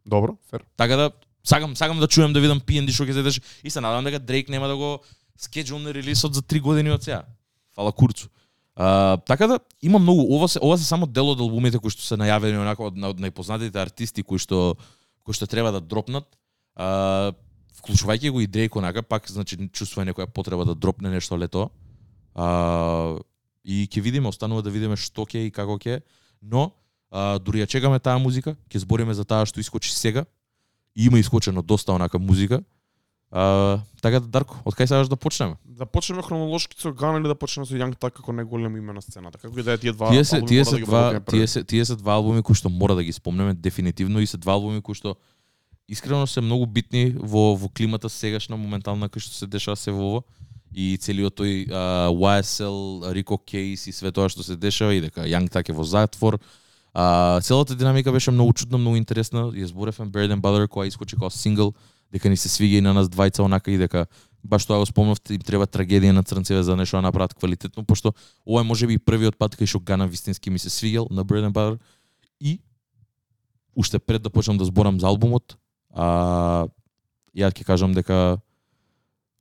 Добро, 0.07 0.37
фер. 0.51 0.65
Така 0.77 0.97
да 0.97 1.11
сакам 1.45 1.77
сакам 1.77 2.01
да 2.01 2.09
чуем 2.09 2.33
да 2.33 2.41
видам 2.41 2.61
P&D 2.61 2.93
што 2.93 3.07
ќе 3.07 3.13
се 3.13 3.23
деши 3.23 3.41
и 3.65 3.71
се 3.71 3.81
надевам 3.81 4.05
дека 4.05 4.19
Дрейк 4.19 4.49
нема 4.49 4.69
да 4.69 4.77
го 4.77 4.99
скеджулне 5.39 5.95
релисот 5.95 6.35
за 6.35 6.43
3 6.43 6.61
години 6.61 6.91
од 6.91 7.03
сега. 7.03 7.23
Фала 7.75 7.93
курцу. 7.93 8.29
А, 8.77 9.17
така 9.17 9.47
да 9.47 9.59
има 9.83 9.99
многу 9.99 10.23
ова 10.35 10.49
се 10.49 10.59
ова 10.63 10.79
се 10.79 10.85
само 10.85 11.07
дел 11.07 11.31
од 11.31 11.41
албумите 11.41 11.79
кои 11.79 11.91
што 11.91 12.03
се 12.03 12.19
најавени 12.19 12.59
онака 12.59 12.83
од, 12.87 12.95
од 12.95 13.19
најпознатите 13.19 13.79
артисти 13.79 14.23
кои 14.23 14.39
што 14.39 14.77
кои 15.27 15.35
што 15.35 15.47
треба 15.47 15.73
да 15.73 15.81
дропнат. 15.81 16.27
А, 16.75 17.33
вклучувајќи 17.79 18.31
го 18.31 18.41
и 18.41 18.47
Дрейк 18.47 18.77
онака 18.77 19.03
пак 19.03 19.31
значи 19.31 19.59
чувствува 19.73 20.07
некоја 20.07 20.27
потреба 20.27 20.65
да 20.65 20.75
дропне 20.75 21.11
нешто 21.11 21.39
лето. 21.39 21.71
А, 22.35 23.19
и 23.65 23.87
ќе 23.91 24.03
видиме, 24.03 24.29
останува 24.29 24.63
да 24.63 24.71
видиме 24.71 24.97
што 24.97 25.27
ќе 25.27 25.47
и 25.47 25.51
како 25.51 25.79
ќе, 25.79 26.01
но 26.43 26.71
а, 27.11 27.39
дури 27.39 27.63
ја 27.63 27.69
чекаме 27.69 27.99
таа 27.99 28.19
музика, 28.19 28.57
ќе 28.71 28.85
збориме 28.85 29.15
за 29.15 29.25
таа 29.25 29.47
што 29.47 29.61
искочи 29.61 29.93
сега. 29.93 30.25
И 30.97 31.07
има 31.07 31.19
искочено 31.19 31.63
доста 31.63 31.93
онака 31.93 32.19
музика. 32.19 32.63
А, 33.31 33.81
така 34.01 34.21
да 34.21 34.27
Дарко, 34.27 34.57
од 34.65 34.73
кај 34.73 34.89
сакаш 34.89 35.11
да 35.13 35.17
почнеме? 35.21 35.59
Да 35.65 35.85
почнеме 35.87 36.23
хронолошки 36.25 36.81
со 36.81 36.93
Гана 36.93 37.21
или 37.21 37.29
да 37.29 37.35
почнеме 37.37 37.67
со 37.69 37.77
Young 37.77 37.93
Thug 37.93 38.17
како 38.17 38.33
најголем 38.33 38.79
име 38.79 38.97
на 38.97 39.03
сцената. 39.05 39.39
Како 39.39 39.53
и 39.61 39.63
да 39.63 39.77
е 39.77 39.79
тие 39.79 39.93
два 39.93 40.09
Тие 40.11 40.25
се 40.25 40.41
албуми 40.41 40.49
тие 40.49 40.65
се 40.65 40.79
да 40.79 40.87
два 40.87 41.21
тие 41.21 41.47
се 41.47 41.65
тие 41.65 41.85
се 41.85 41.97
два 41.97 42.17
албуми 42.17 42.43
кои 42.43 42.57
што 42.57 42.73
мора 42.73 42.97
да 42.97 43.05
ги 43.05 43.13
спомнеме 43.13 43.55
дефинитивно 43.55 44.21
и 44.21 44.27
се 44.27 44.41
два 44.41 44.57
албуми 44.57 44.81
кои 44.81 44.97
што 44.97 45.15
искрено 45.89 46.27
се 46.27 46.41
многу 46.41 46.67
битни 46.67 47.13
во 47.13 47.53
во 47.55 47.69
климата 47.69 48.09
сегашна 48.09 48.57
моментална 48.57 49.13
кој 49.13 49.21
што 49.21 49.37
се 49.37 49.47
дешава 49.47 49.77
се 49.77 49.93
во 49.93 50.09
ова 50.09 50.23
и 50.73 50.97
целиот 51.01 51.35
тој 51.41 51.69
а, 51.71 52.09
YSL, 52.13 53.13
Rico 53.17 53.39
Case 53.41 53.89
и 53.89 53.93
све 53.93 54.13
тоа 54.13 54.29
што 54.29 54.43
се 54.43 54.57
дешава 54.57 54.95
и 54.95 55.01
дека 55.01 55.27
Young 55.27 55.49
Thug 55.49 55.71
е 55.71 55.77
во 55.77 55.85
затвор. 55.85 56.39
А, 56.95 57.41
целата 57.41 57.77
динамика 57.77 58.13
беше 58.13 58.31
многу 58.31 58.53
чудна, 58.53 58.79
многу 58.79 58.97
интересна. 58.97 59.49
Ја 59.53 59.71
зборевме 59.71 60.11
Bird 60.11 60.33
and 60.35 60.43
Butter 60.45 60.69
која 60.69 60.89
искочи 60.89 61.17
како 61.17 61.31
сингл, 61.31 61.75
дека 62.13 62.29
ни 62.29 62.37
се 62.37 62.49
свиѓа 62.49 62.79
и 62.79 62.85
на 62.85 62.95
нас 62.95 63.09
двајца 63.09 63.45
онака 63.45 63.71
и 63.71 63.79
дека 63.79 64.07
баш 64.45 64.67
тоа 64.67 64.79
го 64.79 64.87
спомнавте, 64.87 65.35
им 65.35 65.45
треба 65.45 65.67
трагедија 65.67 66.13
на 66.13 66.23
црнцеве 66.23 66.63
за 66.63 66.77
нешто 66.77 66.97
да 66.97 67.03
направат 67.03 67.35
квалитетно, 67.35 67.85
пошто 67.85 68.15
ова 68.47 68.61
е 68.61 68.65
можеби 68.65 68.95
и 68.95 68.99
првиот 68.99 69.37
пат 69.37 69.57
кај 69.57 69.67
што 69.67 69.81
Гана 69.81 70.07
вистински 70.07 70.51
ми 70.51 70.59
се 70.59 70.71
свиѓал 70.71 71.11
на 71.11 71.25
Bird 71.25 71.49
and 71.49 71.53
Butter 71.53 71.79
и 72.41 72.61
уште 73.77 73.99
пред 73.99 74.23
да 74.23 74.31
почнам 74.31 74.59
да 74.59 74.65
зборам 74.65 75.01
за 75.01 75.07
албумот, 75.07 75.59
а, 75.95 76.67
ја 77.37 77.53
ќе 77.53 77.65
кажам 77.65 77.93
дека 77.93 78.41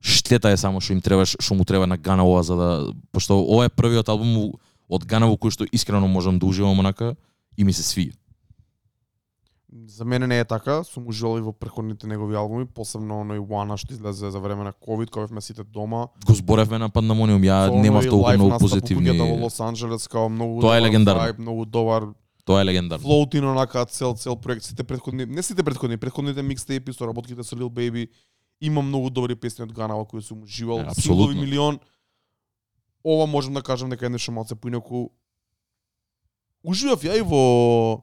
штета 0.00 0.50
е 0.50 0.56
само 0.56 0.80
што 0.80 0.92
им 0.92 1.00
треба 1.00 1.26
што 1.26 1.54
му 1.54 1.64
треба 1.64 1.86
на 1.86 1.96
Гана 1.96 2.24
ова 2.24 2.42
за 2.42 2.56
да 2.56 2.92
пошто 3.12 3.38
ова 3.38 3.64
е 3.66 3.68
првиот 3.68 4.08
албум 4.08 4.54
од 4.88 5.04
Гана 5.04 5.26
во 5.26 5.36
кој 5.36 5.50
што 5.50 5.64
искрено 5.72 6.08
можам 6.08 6.38
да 6.38 6.46
уживам 6.46 6.78
онака 6.78 7.16
и 7.56 7.64
ми 7.64 7.72
се 7.72 7.82
свија. 7.82 8.14
За 9.86 10.04
мене 10.04 10.26
не 10.26 10.38
е 10.38 10.44
така, 10.44 10.84
сум 10.84 11.06
уживал 11.08 11.38
и 11.38 11.40
во 11.40 11.52
претходните 11.52 12.06
негови 12.06 12.34
албуми, 12.34 12.64
посебно 12.64 13.20
оној 13.20 13.38
One 13.38 13.76
што 13.76 13.92
излезе 13.92 14.30
за 14.30 14.40
време 14.40 14.64
на 14.64 14.72
ковид, 14.72 15.10
кога 15.10 15.26
бевме 15.26 15.40
сите 15.40 15.64
дома. 15.64 16.08
Го 16.24 16.34
зборевме 16.34 16.78
на 16.78 16.88
Пандамониум, 16.88 17.42
ја 17.42 17.68
немав 17.82 18.04
толку 18.08 18.32
многу 18.32 18.58
позитивни. 18.58 19.12
По 19.18 19.26
во 19.26 19.44
Лос 19.44 19.60
Анџелес 19.60 20.08
као 20.08 20.28
многу 20.28 20.60
Тоа 20.60 20.78
е 20.78 20.80
легендарно. 20.80 21.22
vibe, 21.22 21.38
многу 21.38 21.64
добар 21.66 22.02
Тоа 22.44 22.62
е 22.62 22.64
легендарно. 22.64 23.04
флоутин 23.04 23.44
онака 23.44 23.84
цел 23.84 24.14
цел 24.16 24.36
проект, 24.36 24.64
сите 24.64 24.84
претходни, 24.84 25.26
не 25.26 25.42
сите 25.42 25.62
претходни, 25.62 25.96
претходните 25.96 26.42
микстейпи 26.42 26.92
со 26.92 27.04
работките 27.06 27.42
со 27.42 27.54
Lil 27.56 27.68
Baby, 27.68 28.08
има 28.60 28.82
многу 28.82 29.10
добри 29.10 29.36
песни 29.36 29.62
од 29.62 29.72
Ганава 29.72 30.04
кои 30.04 30.22
сум 30.22 30.42
уживал. 30.42 30.78
Е, 30.80 30.82
апсолутно. 30.82 31.40
милион. 31.40 31.78
Ова 33.04 33.26
можам 33.26 33.54
да 33.54 33.62
кажам 33.62 33.90
дека 33.90 34.06
е 34.06 34.08
нешто 34.08 34.32
малце 34.32 34.54
поинаку 34.54 35.10
уживав 36.64 37.02
ја 37.02 37.18
и 37.18 37.22
во 37.22 38.02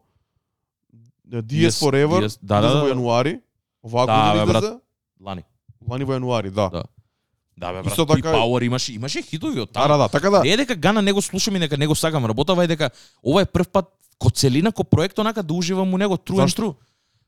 DS 1.27 1.81
Forever, 1.81 2.21
DS 2.21 2.39
да, 2.41 2.61
да, 2.61 2.67
во 2.69 2.87
да. 2.87 2.93
јануари. 2.93 3.41
Оваа 3.83 4.05
Да, 4.05 4.27
година 4.27 4.45
брат. 4.45 4.81
Лани. 5.21 5.43
лани 5.89 6.03
во 6.03 6.13
јануари, 6.13 6.49
да. 6.49 6.69
Да. 6.69 6.83
Да, 7.57 7.73
бе, 7.73 7.81
брат. 7.83 7.91
Исто 7.91 8.05
така- 8.05 8.21
така... 8.21 8.37
Power 8.37 8.65
имаше, 8.65 8.93
имаше 8.93 9.21
хитови 9.21 9.59
од 9.59 9.69
Да, 9.69 9.73
таму. 9.73 9.87
да, 9.87 9.97
да, 9.97 10.07
така 10.09 10.29
да. 10.29 10.43
Не 10.43 10.49
е 10.49 10.57
дека 10.57 10.75
Гана 10.75 11.01
него 11.01 11.21
слушам 11.21 11.55
и 11.55 11.59
дека 11.59 11.77
него 11.77 11.95
сакам 11.95 12.25
работава 12.25 12.63
и 12.63 12.67
дека 12.67 12.89
ова 13.23 13.41
е 13.41 13.45
прв 13.45 13.67
пат 13.67 13.85
ко 14.19 14.29
целина, 14.29 14.71
ко 14.71 14.83
проект 14.83 15.19
онака 15.19 15.43
да 15.43 15.53
уживам 15.53 15.93
у 15.93 15.97
него 15.97 16.15
true 16.15 16.33
and 16.33 16.35
Зашто? 16.35 16.61
true. 16.61 16.75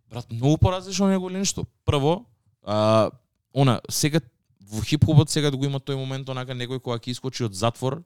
Брат, 0.10 0.32
многу 0.32 0.58
поразлично 0.58 1.08
него 1.08 1.30
нешто. 1.30 1.66
Прво, 1.86 2.26
а, 2.68 3.10
она, 3.54 3.80
сега 3.90 4.20
во 4.62 4.84
хип-хопот 4.84 5.30
сега 5.30 5.48
да 5.50 5.56
го 5.56 5.64
има 5.66 5.80
тој 5.80 5.96
момент 5.96 6.28
онака 6.28 6.52
некој 6.52 6.80
кога 6.80 7.00
ќе 7.00 7.10
искочи 7.10 7.46
од 7.46 7.56
затвор, 7.56 8.02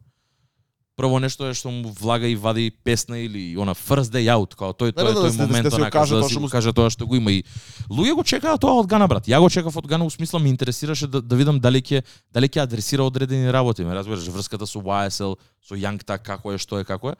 прво 0.93 1.17
нешто 1.17 1.47
е 1.47 1.53
што 1.53 1.71
му 1.71 1.89
влага 1.91 2.27
и 2.27 2.35
вади 2.35 2.69
песна 2.69 3.17
или 3.17 3.57
она 3.57 3.73
first 3.73 4.11
day 4.11 4.29
out, 4.29 4.53
као 4.53 4.69
тој 4.71 4.93
Да, 4.93 5.01
тој 5.01 5.07
да, 5.07 5.13
да, 5.13 5.19
тој 5.19 5.23
да 5.23 5.31
се- 5.31 5.41
момент 5.41 5.65
да 5.65 5.75
онака 5.75 5.99
да 5.99 6.05
тоа 6.05 6.21
си 6.21 6.29
што 6.29 6.37
го 6.37 6.45
му- 6.45 6.49
каже 6.51 6.69
тоа 6.71 6.89
што 6.89 7.07
го 7.07 7.15
има 7.15 7.31
и 7.31 7.43
луѓе 7.89 8.13
го 8.13 8.23
чекаат 8.23 8.61
тоа 8.61 8.75
од 8.75 8.85
Гана 8.85 9.07
брат. 9.07 9.25
Ја 9.25 9.39
го 9.39 9.49
чекав 9.49 9.73
од 9.73 9.87
Гана, 9.87 10.03
во 10.03 10.09
смисла 10.11 10.37
ме 10.37 10.49
интересираше 10.49 11.07
да, 11.07 11.21
да 11.21 11.35
видам 11.35 11.57
дали 11.57 11.81
ќе 11.81 12.03
дали 12.31 12.45
ќе 12.47 12.61
адресира 12.61 13.01
одредени 13.01 13.49
работи, 13.49 13.81
ме 13.81 13.91
разбираш, 13.91 14.27
врската 14.27 14.67
со 14.67 14.77
YSL, 14.77 15.33
со 15.59 15.73
Young 15.73 15.97
Thug 15.97 16.21
како 16.21 16.53
е, 16.53 16.57
што 16.57 16.77
е, 16.77 16.85
како 16.85 17.09
е. 17.09 17.15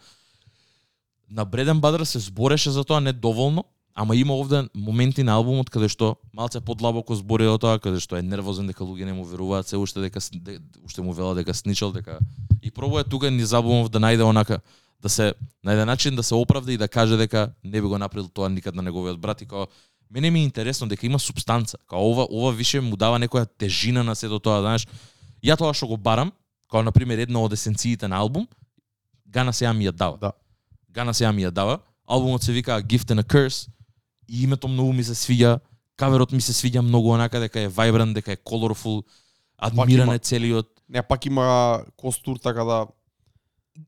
На 1.28 1.46
Бреден 1.46 1.80
Бадр 1.80 2.06
се 2.06 2.20
збореше 2.20 2.70
за 2.70 2.84
тоа 2.84 3.00
недоволно, 3.00 3.66
ама 3.96 4.16
има 4.16 4.34
овде 4.34 4.70
моменти 4.76 5.24
на 5.24 5.36
албумот 5.36 5.70
каде 5.70 5.90
што 5.90 6.16
малце 6.34 6.62
подлабоко 6.62 7.16
збори 7.16 7.48
о 7.48 7.58
тоа, 7.58 7.80
каде 7.80 8.00
што 8.00 8.18
е 8.18 8.22
нервозен 8.22 8.68
дека 8.68 8.84
луѓе 8.84 9.06
не 9.06 9.14
му 9.14 9.26
веруваат 9.26 9.68
се 9.68 9.78
уште 9.78 10.02
дека 10.02 10.20
де, 10.34 10.60
уште 10.86 11.02
му 11.02 11.14
велат 11.14 11.38
дека 11.38 11.54
сничал 11.54 11.92
дека 11.92 12.20
и 12.62 12.72
пробува 12.72 13.04
тука 13.04 13.32
ни 13.32 13.44
албумов 13.44 13.90
да 13.90 14.00
најде 14.00 14.24
онака 14.24 14.60
да 15.02 15.10
се 15.10 15.34
на 15.64 15.74
еден 15.74 15.88
начин 15.88 16.16
да 16.16 16.24
се 16.24 16.36
оправда 16.36 16.74
и 16.74 16.78
да 16.78 16.88
каже 16.88 17.18
дека 17.18 17.52
не 17.64 17.82
би 17.82 17.88
го 17.88 17.98
направил 17.98 18.30
тоа 18.30 18.50
никад 18.50 18.76
на 18.76 18.82
неговиот 18.82 19.20
брат 19.20 19.42
и 19.42 19.46
као 19.46 19.68
мене 20.12 20.32
ми 20.32 20.40
е 20.40 20.44
интересно 20.44 20.88
дека 20.88 21.06
има 21.06 21.20
субстанца. 21.20 21.78
Као 21.88 22.00
ова 22.00 22.28
ова 22.32 22.52
више 22.52 22.82
му 22.82 22.96
дава 22.96 23.20
некоја 23.20 23.48
тежина 23.58 24.04
на 24.04 24.16
сето 24.16 24.40
тоа, 24.40 24.62
знаеш. 24.62 24.88
Ја 25.44 25.58
тоа 25.58 25.74
што 25.74 25.88
го 25.88 25.98
барам, 25.98 26.32
као 26.72 26.84
на 26.84 26.92
пример 26.92 27.18
една 27.18 27.40
од 27.40 27.54
есенциите 27.54 28.08
на 28.08 28.20
албум, 28.20 28.48
Гана 29.32 29.54
сега 29.54 29.74
ми 29.74 29.88
ја 29.88 29.92
дава. 29.92 30.18
Да. 30.18 30.32
Гана 30.90 31.14
сега 31.14 31.32
ми 31.32 31.46
ја 31.46 31.52
дава. 31.52 31.80
Албумот 32.08 32.44
се 32.44 32.52
вика 32.52 32.84
Gift 32.84 33.16
and 33.16 33.24
a 33.24 33.24
Curse 33.24 33.70
и 34.32 34.44
името 34.44 34.68
многу 34.68 34.94
ми 34.94 35.04
се 35.04 35.16
свиѓа. 35.16 35.60
Каверот 35.98 36.32
ми 36.32 36.42
се 36.42 36.54
свиѓа 36.54 36.80
многу 36.82 37.12
онака 37.12 37.40
дека 37.40 37.60
е 37.60 37.70
vibrant, 37.70 38.14
дека 38.14 38.32
е 38.32 38.38
colorful, 38.38 39.04
адмиран 39.58 40.14
е 40.14 40.20
целиот. 40.20 40.68
Не, 40.90 41.02
пак 41.04 41.26
има 41.26 41.82
костур 41.98 42.38
така 42.38 42.64
да 42.64 42.88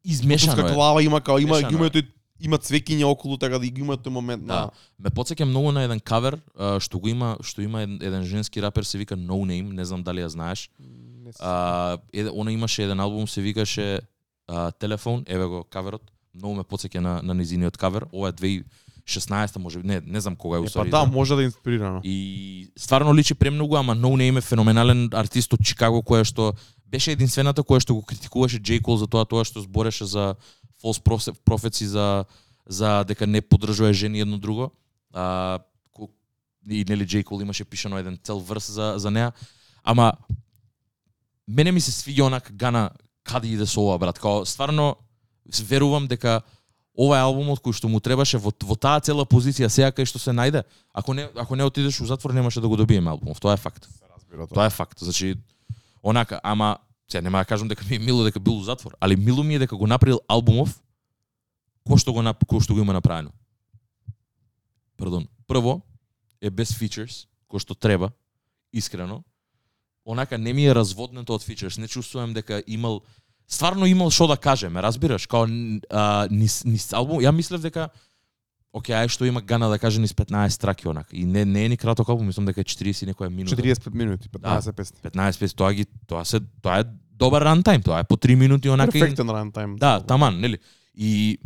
Измешано 0.06 0.68
е. 0.68 0.74
глава 0.74 1.04
има 1.04 1.22
као 1.22 1.40
има 1.40 1.60
има 1.60 1.86
е. 1.86 1.90
тој 1.90 2.08
има 2.40 2.58
цвеќиња 2.58 3.04
околу 3.06 3.38
така 3.38 3.60
да 3.60 3.66
и 3.66 3.72
го 3.72 3.80
има 3.80 3.98
тој 3.98 4.10
момент 4.10 4.46
Да. 4.46 4.54
на 4.54 4.72
Ме 5.00 5.10
потсеќа 5.10 5.44
многу 5.46 5.72
на 5.72 5.84
еден 5.84 6.00
кавер 6.00 6.40
што 6.80 7.00
го 7.00 7.08
има, 7.08 7.38
што 7.44 7.62
има 7.62 7.82
еден, 7.84 8.00
еден 8.02 8.24
женски 8.24 8.62
рапер 8.62 8.84
се 8.84 8.98
вика 8.98 9.16
No 9.18 9.44
Name, 9.48 9.74
не 9.74 9.86
знам 9.86 10.04
дали 10.04 10.22
ја 10.24 10.28
знаеш. 10.28 10.70
А, 11.40 11.98
еде, 12.14 12.30
она 12.34 12.52
имаше 12.52 12.84
еден 12.84 13.00
албум 13.00 13.28
се 13.28 13.42
викаше 13.42 14.00
а, 14.48 14.72
Телефон, 14.72 15.24
еве 15.28 15.46
го 15.46 15.64
каверот. 15.64 16.12
Многу 16.36 16.56
ме 16.56 16.64
потсеќа 16.64 17.00
на 17.00 17.22
на 17.24 17.34
низиниот 17.34 17.78
кавер. 17.78 18.06
Ова 18.14 18.30
е 18.30 18.32
2016 19.06 19.58
може 19.58 19.80
би, 19.80 19.88
не, 19.88 20.02
не 20.02 20.22
знам 20.22 20.36
кога 20.36 20.58
е 20.58 20.60
Е, 20.60 20.64
па 20.64 20.68
усвари. 20.68 20.90
да, 20.90 21.06
може 21.06 21.36
да 21.36 21.42
е 21.42 21.46
инспирирано. 21.46 22.02
И 22.04 22.68
стварно 22.78 23.16
личи 23.16 23.34
премногу, 23.34 23.76
ама 23.76 23.96
No 23.96 24.08
Name 24.12 24.38
е 24.38 24.42
феноменален 24.42 25.10
артист 25.14 25.54
од 25.54 25.60
Чикаго 25.62 26.00
кој 26.00 26.24
што 26.24 26.54
беше 26.88 27.12
единствената 27.12 27.62
која 27.62 27.80
што 27.80 27.96
го 27.96 28.02
критикуваше 28.02 28.60
J. 28.60 28.82
Cole 28.82 28.98
за 28.98 29.08
тоа 29.08 29.26
тоа 29.26 29.44
што 29.44 29.62
збореше 29.62 30.06
за 30.06 30.36
false 30.80 31.00
prophe- 31.00 31.36
prophets 31.44 31.84
за 31.84 32.26
за 32.68 33.04
дека 33.04 33.28
не 33.28 33.42
поддржува 33.42 33.94
жени 33.94 34.20
едно 34.20 34.38
друго. 34.38 34.72
А, 35.14 35.60
и 36.64 36.86
нели 36.88 37.04
J. 37.04 37.24
Cole 37.24 37.42
имаше 37.42 37.66
пишано 37.66 37.98
еден 37.98 38.20
цел 38.24 38.40
врс 38.40 38.72
за 38.72 38.94
за 38.98 39.12
неа. 39.12 39.32
Ама 39.84 40.14
мене 41.48 41.72
ми 41.72 41.82
се 41.82 41.92
свиѓа 41.92 42.22
онак 42.22 42.52
гана 42.54 42.90
каде 43.24 43.48
иде 43.48 43.66
со 43.66 43.82
ова 43.82 43.98
брат. 44.00 44.20
Као 44.20 44.46
стварно 44.46 44.96
верувам 45.62 46.08
дека 46.08 46.42
ова 46.98 47.18
е 47.18 47.26
албумот 47.26 47.60
кој 47.60 47.74
што 47.74 47.90
му 47.90 48.00
требаше 48.00 48.38
во, 48.38 48.52
во 48.52 48.76
таа 48.76 49.00
цела 49.02 49.26
позиција 49.26 49.70
сега 49.70 49.92
кај 49.92 50.06
што 50.06 50.20
се 50.20 50.32
најде. 50.32 50.64
Ако 50.94 51.14
не 51.14 51.30
ако 51.36 51.56
не 51.56 51.64
отидеш 51.64 52.02
у 52.02 52.06
затвор 52.06 52.34
немаше 52.34 52.62
да 52.62 52.68
го 52.68 52.78
добиеме 52.78 53.10
албумов. 53.10 53.40
Тоа 53.40 53.54
е 53.54 53.58
факт. 53.58 53.86
Се 53.86 54.06
разбира 54.16 54.48
Тоа 54.48 54.66
е 54.66 54.70
факт. 54.70 55.00
Значи 55.00 55.36
онака, 56.04 56.40
ама 56.44 56.78
сега 57.08 57.22
нема 57.22 57.38
да 57.38 57.46
кажам 57.46 57.68
дека 57.68 57.86
ми 57.90 57.96
е 57.96 58.00
мило 58.00 58.24
дека 58.24 58.40
бил 58.40 58.58
у 58.58 58.64
затвор, 58.64 58.96
али 59.00 59.16
мило 59.16 59.44
ми 59.44 59.56
е 59.56 59.60
дека 59.60 59.76
го 59.76 59.88
направил 59.88 60.22
албумов 60.28 60.80
кој 61.88 62.00
што 62.00 62.14
го 62.14 62.22
нап- 62.24 62.46
кој 62.46 62.64
што 62.64 62.74
го 62.74 62.80
има 62.80 62.94
направено. 62.94 63.32
Пардон. 64.98 65.28
Прво 65.48 65.82
е 66.42 66.50
без 66.50 66.72
features, 66.72 67.26
кој 67.50 67.60
што 67.60 67.76
треба, 67.76 68.12
искрено. 68.74 69.24
Онака 70.06 70.38
не 70.38 70.54
ми 70.54 70.68
е 70.68 70.76
разводнето 70.76 71.34
од 71.34 71.44
features, 71.44 71.78
не 71.78 71.88
чувствувам 71.88 72.34
дека 72.34 72.64
имал 72.68 73.02
стварно 73.48 73.86
имал 73.86 74.10
што 74.12 74.28
да 74.28 74.38
каже, 74.38 74.70
ме 74.70 74.82
разбираш? 74.82 75.28
Као 75.28 75.48
а, 75.90 76.28
низ, 76.32 76.64
низ 76.66 76.94
албум, 76.94 77.22
ја 77.22 77.32
мислев 77.32 77.62
дека 77.62 77.90
Океј, 78.74 79.06
ај 79.06 79.10
што 79.14 79.28
има 79.30 79.42
гана 79.46 79.68
да 79.70 79.78
каже 79.78 80.02
низ 80.02 80.16
15 80.18 80.58
траки 80.58 80.88
онак. 80.90 81.12
И 81.14 81.26
не 81.26 81.46
не 81.46 81.66
е 81.66 81.70
ни 81.70 81.78
краток 81.78 82.10
албум, 82.10 82.26
мислам 82.26 82.46
дека 82.50 82.62
е 82.62 82.64
40 82.66 83.04
и 83.04 83.10
некоја 83.12 83.30
минута. 83.30 83.56
45 83.56 83.94
минути, 83.94 84.30
15 84.30 84.72
песни. 84.74 84.98
15 85.04 85.40
песни, 85.40 85.56
тоа 85.56 85.74
ги 85.74 85.86
тоа 86.08 86.26
се 86.26 86.40
тоа 86.62 86.80
е 86.82 86.84
добар 87.14 87.46
рантайм, 87.46 87.84
тоа 87.84 88.00
е 88.00 88.04
по 88.04 88.18
3 88.18 88.36
минути 88.36 88.70
онака. 88.70 88.92
Перфектен 88.92 89.30
рантайм. 89.30 89.76
Да, 89.76 90.00
таман, 90.00 90.40
нели? 90.42 90.58
И 90.98 91.38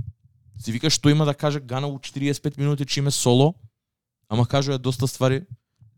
си 0.57 0.71
викаш 0.71 0.93
што 0.93 1.09
има 1.09 1.25
да 1.25 1.33
каже 1.33 1.59
Гана 1.59 1.87
у 1.87 1.99
45 1.99 2.57
минути 2.57 2.85
чиме 2.85 3.11
соло, 3.11 3.55
ама 4.29 4.45
кажува 4.45 4.79
доста 4.79 5.07
ствари. 5.07 5.43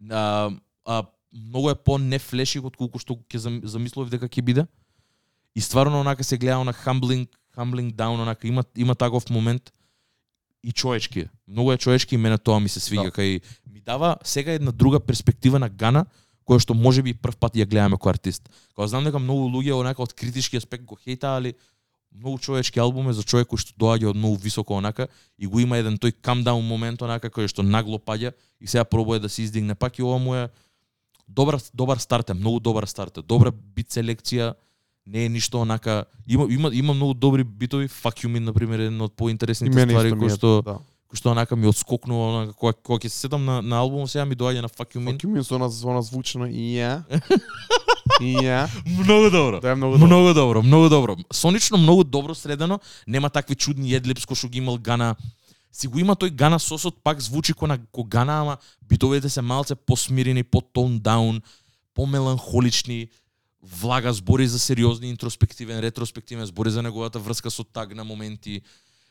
А, 0.09 0.49
а 0.85 1.03
многу 1.33 1.69
е 1.69 1.75
по 1.75 1.97
не 1.97 2.19
флеши 2.19 2.59
од 2.59 2.73
колку 2.73 2.97
што 2.97 3.13
ќе 3.29 3.37
зам- 3.37 3.61
замислував 3.63 4.09
дека 4.09 4.25
ќе 4.25 4.41
биде. 4.41 4.65
И 5.55 5.61
стварно 5.61 5.99
онака 6.01 6.23
се 6.23 6.37
гледа 6.37 6.63
на 6.63 6.73
humbling, 6.73 7.27
humbling 7.57 7.93
down, 7.93 8.21
онака 8.21 8.47
има 8.47 8.63
има 8.77 8.95
таков 8.95 9.29
момент 9.29 9.73
и 10.63 10.71
човечки. 10.71 11.19
е. 11.19 11.29
Многу 11.47 11.71
е 11.71 11.77
човечки 11.77 12.15
и 12.15 12.17
мене 12.17 12.37
тоа 12.37 12.59
ми 12.59 12.69
се 12.69 12.79
свиѓа 12.79 13.03
Да. 13.03 13.11
кај 13.11 13.41
ми 13.71 13.81
дава 13.81 14.17
сега 14.23 14.51
една 14.51 14.71
друга 14.71 14.99
перспектива 14.99 15.59
на 15.59 15.69
Гана 15.69 16.05
која 16.47 16.59
што 16.59 16.73
може 16.73 17.01
би 17.01 17.13
прв 17.13 17.37
пат 17.37 17.55
ја 17.55 17.65
гледаме 17.69 17.95
кој 17.95 18.09
артист. 18.09 18.49
Кога 18.75 18.87
знам 18.87 19.03
дека 19.03 19.19
многу 19.19 19.49
луѓе 19.49 19.73
онака 19.73 20.01
од 20.01 20.13
критички 20.13 20.57
аспект 20.57 20.85
го 20.85 20.95
хејта, 20.95 21.37
али 21.37 21.53
многу 22.11 22.39
човечки 22.39 22.79
албум 22.79 23.09
е 23.09 23.13
за 23.13 23.23
човек 23.23 23.47
кој 23.47 23.57
што 23.61 23.73
доаѓа 23.77 24.09
од 24.09 24.17
многу 24.17 24.35
високо 24.35 24.73
онака 24.73 25.07
и 25.37 25.45
го 25.47 25.59
има 25.59 25.77
еден 25.77 25.97
тој 25.97 26.13
calm 26.21 26.43
down 26.43 26.61
момент 26.65 27.01
онака 27.01 27.29
кој 27.29 27.47
што 27.47 27.63
нагло 27.63 27.97
паѓа 27.97 28.33
и 28.61 28.67
сега 28.67 28.83
пробува 28.83 29.19
да 29.19 29.29
се 29.29 29.41
издигне 29.41 29.75
пак 29.75 29.99
и 29.99 30.03
ова 30.03 30.17
му 30.17 30.35
е 30.35 30.49
добар 31.27 31.59
добар 31.73 31.97
старт 31.97 32.29
е, 32.29 32.33
многу 32.33 32.59
добар 32.59 32.83
старт 32.85 33.17
е. 33.17 33.21
Добра 33.21 33.51
бит 33.51 33.89
селекција, 33.93 34.55
не 35.07 35.25
е 35.25 35.29
ништо 35.29 35.61
онака 35.61 36.05
има 36.27 36.47
има 36.49 36.69
има 36.73 36.93
многу 36.93 37.13
добри 37.13 37.43
битови, 37.43 37.87
Fuck 37.87 38.25
You 38.25 38.39
на 38.39 38.53
пример 38.53 38.79
е 38.79 38.85
една 38.85 39.03
од 39.03 39.15
поинтересните 39.15 39.85
ствари 39.85 40.11
кои 40.11 40.29
што 40.29 40.61
да. 40.61 40.77
кои 41.07 41.17
што 41.17 41.31
онака 41.31 41.55
ми 41.55 41.67
одскокнува 41.67 42.29
онака 42.29 42.53
кога 42.53 42.73
кога 42.73 42.99
ќе 42.99 43.09
се 43.09 43.25
сетам 43.25 43.45
на 43.45 43.61
на 43.61 43.79
албум 43.79 44.07
сега 44.07 44.25
ми 44.25 44.35
доаѓа 44.35 44.61
на 44.61 44.69
Fuck 44.69 44.95
You 44.95 45.01
Me. 45.01 45.17
Fuck 45.17 45.25
you, 45.25 45.43
со 45.43 45.57
нас 45.57 45.79
со 45.79 45.93
нас 45.93 46.09
звучно 46.09 46.45
и 46.47 46.77
ја. 46.77 47.03
И 48.21 48.35
ја. 48.35 48.67
Многу 48.85 49.29
добро. 49.31 49.59
Да 49.61 49.71
е 49.71 49.75
многу 49.75 49.97
добро. 49.97 50.07
Многу 50.07 50.33
добро, 50.33 50.63
многу 50.63 50.89
добро. 50.89 51.15
Сонично 51.31 51.77
многу 51.77 52.03
добро 52.03 52.35
средено, 52.35 52.79
нема 53.07 53.29
такви 53.29 53.55
чудни 53.55 53.93
едлипс 53.93 54.25
кои 54.25 54.35
што 54.35 54.49
ги 54.49 54.57
имал 54.57 54.77
Гана. 54.77 55.15
Си 55.71 55.87
го 55.87 55.99
има 55.99 56.15
тој 56.15 56.33
Гана 56.35 56.59
сосот, 56.59 57.03
пак 57.03 57.21
звучи 57.21 57.53
ко 57.53 57.67
на 57.67 57.77
ко 57.91 58.03
Гана, 58.03 58.41
ама 58.41 58.57
битовете 58.89 59.29
се 59.29 59.41
малце 59.41 59.75
посмирени, 59.75 60.43
по 60.43 60.61
тон 60.61 60.99
даун, 60.99 61.41
помеланхолични, 61.93 63.07
влага 63.63 64.13
збори 64.13 64.47
за 64.47 64.59
сериозни, 64.59 65.09
интроспективен, 65.09 65.79
ретроспективен, 65.79 66.45
збори 66.45 66.71
за 66.71 66.81
неговата 66.81 67.19
врска 67.19 67.51
со 67.51 67.63
таг 67.63 67.95
на 67.95 68.03
моменти, 68.03 68.61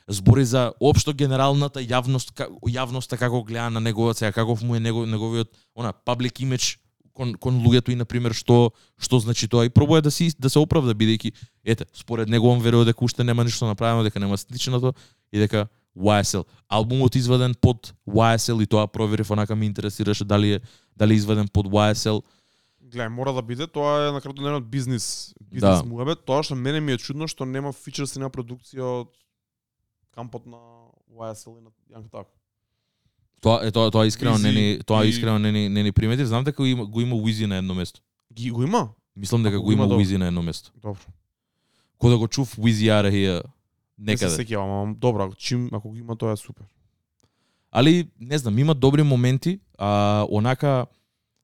збори 0.09 0.44
за 0.44 0.72
општо 0.80 1.12
генералната 1.12 1.80
јавност, 1.84 2.32
јавноста 2.64 3.18
како 3.18 3.42
гледа 3.44 3.70
на 3.70 3.80
неговата 3.80 4.18
сега 4.18 4.32
каков 4.32 4.62
му 4.62 4.76
е 4.76 4.80
негов, 4.80 5.07
неговиот 5.07 5.53
она 5.76 5.92
public 5.92 6.40
image 6.40 6.78
кон 7.12 7.34
кон 7.34 7.61
луѓето 7.61 7.92
и 7.92 7.99
на 7.99 8.05
пример 8.05 8.32
што 8.32 8.70
што 8.96 9.18
значи 9.20 9.49
тоа. 9.49 9.66
И 9.66 9.70
пробува 9.70 10.01
да 10.03 10.11
се 10.11 10.30
да 10.38 10.51
се 10.51 10.59
оправда 10.59 10.94
бидејќи 10.94 11.32
ете 11.64 11.84
според 11.92 12.28
него 12.28 12.49
он 12.49 12.61
верува 12.61 12.84
дека 12.84 13.05
уште 13.05 13.24
нема 13.24 13.44
ништо 13.44 13.66
направено 13.66 14.03
дека 14.07 14.20
нема 14.20 14.38
сличното 14.38 14.94
и 15.32 15.38
дека 15.38 15.68
YSL 15.96 16.46
албумот 16.68 17.16
изваден 17.16 17.55
под 17.61 17.92
YSL 18.09 18.62
и 18.62 18.66
тоа 18.66 18.86
проверив 18.86 19.30
онака 19.30 19.57
ме 19.57 19.66
интересираше 19.66 20.24
дали 20.24 20.53
е 20.55 20.61
дали 20.96 21.14
е 21.14 21.16
изваден 21.16 21.49
под 21.49 21.66
YSL 21.66 22.22
Гледај, 22.89 23.09
мора 23.09 23.32
да 23.32 23.43
биде, 23.43 23.66
тоа 23.66 24.09
е 24.09 24.12
на 24.12 24.20
крајот 24.20 24.34
денот 24.36 24.64
бизнис, 24.64 25.34
бизнес 25.43 25.78
Да. 25.78 25.84
муабет. 25.84 26.24
Тоа 26.24 26.43
што 26.43 26.55
мене 26.55 26.80
ми 26.80 26.93
е 26.93 26.99
чудно 26.99 27.26
што 27.26 27.45
нема 27.45 27.72
фичерс 27.72 28.16
и 28.16 28.20
на 28.20 28.30
продукција 28.30 28.82
од 29.03 29.12
кампот 30.11 30.47
на 30.47 30.59
YSL 31.11 31.59
и 31.59 31.62
на 31.62 31.70
Young 31.91 32.09
Thug. 32.09 32.24
тоа 33.41 33.61
е 33.62 33.70
тоа 33.70 33.91
тоа 33.91 34.07
искрено 34.07 34.39
не 34.39 34.53
ни 34.53 34.80
тоа 34.80 35.05
искрено 35.05 35.39
не 35.39 35.53
ни 35.53 35.68
не 35.68 35.82
ни 35.82 35.93
примети 35.93 36.24
знам 36.24 36.45
дека 36.45 36.57
го 36.57 36.66
има 36.66 36.86
го 36.86 37.01
има 37.01 37.14
Wizy 37.16 37.47
на 37.47 37.57
едно 37.57 37.74
место 37.74 38.01
Ги 38.32 38.51
го 38.51 38.62
има? 38.62 38.89
мислам 39.16 39.43
дека 39.43 39.61
го 39.61 39.72
има. 39.72 39.86
Wizy 39.89 40.16
на 40.16 40.26
едно 40.26 40.43
место 40.43 40.72
Добро. 40.76 41.01
кога 41.99 42.16
го 42.16 42.28
чув 42.28 42.57
Wizy 42.57 42.89
Ара 42.91 43.11
хија 43.11 43.43
Не 43.99 44.16
се 44.16 44.24
некаде 44.24 44.36
сеќавам, 44.36 44.82
ама 44.82 44.95
добро, 44.95 45.24
ако 45.24 45.34
чим 45.34 45.68
ако 45.72 45.89
го 45.89 45.97
има 45.97 46.16
тоа 46.16 46.32
е 46.32 46.36
супер. 46.36 46.66
Али 47.70 48.11
не 48.20 48.39
знам, 48.39 48.59
има 48.59 48.74
добри 48.74 49.03
моменти, 49.03 49.61
а 49.78 50.26
онака 50.30 50.86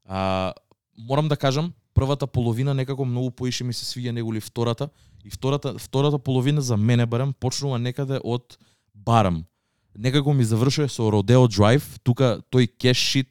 а 0.07 0.53
морам 0.99 1.29
да 1.29 1.37
кажам, 1.37 1.73
првата 1.95 2.27
половина 2.27 2.75
некако 2.75 3.05
многу 3.05 3.31
поише 3.31 3.65
ми 3.65 3.73
се 3.73 3.85
свиѓа 3.85 4.11
неголи 4.11 4.41
втората 4.41 4.89
и 5.25 5.31
втората 5.31 5.75
втората 5.79 6.19
половина 6.19 6.61
за 6.61 6.77
мене 6.77 7.07
барем 7.07 7.33
почнува 7.41 7.79
некаде 7.79 8.21
од 8.25 8.59
Барам. 8.95 9.45
Некако 9.99 10.33
ми 10.33 10.45
завршува 10.45 10.89
со 10.89 11.03
Rodeo 11.03 11.47
Drive, 11.49 11.85
тука 12.03 12.41
тој 12.53 12.71
cash 12.79 13.03
shit, 13.15 13.29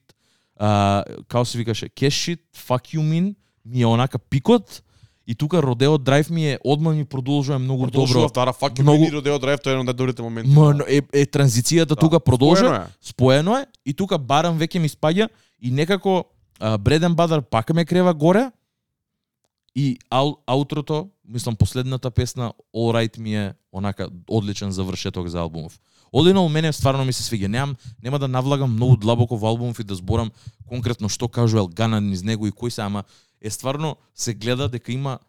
а, 0.59 1.03
како 1.27 1.45
се 1.45 1.57
викаше, 1.57 1.89
cash 1.89 2.15
shit, 2.23 2.39
fuck 2.55 2.95
you 2.95 3.01
mean, 3.01 3.35
ми 3.65 3.81
е 3.81 3.85
онака 3.85 4.19
пикот, 4.19 4.83
и 5.27 5.35
тука 5.35 5.61
Rodeo 5.61 5.97
Drive 5.97 6.31
ми 6.31 6.51
е, 6.51 6.59
одма 6.63 6.91
ми 6.91 7.05
продолжува 7.05 7.59
многу 7.59 7.79
добро. 7.85 7.91
Продолжува 7.91 8.27
втора 8.27 8.53
фак 8.53 8.73
Многу- 8.79 8.97
многу 8.99 9.11
Родео 9.15 9.39
Драйв, 9.39 9.59
тоа 9.59 9.71
е 9.71 9.73
еден 9.73 9.89
од 9.89 9.95
добрите 9.95 10.21
моменти. 10.21 10.49
Ма, 10.51 10.79
е, 10.87 11.01
е 11.13 11.25
транзицијата 11.25 11.99
тука 11.99 12.19
продолжува 12.19 12.69
Споено 12.69 12.83
е. 12.83 12.87
споено 13.01 13.57
е 13.57 13.65
и 13.85 13.93
тука 13.93 14.17
барам 14.17 14.59
веќе 14.59 14.79
ми 14.79 14.89
спаѓа 14.89 15.29
и 15.61 15.71
некако 15.71 16.25
Бреден 16.59 17.15
Бадар 17.15 17.41
пак 17.41 17.73
ме 17.73 17.85
крева 17.85 18.13
горе 18.13 18.51
и 19.75 19.97
ау, 20.09 20.35
аутрото, 20.47 21.09
мислам 21.27 21.55
последната 21.55 22.11
песна 22.11 22.53
All 22.75 22.93
Right 22.93 23.19
ми 23.19 23.35
е 23.35 23.53
онака 23.71 24.09
одличен 24.27 24.71
завршеток 24.71 25.27
за 25.27 25.39
албумов. 25.39 25.79
Одинол 26.11 26.49
мене 26.49 26.73
стварно 26.73 27.05
ми 27.05 27.13
се 27.13 27.23
свиѓа. 27.23 27.47
Немам 27.47 27.75
нема 28.03 28.19
да 28.19 28.27
навлагам 28.27 28.73
многу 28.73 28.97
длабоко 28.97 29.37
во 29.37 29.47
албумов 29.47 29.79
и 29.79 29.83
да 29.83 29.95
зборам 29.95 30.31
конкретно 30.69 31.09
што 31.09 31.27
кажува 31.27 31.67
Гана 31.67 32.01
низ 32.01 32.21
него 32.23 32.47
и 32.47 32.51
кој 32.51 32.69
се, 32.69 32.81
ама 32.81 33.03
е 33.41 33.49
стварно 33.49 33.97
се 34.15 34.33
гледа 34.33 34.69
дека 34.69 34.93
има 34.93 35.19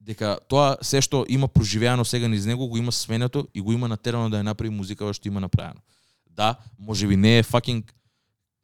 дека 0.00 0.36
тоа 0.48 0.76
се 0.82 1.00
што 1.00 1.24
има 1.28 1.48
проживеано 1.48 2.04
сега 2.04 2.28
низ 2.28 2.44
него 2.46 2.68
го 2.68 2.76
има 2.76 2.92
сменето 2.92 3.48
и 3.54 3.60
го 3.60 3.72
има 3.72 3.88
натерано 3.88 4.28
да 4.30 4.42
ја 4.42 4.52
направи 4.52 4.70
музика 4.70 5.08
што 5.14 5.28
има 5.28 5.40
направено. 5.40 5.80
Да, 6.28 6.56
можеби 6.78 7.16
не 7.16 7.38
е 7.38 7.42
fucking 7.42 7.84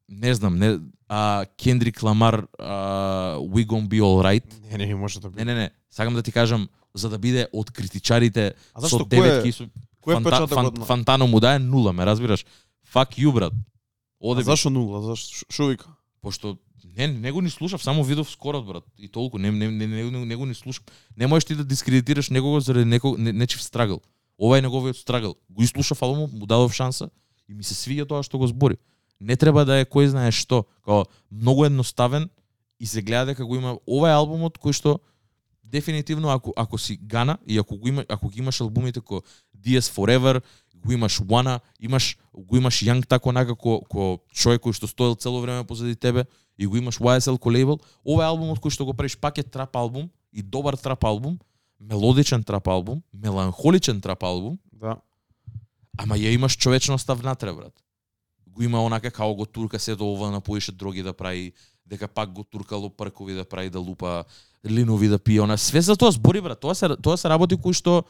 не 0.08 0.34
знам, 0.34 0.58
не 0.58 0.78
а 1.08 1.46
Кендрик 1.56 2.02
Ламар 2.02 2.46
а, 2.58 3.36
We 3.36 3.66
Gon 3.66 3.88
Be 3.88 4.00
Alright. 4.00 4.44
Не, 4.70 4.78
не, 4.78 4.86
не 4.86 4.94
може 4.94 5.20
да 5.20 5.30
биде. 5.30 5.44
Не, 5.44 5.54
не, 5.54 5.60
не, 5.60 5.70
сакам 5.90 6.14
да 6.14 6.22
ти 6.22 6.32
кажам 6.32 6.68
за 6.94 7.08
да 7.08 7.18
биде 7.18 7.48
од 7.52 7.70
критичарите 7.70 8.54
А 8.74 8.80
со 8.80 8.88
зашто 8.88 9.04
кој 9.04 9.08
деветки 9.08 9.48
е? 9.48 9.52
со 9.52 9.64
Кој 10.04 10.22
фанта, 10.22 10.46
фан, 10.46 10.72
Фантано 10.84 11.26
му 11.26 11.40
дае 11.40 11.58
нула, 11.58 11.92
ме 11.92 12.06
разбираш? 12.06 12.46
Fuck 12.94 13.18
you, 13.18 13.32
брат. 13.32 13.52
Оде 14.20 14.40
А 14.40 14.44
зашо 14.44 14.70
нула? 14.70 15.02
Зашо 15.02 15.44
шо 15.50 15.66
вика? 15.66 15.88
пошто 16.20 16.58
не, 16.96 17.06
не 17.06 17.32
го 17.32 17.40
ни 17.40 17.50
слушав, 17.50 17.82
само 17.82 18.04
видов 18.04 18.30
скорот 18.30 18.66
брат. 18.66 18.84
И 18.98 19.08
толку, 19.08 19.38
не 19.38 19.50
не 19.50 19.70
не 19.70 19.86
не, 19.86 20.10
не, 20.10 20.24
не 20.24 20.36
го 20.36 20.46
ни 20.46 20.54
слушав. 20.54 20.84
Не 21.16 21.26
можеш 21.26 21.44
ти 21.44 21.54
да 21.54 21.64
дискредитираш 21.64 22.30
некого 22.30 22.60
заради 22.60 22.90
некој 22.90 23.18
не, 23.18 23.32
нечив 23.32 23.62
страгл. 23.62 24.00
Ова 24.38 24.58
е 24.58 24.62
неговиот 24.62 24.96
страгл. 24.96 25.36
Го 25.50 25.62
изслушав 25.62 26.02
албумот, 26.02 26.32
му 26.32 26.46
дадов 26.46 26.74
шанса 26.74 27.10
и 27.48 27.54
ми 27.54 27.64
се 27.64 27.74
свиѓа 27.74 28.06
тоа 28.08 28.22
што 28.22 28.38
го 28.38 28.46
збори. 28.46 28.76
Не 29.20 29.36
треба 29.36 29.64
да 29.64 29.80
е 29.80 29.84
кој 29.84 30.06
знае 30.14 30.30
што, 30.30 30.64
као 30.86 31.04
многу 31.30 31.64
едноставен 31.64 32.28
и 32.80 32.86
се 32.86 33.02
гледа 33.02 33.32
дека 33.34 33.44
го 33.44 33.56
има 33.56 33.78
ова 33.86 34.10
е 34.10 34.14
албумот 34.14 34.58
кој 34.58 34.72
што 34.72 35.00
дефинитивно 35.64 36.30
ако 36.30 36.52
ако 36.56 36.78
си 36.78 36.96
Гана 36.96 37.38
и 37.46 37.58
ако 37.58 37.76
го 37.76 37.88
има 37.88 38.04
ако 38.08 38.28
ги 38.28 38.38
имаш 38.38 38.60
албумите 38.60 39.00
ко 39.00 39.22
DS 39.58 39.90
Forever, 39.90 40.40
го 40.74 40.92
имаш 40.92 41.18
Wanna, 41.18 41.60
имаш 41.80 42.18
го 42.34 42.56
имаш 42.56 42.74
Young 42.84 43.06
тако 43.06 43.28
онака 43.28 43.54
ко, 43.54 43.82
ко 43.90 44.20
човек 44.32 44.62
кој 44.62 44.72
што 44.72 44.86
стоел 44.86 45.14
цело 45.14 45.40
време 45.40 45.64
позади 45.64 45.96
тебе 45.96 46.24
и 46.58 46.66
го 46.66 46.76
имаш 46.76 46.98
YSL 46.98 47.38
ко 47.38 47.50
лейбл, 47.50 47.78
ова 48.04 48.22
е 48.22 48.30
албумот 48.30 48.62
кој 48.62 48.70
што 48.70 48.84
го 48.84 48.94
правиш 48.94 49.18
пак 49.18 49.38
е 49.38 49.42
трап 49.42 49.76
албум 49.76 50.10
и 50.32 50.42
добар 50.42 50.76
трап 50.76 51.04
албум, 51.04 51.38
мелодичен 51.80 52.44
трап 52.44 52.68
албум, 52.68 53.02
меланхоличен 53.12 54.00
трап 54.00 54.22
албум, 54.22 54.58
Да. 54.72 54.96
ама 55.98 56.14
ја 56.16 56.30
имаш 56.34 56.56
човечноста 56.56 57.14
внатре 57.14 57.52
брат. 57.52 57.74
Го 58.58 58.64
има 58.64 58.84
онака 58.84 59.10
као 59.10 59.34
го 59.34 59.46
турка 59.46 59.78
се 59.78 59.94
до 59.94 60.12
ова 60.12 60.30
напоише 60.30 60.72
дроги 60.72 61.02
да 61.02 61.12
прави, 61.12 61.52
дека 61.86 62.08
пак 62.08 62.32
го 62.32 62.44
туркало 62.44 62.90
пркови 62.90 63.34
да 63.34 63.44
прави 63.44 63.70
да 63.70 63.78
лупа 63.78 64.24
линови 64.66 65.08
да 65.08 65.18
пие, 65.18 65.40
она 65.40 65.56
све 65.56 65.80
за 65.80 65.96
тоа 65.96 66.10
збори 66.10 66.40
брат. 66.40 66.58
Тоа 66.60 66.74
се 66.74 66.88
тоа 66.98 67.14
се 67.14 67.28
работи 67.30 67.54
кои 67.54 67.70
што 67.70 68.02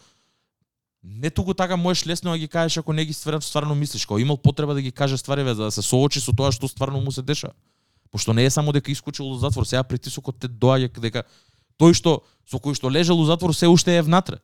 не 1.04 1.28
туку 1.30 1.52
така 1.54 1.76
можеш 1.76 2.06
лесно 2.06 2.32
да 2.32 2.38
ги 2.38 2.48
кажеш 2.48 2.80
ако 2.80 2.92
не 2.92 3.04
ги 3.04 3.12
стварно 3.12 3.42
стварно 3.42 3.74
мислиш, 3.74 4.06
кога 4.06 4.20
имал 4.20 4.36
потреба 4.36 4.74
да 4.74 4.82
ги 4.82 4.92
каже 4.92 5.18
ствари 5.18 5.44
за 5.44 5.68
да 5.68 5.70
се 5.70 5.82
соочи 5.82 6.20
со 6.20 6.32
тоа 6.32 6.48
што 6.48 6.64
стварно 6.68 7.00
му 7.00 7.12
се 7.12 7.22
деша. 7.22 7.52
Пошто 8.10 8.32
не 8.32 8.44
е 8.44 8.50
само 8.50 8.72
дека 8.72 8.88
искочил 8.88 9.28
од 9.28 9.44
затвор, 9.44 9.68
сега 9.68 9.84
притисокот 9.84 10.40
те 10.40 10.48
доаѓа 10.48 10.96
дека 10.96 11.28
тој 11.76 11.92
што 11.92 12.24
со 12.48 12.56
кој 12.56 12.72
што 12.72 12.88
лежал 12.88 13.20
у 13.20 13.28
затвор 13.28 13.52
се 13.52 13.68
уште 13.68 14.00
е 14.00 14.02
внатре. 14.02 14.40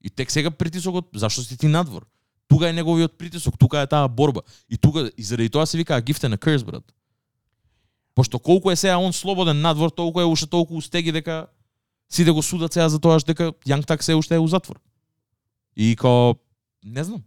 И 0.00 0.08
тек 0.08 0.32
сега 0.32 0.50
притисокот, 0.50 1.12
зашто 1.12 1.44
си 1.44 1.58
ти 1.60 1.68
надвор? 1.68 2.08
Тука 2.52 2.68
е 2.68 2.72
неговиот 2.72 3.16
притисок, 3.18 3.56
тука 3.58 3.80
е 3.80 3.86
таа 3.86 4.08
борба. 4.08 4.42
И 4.68 4.76
тука 4.76 5.10
и 5.16 5.22
заради 5.22 5.48
тоа 5.48 5.66
се 5.66 5.78
вика 5.78 6.00
гифте 6.00 6.28
на 6.28 6.36
a 6.36 6.38
curse, 6.38 6.64
брат. 6.64 6.84
Пошто 8.14 8.38
колку 8.38 8.70
е 8.70 8.76
сега 8.76 8.98
он 8.98 9.12
слободен 9.12 9.60
надвор, 9.60 9.90
толку 9.90 10.20
е 10.20 10.24
уште 10.24 10.46
толку 10.46 10.76
устеги 10.76 11.12
дека 11.12 11.46
сите 12.12 12.30
го 12.30 12.42
судат 12.42 12.72
сега 12.72 12.88
за 12.88 13.00
тоа 13.00 13.16
што 13.16 13.32
дека 13.32 13.52
Јанг 13.64 13.86
Так 13.86 14.04
се 14.04 14.14
уште 14.14 14.34
е 14.34 14.38
у 14.38 14.46
затвор. 14.46 14.76
И 15.76 15.96
као 15.96 16.36
не 16.84 17.04
знам. 17.04 17.22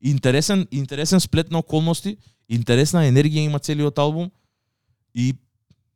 Интересен 0.00 0.68
интересен 0.70 1.20
сплет 1.20 1.50
на 1.50 1.58
околности, 1.58 2.16
интересна 2.48 3.02
енергија 3.10 3.50
има 3.50 3.58
целиот 3.58 3.98
албум 3.98 4.30
и 5.14 5.34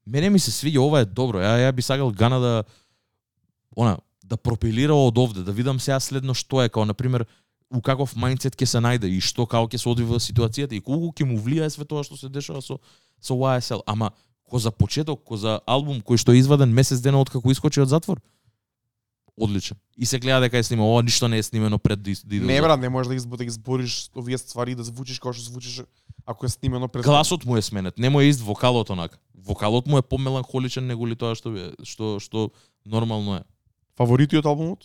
мене 0.06 0.30
ми 0.30 0.38
се 0.42 0.50
свиѓа 0.50 0.78
ова 0.82 1.00
е 1.00 1.04
добро. 1.06 1.38
Ја 1.38 1.70
ја 1.70 1.72
би 1.72 1.82
сакал 1.82 2.10
Гана 2.10 2.40
да 2.40 2.64
она 3.76 3.96
да 4.24 4.36
пропелира 4.36 4.94
од 4.94 5.18
овде, 5.18 5.42
да 5.42 5.52
видам 5.52 5.78
сега 5.78 6.00
следно 6.00 6.34
што 6.34 6.62
е, 6.62 6.68
као 6.68 6.84
на 6.84 6.94
пример 6.94 7.26
у 7.72 7.80
каков 7.80 8.14
мајндсет 8.14 8.56
ќе 8.58 8.66
се 8.68 8.82
најде 8.84 9.08
и 9.08 9.20
што 9.20 9.46
како 9.46 9.70
ќе 9.70 9.80
се 9.80 9.88
одвива 9.88 10.20
ситуацијата 10.20 10.76
и 10.76 10.82
колку 10.84 11.12
ќе 11.16 11.26
му 11.28 11.38
влијае 11.40 11.70
све 11.72 11.86
тоа 11.88 12.04
што 12.04 12.18
се 12.20 12.28
дешава 12.28 12.62
со 12.62 12.78
со 13.22 13.34
YSL, 13.34 13.82
ама 13.86 14.10
ко 14.50 14.58
за 14.58 14.70
почеток, 14.70 15.24
ко 15.24 15.36
за 15.36 15.60
албум 15.66 16.02
кој 16.04 16.20
што 16.20 16.32
е 16.32 16.42
изваден 16.42 16.72
месец 16.74 17.00
дена 17.00 17.20
од 17.22 17.30
како 17.32 17.50
искочи 17.50 17.80
од 17.80 17.88
затвор. 17.88 18.20
Одличен. 19.36 19.78
И 19.96 20.04
се 20.06 20.18
гледа 20.20 20.44
дека 20.44 20.58
е 20.58 20.62
снимано, 20.62 20.92
ова 20.92 21.02
ништо 21.02 21.28
не 21.28 21.38
е 21.38 21.42
снимено 21.42 21.78
пред 21.78 22.02
да, 22.02 22.10
иде. 22.10 22.40
Не 22.40 22.60
брат, 22.60 22.80
не 22.80 22.88
можеш 22.88 23.08
да 23.08 23.14
избо 23.14 23.36
да 23.36 23.44
ги 23.44 23.50
збориш 23.50 24.10
овие 24.16 24.38
ствари 24.38 24.74
да 24.74 24.84
звучиш 24.84 25.18
како 25.18 25.32
што 25.32 25.48
звучиш 25.48 25.82
ако 26.26 26.46
е 26.46 26.48
снимено 26.48 26.88
пред 26.88 27.04
Гласот 27.04 27.44
му 27.44 27.56
е 27.56 27.62
сменет, 27.62 27.98
не 27.98 28.10
му 28.10 28.20
е 28.20 28.28
ист 28.28 28.40
вокалот 28.40 28.90
онака. 28.90 29.18
Вокалот 29.34 29.86
му 29.86 29.98
е 29.98 30.02
помеланхоличен 30.02 30.86
него 30.86 31.08
ли 31.08 31.16
тоа 31.16 31.34
што 31.34 31.56
е, 31.56 31.72
што 31.82 32.20
што 32.20 32.50
нормално 32.86 33.40
е. 33.40 33.42
Фаворити 33.96 34.36
од 34.36 34.46
албумот? 34.46 34.84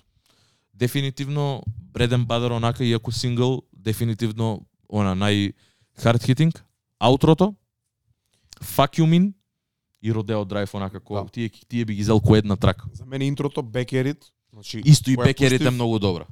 Дефинитивно 0.77 1.63
Бреден 1.93 2.25
Бадер 2.25 2.51
онака 2.51 2.83
иако 2.85 3.11
сингл, 3.11 3.61
дефинитивно 3.73 4.61
она 4.89 5.15
нај 5.15 5.53
hard 5.97 6.21
hitting, 6.21 6.53
аутрото, 6.99 7.55
Fuck 8.61 8.99
You 8.99 9.05
Mean 9.05 9.33
и 10.01 10.11
Rodeo 10.13 10.45
Drive 10.45 10.73
онака 10.73 10.99
кој 10.99 11.23
Да. 11.23 11.29
тие 11.29 11.49
тие 11.49 11.85
би 11.85 11.95
ги 11.95 12.03
зел 12.03 12.19
кој 12.19 12.39
една 12.39 12.55
трака. 12.55 12.85
За 12.93 13.05
мене 13.05 13.25
интрото 13.25 13.63
Бекерит, 13.63 14.31
значи 14.53 14.81
Исто 14.85 15.11
и 15.11 15.17
Бекерит 15.17 15.61
е 15.61 15.69
многу 15.71 15.99
добра. 15.99 16.25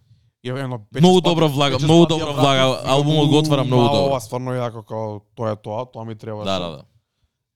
е 0.44 0.50
едно 0.50 0.80
Многу 1.00 1.22
добра 1.22 1.48
влага, 1.48 1.80
многу 1.80 2.06
добра 2.06 2.26
ја 2.26 2.34
влага, 2.34 2.82
албумот 2.86 3.30
го 3.30 3.38
отвара 3.38 3.64
многу 3.64 3.84
добро. 3.84 4.06
Ова 4.06 4.20
стварно 4.22 4.54
е 4.54 4.60
јако 4.60 4.86
као 4.86 5.20
тоа 5.36 5.52
е 5.52 5.56
тоа, 5.56 5.86
тоа 5.92 6.06
ми 6.06 6.16
треба. 6.16 6.46
Да, 6.46 6.60
да, 6.60 6.70
да. 6.70 6.84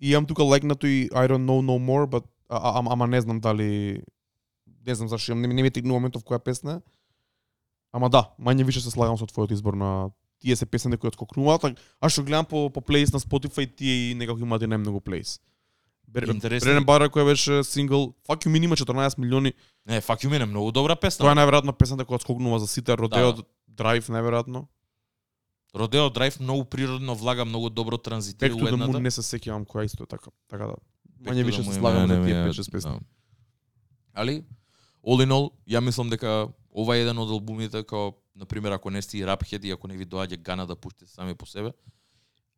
И 0.02 0.12
имам 0.12 0.26
тука 0.26 0.44
легнато 0.44 0.88
и 0.88 1.10
I 1.14 1.28
don't 1.28 1.46
know 1.46 1.62
no 1.62 1.78
more, 1.78 2.08
but 2.10 2.24
ама 2.50 3.08
не 3.08 3.22
знам 3.22 3.40
дали 3.40 4.02
не 4.86 4.96
знам 4.96 5.10
зашто 5.10 5.36
не, 5.36 5.48
не 5.48 5.64
ми 5.64 5.72
текнува 5.72 6.00
моментов 6.00 6.24
која 6.24 6.40
песна. 6.40 6.82
Ама 7.92 8.10
да, 8.10 8.30
мање 8.40 8.64
више 8.64 8.82
се 8.82 8.92
слагам 8.92 9.18
со 9.18 9.26
твојот 9.26 9.52
избор 9.52 9.74
на 9.74 10.12
тие 10.40 10.56
се 10.56 10.66
песни 10.66 10.98
кои 10.98 11.10
отскокнуваат, 11.10 11.76
а- 12.02 12.10
што 12.10 12.24
гледам 12.24 12.46
по 12.46 12.70
по 12.70 12.82
плейс 12.82 13.14
на 13.14 13.20
Spotify 13.20 13.68
тие 13.76 14.12
и 14.12 14.16
некако 14.16 14.40
имаат 14.40 14.62
и 14.62 14.66
најмногу 14.66 15.02
плейс. 15.02 15.40
Бренен 16.08 16.86
Бара 16.86 17.10
која 17.10 17.26
беше 17.26 17.64
сингл, 17.64 18.14
Fuck 18.28 18.46
You 18.46 18.50
Mean 18.50 18.64
има 18.66 18.76
14 18.76 19.18
милиони. 19.18 19.54
Не, 19.86 20.02
Fuck 20.02 20.26
You 20.26 20.30
Mean 20.30 20.44
е 20.44 20.46
многу 20.46 20.72
добра 20.72 20.96
песна. 20.96 21.24
Тоа 21.24 21.32
е 21.32 21.36
најверојатно 21.36 21.74
песната 21.74 22.06
која 22.06 22.16
отскокнува 22.16 22.60
за 22.60 22.68
сите, 22.68 22.98
Родео 22.98 23.34
Да. 23.34 23.44
Drive 23.70 24.10
најверојатно. 24.10 24.66
Родео 25.76 26.10
Драйв 26.10 26.40
многу 26.40 26.66
природно 26.66 27.16
влага, 27.16 27.46
многу 27.46 27.70
добро 27.70 27.98
транзитира 27.98 28.54
Back 28.54 28.64
у 28.64 28.68
едната. 28.68 29.00
Не 29.00 29.12
се 29.12 29.22
сеќавам 29.22 29.68
која 29.70 29.86
исто 29.86 30.04
е 30.04 30.08
така. 30.08 30.32
Така 30.50 30.66
да. 30.66 30.76
Мање 31.22 31.46
више 31.46 31.64
се 31.64 31.74
слагам 31.74 32.10
не, 32.10 32.26
тие 32.26 32.34
не, 32.34 32.50
5-6 32.50 32.72
песни. 32.72 32.92
да. 32.92 33.00
Али, 34.14 34.44
all 35.04 35.24
in 35.24 35.32
all, 35.32 35.52
ја 35.68 35.80
мислам 35.80 36.10
дека 36.10 36.50
ова 36.72 36.96
е 36.96 37.02
еден 37.02 37.18
од 37.18 37.30
албумите 37.30 37.84
као, 37.84 38.14
на 38.36 38.46
пример, 38.46 38.72
ако 38.72 38.90
не 38.90 39.02
сте 39.02 39.18
и 39.18 39.26
рапхед 39.28 39.64
и 39.64 39.72
ако 39.72 39.88
не 39.88 39.98
ви 39.98 40.06
доаѓа 40.06 40.38
гана 40.38 40.66
да 40.68 40.76
пуштите 40.76 41.12
сами 41.12 41.36
по 41.36 41.46
себе, 41.46 41.72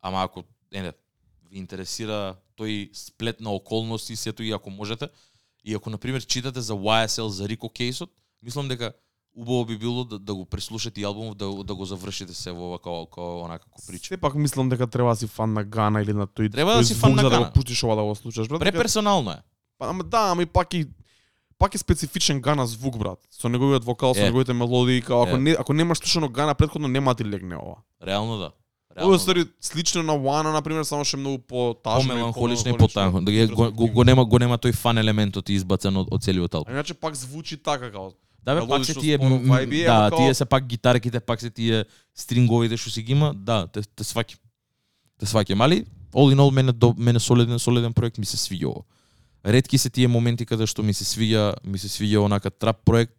ама 0.02 0.22
ако 0.22 0.44
не, 0.72 0.82
не, 0.82 0.92
ви 1.50 1.58
интересира 1.58 2.36
тој 2.58 2.90
сплет 2.94 3.40
на 3.40 3.50
околности, 3.50 4.16
сето 4.16 4.42
и 4.42 4.52
ако 4.52 4.70
можете, 4.70 5.08
и 5.64 5.74
ако, 5.74 5.90
на 5.90 5.98
пример, 5.98 6.26
читате 6.26 6.60
за 6.60 6.74
YSL, 6.74 7.26
за 7.26 7.48
Рико 7.48 7.68
Кейсот, 7.68 8.10
мислам 8.42 8.68
дека 8.68 8.92
убаво 9.36 9.64
би 9.64 9.78
било 9.78 10.04
да, 10.04 10.18
да 10.18 10.34
го 10.34 10.44
преслушате 10.44 11.00
и 11.00 11.04
албумот, 11.04 11.38
да, 11.38 11.64
да 11.64 11.74
го 11.74 11.84
завршите 11.84 12.34
се 12.34 12.52
во 12.52 12.68
ова 12.68 12.78
као, 12.78 13.06
као 13.06 13.44
онака 13.44 13.64
како 13.64 13.82
прича. 13.86 14.14
Сепак 14.14 14.34
мислам 14.34 14.68
дека 14.68 14.86
треба 14.86 15.10
да 15.10 15.16
си 15.16 15.26
фан 15.26 15.52
на 15.52 15.64
Гана 15.64 16.02
или 16.02 16.12
на 16.12 16.26
тој 16.26 16.52
Треба 16.52 16.74
да 16.74 16.82
тој 16.82 16.82
си 16.82 16.94
звук 16.94 17.00
фан 17.00 17.14
на 17.14 17.22
да 17.22 17.30
Гана. 17.30 17.46
го 17.46 17.52
пуштиш 17.52 17.82
ова 17.82 17.96
да 17.96 18.02
го 18.02 18.14
слушаш 18.14 18.48
Преперсонално 18.48 19.30
е. 19.30 19.40
Па, 19.78 19.88
ама 19.88 20.04
да, 20.04 20.30
ама 20.30 20.42
и 20.42 20.46
пак 20.46 20.74
и 20.74 20.86
пак 21.62 21.74
е 21.74 21.78
специфичен 21.78 22.40
Гана 22.40 22.66
звук 22.66 22.98
брат. 22.98 23.18
Со 23.32 23.48
неговиот 23.48 23.84
вокал, 23.84 24.14
со 24.14 24.20
Е. 24.20 24.24
неговите 24.24 24.52
мелодии, 24.54 25.02
као 25.02 25.22
ако 25.22 25.36
Е. 25.36 25.38
не 25.38 25.50
ако 25.52 25.72
немаш 25.72 25.98
слушано 25.98 26.28
Гана 26.30 26.54
претходно 26.54 26.88
нема 26.88 27.14
ти 27.14 27.24
легне 27.24 27.56
ова. 27.56 27.76
Реално 28.06 28.38
да. 28.38 28.44
Ова 28.44 28.52
Реално 28.96 29.14
е 29.14 29.16
да. 29.16 29.22
стари 29.22 29.44
слично 29.60 30.02
на 30.02 30.18
Вана 30.18 30.52
на 30.52 30.62
пример, 30.62 30.84
само 30.84 31.04
што 31.04 31.16
е 31.16 31.20
многу 31.20 31.38
потажно 31.40 32.08
по-меланхолично 32.08 32.70
и 32.70 32.78
потанко. 32.78 33.20
Да 33.20 33.32
ги- 33.32 33.46
го, 33.48 33.72
го, 33.72 33.86
го, 33.88 34.04
нема 34.04 34.24
го 34.24 34.38
нема 34.38 34.58
тој 34.58 34.74
фан 34.74 34.98
елементот 34.98 35.48
избацен 35.50 35.96
од, 35.96 36.08
од 36.10 36.22
целиот 36.22 36.54
албум. 36.54 36.68
А 36.68 36.72
иначе 36.72 36.94
пак 36.94 37.14
звучи 37.14 37.56
така 37.58 37.90
као 37.90 38.10
Да, 38.42 38.54
бе, 38.54 38.68
пак 38.68 38.84
се 38.84 38.94
тие 38.94 39.18
вајби, 39.18 39.84
да, 39.84 39.92
ама 39.92 40.10
као- 40.10 40.16
тие 40.18 40.34
се 40.34 40.44
пак 40.44 40.66
гитарките, 40.66 41.20
пак 41.20 41.40
се 41.40 41.50
тие 41.50 41.84
стринговите 42.14 42.76
што 42.76 42.90
си 42.90 43.02
ги 43.02 43.12
има, 43.12 43.34
да, 43.36 43.66
те, 43.66 43.80
те 43.82 44.04
сваќам. 44.04 44.38
Те 45.18 45.26
сваќам, 45.26 45.62
али 45.62 45.84
all 46.12 46.28
in 46.28 46.38
all 46.38 46.50
мене 46.50 46.72
до 46.72 46.94
мене 46.98 47.20
солиден 47.20 47.58
солиден 47.58 47.92
проект 47.92 48.18
ми 48.18 48.26
се 48.26 48.36
свиѓа 48.36 48.66
ово. 48.66 48.84
Ретки 49.44 49.78
се 49.78 49.90
тие 49.90 50.08
моменти 50.08 50.46
каде 50.46 50.66
што 50.66 50.82
ми 50.82 50.94
се 50.94 51.04
свиѓа, 51.04 51.56
ми 51.66 51.78
се 51.78 51.88
свиѓа 51.88 52.22
онака 52.22 52.50
трап 52.50 52.84
проект 52.84 53.14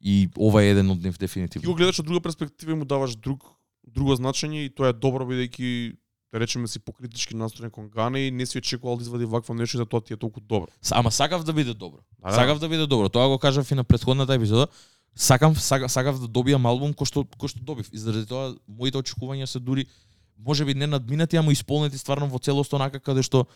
и 0.00 0.28
ова 0.36 0.62
е 0.62 0.70
еден 0.70 0.90
од 0.90 1.02
нив 1.02 1.18
Ти 1.18 1.24
дефинитивно. 1.24 1.66
го 1.66 1.74
гледаш 1.74 2.00
од 2.00 2.06
друга 2.06 2.20
перспектива 2.20 2.72
и 2.72 2.74
му 2.74 2.84
даваш 2.84 3.16
друг 3.16 3.44
друго 3.86 4.16
значење 4.16 4.66
и 4.66 4.70
тоа 4.70 4.90
е 4.90 4.92
добро 4.92 5.24
бидејќи 5.24 5.96
да 6.32 6.38
речеме 6.38 6.68
си 6.68 6.78
покритички 6.78 7.34
настроен 7.34 7.70
кон 7.70 7.88
Гана 7.88 8.18
и 8.20 8.30
не 8.30 8.46
си 8.46 8.58
очекувал 8.58 8.96
да 8.96 9.02
извади 9.02 9.24
вакво 9.24 9.54
нешто 9.54 9.78
за 9.78 9.86
тоа 9.86 10.00
ти 10.00 10.12
е 10.12 10.16
толку 10.16 10.40
добро. 10.40 10.68
Ама 10.90 11.10
сакав 11.10 11.44
да 11.44 11.52
биде 11.52 11.74
добро. 11.74 11.98
Да, 12.22 12.30
да. 12.30 12.34
Сакав 12.34 12.58
да 12.58 12.68
биде 12.68 12.86
добро. 12.86 13.08
Тоа 13.08 13.28
го 13.28 13.38
кажав 13.38 13.70
и 13.70 13.74
на 13.74 13.84
претходната 13.84 14.34
епизода. 14.34 14.68
Сакам 15.14 15.56
сака, 15.56 15.88
сакав 15.88 16.20
да 16.20 16.28
добиам 16.28 16.66
албум 16.66 16.92
кој 16.92 17.08
што 17.08 17.24
кој 17.24 17.48
што 17.48 17.64
добив. 17.64 17.90
И 17.92 17.98
заради 17.98 18.26
тоа 18.26 18.54
моите 18.68 18.98
очекувања 18.98 19.46
се 19.46 19.58
дури 19.58 19.86
можеби 20.38 20.74
не 20.74 20.86
надминати, 20.86 21.36
ама 21.36 21.52
исполнети 21.52 21.98
стварно 21.98 22.28
во 22.28 22.38
целост 22.38 22.72
онака 22.72 23.00
каде 23.00 23.22
што 23.22 23.46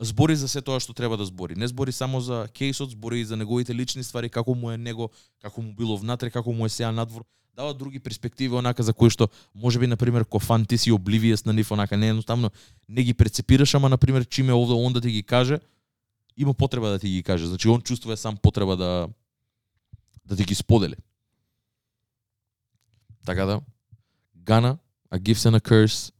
збори 0.00 0.36
за 0.36 0.48
се 0.48 0.62
тоа 0.62 0.80
што 0.80 0.94
треба 0.94 1.16
да 1.16 1.26
збори. 1.26 1.56
Не 1.56 1.68
збори 1.68 1.92
само 1.92 2.20
за 2.20 2.48
кейсот, 2.54 2.90
збори 2.90 3.20
и 3.20 3.24
за 3.24 3.36
неговите 3.36 3.74
лични 3.74 4.04
ствари, 4.04 4.28
како 4.28 4.54
му 4.54 4.70
е 4.70 4.78
него, 4.78 5.10
како 5.42 5.62
му 5.62 5.74
било 5.74 5.98
внатре, 5.98 6.30
како 6.30 6.52
му 6.52 6.66
е 6.66 6.68
сега 6.68 6.92
надвор. 6.92 7.24
Дава 7.56 7.74
други 7.74 7.98
перспективи 7.98 8.54
онака 8.54 8.82
за 8.82 8.94
кои 8.94 9.10
што 9.10 9.28
можеби 9.54 9.86
на 9.86 9.96
пример 9.96 10.24
ко 10.24 10.38
фан 10.38 10.64
ти 10.64 10.78
си 10.78 10.92
обливиес 10.92 11.44
на 11.44 11.52
нив 11.52 11.70
онака 11.70 11.96
не 11.96 12.08
едноставно 12.08 12.50
не 12.88 13.02
ги 13.02 13.14
прецепираш, 13.14 13.74
ама 13.74 13.88
на 13.88 13.98
пример 13.98 14.24
чиме 14.24 14.52
овде 14.52 14.74
он 14.74 14.92
да 14.92 15.00
ти 15.00 15.10
ги 15.10 15.22
каже, 15.22 15.58
има 16.36 16.54
потреба 16.54 16.88
да 16.88 16.98
ти 16.98 17.08
ги 17.08 17.22
каже. 17.22 17.46
Значи 17.46 17.68
он 17.68 17.82
чувствува 17.82 18.16
сам 18.16 18.36
потреба 18.36 18.76
да 18.76 19.08
да 20.24 20.36
ти 20.36 20.44
ги 20.44 20.54
сподели. 20.54 20.94
Така 23.26 23.44
да 23.44 23.60
Гана, 24.36 24.78
I 25.10 25.18
Gift 25.20 25.50
and 25.50 25.58
a 25.58 25.60
Curse, 25.60 26.12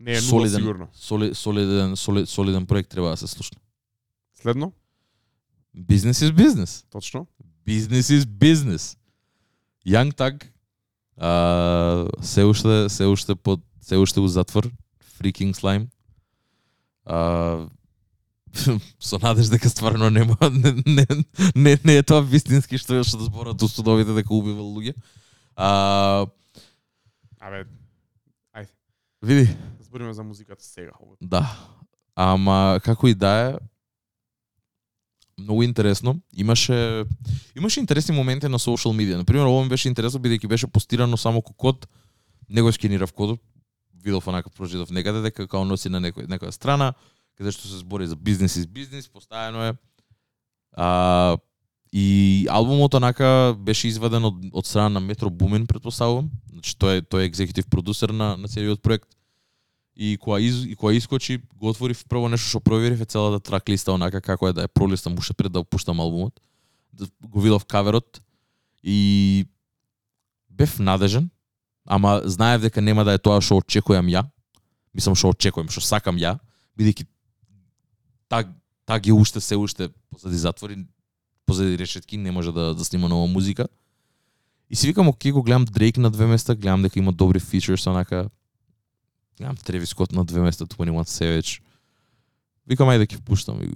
Не 0.00 0.12
е 0.12 0.20
солиден, 0.20 0.60
сигурно. 0.60 0.88
соли, 0.92 1.34
солиден, 1.34 1.96
соли, 1.96 2.26
солиден 2.26 2.66
проект 2.66 2.90
треба 2.90 3.08
да 3.08 3.16
се 3.16 3.26
слушне. 3.26 3.58
Следно? 4.42 4.72
Business 5.76 6.12
is 6.12 6.32
business. 6.32 6.84
Точно. 6.90 7.26
Is 7.68 8.24
business. 8.24 8.96
Young 9.86 10.14
Tag 10.14 10.46
а, 11.16 12.08
се 12.22 12.44
уште 12.44 12.88
се 12.88 13.06
уште 13.06 13.34
под 13.34 13.60
се 13.80 13.96
уште 13.96 14.20
у 14.20 14.26
затвор 14.26 14.70
Freaking 15.18 15.54
Slime. 15.54 15.86
А, 17.04 17.68
со 19.00 19.18
надеж 19.22 19.48
дека 19.48 19.68
стварно 19.68 20.10
нема 20.10 20.36
не, 20.50 20.82
не, 20.86 21.06
не, 21.54 21.78
не 21.84 21.96
е 21.96 22.02
тоа 22.02 22.20
вистински 22.20 22.78
што 22.78 23.04
што 23.04 23.20
да 23.20 23.28
зборат 23.28 23.62
у 23.62 23.68
судовите 23.68 24.16
дека 24.16 24.34
убивал 24.34 24.66
луѓе. 24.74 24.94
А, 25.56 26.26
Абе, 27.38 27.66
види, 29.22 29.48
збориме 29.90 30.14
за 30.14 30.22
музиката 30.22 30.64
сега. 30.64 30.92
Да. 31.20 31.58
Ама 32.14 32.80
како 32.84 33.08
и 33.08 33.14
да 33.14 33.32
е, 33.50 33.54
многу 35.38 35.62
интересно. 35.62 36.20
Имаше 36.36 37.04
имаше 37.56 37.80
интересни 37.80 38.14
моменти 38.14 38.48
на 38.48 38.58
социјал 38.62 38.94
медија. 38.94 39.18
На 39.18 39.24
пример, 39.24 39.50
ова 39.50 39.64
ми 39.64 39.68
беше 39.68 39.88
интересно 39.88 40.20
бидејќи 40.22 40.46
беше 40.46 40.70
постирано 40.70 41.16
само 41.16 41.42
кокот, 41.42 41.86
код, 41.86 41.88
него 42.48 42.72
скенирав 42.72 43.12
кодот, 43.12 43.40
видов 44.04 44.26
онака 44.28 44.50
прочитав 44.50 44.90
некаде 44.90 45.22
дека 45.26 45.46
како 45.46 45.64
носи 45.64 45.90
на 45.90 45.98
некој 45.98 46.30
некоја 46.30 46.54
страна 46.54 46.94
каде 47.38 47.50
што 47.50 47.66
се 47.66 47.82
збори 47.82 48.06
за 48.06 48.16
бизнес 48.16 48.56
из 48.56 48.66
бизнес, 48.66 49.08
поставено 49.08 49.64
е 49.64 49.72
а, 50.76 51.38
и 51.92 52.46
албумот 52.50 52.94
онака 52.94 53.56
беше 53.58 53.88
изваден 53.88 54.24
од, 54.24 54.34
од 54.52 54.66
страна 54.66 54.88
на 54.88 55.00
Метро 55.00 55.30
Бумен, 55.30 55.66
предпоставувам. 55.66 56.30
Значи 56.52 56.76
тој 56.78 57.00
е 57.00 57.02
тој 57.02 57.24
е 57.24 57.30
екзекутив 57.30 57.66
продусер 57.66 58.14
на 58.14 58.36
на 58.36 58.48
целиот 58.48 58.82
проект 58.82 59.08
и 60.00 60.16
кога 60.16 60.40
из 60.40 60.64
и 60.64 60.74
кога 60.74 60.92
искочи 60.92 61.42
го 61.54 61.68
отворив 61.68 62.04
прво 62.08 62.28
нешто 62.32 62.48
што 62.48 62.60
проверив 62.64 63.02
е 63.04 63.04
целата 63.04 63.36
трак 63.36 63.68
листа 63.68 63.92
онака 63.92 64.22
како 64.24 64.48
е 64.48 64.54
да 64.56 64.64
ја 64.64 64.72
пролистам 64.72 65.12
уште 65.20 65.36
пред 65.36 65.52
да 65.52 65.60
пуштам 65.60 66.00
албумот. 66.00 66.40
Да 66.92 67.04
го 67.20 67.40
видов 67.40 67.66
каверот 67.68 68.22
и 68.82 69.44
бев 70.48 70.78
надежен, 70.78 71.28
ама 71.84 72.22
знаев 72.24 72.62
дека 72.64 72.80
нема 72.80 73.04
да 73.04 73.12
е 73.12 73.20
тоа 73.20 73.44
што 73.44 73.60
очекувам 73.60 74.08
ја. 74.08 74.24
Мислам 74.96 75.12
што 75.12 75.34
очекувам, 75.36 75.68
што 75.68 75.84
сакам 75.84 76.16
ја, 76.16 76.38
бидејќи 76.80 77.04
так 78.32 78.48
так 78.88 79.04
ги 79.04 79.12
уште 79.12 79.40
се 79.40 79.60
уште 79.60 79.92
позади 80.08 80.40
затвори, 80.40 80.86
позади 81.44 81.76
решетки, 81.76 82.16
не 82.16 82.32
може 82.32 82.56
да 82.56 82.72
да 82.74 82.84
снима 82.84 83.08
нова 83.08 83.28
музика. 83.28 83.68
И 84.70 84.76
си 84.76 84.86
викам, 84.86 85.08
окей, 85.08 85.32
го 85.32 85.42
гледам 85.42 85.64
Дрейк 85.64 85.96
на 85.96 86.10
две 86.10 86.26
места, 86.26 86.54
гледам 86.56 86.82
дека 86.82 86.98
има 86.98 87.12
добри 87.12 87.40
фичерс, 87.40 87.86
онака 87.86 88.30
гледам 89.40 89.56
Треви 89.56 89.86
Скот 89.86 90.12
на 90.12 90.24
две 90.24 90.40
места, 90.40 90.66
21 90.66 91.04
Savage. 91.08 91.60
Викам, 92.66 92.88
ајде 92.92 93.08
ќе 93.08 93.20
пуштам 93.24 93.62
и 93.64 93.72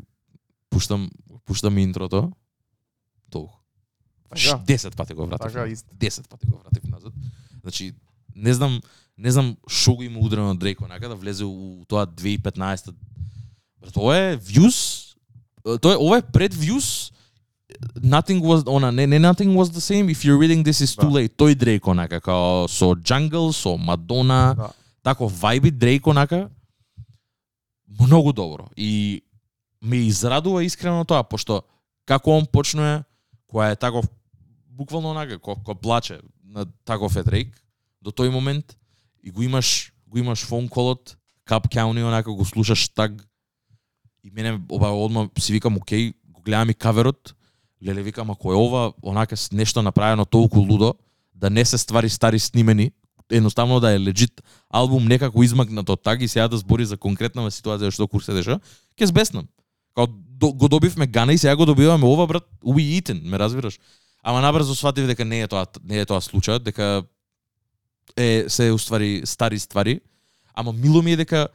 пуштам, 0.71 1.11
пуштам 1.45 1.79
интрото. 1.79 2.33
Толку. 3.31 3.57
Така. 4.29 4.61
10 4.67 4.97
пати 4.97 5.15
го 5.15 5.27
вратив. 5.27 5.53
Така. 5.53 5.67
10 5.67 6.29
пати 6.29 6.47
го 6.47 6.59
вратив 6.59 6.91
назад. 6.91 7.13
Значи, 7.63 7.95
не 8.37 8.55
знам, 8.55 8.81
не 9.19 9.31
знам 9.33 9.57
што 9.69 9.97
го 9.97 10.03
има 10.03 10.21
удрено 10.21 10.53
на 10.53 10.57
Дрейк 10.57 10.81
онака 10.81 11.09
да 11.09 11.15
влезе 11.17 11.45
у 11.45 11.85
тоа 11.89 12.07
2015 12.07 12.93
Брат, 13.81 13.97
ова 13.97 14.17
е 14.17 14.39
views, 14.39 15.15
тоа 15.81 15.93
е 15.93 15.97
ова 15.97 16.19
е 16.19 16.23
пред 16.23 16.55
views. 16.55 17.13
Nothing 17.99 18.41
was 18.41 18.77
она 18.77 18.93
не 18.93 19.07
не 19.07 19.19
nothing 19.19 19.55
was 19.57 19.73
the 19.73 19.81
same 19.81 20.11
if 20.11 20.25
you're 20.25 20.39
reading 20.39 20.63
this 20.63 20.81
is 20.85 20.95
too 20.95 21.11
Да. 21.11 21.19
late. 21.19 21.37
Тој 21.37 21.55
Дрейк 21.55 21.87
онака 21.87 22.21
као 22.21 22.69
со 22.69 22.95
Jungle, 22.95 23.53
со 23.53 23.77
Мадона, 23.77 24.55
Да 24.57 24.71
тако 25.05 25.29
вајби 25.29 25.71
Дрейк 25.71 26.07
онака 26.07 26.49
многу 28.01 28.33
добро. 28.33 28.69
И 28.77 29.23
ме 29.83 29.97
израдува 30.09 30.65
искрено 30.65 31.05
тоа 31.05 31.23
пошто 31.23 31.63
како 32.09 32.39
он 32.39 32.47
почнува 32.49 33.05
која 33.53 33.73
е 33.73 33.77
таков 33.77 34.09
буквално 34.67 35.13
онака 35.13 35.39
ко, 35.39 35.57
ко 35.57 35.75
плаче 35.75 36.21
на 36.45 36.67
таков 36.85 37.17
е 37.17 37.23
Дрейк 37.23 37.53
до 38.01 38.11
тој 38.11 38.33
момент 38.33 38.77
и 39.23 39.31
го 39.31 39.43
имаш 39.43 39.93
го 40.09 40.19
имаш 40.19 40.45
фон 40.47 40.69
колот 40.69 41.17
Кап 41.45 41.69
Кауни 41.69 42.03
онака 42.03 42.33
го 42.33 42.45
слушаш 42.45 42.89
так 42.89 43.13
и 44.25 44.31
мене 44.31 44.61
оба 44.71 44.89
одма 44.89 45.29
си 45.39 45.53
викам 45.53 45.77
окей 45.77 46.13
го 46.25 46.41
гледам 46.41 46.71
и 46.71 46.75
каверот 46.75 47.35
леле 47.85 48.03
викам 48.03 48.31
ако 48.31 48.53
е 48.53 48.57
ова 48.57 48.93
онака 49.03 49.37
нешто 49.53 49.83
направено 49.83 50.25
толку 50.25 50.61
лудо 50.61 50.95
да 51.35 51.51
не 51.51 51.65
се 51.65 51.79
ствари 51.79 52.09
стари 52.09 52.39
снимени 52.39 52.93
едноставно 53.31 53.81
да 53.81 53.93
е 53.93 54.01
легит 54.01 54.43
албум 54.75 55.07
некако 55.07 55.43
измакнат 55.47 55.91
од 55.91 56.03
таг 56.03 56.23
и 56.23 56.29
сега 56.29 56.49
да 56.51 56.59
збори 56.59 56.87
за 56.87 56.99
конкретна 56.99 57.47
ситуација 57.47 57.95
што 57.95 58.09
кур 58.11 58.25
се 58.27 58.35
деша, 58.35 58.59
ќе 58.99 59.07
збеснам. 59.07 59.47
Као 59.95 60.11
до, 60.11 60.51
го 60.53 60.69
добивме 60.69 61.07
Гана 61.07 61.33
и 61.33 61.39
сега 61.39 61.55
го 61.57 61.67
добиваме 61.67 62.05
ова 62.05 62.27
брат, 62.27 62.49
we 62.65 62.83
eaten, 62.99 63.23
ме 63.23 63.39
разбираш? 63.39 63.79
Ама 64.23 64.41
набрзо 64.41 64.75
сватив 64.75 65.07
дека 65.07 65.25
не 65.25 65.45
е 65.45 65.49
тоа 65.49 65.67
не 65.85 66.01
е 66.03 66.07
тоа 66.07 66.19
случај 66.19 66.59
дека 66.59 67.05
е 68.17 68.45
се 68.49 68.73
уствари 68.73 69.23
стари 69.25 69.59
ствари, 69.59 70.01
ама 70.55 70.73
мило 70.73 71.03
ми 71.03 71.13
е 71.13 71.17
дека 71.17 71.49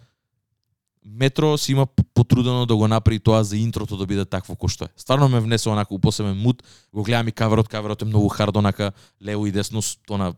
Метро 1.05 1.57
си 1.57 1.71
има 1.71 1.87
потрудено 2.13 2.65
да 2.65 2.75
го 2.75 2.87
направи 2.87 3.19
тоа 3.19 3.43
за 3.43 3.57
интрото 3.57 3.97
да 3.97 4.05
биде 4.05 4.25
такво 4.25 4.53
кој 4.53 4.67
што 4.67 4.85
е. 4.85 4.93
Стварно 4.99 5.29
ме 5.29 5.39
внесе 5.39 5.69
онака 5.71 5.95
у 5.95 5.99
посебен 5.99 6.37
мут, 6.37 6.63
го 6.93 7.03
гледам 7.03 7.27
и 7.27 7.31
каверот, 7.31 7.67
каверот 7.67 8.01
е 8.01 8.05
многу 8.05 8.27
хард 8.27 8.55
онака 8.55 8.91
лево 9.23 9.47
и 9.47 9.51
десно, 9.51 9.81
с- 9.81 9.97
она 10.09 10.33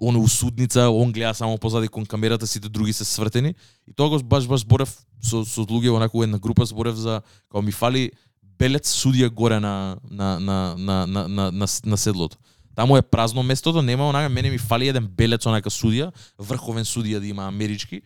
он 0.00 0.16
е 0.16 0.18
у 0.18 1.02
он 1.02 1.12
гледа 1.12 1.34
само 1.34 1.58
позади 1.58 1.88
кон 1.88 2.06
камерата, 2.06 2.46
сите 2.46 2.68
други 2.68 2.92
се 2.92 3.04
свртени. 3.04 3.54
И 3.86 3.92
тоа 3.92 4.08
го 4.08 4.22
баш 4.22 4.46
баш 4.46 4.60
зборев 4.60 4.98
со 5.22 5.44
со 5.44 5.60
луѓе 5.62 5.90
онака 5.90 6.18
една 6.22 6.38
група 6.38 6.66
зборев 6.66 6.94
за 6.94 7.22
како 7.50 7.62
ми 7.62 7.72
фали 7.72 8.10
белец 8.58 8.90
судија 8.90 9.28
горе 9.30 9.60
на 9.60 9.98
на 10.10 10.38
на 10.40 10.74
на 10.78 11.06
на 11.06 11.28
на, 11.28 11.52
на, 11.52 11.66
на 11.84 11.96
седлото. 11.96 12.36
Таму 12.74 12.96
е 12.96 13.02
празно 13.02 13.42
местото, 13.42 13.82
нема 13.82 14.08
онака 14.08 14.28
мене 14.28 14.50
ми 14.50 14.58
фали 14.58 14.88
еден 14.88 15.06
белец 15.06 15.46
онака 15.46 15.70
судија, 15.70 16.12
врховен 16.38 16.84
судија 16.84 17.18
да 17.18 17.26
има 17.26 17.48
амерички. 17.48 18.02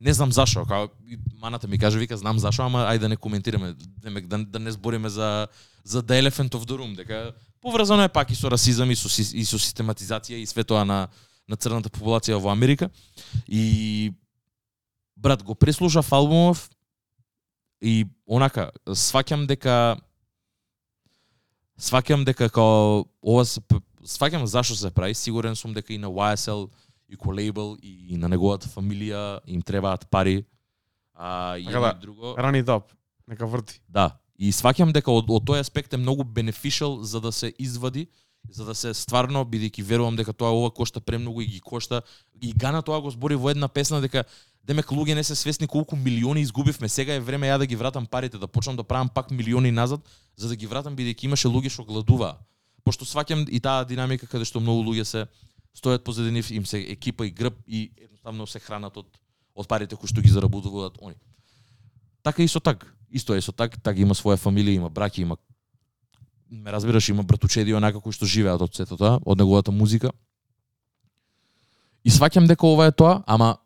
Не 0.00 0.12
знам 0.12 0.32
зашо, 0.32 0.64
као 0.66 0.88
маната 1.40 1.68
ми 1.68 1.78
каже 1.78 1.98
вика 1.98 2.16
знам 2.16 2.38
зашо, 2.38 2.62
ама 2.62 2.84
ајде 2.90 2.98
да 2.98 3.08
не 3.08 3.16
коментираме, 3.16 3.74
демек 3.78 4.26
да, 4.26 4.38
да 4.38 4.58
не 4.58 4.72
збориме 4.72 5.08
за 5.08 5.46
за 5.84 6.02
the 6.02 6.20
elephant 6.20 6.54
of 6.54 6.66
the 6.66 6.76
room, 6.76 6.96
дека 6.96 7.32
поврзано 7.62 8.02
е 8.02 8.08
пак 8.08 8.30
и 8.30 8.34
со 8.34 8.50
расизам 8.50 8.90
и 8.90 8.96
со 8.96 9.08
и 9.08 9.44
со 9.44 9.58
систематизација 9.58 10.42
и 10.42 10.46
све 10.46 10.64
тоа 10.64 10.84
на 10.84 11.08
на 11.48 11.56
црната 11.56 11.90
популација 11.90 12.40
во 12.42 12.50
Америка. 12.50 12.90
И 13.46 14.12
брат 15.16 15.42
го 15.42 15.54
преслушав 15.54 16.12
албумов 16.12 16.68
и 17.80 18.06
онака 18.26 18.70
сваќам 18.86 19.46
дека 19.46 19.96
сваќам 21.78 22.24
дека 22.24 22.48
као 22.48 23.04
ова 23.22 23.44
се 23.44 23.60
сваќам 24.06 24.46
зашо 24.46 24.74
се 24.74 24.90
прави, 24.90 25.14
сигурен 25.14 25.56
сум 25.56 25.74
дека 25.74 25.92
и 25.92 25.98
на 25.98 26.08
YSL 26.08 26.68
и 27.08 27.16
ко 27.16 27.34
лейбл 27.34 27.76
и 27.82 28.16
на 28.16 28.28
неговата 28.28 28.68
фамилија 28.68 29.40
им 29.46 29.62
требаат 29.62 30.06
пари. 30.10 30.44
А 31.14 31.56
и 31.58 31.64
Така 31.64 31.80
да, 31.80 31.92
друго. 31.94 32.34
Run 32.38 32.62
it 32.62 32.66
up. 32.66 32.82
Нека 33.28 33.46
врти. 33.46 33.80
Да. 33.88 34.18
И 34.38 34.52
сваќам 34.52 34.92
дека 34.92 35.10
од, 35.10 35.30
од 35.30 35.44
тој 35.48 35.60
аспект 35.60 35.94
е 35.94 36.00
многу 36.00 36.24
бенефишал 36.24 37.02
за 37.02 37.20
да 37.20 37.32
се 37.32 37.52
извади, 37.58 38.06
за 38.50 38.64
да 38.64 38.74
се 38.74 38.94
стварно, 38.94 39.44
бидејќи 39.44 39.82
верувам 39.82 40.16
дека 40.16 40.32
тоа 40.32 40.52
ова 40.54 40.70
кошта 40.70 41.00
премногу 41.00 41.40
и 41.40 41.46
ги 41.46 41.60
кошта. 41.60 42.02
И 42.40 42.52
Гана 42.52 42.82
тоа 42.82 43.00
го 43.00 43.10
збори 43.10 43.34
во 43.34 43.50
една 43.50 43.68
песна 43.68 44.00
дека 44.00 44.24
демек 44.64 44.90
луѓе 44.90 45.14
не 45.14 45.24
се 45.24 45.34
свесни 45.34 45.66
колку 45.66 45.96
милиони 45.96 46.40
изгубивме. 46.40 46.88
Сега 46.88 47.14
е 47.14 47.20
време 47.20 47.46
ја 47.48 47.58
да 47.58 47.66
ги 47.66 47.76
вратам 47.76 48.06
парите, 48.06 48.38
да 48.38 48.46
почнам 48.46 48.76
да 48.76 48.84
правам 48.84 49.08
пак 49.08 49.30
милиони 49.30 49.70
назад, 49.70 50.00
за 50.36 50.48
да 50.48 50.56
ги 50.56 50.66
вратам 50.66 50.96
бидејќи 50.96 51.24
имаше 51.24 51.48
луѓе 51.48 51.70
што 51.70 51.84
гладуваа. 51.84 52.38
Пошто 52.84 53.04
сваќам 53.04 53.48
и 53.50 53.60
таа 53.60 53.84
динамика 53.84 54.26
каде 54.26 54.44
што 54.44 54.60
многу 54.60 54.82
луѓе 54.90 55.04
се 55.04 55.26
стојат 55.76 56.04
позади 56.04 56.30
нив, 56.30 56.50
им 56.50 56.66
се 56.66 56.80
екипа 56.80 57.26
и 57.26 57.30
грб 57.30 57.54
и 57.66 57.90
едноставно 57.96 58.46
се 58.46 58.60
хранат 58.60 58.96
од 58.96 59.06
од 59.56 59.68
парите 59.68 59.96
кои 59.96 60.08
што 60.08 60.20
ги 60.20 60.28
заработуваат 60.28 61.00
они. 61.00 61.16
Така 62.22 62.42
и 62.42 62.48
со 62.48 62.60
так. 62.60 62.84
Исто 63.10 63.34
е 63.34 63.40
со 63.40 63.52
так, 63.52 63.78
така 63.80 64.00
има 64.00 64.14
своја 64.14 64.36
фамилија, 64.36 64.76
има 64.76 64.90
браќа, 64.90 65.22
има 65.22 65.36
ме 66.50 66.72
разбираш, 66.72 67.08
има 67.08 67.22
братучеди 67.22 67.74
онака 67.74 68.00
кои 68.00 68.12
што 68.12 68.26
живеат 68.26 68.62
од 68.62 68.74
сето 68.74 68.96
тоа, 68.96 69.18
од 69.24 69.38
неговата 69.38 69.72
музика. 69.72 70.10
И 72.04 72.10
сваќам 72.10 72.46
дека 72.46 72.66
ова 72.66 72.86
е 72.86 72.92
тоа, 72.92 73.22
ама 73.26 73.56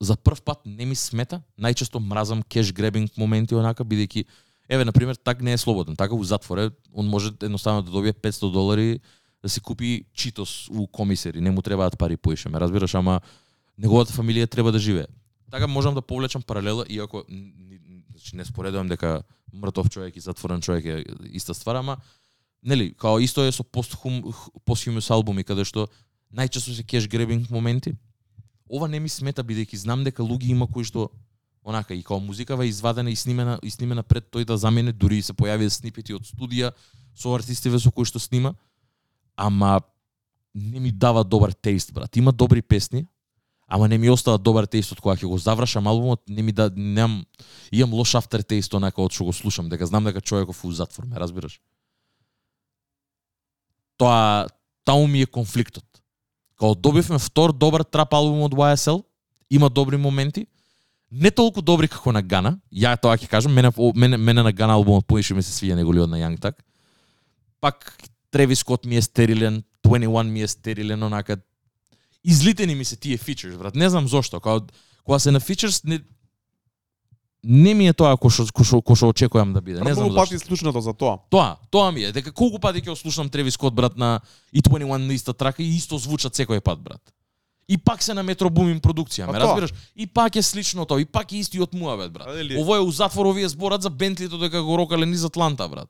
за 0.00 0.16
прв 0.16 0.42
пат 0.42 0.64
не 0.66 0.86
ми 0.86 0.96
смета, 0.96 1.42
најчесто 1.60 2.00
мразам 2.00 2.42
кеш 2.42 2.72
гребинг 2.72 3.16
моменти 3.16 3.54
онака 3.54 3.84
бидејќи 3.84 4.24
еве 4.68 4.84
на 4.84 4.92
пример 4.92 5.16
так 5.16 5.42
не 5.42 5.52
е 5.52 5.58
слободен, 5.58 5.96
така 5.96 6.14
у 6.14 6.24
затворе, 6.24 6.70
он 6.92 7.06
може 7.06 7.32
едноставно 7.42 7.82
да 7.82 7.90
добие 7.90 8.12
500 8.12 8.52
долари 8.52 9.00
да 9.42 9.48
си 9.48 9.60
купи 9.60 10.04
читос 10.14 10.68
у 10.70 10.86
комисери. 10.86 11.40
не 11.40 11.50
му 11.50 11.62
требаат 11.62 11.98
пари 11.98 12.16
поише, 12.16 12.48
ме 12.48 12.60
разбираш, 12.60 12.94
ама 12.94 13.20
неговата 13.78 14.12
фамилија 14.12 14.50
треба 14.50 14.72
да 14.72 14.78
живее. 14.78 15.06
Така 15.50 15.66
можам 15.66 15.94
да 15.94 16.02
повлечам 16.02 16.42
паралела, 16.42 16.84
иако 16.88 17.24
значи, 18.10 18.36
не 18.36 18.44
споредувам 18.44 18.88
дека 18.88 19.22
мртов 19.52 19.90
човек 19.90 20.16
и 20.16 20.20
затворен 20.20 20.60
човек 20.60 20.84
е 20.84 21.04
иста 21.32 21.54
ствар, 21.54 21.74
ама 21.74 21.96
нели, 22.62 22.94
као 22.94 23.18
исто 23.20 23.44
е 23.44 23.52
со 23.52 23.64
постхум 23.64 24.22
постхумус 24.64 25.10
албуми 25.10 25.44
каде 25.44 25.64
што 25.64 25.88
најчесто 26.32 26.74
се 26.74 26.82
кеш 26.82 27.08
гребинг 27.08 27.50
моменти. 27.50 27.94
Ова 28.70 28.88
не 28.88 29.00
ми 29.00 29.08
смета 29.08 29.44
бидејќи 29.44 29.76
знам 29.76 30.04
дека 30.04 30.22
луѓе 30.22 30.54
има 30.54 30.66
кои 30.66 30.84
што 30.84 31.10
онака 31.64 31.94
и 31.94 32.02
као 32.02 32.20
музикава 32.20 32.64
е 32.64 32.68
извадена 32.68 33.10
и 33.10 33.16
снимена 33.16 33.58
и 33.62 33.70
снимена 33.70 34.02
пред 34.02 34.30
тој 34.30 34.44
да 34.44 34.56
замене, 34.56 34.92
дури 34.92 35.18
и 35.18 35.22
се 35.22 35.32
појави 35.32 35.68
снипети 35.68 36.14
од 36.14 36.26
студија 36.26 36.72
со 37.14 37.34
артистиве 37.34 37.78
со 37.78 37.90
кои 37.90 38.04
што 38.04 38.18
снима. 38.18 38.54
Ама 39.36 39.80
не 40.54 40.80
ми 40.80 40.92
дава 40.92 41.24
добар 41.24 41.52
теист, 41.52 41.92
брат. 41.92 42.16
Има 42.16 42.32
добри 42.32 42.62
песни, 42.62 43.06
ама 43.66 43.88
не 43.88 43.98
ми 43.98 44.10
остава 44.10 44.38
добар 44.38 44.66
теист 44.66 44.92
од 44.92 45.00
кога 45.00 45.16
ќе 45.16 45.26
го 45.26 45.38
завршам 45.38 45.86
албумот, 45.86 46.22
не 46.28 46.42
ми 46.42 46.52
да 46.52 46.70
немам 46.76 47.24
имам 47.72 47.94
лош 47.94 48.14
афтер 48.14 48.42
теист 48.42 48.74
онака 48.74 49.02
од 49.02 49.12
што 49.12 49.24
го 49.24 49.32
слушам, 49.32 49.68
дека 49.68 49.86
знам 49.86 50.04
дека 50.04 50.20
човеков 50.20 50.64
у 50.64 50.72
затвор, 50.72 51.06
ме 51.06 51.16
разбираш? 51.16 51.60
Тоа 54.02 54.48
таму 54.84 55.06
ми 55.06 55.22
е 55.22 55.26
конфликтот. 55.26 55.84
Као 56.58 56.74
добивме 56.74 57.18
втор 57.18 57.52
добар 57.54 57.84
трап 57.86 58.14
албум 58.18 58.42
од 58.42 58.54
YSL, 58.54 58.98
има 59.50 59.70
добри 59.70 59.96
моменти, 59.96 60.46
не 61.12 61.30
толку 61.30 61.62
добри 61.62 61.86
како 61.88 62.10
на 62.10 62.22
Гана. 62.22 62.56
Ја 62.74 62.96
тоа 62.98 63.14
ќе 63.14 63.28
кажам, 63.30 63.54
мене 63.54 63.70
мене, 63.94 64.16
мене 64.16 64.42
на 64.42 64.52
Гана 64.52 64.74
албумот 64.74 65.06
поише 65.06 65.34
ми 65.38 65.42
се 65.42 65.54
свија 65.54 65.78
неголи 65.78 66.02
од 66.02 66.10
на 66.10 66.18
Young 66.18 66.40
Thug. 66.40 66.58
Пак 67.60 67.94
Треви 68.30 68.56
Скот 68.56 68.86
ми 68.86 68.96
е 68.96 69.02
стерилен, 69.02 69.62
21 69.86 70.30
ми 70.30 70.42
е 70.42 70.48
стерилен, 70.48 71.02
онака 71.02 71.36
излитени 72.24 72.74
ми 72.74 72.84
се 72.84 72.96
тие 72.96 73.16
фичерс, 73.16 73.56
брат. 73.56 73.74
Не 73.74 73.90
знам 73.90 74.08
зошто, 74.08 74.40
кога 74.40 74.66
кога 75.04 75.18
се 75.18 75.30
на 75.30 75.40
фичерс 75.40 75.84
не 75.84 76.00
не 77.44 77.74
ми 77.74 77.86
е 77.86 77.92
тоа 77.92 78.14
кој 78.14 78.30
што 78.30 78.42
кој 78.44 78.64
што 78.64 78.76
кој 78.78 78.94
што 78.94 79.08
очекувам 79.08 79.52
да 79.52 79.60
биде. 79.60 79.80
Не 79.80 79.94
знам 79.94 80.08
зошто. 80.08 80.16
пати 80.16 80.38
слушнато 80.38 80.80
за 80.80 80.92
тоа. 80.92 81.18
Тоа, 81.28 81.56
тоа 81.70 81.90
ми 81.90 82.02
е. 82.02 82.12
Дека 82.12 82.32
колку 82.32 82.58
пати 82.58 82.80
ќе 82.80 82.90
ослушнам 82.90 83.28
Треви 83.28 83.50
Скот 83.50 83.74
брат 83.74 83.96
на 83.96 84.20
и 84.52 84.60
21 84.60 84.96
на 84.96 85.12
иста 85.12 85.32
трака 85.32 85.62
и 85.62 85.74
исто 85.74 85.98
звучат 85.98 86.32
секој 86.32 86.60
пат 86.60 86.78
брат. 86.78 87.02
И 87.68 87.78
пак 87.78 88.02
се 88.02 88.14
на 88.14 88.22
Метро 88.22 88.50
Бумин 88.50 88.80
продукција, 88.80 89.26
ме 89.26 89.38
разбираш? 89.40 89.70
И 89.96 90.06
пак 90.06 90.36
е 90.36 90.42
слично 90.42 90.84
тоа, 90.84 91.00
и 91.00 91.04
пак 91.04 91.32
е 91.32 91.36
истиот 91.38 91.72
муавет 91.72 92.12
брат. 92.12 92.26
А, 92.26 92.32
дали- 92.32 92.56
Ово 92.56 92.76
е 92.76 92.80
у 92.80 92.90
затвор 92.90 93.26
овие 93.26 93.48
зборат 93.48 93.82
за 93.82 93.90
Бентлито 93.90 94.38
дека 94.38 94.62
го 94.62 94.78
рокале 94.78 95.06
низ 95.06 95.24
Атланта 95.24 95.68
брат. 95.68 95.88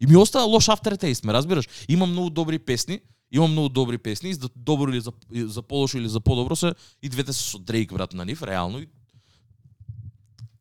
И 0.00 0.06
ми 0.06 0.16
остава 0.16 0.44
лош 0.44 0.66
aftertaste, 0.66 1.24
ме 1.24 1.32
разбираш? 1.32 1.68
Има 1.88 2.06
многу 2.06 2.30
добри 2.30 2.58
песни, 2.58 3.00
има 3.32 3.48
многу 3.48 3.68
добри 3.68 3.98
песни, 3.98 4.34
за 4.34 4.48
добро 4.56 4.90
или 4.90 5.00
за, 5.00 5.12
за 5.34 5.62
полошо 5.62 5.98
или 5.98 6.08
за 6.08 6.20
подобро 6.20 6.56
се, 6.56 6.72
и 7.02 7.08
двете 7.08 7.32
се 7.32 7.42
со 7.42 7.58
Дрейк 7.58 7.92
брат 7.92 8.12
на 8.12 8.24
нив, 8.24 8.42
реално. 8.42 8.78
И 8.78 8.88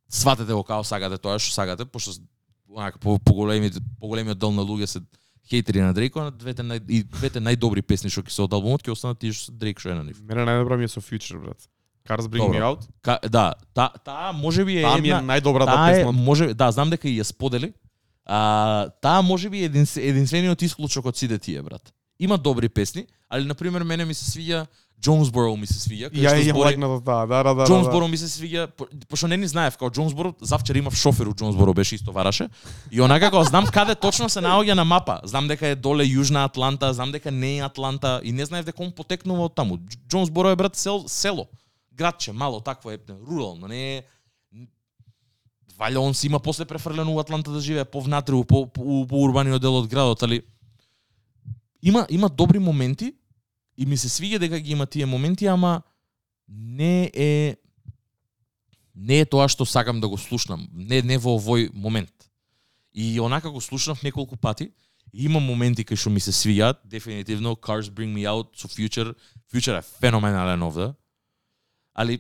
сватете 0.10 0.54
го 0.54 0.64
као 0.64 0.84
сагате 0.84 1.18
тоа 1.18 1.40
што 1.40 1.54
сагате, 1.54 1.86
пошто 1.86 2.18
онака 2.70 3.00
по, 3.00 3.20
по 3.20 3.34
големиот 3.34 3.80
поголемиот 4.00 4.40
дел 4.40 4.52
на 4.52 4.62
луѓе 4.62 4.86
се 4.86 5.02
хейтери 5.50 5.82
на 5.82 5.94
Дрейк, 5.94 6.16
на 6.16 6.32
двете 6.32 6.62
нај, 6.62 6.82
и 6.90 7.04
двете 7.04 7.42
најдобри 7.42 7.82
песни 7.82 8.10
што 8.10 8.22
ќе 8.22 8.34
се 8.34 8.42
од 8.46 8.54
албумот 8.54 8.86
ќе 8.86 8.94
останат 8.94 9.20
тие 9.22 9.34
што 9.34 9.54
Дрейк 9.54 9.80
што 9.82 9.94
е 9.94 9.98
на 9.98 10.04
нив. 10.04 10.22
Мене 10.22 10.46
најдобра 10.46 10.78
ми 10.78 10.86
е 10.86 10.92
со 10.92 11.02
Future, 11.02 11.42
брат. 11.42 11.70
Cars 12.10 12.26
Bring 12.30 12.46
Добро. 12.46 12.58
Me 12.58 12.62
Out. 12.66 12.88
Ка, 13.02 13.20
да, 13.30 13.54
та, 13.74 13.90
таа 14.06 14.32
можеби 14.34 14.80
е 14.80 14.82
Таа 14.82 14.98
ми 14.98 15.10
е 15.10 15.12
една 15.12 15.36
најдобрата 15.36 15.74
таа 15.74 15.92
е, 15.92 15.94
песна. 16.02 16.12
може, 16.12 16.54
да, 16.54 16.72
знам 16.72 16.90
дека 16.90 17.10
и 17.10 17.20
ја 17.20 17.24
сподели. 17.24 17.74
А, 18.26 18.90
таа 19.02 19.22
може 19.22 19.50
би 19.50 19.62
е 19.62 19.70
един, 19.70 19.86
единствениот 19.98 20.62
исклучок 20.62 21.06
од 21.06 21.18
сите 21.18 21.38
тие, 21.38 21.62
брат. 21.62 21.94
Има 22.20 22.38
добри 22.38 22.70
песни, 22.70 23.06
али 23.30 23.46
на 23.46 23.56
пример 23.56 23.84
мене 23.84 24.06
ми 24.06 24.14
се 24.14 24.26
свиѓа 24.26 24.68
Jonesboro 25.00 25.56
ми 25.56 25.68
се 25.68 25.80
свиѓа, 25.80 26.12
Ја 26.12 26.34
ја 26.34 26.52
збори 26.52 26.76
таа, 27.06 27.26
да, 27.26 27.44
да, 27.44 27.44
да. 27.44 27.56
да, 27.56 27.66
Джонсборо 27.66 28.08
ми 28.08 28.18
се 28.18 28.28
свиѓа, 28.28 28.68
по- 28.68 28.88
пошто 29.10 29.28
не 29.28 29.38
ни 29.38 29.48
знаев, 29.48 29.78
као 29.78 29.90
Джонсборо, 29.90 30.34
завчер 30.42 30.76
имав 30.76 30.96
шофер 30.96 31.26
у 31.26 31.34
Джонсборо, 31.34 31.74
беше 31.74 31.96
исто 31.96 32.12
вараше. 32.12 32.50
И 32.92 33.02
онака 33.02 33.32
као 33.32 33.44
знам 33.44 33.68
каде 33.68 33.96
точно 33.96 34.30
се 34.30 34.40
наоѓа 34.40 34.74
на 34.74 34.86
мапа. 34.86 35.20
Знам 35.24 35.48
дека 35.48 35.68
е 35.68 35.76
доле 35.76 36.04
Јужна 36.04 36.46
Атланта, 36.46 36.94
знам 36.94 37.12
дека 37.12 37.32
не 37.32 37.58
е 37.58 37.62
Атланта 37.62 38.22
и 38.24 38.32
не 38.32 38.46
знаев 38.46 38.66
дека 38.66 38.84
он 38.84 38.92
потекнува 38.92 39.46
од 39.46 39.56
таму. 39.56 39.78
Дж- 39.78 40.00
Джонсборо 40.10 40.50
е 40.50 40.56
брат 40.56 40.76
сел, 40.76 41.04
село. 41.08 41.48
Градче, 41.94 42.32
мало 42.32 42.60
такво 42.60 42.92
е, 42.92 42.98
рурално, 43.28 43.68
не 43.68 43.98
е 43.98 44.04
Валја 45.80 45.98
он 45.98 46.14
си 46.14 46.28
има 46.28 46.40
после 46.40 46.66
префрлено 46.66 47.14
у 47.16 47.20
Атланта 47.20 47.52
да 47.52 47.60
живее 47.60 47.86
повнатре 47.86 48.36
у 48.36 48.44
по, 48.44 48.68
по, 48.68 49.08
по 49.08 49.16
урбаниот 49.16 49.62
дел 49.62 49.76
од 49.76 49.88
градот, 49.88 50.24
али 50.24 50.42
има 51.82 52.06
има 52.10 52.30
добри 52.30 52.60
моменти 52.60 53.14
и 53.80 53.86
ми 53.88 53.98
се 53.98 54.10
свиѓа 54.12 54.40
дека 54.44 54.60
ги 54.60 54.76
има 54.76 54.86
тие 54.86 55.06
моменти, 55.06 55.48
ама 55.48 55.82
не 56.48 57.12
е 57.16 57.56
не 58.96 59.22
е 59.24 59.26
тоа 59.26 59.48
што 59.48 59.64
сакам 59.64 60.02
да 60.04 60.10
го 60.12 60.18
слушнам, 60.20 60.68
не 60.74 61.00
не 61.02 61.18
во 61.18 61.38
овој 61.40 61.70
момент. 61.74 62.12
И 62.92 63.20
онака 63.20 63.50
го 63.50 63.62
слушнав 63.62 64.04
неколку 64.04 64.36
пати, 64.36 64.72
има 65.14 65.40
моменти 65.40 65.86
кај 65.88 65.96
што 65.96 66.12
ми 66.12 66.20
се 66.20 66.36
свиѓаат, 66.36 66.84
дефинитивно 66.84 67.56
Cars 67.56 67.88
Bring 67.88 68.12
Me 68.12 68.28
Out 68.28 68.60
со 68.60 68.68
Future, 68.68 69.16
Future 69.54 69.80
е 69.80 69.82
феноменален 69.82 70.64
овде. 70.64 70.94
Али 71.96 72.20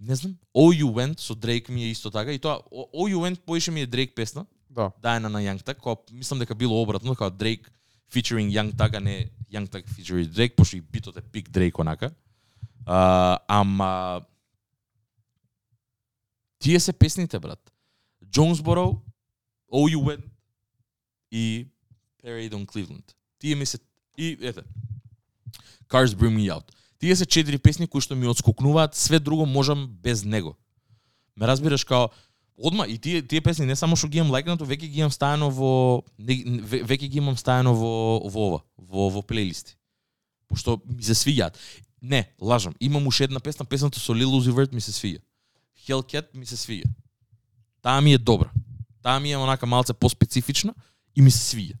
не 0.00 0.14
знам, 0.16 0.36
All 0.56 0.72
You 0.80 0.88
Went 0.96 1.20
со 1.20 1.34
Drake 1.34 1.68
ми 1.70 1.84
е 1.84 1.90
исто 1.90 2.10
така 2.10 2.32
и 2.32 2.38
тоа 2.38 2.60
All 2.72 3.12
You 3.12 3.20
Went 3.20 3.40
поише 3.40 3.70
ми 3.70 3.80
е 3.82 3.86
Drake 3.86 4.14
песна, 4.14 4.46
Да. 4.70 4.92
даена 5.02 5.28
на 5.28 5.40
Young 5.40 5.62
Thug, 5.62 5.76
која 5.80 6.12
мислам 6.12 6.38
дека 6.38 6.54
било 6.54 6.82
обратно, 6.82 7.14
како 7.14 7.36
Drake 7.36 7.68
featuring 8.10 8.50
Young 8.50 8.72
Thug, 8.72 8.96
а 8.96 9.00
не 9.00 9.30
Young 9.52 9.68
Thug 9.68 9.84
featuring 9.86 10.28
Drake, 10.28 10.54
пошто 10.56 10.76
и 10.76 10.80
битот 10.80 11.16
е 11.16 11.22
пик 11.22 11.50
Drake 11.50 11.78
онака. 11.78 12.10
А, 12.86 13.38
ама 13.48 14.22
тие 16.58 16.80
се 16.80 16.92
песните, 16.92 17.38
брат. 17.38 17.72
Jonesboro, 18.24 19.00
All 19.72 19.94
You 19.94 19.98
Went 19.98 20.24
и 21.30 21.66
Parade 22.24 22.52
on 22.52 22.66
Cleveland. 22.66 23.14
Тие 23.38 23.54
ми 23.54 23.66
се 23.66 23.78
и 24.18 24.38
ете. 24.40 24.62
Cars 25.88 26.06
Bring 26.06 26.36
Me 26.36 26.52
Out. 26.52 26.72
Тие 26.98 27.16
се 27.16 27.26
четири 27.26 27.58
песни 27.58 27.86
кои 27.86 28.00
што 28.00 28.16
ми 28.16 28.26
одскокнуваат, 28.26 28.96
све 28.96 29.20
друго 29.20 29.46
можам 29.46 29.86
без 30.02 30.24
него. 30.24 30.56
Ме 31.36 31.46
разбираш 31.46 31.84
као 31.84 32.08
Одма 32.56 32.86
и 32.86 32.98
тие 32.98 33.22
тие 33.22 33.40
песни 33.40 33.66
не 33.66 33.76
само 33.76 33.96
што 33.96 34.08
ги 34.08 34.18
имам 34.18 34.32
лайкнато, 34.32 34.64
веќе 34.64 34.88
ги 34.88 35.00
имам 35.04 35.12
стаено 35.12 35.50
во 35.52 36.02
веќе 36.18 37.08
ги 37.08 37.18
имам 37.20 37.36
стаено 37.36 37.74
во 37.76 37.92
во 38.24 38.46
ова, 38.48 38.60
во 38.78 39.08
во 39.12 39.22
плейлисти. 39.22 39.76
Пошто 40.48 40.80
ми 40.86 41.02
се 41.02 41.12
свиѓаат. 41.12 41.58
Не, 42.00 42.24
лажам. 42.40 42.74
Имам 42.80 43.06
уште 43.06 43.24
една 43.24 43.40
песна, 43.40 43.64
песната 43.64 44.00
со 44.00 44.14
Lil 44.14 44.32
Uzi 44.32 44.52
Vert 44.52 44.72
ми 44.72 44.80
се 44.80 44.92
свиѓа. 44.92 45.20
Hellcat 45.86 46.32
ми 46.34 46.46
се 46.46 46.56
свиѓа. 46.56 46.88
Таа 47.82 48.00
ми 48.00 48.14
е 48.14 48.18
добра. 48.18 48.50
Таа 49.02 49.20
ми 49.20 49.32
е 49.32 49.36
онака 49.36 49.66
малце 49.66 49.92
поспецифична 49.92 50.74
и 51.16 51.22
ми 51.22 51.30
се 51.30 51.56
свиѓа. 51.56 51.76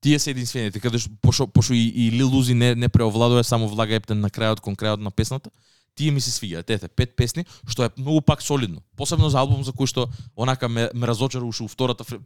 Тие 0.00 0.18
се 0.18 0.30
единствените, 0.30 0.80
каде 0.80 0.98
што 0.98 1.12
пошо 1.20 1.46
пошо 1.46 1.74
и, 1.76 1.84
и 1.88 2.10
Lil 2.12 2.32
Uzi 2.32 2.54
не 2.54 2.74
не 2.74 2.88
преовладува 2.88 3.44
само 3.44 3.68
влага 3.68 3.94
ептен 3.94 4.20
на 4.20 4.30
крајот 4.30 4.60
кон 4.60 4.76
крајот 4.76 5.04
на 5.04 5.10
песната. 5.10 5.50
Тие 5.94 6.10
ми 6.10 6.20
се 6.20 6.30
свиѓаат. 6.30 6.70
Ете, 6.70 6.88
пет 6.88 7.16
песни, 7.16 7.44
што 7.68 7.84
е 7.84 7.90
многу 7.98 8.20
пак 8.20 8.42
солидно. 8.42 8.82
Посебно 8.96 9.30
за 9.30 9.40
албум 9.40 9.64
за 9.64 9.72
кој 9.72 9.86
што 9.86 10.08
онака 10.36 10.68
ме, 10.68 10.90
ме 10.94 11.06
разочара 11.06 11.44
уште 11.44 11.64
у 11.64 11.68
втората 11.68 12.04
фр- 12.04 12.22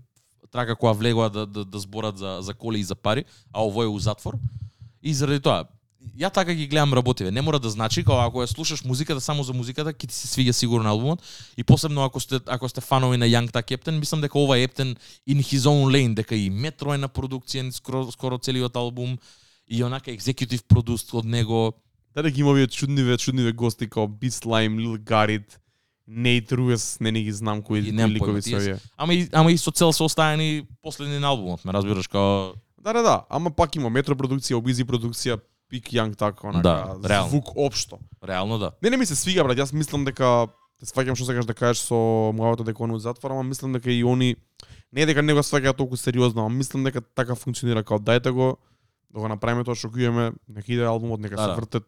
трака 0.53 0.77
која 0.79 0.95
влегоа 0.95 1.31
да, 1.31 1.47
да, 1.47 1.65
да 1.65 1.79
зборат 1.79 2.19
за, 2.19 2.39
за 2.41 2.55
коли 2.55 2.81
и 2.81 2.85
за 2.85 2.95
пари, 2.95 3.25
а 3.53 3.65
ово 3.65 3.83
е 3.83 3.87
у 3.87 3.99
затвор. 3.99 4.39
И 5.03 5.15
заради 5.15 5.41
тоа, 5.43 5.65
ја 6.15 6.31
така 6.33 6.55
ги 6.55 6.67
гледам 6.67 6.95
работиве. 6.95 7.31
Не 7.31 7.43
мора 7.43 7.59
да 7.59 7.71
значи, 7.71 8.05
као 8.05 8.21
ако 8.23 8.45
ја 8.45 8.47
слушаш 8.47 8.85
музиката 8.85 9.21
само 9.21 9.43
за 9.43 9.53
музиката, 9.53 9.91
ќе 9.91 10.09
ти 10.09 10.15
се 10.15 10.29
свиѓа 10.29 10.53
сигурно 10.53 10.89
албумот. 10.89 11.23
И 11.57 11.65
посебно 11.65 12.05
ако 12.05 12.21
сте 12.21 12.41
ако 12.47 12.69
сте 12.69 12.81
фанови 12.81 13.17
на 13.17 13.27
Young 13.27 13.51
Thug 13.51 13.67
Captain, 13.67 13.99
мислам 13.99 14.21
дека 14.21 14.39
ова 14.39 14.59
е 14.59 14.63
Ептен 14.63 14.97
in 15.29 15.41
his 15.41 15.67
own 15.67 15.91
lane, 15.91 16.15
дека 16.15 16.37
и 16.37 16.51
Метро 16.51 16.95
е 16.95 16.99
на 16.99 17.09
продукција 17.09 17.71
скоро, 17.73 18.13
скоро 18.13 18.39
целиот 18.39 18.77
албум 18.77 19.19
и 19.67 19.83
онака 19.85 20.13
екзекутив 20.13 20.65
продуст 20.69 21.15
од 21.15 21.25
него. 21.25 21.73
Даде 22.15 22.31
ги 22.31 22.41
има 22.41 22.51
овие 22.51 22.67
чудниве, 22.67 23.19
чудниве 23.19 23.53
гости 23.53 23.87
као 23.87 24.03
Beat 24.05 24.31
Slime, 24.31 24.77
Lil 24.77 24.99
Garrett, 25.01 25.59
Nate 26.09 26.53
Ruiz, 26.53 27.01
не 27.01 27.13
ни 27.13 27.23
ги 27.23 27.33
знам 27.33 27.63
кои 27.63 27.83
ликови 27.83 28.43
се 28.43 28.57
овие. 28.57 28.77
Ама 28.97 29.15
и 29.15 29.29
ама 29.33 29.53
и 29.53 29.59
со 29.59 29.71
цел 29.71 29.93
се 29.93 30.03
оставени 30.03 30.67
последни 30.83 31.19
на 31.19 31.27
албумот, 31.27 31.65
ме 31.65 31.73
разбираш 31.73 32.09
као 32.09 32.53
Да, 32.79 32.93
да, 32.93 33.03
да, 33.03 33.25
ама 33.31 33.51
пак 33.51 33.77
има 33.77 33.91
метро 33.91 34.15
продукција, 34.15 34.55
обизи 34.55 34.85
продукција, 34.85 35.41
Пик 35.69 35.85
Young 35.87 36.17
так, 36.17 36.45
онака, 36.45 36.63
Да, 36.63 37.09
реално. 37.09 37.29
звук 37.31 37.57
општо. 37.57 37.99
реално 38.29 38.59
да. 38.59 38.71
Не, 38.83 38.91
не 38.91 38.97
ми 38.97 39.07
се 39.07 39.17
свига, 39.17 39.45
брат, 39.45 39.59
јас 39.59 39.73
мислам 39.73 40.05
дека 40.05 40.47
те 40.79 40.87
сваќам 40.87 41.17
што 41.17 41.25
сакаш 41.25 41.47
да 41.47 41.55
кажеш 41.55 41.83
со 41.83 41.97
муавата 42.31 42.65
дека 42.65 42.83
он 42.83 42.91
у 42.91 42.99
затвор, 42.99 43.31
ама 43.31 43.43
мислам 43.43 43.73
дека 43.73 43.91
и 43.91 44.05
они 44.05 44.37
не 44.93 45.01
е 45.03 45.07
дека 45.07 45.23
не 45.23 45.33
го 45.33 45.41
сваќаат 45.41 45.77
толку 45.77 45.97
сериозно, 45.97 46.45
ама 46.45 46.55
мислам 46.55 46.85
дека 46.85 47.01
така 47.01 47.35
функционира 47.35 47.83
као 47.83 47.99
дајте 47.99 48.31
го 48.31 48.59
да 49.11 49.21
го 49.21 49.29
направиме 49.29 49.65
тоа 49.65 49.75
што 49.75 49.89
го 49.89 49.99
имаме, 49.99 50.33
нека 50.49 50.73
иде 50.73 50.85
албумот, 50.85 51.21
нека 51.21 51.37
Да, 51.37 51.43
се 51.43 51.49
да. 51.49 51.55
вртат, 51.55 51.85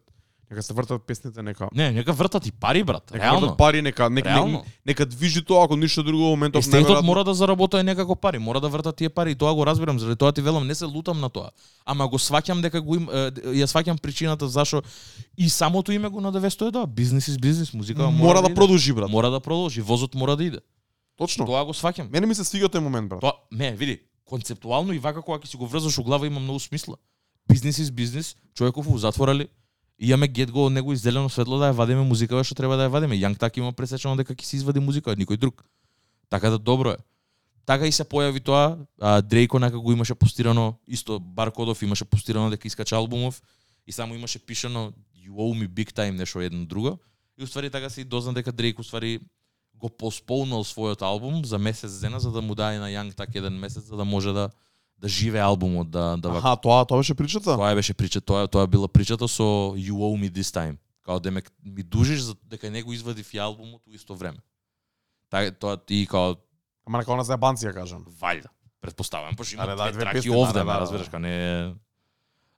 нека 0.51 0.63
се 0.63 0.73
вртат 0.73 1.03
песните, 1.03 1.43
нека 1.43 1.69
Не, 1.75 1.91
нека 1.91 2.13
вртат 2.13 2.45
и 2.45 2.51
пари, 2.51 2.83
брат. 2.83 3.11
Нека 3.13 3.25
Реално. 3.25 3.41
вртат 3.41 3.57
пари, 3.57 3.81
нека 3.81 4.09
нека, 4.09 4.29
Реално. 4.29 4.51
нека, 4.57 4.69
нека 4.85 5.05
движи 5.05 5.45
тоа, 5.45 5.65
ако 5.65 5.75
ништо 5.75 6.03
друго 6.03 6.23
моментов 6.23 6.59
Естетот 6.59 7.03
мора 7.03 7.23
да 7.23 7.33
заработува 7.33 7.83
некако 7.83 8.15
пари, 8.15 8.39
мора 8.39 8.61
да 8.61 8.69
вртат 8.69 8.95
тие 8.95 9.09
пари 9.09 9.31
и 9.31 9.35
тоа 9.35 9.53
го 9.53 9.65
разбирам, 9.65 9.99
заради 9.99 10.15
тоа 10.17 10.31
ти 10.31 10.41
велам, 10.41 10.67
не 10.67 10.75
се 10.75 10.85
лутам 10.85 11.19
на 11.19 11.29
тоа. 11.29 11.49
Ама 11.85 12.07
го 12.07 12.17
сваќам 12.17 12.61
дека 12.61 12.81
го 12.81 12.95
им, 12.95 13.07
ја 13.07 13.67
сваќам 13.67 14.01
причината 14.01 14.47
зашо 14.47 14.81
и 15.37 15.49
самото 15.49 15.91
име 15.91 16.09
го 16.09 16.21
надевестува 16.21 16.71
тоа, 16.71 16.87
бизнес 16.87 17.27
из 17.27 17.37
бизнес, 17.37 17.73
музика 17.73 18.09
мора 18.09 18.41
да 18.41 18.47
иде. 18.47 18.55
продолжи, 18.55 18.93
брат. 18.93 19.09
Мора 19.09 19.29
да 19.29 19.39
продолжи, 19.39 19.81
возот 19.81 20.15
мора 20.15 20.35
да 20.35 20.43
иде. 20.43 20.59
Точно. 21.17 21.45
Тоа 21.45 21.65
го 21.65 21.73
сваќам. 21.73 22.11
Мене 22.11 22.27
ми 22.27 22.35
се 22.35 22.43
свига 22.43 22.69
тој 22.69 22.79
момент, 22.79 23.09
брат. 23.09 23.21
Тоа, 23.21 23.33
не, 23.51 23.71
види, 23.75 23.99
концептуално 24.25 24.93
и 24.93 24.99
вака 24.99 25.21
кога 25.21 25.39
ќе 25.39 25.47
си 25.47 25.57
го 25.57 25.67
врзаш 25.67 25.97
у 25.97 26.03
глава 26.03 26.27
има 26.27 26.39
многу 26.39 26.59
смисла. 26.59 26.95
Бизнес 27.49 27.79
из 27.79 27.91
бизнес, 27.91 28.35
човеков 28.53 28.87
у 28.87 28.97
затвора 28.97 29.33
И 29.99 30.09
имаме 30.09 30.27
гет 30.27 30.51
го 30.51 30.65
од 30.65 30.73
него 30.73 30.93
и 30.93 30.97
зелено 30.97 31.29
светло 31.29 31.57
да 31.59 31.71
ја 31.71 31.75
вадиме 31.75 32.03
музикава 32.05 32.43
што 32.43 32.55
треба 32.55 32.77
да 32.77 32.85
ја 32.85 32.93
вадиме. 32.93 33.17
Јанг 33.17 33.37
так 33.37 33.57
има 33.57 33.71
пресечено 33.73 34.15
дека 34.15 34.35
ќе 34.35 34.45
се 34.45 34.57
извади 34.57 34.79
музика 34.79 35.11
од 35.11 35.17
никој 35.17 35.37
друг. 35.37 35.65
Така 36.29 36.49
да 36.49 36.57
добро 36.57 36.91
е. 36.91 36.97
така 37.65 37.87
и 37.87 37.91
се 37.91 38.03
појави 38.03 38.39
тоа. 38.43 38.77
А, 39.01 39.21
Дрейко 39.21 39.57
онака 39.57 39.79
го 39.79 39.91
имаше 39.91 40.15
постирано, 40.15 40.75
исто 40.87 41.19
Баркодов 41.19 41.81
имаше 41.81 42.05
постирано 42.05 42.49
дека 42.49 42.67
искача 42.67 42.95
албумов 42.95 43.41
и 43.87 43.91
само 43.91 44.15
имаше 44.15 44.39
пишано 44.39 44.93
You 45.27 45.35
owe 45.35 45.53
me 45.53 45.67
big 45.67 45.91
time 45.91 46.11
нешто 46.11 46.41
едно 46.41 46.65
друго. 46.65 46.97
И 47.39 47.43
уствари 47.43 47.69
така 47.69 47.89
се 47.89 48.01
и 48.01 48.03
дозна 48.03 48.33
дека 48.33 48.51
Дрейк 48.51 48.79
уствари 48.79 49.19
го 49.75 49.89
посполнал 49.89 50.63
својот 50.63 51.01
албум 51.01 51.45
за 51.45 51.57
месец 51.57 51.99
дена 51.99 52.19
за 52.19 52.31
да 52.31 52.41
му 52.41 52.55
даде 52.55 52.79
на 52.79 52.89
Јанг 52.89 53.15
так 53.15 53.35
еден 53.35 53.53
месец 53.53 53.83
за 53.83 53.97
да 53.97 54.05
може 54.05 54.33
да 54.33 54.49
да 54.99 55.07
живее 55.07 55.41
албумот 55.41 55.89
да 55.91 56.17
да 56.17 56.29
Аха, 56.29 56.55
тоа 56.55 56.85
тоа 56.85 56.97
беше 56.97 57.15
причата? 57.15 57.55
Тоа 57.55 57.75
беше 57.75 57.93
прича, 57.93 58.21
тоа 58.21 58.47
тоа 58.47 58.67
била 58.67 58.87
причата 58.87 59.27
со 59.27 59.73
You 59.77 59.93
Owe 59.93 60.17
Me 60.17 60.31
This 60.31 60.53
Time. 60.53 60.77
Као 61.03 61.19
демек 61.19 61.51
ми 61.65 61.83
дужиш 61.83 62.19
за 62.19 62.35
дека 62.43 62.71
не 62.71 62.83
го 62.83 62.93
извадив 62.93 63.33
и 63.33 63.37
албумот 63.37 63.81
у 63.87 63.93
исто 63.93 64.15
време. 64.15 64.37
Та 65.29 65.51
тоа 65.51 65.77
и 65.89 66.07
као 66.07 66.35
Ама 66.87 67.03
она 67.07 67.23
за 67.23 67.37
банција 67.37 67.73
кажам. 67.73 68.05
вајда. 68.21 68.47
Предпоставам, 68.81 69.35
пошто 69.35 69.55
има 69.55 69.65
да, 69.65 69.91
две, 69.91 70.01
траки 70.01 70.17
песни, 70.17 70.31
овде, 70.31 70.53
да, 70.53 70.59
да, 70.59 70.65
ме 70.65 70.73
да. 70.73 70.79
разбираш, 70.79 71.09
ка 71.09 71.19
не 71.19 71.73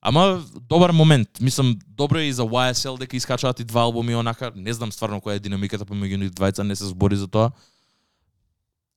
Ама 0.01 0.43
добар 0.61 0.91
момент. 0.91 1.29
Мислам 1.41 1.79
добро 1.87 2.17
е 2.17 2.23
и 2.23 2.33
за 2.33 2.43
YSL 2.43 2.99
дека 2.99 3.17
искачаат 3.17 3.59
и 3.59 3.63
два 3.63 3.81
албуми 3.81 4.15
онака. 4.15 4.51
Не 4.55 4.73
знам 4.73 4.91
стварно 4.91 5.19
која 5.19 5.35
е 5.35 5.43
динамиката 5.43 5.83
помеѓу 5.83 6.17
нив 6.17 6.31
двајца, 6.31 6.63
не 6.63 6.75
се 6.75 6.87
збори 6.87 7.19
за 7.19 7.27
тоа. 7.27 7.51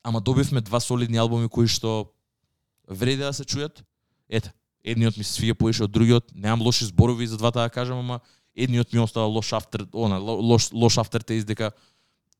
Ама 0.05 0.21
добивме 0.21 0.61
два 0.61 0.81
солидни 0.81 1.19
албуми 1.19 1.49
кои 1.49 1.67
што 1.67 2.13
вреди 2.89 3.23
да 3.23 3.33
се 3.33 3.45
чујат. 3.45 3.83
Ете, 4.29 4.53
едниот 4.85 5.17
ми 5.17 5.25
се 5.25 5.35
свија 5.41 5.55
поише 5.55 5.85
од 5.85 5.93
другиот. 5.93 6.35
Немам 6.35 6.63
лоши 6.63 6.85
зборови 6.85 7.27
за 7.27 7.37
двата 7.37 7.61
да 7.61 7.71
кажам, 7.71 7.99
ама 7.99 8.21
едниот 8.57 8.93
ми 8.93 9.01
остава 9.01 9.27
лош 9.27 9.53
афтер, 9.53 9.87
она 9.93 10.19
лош 10.19 10.73
лош 10.73 10.99
афтер 10.99 11.21
тез 11.21 11.45
дека 11.45 11.73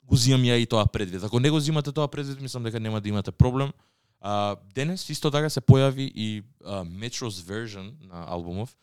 го 0.03 0.17
зимам 0.17 0.43
ја 0.43 0.59
и 0.59 0.67
тоа 0.67 0.87
предвид. 0.87 1.23
Ако 1.23 1.41
не 1.41 1.51
го 1.51 1.61
зимате 1.61 1.93
тоа 1.93 2.09
предвид, 2.09 2.41
мислам 2.41 2.63
дека 2.63 2.81
нема 2.81 3.01
да 3.01 3.09
имате 3.09 3.33
проблем. 3.33 3.73
А, 4.21 4.57
денес 4.75 5.09
исто 5.11 5.31
така 5.31 5.51
се 5.51 5.61
појави 5.61 6.07
и 6.15 6.43
а, 6.65 6.85
Metro's 6.85 7.43
version 7.43 7.93
на 8.07 8.27
албумов, 8.29 8.77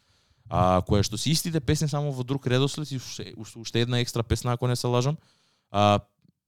а, 0.49 0.81
која 0.84 1.03
што 1.03 1.18
се 1.18 1.31
истите 1.31 1.60
песни 1.60 1.88
само 1.88 2.11
во 2.11 2.23
друг 2.23 2.48
редослед 2.48 2.91
и 2.91 2.98
уште, 2.98 3.34
уште, 3.38 3.81
една 3.81 3.99
екстра 3.99 4.23
песна 4.23 4.53
ако 4.53 4.68
не 4.68 4.76
се 4.76 4.88
лажам. 4.88 5.18
А, 5.72 5.99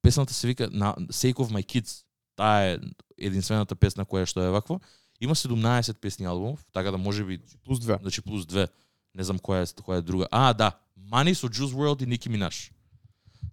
песната 0.01 0.33
се 0.33 0.47
вика 0.47 0.69
на 0.71 0.95
Sake 0.95 1.39
of 1.39 1.51
My 1.51 1.63
Kids. 1.63 2.03
Таа 2.35 2.73
е 2.73 2.79
единствената 3.17 3.75
песна 3.75 4.05
која 4.05 4.25
што 4.25 4.43
е 4.43 4.51
вакво. 4.51 4.81
Има 5.21 5.35
17 5.35 5.93
песни 5.93 6.25
албумов, 6.25 6.65
така 6.73 6.91
да 6.91 6.97
може 6.97 7.23
би 7.23 7.39
Плюс 7.65 7.79
две. 7.79 7.97
значи 8.01 8.21
плюс 8.21 8.45
две. 8.45 8.67
Не 9.15 9.23
знам 9.23 9.39
која 9.39 9.61
е 9.61 9.65
која 9.65 9.97
е 9.97 10.01
друга. 10.01 10.27
А, 10.31 10.53
да. 10.53 10.71
Money 11.11 11.33
со 11.33 11.47
Juice 11.49 11.73
WRLD 11.73 12.03
и 12.03 12.07
Nicki 12.07 12.29
Minaj. 12.29 12.71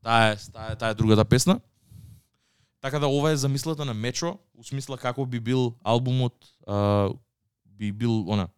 Таа 0.02 0.32
е 0.32 0.36
таа 0.36 0.72
е 0.72 0.76
таа 0.76 0.88
е 0.88 0.94
другата 0.94 1.24
песна. 1.24 1.60
Така 2.80 2.98
да 2.98 3.08
ова 3.08 3.30
е 3.30 3.36
замислата 3.36 3.84
на 3.84 3.94
Метро, 3.94 4.38
у 4.58 4.64
смисла 4.64 4.98
како 4.98 5.26
би 5.26 5.40
бил 5.40 5.74
албумот, 5.84 6.34
а, 6.66 7.08
би 7.66 7.92
бил 7.92 8.30
она. 8.30 8.48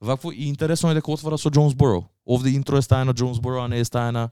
Вакво 0.00 0.32
и 0.32 0.44
интересно 0.44 0.90
е 0.90 0.94
дека 0.94 1.10
отвара 1.10 1.38
со 1.38 1.50
Jonesboro. 1.50 2.04
Овде 2.26 2.50
интро 2.50 2.76
е 2.76 2.82
стаја 2.82 3.04
на 3.04 3.14
Jonesboro, 3.14 3.64
а 3.64 3.68
не 3.68 3.78
е 3.78 3.84
стаја 3.84 4.10
на 4.10 4.28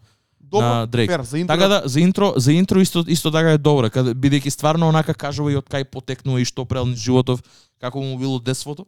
на 0.53 0.87
Дрейк. 0.87 1.11
фер, 1.11 1.23
за 1.23 1.39
интро. 1.39 1.55
Така 1.55 1.69
да 1.69 1.83
за 1.85 2.01
интро 2.01 2.33
за 2.37 2.53
интро 2.53 2.81
исто 2.81 3.05
исто 3.09 3.31
така 3.31 3.53
е 3.53 3.59
добра, 3.59 3.91
каде 3.91 4.15
бидејќи 4.15 4.51
стварно 4.51 4.89
онака 4.89 5.15
кажува 5.15 5.53
и 5.53 5.57
од 5.57 5.69
кај 5.69 5.85
потекнува 5.85 6.41
и 6.41 6.45
што 6.45 6.65
прел 6.65 6.87
низ 6.87 6.99
животов, 6.99 7.43
како 7.81 8.01
му 8.01 8.19
било 8.19 8.41
детството. 8.41 8.87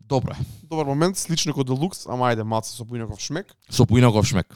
Добро 0.00 0.32
е. 0.32 0.44
Добар 0.62 0.86
момент, 0.86 1.18
слично 1.18 1.52
како 1.52 1.64
Делукс, 1.64 2.06
ама 2.06 2.30
ајде, 2.32 2.42
маца 2.42 2.72
со 2.72 2.84
поинаков 2.84 3.20
шмек. 3.20 3.52
Со 3.68 3.84
поинаков 3.84 4.26
шмек. 4.26 4.46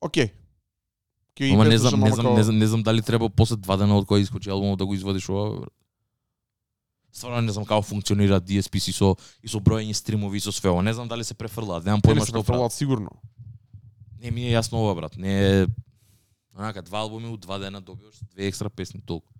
Океј. 0.00 0.30
Ќе 1.36 1.52
Ама 1.52 1.66
не 1.68 1.76
знам, 1.76 2.00
не 2.00 2.12
знам, 2.12 2.34
не 2.34 2.42
знам, 2.42 2.58
не 2.58 2.66
знам 2.66 2.82
дали 2.82 3.02
треба 3.02 3.28
после 3.28 3.56
два 3.56 3.76
дена 3.76 3.98
од 3.98 4.06
кога 4.06 4.20
искочи 4.20 4.48
албумот 4.48 4.78
да 4.78 4.86
го 4.86 4.94
извадиш 4.94 5.28
ова. 5.28 5.68
Стварно 7.12 7.42
не 7.44 7.52
знам 7.52 7.64
како 7.64 7.82
функционира 7.82 8.40
DSP 8.40 8.76
и 8.76 8.92
со 8.92 9.16
и 9.42 9.48
со 9.48 9.60
броење 9.60 9.92
стримови 9.92 10.38
и 10.38 10.40
со 10.40 10.52
све. 10.52 10.72
Не 10.82 10.94
знам 10.94 11.08
дали 11.08 11.24
се 11.24 11.34
префрлаат, 11.34 11.84
немам 11.84 12.00
Не, 12.04 12.14
не 12.14 12.20
појма 12.20 12.24
што 12.24 12.40
префрлаат 12.40 12.72
сигурно. 12.72 13.10
Не 14.22 14.30
ми 14.30 14.48
е 14.48 14.54
јасно 14.56 14.74
ова 14.74 14.94
брат. 14.94 15.16
Не 15.16 15.62
е 15.62 15.66
онака 16.56 16.82
два 16.82 16.98
албуми 16.98 17.28
у 17.28 17.36
два 17.36 17.58
дена 17.58 17.80
добиваш 17.80 18.14
две 18.32 18.46
екстра 18.46 18.70
песни 18.70 19.00
толку. 19.00 19.32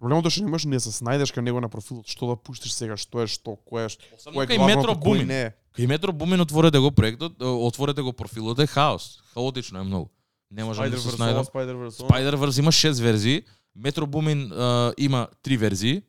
Проблемот 0.00 0.26
е 0.26 0.30
што 0.30 0.42
не 0.44 0.50
можеш 0.50 0.66
да 0.66 0.80
се 0.80 0.90
снајдеш 0.90 1.30
кај 1.30 1.40
него 1.46 1.60
на 1.60 1.68
профилот, 1.68 2.06
што 2.10 2.26
да 2.26 2.36
пуштиш 2.36 2.72
сега, 2.74 2.96
што 2.96 3.22
е 3.22 3.26
што, 3.26 3.54
кој 3.62 3.86
е 3.86 3.88
што, 3.88 4.02
е 4.02 4.46
кај 4.46 4.58
главното, 4.58 4.66
Метро 4.66 4.92
кој 4.94 5.14
Бумин. 5.14 5.26
не 5.26 5.42
е. 5.42 5.50
Кај 5.72 5.86
Метро 5.86 6.12
Бумин 6.12 6.40
отворете 6.40 6.78
го 6.78 6.90
проектот, 6.90 7.38
отворете 7.40 8.02
го 8.02 8.12
профилот 8.12 8.58
е 8.58 8.66
хаос. 8.66 9.22
Хаотично 9.32 9.78
е 9.78 9.84
многу. 9.84 10.10
Не 10.50 10.64
можам 10.64 10.90
да 10.90 10.98
се 10.98 11.08
снајдам. 11.08 11.46
Spider-Verse, 11.46 12.58
има 12.58 12.72
6 12.72 13.00
верзии, 13.00 13.42
Метро 13.74 14.06
Бумин 14.06 14.50
има 14.98 15.28
3 15.42 15.56
верзии. 15.56 16.02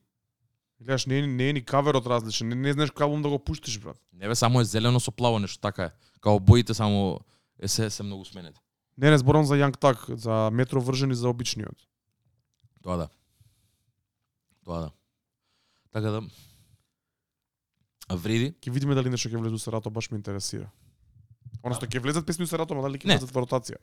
Гледаш, 0.81 1.05
не, 1.05 1.17
е 1.17 1.21
ни- 1.21 1.27
не 1.27 1.49
е 1.49 1.53
ни 1.53 1.61
каверот 1.61 2.05
различен, 2.05 2.49
не, 2.49 2.55
не 2.55 2.73
знаеш 2.73 2.91
кој 2.91 3.03
албум 3.03 3.21
да 3.21 3.29
го 3.29 3.39
пуштиш, 3.39 3.79
брат. 3.79 3.95
Не 4.13 4.27
бе, 4.27 4.35
само 4.35 4.59
е 4.59 4.65
зелено 4.65 4.99
со 4.99 5.11
плаво 5.11 5.39
нешто, 5.39 5.61
така 5.61 5.83
е. 5.83 5.91
Као 6.19 6.39
боите 6.39 6.73
само 6.73 7.19
е 7.59 7.67
се, 7.67 7.89
се 7.89 8.03
многу 8.03 8.25
сменети. 8.25 8.59
Не, 8.97 9.09
не 9.09 9.17
зборам 9.17 9.45
за 9.45 9.55
Young 9.55 9.77
Tag, 9.77 10.15
за 10.15 10.49
Метро 10.51 10.81
вржен 10.81 11.11
и 11.11 11.15
за 11.15 11.29
обичниот. 11.29 11.75
Тоа 12.83 12.97
да. 12.97 13.07
Тоа 14.65 14.79
да. 14.79 14.91
Така 15.91 16.09
да... 16.09 16.21
А 18.09 18.15
вреди? 18.15 18.51
Ќе 18.53 18.71
видиме 18.71 18.95
дали 18.95 19.09
нешто 19.09 19.29
ќе 19.29 19.37
влезе 19.37 19.57
Сарато, 19.57 19.89
баш 19.89 20.11
ме 20.11 20.17
интересира. 20.17 20.69
Односно 21.63 21.87
ќе 21.87 21.99
влезат 21.99 22.25
песни 22.25 22.47
Сарато, 22.47 22.73
ама 22.73 22.83
дали 22.83 22.97
ќе 22.97 23.07
влезат 23.07 23.31
во 23.31 23.41
ротација? 23.41 23.79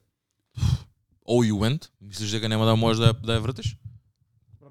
Oh, 1.25 1.41
you 1.43 1.57
went? 1.57 1.89
Мислиш 2.01 2.31
дека 2.31 2.49
нема 2.49 2.67
да 2.67 2.77
можеш 2.77 3.01
да, 3.01 3.13
ја- 3.13 3.21
да 3.23 3.39
ја 3.39 3.41
вртиш? 3.41 3.77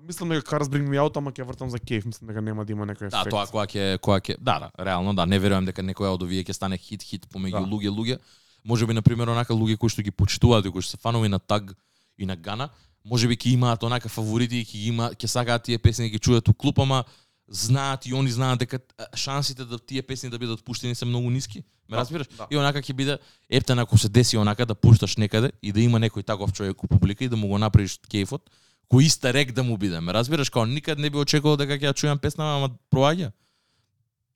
Мислам 0.01 0.29
дека 0.29 0.41
Cars 0.47 0.69
Bring 0.69 0.87
Me 0.87 0.97
Out, 0.97 1.17
ама 1.17 1.31
ќе 1.31 1.43
вртам 1.43 1.69
за 1.69 1.79
кеф, 1.79 2.05
мислам 2.05 2.27
дека 2.27 2.41
нема 2.41 2.65
да 2.65 2.71
има 2.71 2.85
некој 2.85 3.09
Да, 3.09 3.21
ефект. 3.21 3.31
тоа 3.31 3.45
која 3.45 3.65
ќе 3.67 3.97
која 3.99 4.21
ќе 4.21 4.37
да, 4.39 4.59
да, 4.59 4.69
реално 4.79 5.13
да, 5.15 5.25
не 5.25 5.39
верувам 5.39 5.65
дека 5.65 5.81
некоја 5.81 6.13
од 6.13 6.23
овие 6.23 6.43
ќе 6.43 6.53
стане 6.53 6.77
хит 6.77 7.03
хит 7.03 7.27
помеѓу 7.29 7.59
Да. 7.59 7.65
луѓе 7.65 7.89
луѓе. 7.89 8.17
Може 8.65 8.85
би 8.85 8.93
на 8.93 9.01
пример 9.01 9.27
онака 9.27 9.53
луѓе 9.53 9.77
кои 9.77 9.89
што 9.89 10.01
ги 10.01 10.11
почитуваат 10.11 10.65
и 10.65 10.71
кои 10.71 10.81
што 10.81 10.91
се 10.91 11.01
фанови 11.01 11.29
на 11.29 11.39
Таг 11.39 11.73
и 12.17 12.25
на 12.25 12.35
Гана, 12.35 12.69
може 13.05 13.27
би 13.27 13.35
ќе 13.37 13.53
имаат 13.53 13.83
онака 13.83 14.09
фаворити 14.09 14.59
и 14.59 14.65
ќе 14.65 14.87
има 14.91 15.11
ќе 15.15 15.25
сакаат 15.27 15.63
тие 15.63 15.77
песни 15.77 16.05
да 16.05 16.09
ги 16.09 16.19
чујат 16.19 16.49
у 16.49 16.53
клуб, 16.53 16.79
ама 16.79 17.03
знаат 17.47 18.05
и 18.05 18.13
они 18.13 18.31
знаат 18.31 18.59
дека 18.59 18.79
шансите 19.15 19.65
да 19.65 19.79
тие 19.79 20.01
песни 20.01 20.29
да 20.29 20.39
бидат 20.39 20.63
пуштени 20.63 20.95
се 20.95 21.05
многу 21.05 21.29
ниски. 21.29 21.63
Ме 21.89 21.95
Да, 21.95 22.01
разбираш? 22.01 22.27
да. 22.37 22.47
И 22.51 22.57
онака 22.57 22.81
ќе 22.81 22.93
биде 22.93 23.17
ептен 23.49 23.79
ако 23.79 23.97
се 23.97 24.09
деси 24.09 24.37
онака 24.37 24.65
да 24.65 24.75
пушташ 24.75 25.17
некаде 25.17 25.51
и 25.63 25.71
да 25.71 25.81
има 25.81 25.99
некој 25.99 26.25
таков 26.25 26.53
човек 26.53 26.83
у 26.83 26.87
публика 26.87 27.23
и 27.25 27.29
да 27.29 27.35
му 27.35 27.47
го 27.47 27.57
направиш 27.57 27.99
кефот, 28.11 28.49
кој 28.91 29.05
иста 29.05 29.33
рек 29.33 29.51
да 29.51 29.63
му 29.63 29.77
биде. 29.77 29.99
Ме 29.99 30.13
разбираш, 30.13 30.49
као 30.49 30.65
никад 30.65 30.99
не 30.99 31.09
би 31.09 31.17
очекувал 31.17 31.57
дека 31.57 31.73
ќе 31.73 31.89
ја 31.89 31.93
чујам 31.93 32.19
песна, 32.19 32.55
ама 32.57 32.69
проаѓа. 32.91 33.31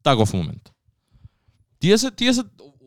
Таков 0.03 0.33
момент. 0.33 0.71
Тие 1.79 1.97
се 1.97 2.11
тие 2.11 2.33
се 2.33 2.43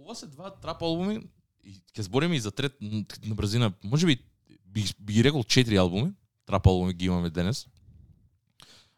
ова 0.06 0.14
се 0.14 0.26
два 0.26 0.52
трап 0.54 0.82
албуми 0.86 1.18
и 1.66 1.80
ќе 1.90 2.06
збориме 2.06 2.38
и 2.38 2.40
за 2.40 2.52
трет 2.54 2.78
на 2.80 3.34
брзина, 3.34 3.72
можеби 3.82 4.20
би, 4.64 4.84
би 4.98 5.18
ги 5.18 5.24
рекол 5.24 5.42
четири 5.44 5.80
албуми, 5.82 6.12
трап 6.46 6.66
албуми 6.66 6.94
ги 6.94 7.10
имаме 7.10 7.30
денес. 7.30 7.66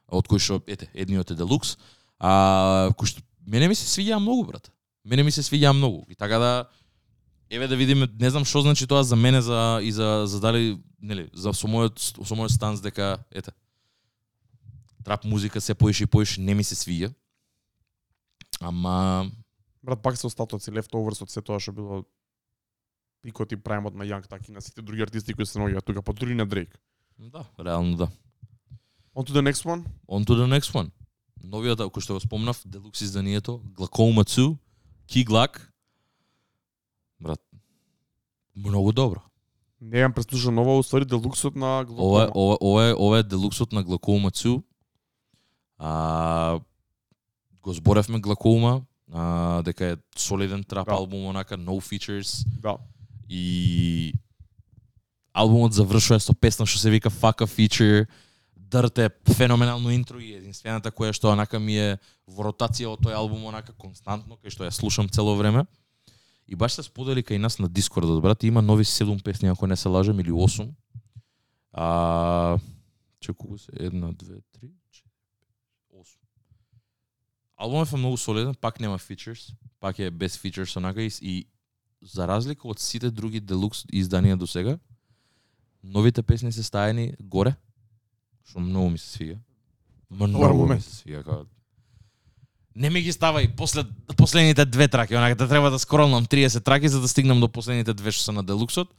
Од 0.09 0.29
кои 0.29 0.41
што 0.41 0.61
ете, 0.69 0.91
едниот 0.93 1.33
е 1.33 1.37
Deluxe, 1.39 1.79
а 2.21 2.93
кој 2.93 3.09
што 3.09 3.25
мене 3.49 3.71
ми 3.73 3.75
се 3.75 3.89
свиѓа 3.89 4.21
многу 4.21 4.45
брат. 4.53 4.69
Мене 5.05 5.25
ми 5.25 5.33
се 5.33 5.41
свиѓа 5.41 5.73
многу. 5.73 6.05
И 6.13 6.15
така 6.15 6.39
да 6.39 6.69
еве 7.49 7.69
да 7.69 7.77
видиме, 7.77 8.09
не 8.21 8.31
знам 8.31 8.45
што 8.45 8.61
значи 8.61 8.87
тоа 8.87 9.01
за 9.03 9.17
мене 9.17 9.41
за 9.41 9.81
и 9.83 9.93
за 9.93 10.29
за 10.29 10.41
дали, 10.41 10.77
нели, 11.01 11.31
за 11.33 11.57
со 11.57 11.69
мојот 11.69 11.97
со 11.97 12.37
мојот 12.37 12.53
станс 12.53 12.85
дека 12.85 13.25
ете 13.33 13.57
трап 15.05 15.25
музика 15.25 15.61
се 15.61 15.75
поише 15.75 16.05
и 16.05 16.07
поише 16.07 16.41
не 16.41 16.55
ми 16.55 16.65
се 16.65 16.77
свиѓа. 16.77 17.15
Ама 18.61 19.31
Брат, 19.83 20.03
пак 20.03 20.19
се 20.19 20.27
остатоци, 20.27 20.71
leftovers 20.71 21.23
од 21.23 21.31
се 21.31 21.43
тоа 21.43 21.61
што 21.61 21.73
било 21.73 22.05
пикот 23.23 23.53
и 23.53 23.57
праймот 23.57 23.95
на 23.95 24.05
Young 24.05 24.27
Tag 24.27 24.49
и 24.49 24.53
на 24.53 24.61
сите 24.61 24.83
други 24.83 25.03
артисти 25.03 25.35
кои 25.35 25.47
се 25.47 25.59
наоѓаат 25.59 25.85
тука, 25.85 26.03
па 26.03 26.13
дури 26.13 26.35
на 26.35 26.47
Drake. 26.47 26.75
да, 27.19 27.45
реално 27.59 27.97
да. 27.97 28.09
On 29.15 29.25
to 29.27 29.33
the 29.33 29.43
next 29.43 29.65
one. 29.67 29.85
On 30.09 30.25
to 30.25 30.35
the 30.35 30.47
next 30.47 30.75
one. 30.75 30.91
Новиот, 31.43 31.79
кој 31.79 32.03
што 32.03 32.15
го 32.15 32.21
спомнав, 32.21 32.63
делукс 32.67 33.01
изданието, 33.01 33.63
Glaucoma 33.75 34.27
2, 34.27 34.57
Key 35.07 35.25
Glock. 35.27 35.59
Брат, 37.21 37.41
многу 38.55 38.93
добро. 38.93 39.23
Не 39.81 40.03
јам 40.03 40.15
преслушан 40.15 40.59
ова, 40.59 40.79
уствари 40.79 41.07
делуксот 41.07 41.55
на 41.55 41.81
Ова, 41.81 41.87
Glaucoma. 41.87 42.31
ова, 42.35 42.59
ова, 42.61 42.83
е, 42.89 42.95
ова 42.95 43.19
е 43.19 43.23
делуксот 43.23 43.73
на 43.73 43.85
Glaucoma 43.85 44.31
2. 44.31 44.63
А, 45.79 46.61
го 47.63 47.73
зборевме 47.73 48.21
Glaucoma, 48.21 48.83
а, 49.13 49.63
дека 49.63 49.85
е 49.85 49.97
солиден 50.17 50.65
трап 50.65 50.87
Да. 50.87 50.95
албум, 50.95 51.27
онака, 51.27 51.59
no 51.59 51.81
features. 51.81 52.47
Да. 52.61 52.77
И 53.29 54.15
албумот 55.35 55.73
завршува 55.73 56.21
со 56.21 56.35
песна 56.35 56.67
што 56.67 56.79
се 56.79 56.91
вика 56.91 57.11
Fuck 57.11 57.43
a 57.43 57.47
Feature. 57.47 58.07
Дърт 58.57 58.99
е 58.99 59.11
феноменално 59.33 59.91
интро 59.91 60.21
и 60.21 60.35
единствената 60.35 60.91
која 60.91 61.13
што 61.13 61.33
онака 61.33 61.59
ми 61.59 61.77
е 61.79 61.99
во 62.27 62.45
ротација 62.53 62.89
од 62.93 63.01
тој 63.01 63.15
албум 63.17 63.47
онака 63.49 63.73
константно, 63.73 64.37
кај 64.37 64.51
што 64.51 64.65
ја 64.65 64.71
слушам 64.71 65.09
цело 65.09 65.37
време. 65.37 65.65
И 66.49 66.57
баш 66.57 66.73
се 66.73 66.83
сподели 66.83 67.23
кај 67.23 67.39
нас 67.39 67.59
на 67.59 67.69
Дискордот, 67.69 68.23
брат, 68.23 68.43
има 68.43 68.63
нови 68.63 68.85
7 68.85 69.23
песни, 69.23 69.49
ако 69.49 69.67
не 69.67 69.77
се 69.77 69.89
лажам, 69.89 70.21
или 70.21 70.31
8. 70.31 70.69
А, 71.73 72.59
че 73.21 73.33
колку 73.33 73.59
се? 73.59 73.73
Една, 73.77 74.13
две, 74.13 74.35
три, 74.53 74.69
Албумот 77.59 77.93
е 77.93 77.97
многу 77.97 78.17
солиден, 78.17 78.55
пак 78.55 78.81
нема 78.81 78.99
features, 78.99 79.55
пак 79.81 79.99
е 79.99 80.11
без 80.11 80.39
features 80.39 80.77
онака 80.77 81.03
и, 81.03 81.11
и 81.23 81.47
за 82.03 82.29
разлика 82.29 82.69
од 82.69 82.79
сите 82.79 83.11
други 83.11 83.41
делукс 83.41 83.83
изданија 83.91 84.37
до 84.39 84.47
сега, 84.47 84.79
новите 85.83 86.23
песни 86.23 86.53
се 86.53 86.63
стаени 86.63 87.13
горе, 87.21 87.57
што 88.47 88.63
многу 88.63 88.91
ми 88.91 88.99
се 88.99 89.11
свига. 89.11 89.39
Многу 90.11 90.67
ми 90.67 90.81
се 90.81 90.95
свига 90.95 91.25
као 91.25 91.47
Не 92.79 92.91
ми 92.91 93.03
ги 93.03 93.13
ставај 93.13 93.51
после 93.57 93.83
последните 94.17 94.65
две 94.65 94.89
траки, 94.89 95.17
онака 95.17 95.35
да 95.35 95.49
треба 95.49 95.71
да 95.71 95.79
скролнам 95.79 96.27
30 96.27 96.65
траки 96.65 96.89
за 96.89 97.01
да 97.01 97.09
стигнам 97.09 97.41
до 97.41 97.49
последните 97.49 97.95
две 97.95 98.15
што 98.15 98.23
се 98.23 98.33
на 98.33 98.43
делуксот. 98.43 98.95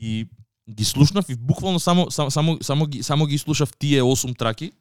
И 0.00 0.24
ги 0.70 0.84
слушнав 0.84 1.28
и 1.28 1.36
буквално 1.36 1.80
само 1.80 2.10
само 2.10 2.30
само 2.30 2.58
само 2.62 2.86
ги 2.86 3.02
само 3.02 3.26
ги 3.26 3.38
слушав 3.38 3.76
тие 3.76 4.02
8 4.02 4.38
траки 4.38 4.72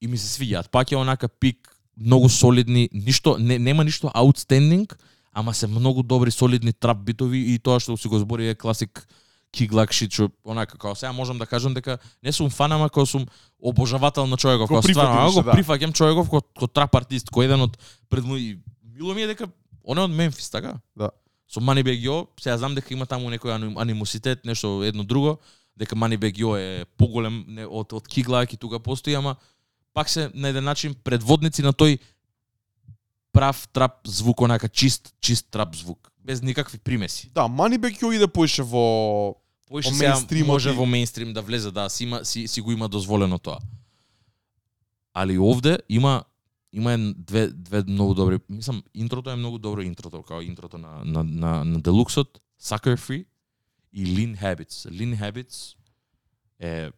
и 0.00 0.08
ми 0.08 0.18
се 0.18 0.28
свиѓаат. 0.38 0.70
Пак 0.70 0.92
е 0.92 0.96
онака 0.96 1.28
пик, 1.28 1.68
многу 2.00 2.28
солидни, 2.28 2.88
ништо 2.92 3.36
не, 3.38 3.58
нема 3.58 3.84
ништо 3.84 4.06
outstanding, 4.06 4.92
ама 5.32 5.54
се 5.54 5.66
многу 5.66 6.02
добри 6.02 6.30
солидни 6.30 6.72
трап 6.72 6.98
битови 6.98 7.38
и 7.54 7.58
тоа 7.58 7.80
што 7.80 7.96
си 7.96 8.08
го 8.08 8.18
збори 8.18 8.48
е 8.48 8.54
класик 8.54 9.06
киглак 9.54 9.92
шит 9.92 10.12
што 10.12 10.28
онака 10.44 10.76
како 10.76 10.94
сега 10.94 11.12
можам 11.12 11.38
да 11.38 11.46
кажам 11.46 11.74
дека 11.74 11.98
не 12.22 12.32
сум 12.32 12.50
фан 12.50 12.72
ама 12.72 12.88
како 12.88 13.06
сум 13.06 13.26
обожавател 13.58 14.26
на 14.26 14.36
човеков, 14.36 14.68
како 14.68 14.82
стварно 14.82 15.14
прифатиш, 15.14 15.34
го 15.34 15.42
да. 15.42 15.52
прифаќам 15.56 15.94
човеков 15.94 16.30
како, 16.30 16.42
како 16.42 16.66
трап 16.68 16.94
артист, 16.94 17.30
кој 17.32 17.48
еден 17.48 17.64
од 17.66 17.78
пред 18.08 18.24
мој 18.28 18.58
мило 18.82 19.14
ми 19.14 19.22
е 19.22 19.32
дека 19.32 19.48
он 19.84 19.98
е 19.98 20.04
од 20.04 20.10
Мемфис, 20.10 20.50
така? 20.50 20.78
Да. 20.96 21.10
Со 21.48 21.60
Moneybag 21.64 21.96
Yo, 21.96 22.26
сега 22.40 22.58
знам 22.58 22.74
дека 22.74 22.92
има 22.92 23.06
таму 23.06 23.30
некој 23.32 23.54
аним- 23.56 23.78
анимоситет, 23.80 24.44
нешто 24.44 24.82
едно 24.84 25.04
друго, 25.04 25.38
дека 25.76 25.96
Moneybag 25.96 26.36
Yo 26.36 26.58
е 26.58 26.84
поголем 26.98 27.44
не, 27.48 27.64
од 27.64 27.92
од 27.92 28.08
Киглак 28.08 28.52
и 28.52 28.56
тука 28.56 28.78
постои, 28.78 29.14
ама 29.14 29.36
пак 29.98 30.08
се 30.08 30.30
на 30.34 30.48
еден 30.48 30.64
начин 30.64 30.94
предводници 30.96 31.62
на 31.62 31.72
тој 31.72 31.98
прав 33.32 33.68
трап 33.68 34.06
звук, 34.06 34.40
онака 34.40 34.68
чист, 34.70 35.14
чист 35.20 35.46
трап 35.50 35.74
звук, 35.74 36.12
без 36.18 36.42
никакви 36.42 36.78
примеси. 36.78 37.30
Да, 37.30 37.40
Moneybag 37.42 37.98
Yo 37.98 38.14
иде 38.14 38.26
поише 38.28 38.62
во 38.62 39.34
Поише 39.68 39.90
Во 39.90 39.94
сега 39.94 40.14
мејнстримот 40.14 40.46
може 40.46 40.70
и- 40.70 40.74
во 40.74 40.84
мејнстрим 40.84 41.32
да 41.32 41.42
влезе, 41.42 41.70
да, 41.70 41.88
си, 41.88 42.04
има, 42.04 42.24
си, 42.24 42.48
си 42.48 42.60
го 42.60 42.72
има 42.72 42.88
дозволено 42.88 43.38
тоа. 43.38 43.58
Али 45.14 45.38
овде 45.38 45.78
има 45.88 46.24
има 46.72 46.92
ен- 46.92 47.14
две 47.18 47.48
две 47.48 47.82
многу 47.82 48.14
добри, 48.14 48.38
мислам 48.48 48.82
интрото 48.94 49.30
е 49.30 49.36
многу 49.36 49.58
добро 49.58 49.80
интрото, 49.82 50.22
као 50.22 50.40
интрото 50.42 50.78
на 50.78 50.88
на 51.04 51.24
на, 51.24 51.64
на 51.64 51.80
Deluxe-от, 51.80 52.40
Sucker 52.62 52.96
Free 52.96 53.24
и 53.92 54.06
Lean 54.06 54.36
Habits. 54.36 54.90
Lean 54.90 55.20
Habits 55.22 55.74
е 56.60 56.90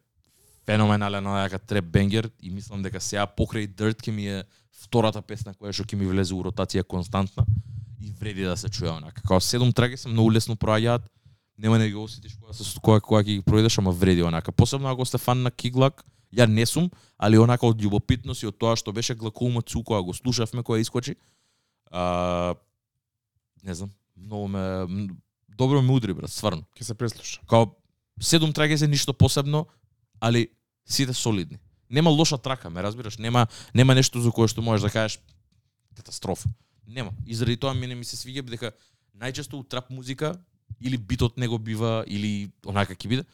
феноменален 0.65 1.27
онака 1.27 1.59
треп 1.59 1.85
бенгер 1.85 2.29
и 2.41 2.49
мислам 2.49 2.83
дека 2.83 3.01
сега 3.01 3.25
покрај 3.25 3.67
Dirt 3.75 4.03
ќе 4.05 4.11
ми 4.11 4.27
е 4.27 4.43
втората 4.83 5.21
песна 5.21 5.53
која 5.53 5.73
што 5.73 5.85
ќе 5.85 5.97
ми 5.99 6.09
влезе 6.09 6.33
у 6.33 6.43
ротација 6.43 6.83
константна 6.83 7.45
и 8.01 8.11
вреди 8.19 8.43
да 8.43 8.57
се 8.57 8.69
чуе 8.69 8.89
онака. 8.89 9.21
Као 9.27 9.41
седум 9.41 9.73
траки 9.73 9.97
се 9.97 10.09
многу 10.09 10.31
лесно 10.31 10.55
проаѓаат, 10.55 11.01
нема 11.57 11.77
да 11.77 11.87
ги 11.87 11.95
осетиш 11.95 12.35
кога 12.35 12.53
се 12.53 12.79
кога 12.81 13.21
ќе 13.21 13.37
ги 13.37 13.41
проидеш, 13.41 13.77
ама 13.77 13.91
вреди 13.91 14.23
онака. 14.23 14.51
Посебно 14.51 14.89
ако 14.89 15.05
сте 15.05 15.17
фан 15.17 15.41
на 15.41 15.51
Киглак, 15.51 16.05
ја 16.33 16.47
не 16.47 16.65
сум, 16.65 16.89
али 17.17 17.37
онака 17.37 17.67
од 17.67 17.81
љубопитност 17.81 18.43
и 18.43 18.49
од 18.49 18.57
тоа 18.57 18.75
што 18.75 18.93
беше 18.93 19.15
Глакоума 19.15 19.61
Цу 19.61 19.83
кога 19.83 20.01
го 20.01 20.13
слушавме 20.13 20.63
кога 20.63 20.79
искочи. 20.79 21.15
А, 21.91 22.55
не 23.63 23.73
знам, 23.73 23.91
многу 24.17 24.47
ме 24.47 25.09
добро 25.49 25.81
ме 25.81 25.91
удри 25.91 26.13
брат, 26.13 26.31
стварно. 26.31 26.63
ќе 26.79 26.83
се 26.83 26.93
преслуша. 26.93 27.41
Као 27.47 27.75
седум 28.21 28.53
траки 28.53 28.77
се 28.77 28.87
ништо 28.87 29.13
посебно, 29.13 29.67
али 30.21 30.47
сите 30.85 31.13
солидни. 31.13 31.57
Нема 31.89 32.09
лоша 32.09 32.37
трака, 32.37 32.69
ме 32.69 32.83
разбираш? 32.83 33.17
Нема 33.17 33.47
нема 33.75 33.95
нешто 33.95 34.21
за 34.21 34.31
кое 34.31 34.47
што 34.47 34.61
можеш 34.61 34.87
да 34.87 34.89
кажеш 34.89 35.19
катастрофа. 35.95 36.49
Нема. 36.87 37.11
И 37.27 37.35
заради 37.35 37.57
тоа 37.57 37.73
мене 37.73 37.95
ми 37.95 38.05
се 38.05 38.15
свиѓа 38.15 38.47
дека 38.47 38.71
најчесто 39.17 39.59
у 39.59 39.63
трап 39.63 39.89
музика 39.89 40.33
или 40.79 40.97
битот 40.97 41.37
него 41.37 41.59
бива 41.59 42.03
или 42.07 42.51
онака 42.65 42.95
ќе 42.95 43.07
биде. 43.07 43.25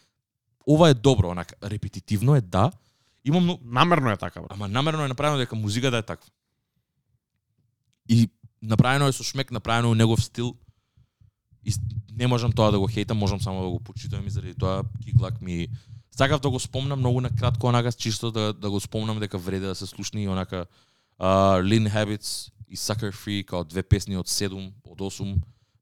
Ова 0.68 0.89
е 0.89 0.93
добро, 0.93 1.30
онака 1.30 1.55
репетитивно 1.64 2.35
е 2.35 2.41
да. 2.41 2.72
Има 3.26 3.39
многу 3.39 3.61
Намерно 3.65 4.11
е 4.11 4.18
така, 4.18 4.41
брат. 4.41 4.51
Ама 4.51 4.68
намерно 4.68 5.05
е 5.05 5.07
направено 5.07 5.38
дека 5.38 5.55
музиката 5.55 5.97
е 5.97 6.03
таква. 6.03 6.31
И 8.09 8.30
направено 8.61 9.07
е 9.07 9.14
со 9.14 9.23
шмек, 9.23 9.51
направено 9.51 9.91
е 9.91 9.95
негов 9.95 10.23
стил. 10.23 10.55
И 11.65 11.73
не 12.11 12.27
можам 12.27 12.51
тоа 12.51 12.72
да 12.72 12.80
го 12.80 12.88
хейтам, 12.88 13.18
можам 13.18 13.41
само 13.41 13.64
да 13.64 13.69
го 13.69 13.80
почитувам 13.80 14.27
и 14.27 14.30
заради 14.30 14.55
тоа 14.55 14.84
Киглак 15.03 15.41
ми 15.41 15.68
сакав 16.18 16.41
да 16.41 16.49
го 16.49 16.60
спомнам 16.60 16.99
многу 16.99 17.22
на 17.22 17.30
кратко 17.30 17.68
онака 17.68 17.91
чисто 17.91 18.31
да 18.31 18.53
да 18.53 18.69
го 18.69 18.80
спомнам 18.80 19.19
дека 19.19 19.38
вреди 19.38 19.65
да 19.65 19.76
се 19.76 19.85
слушни 19.85 20.23
и 20.23 20.27
онака 20.27 20.65
uh, 21.19 21.61
Lean 21.61 21.94
Habits 21.94 22.52
и 22.68 22.77
Sucker 22.77 23.11
Free 23.11 23.45
као 23.45 23.64
две 23.64 23.84
песни 23.84 24.18
од 24.18 24.27
7, 24.27 24.72
од 24.84 24.99
8 24.99 25.35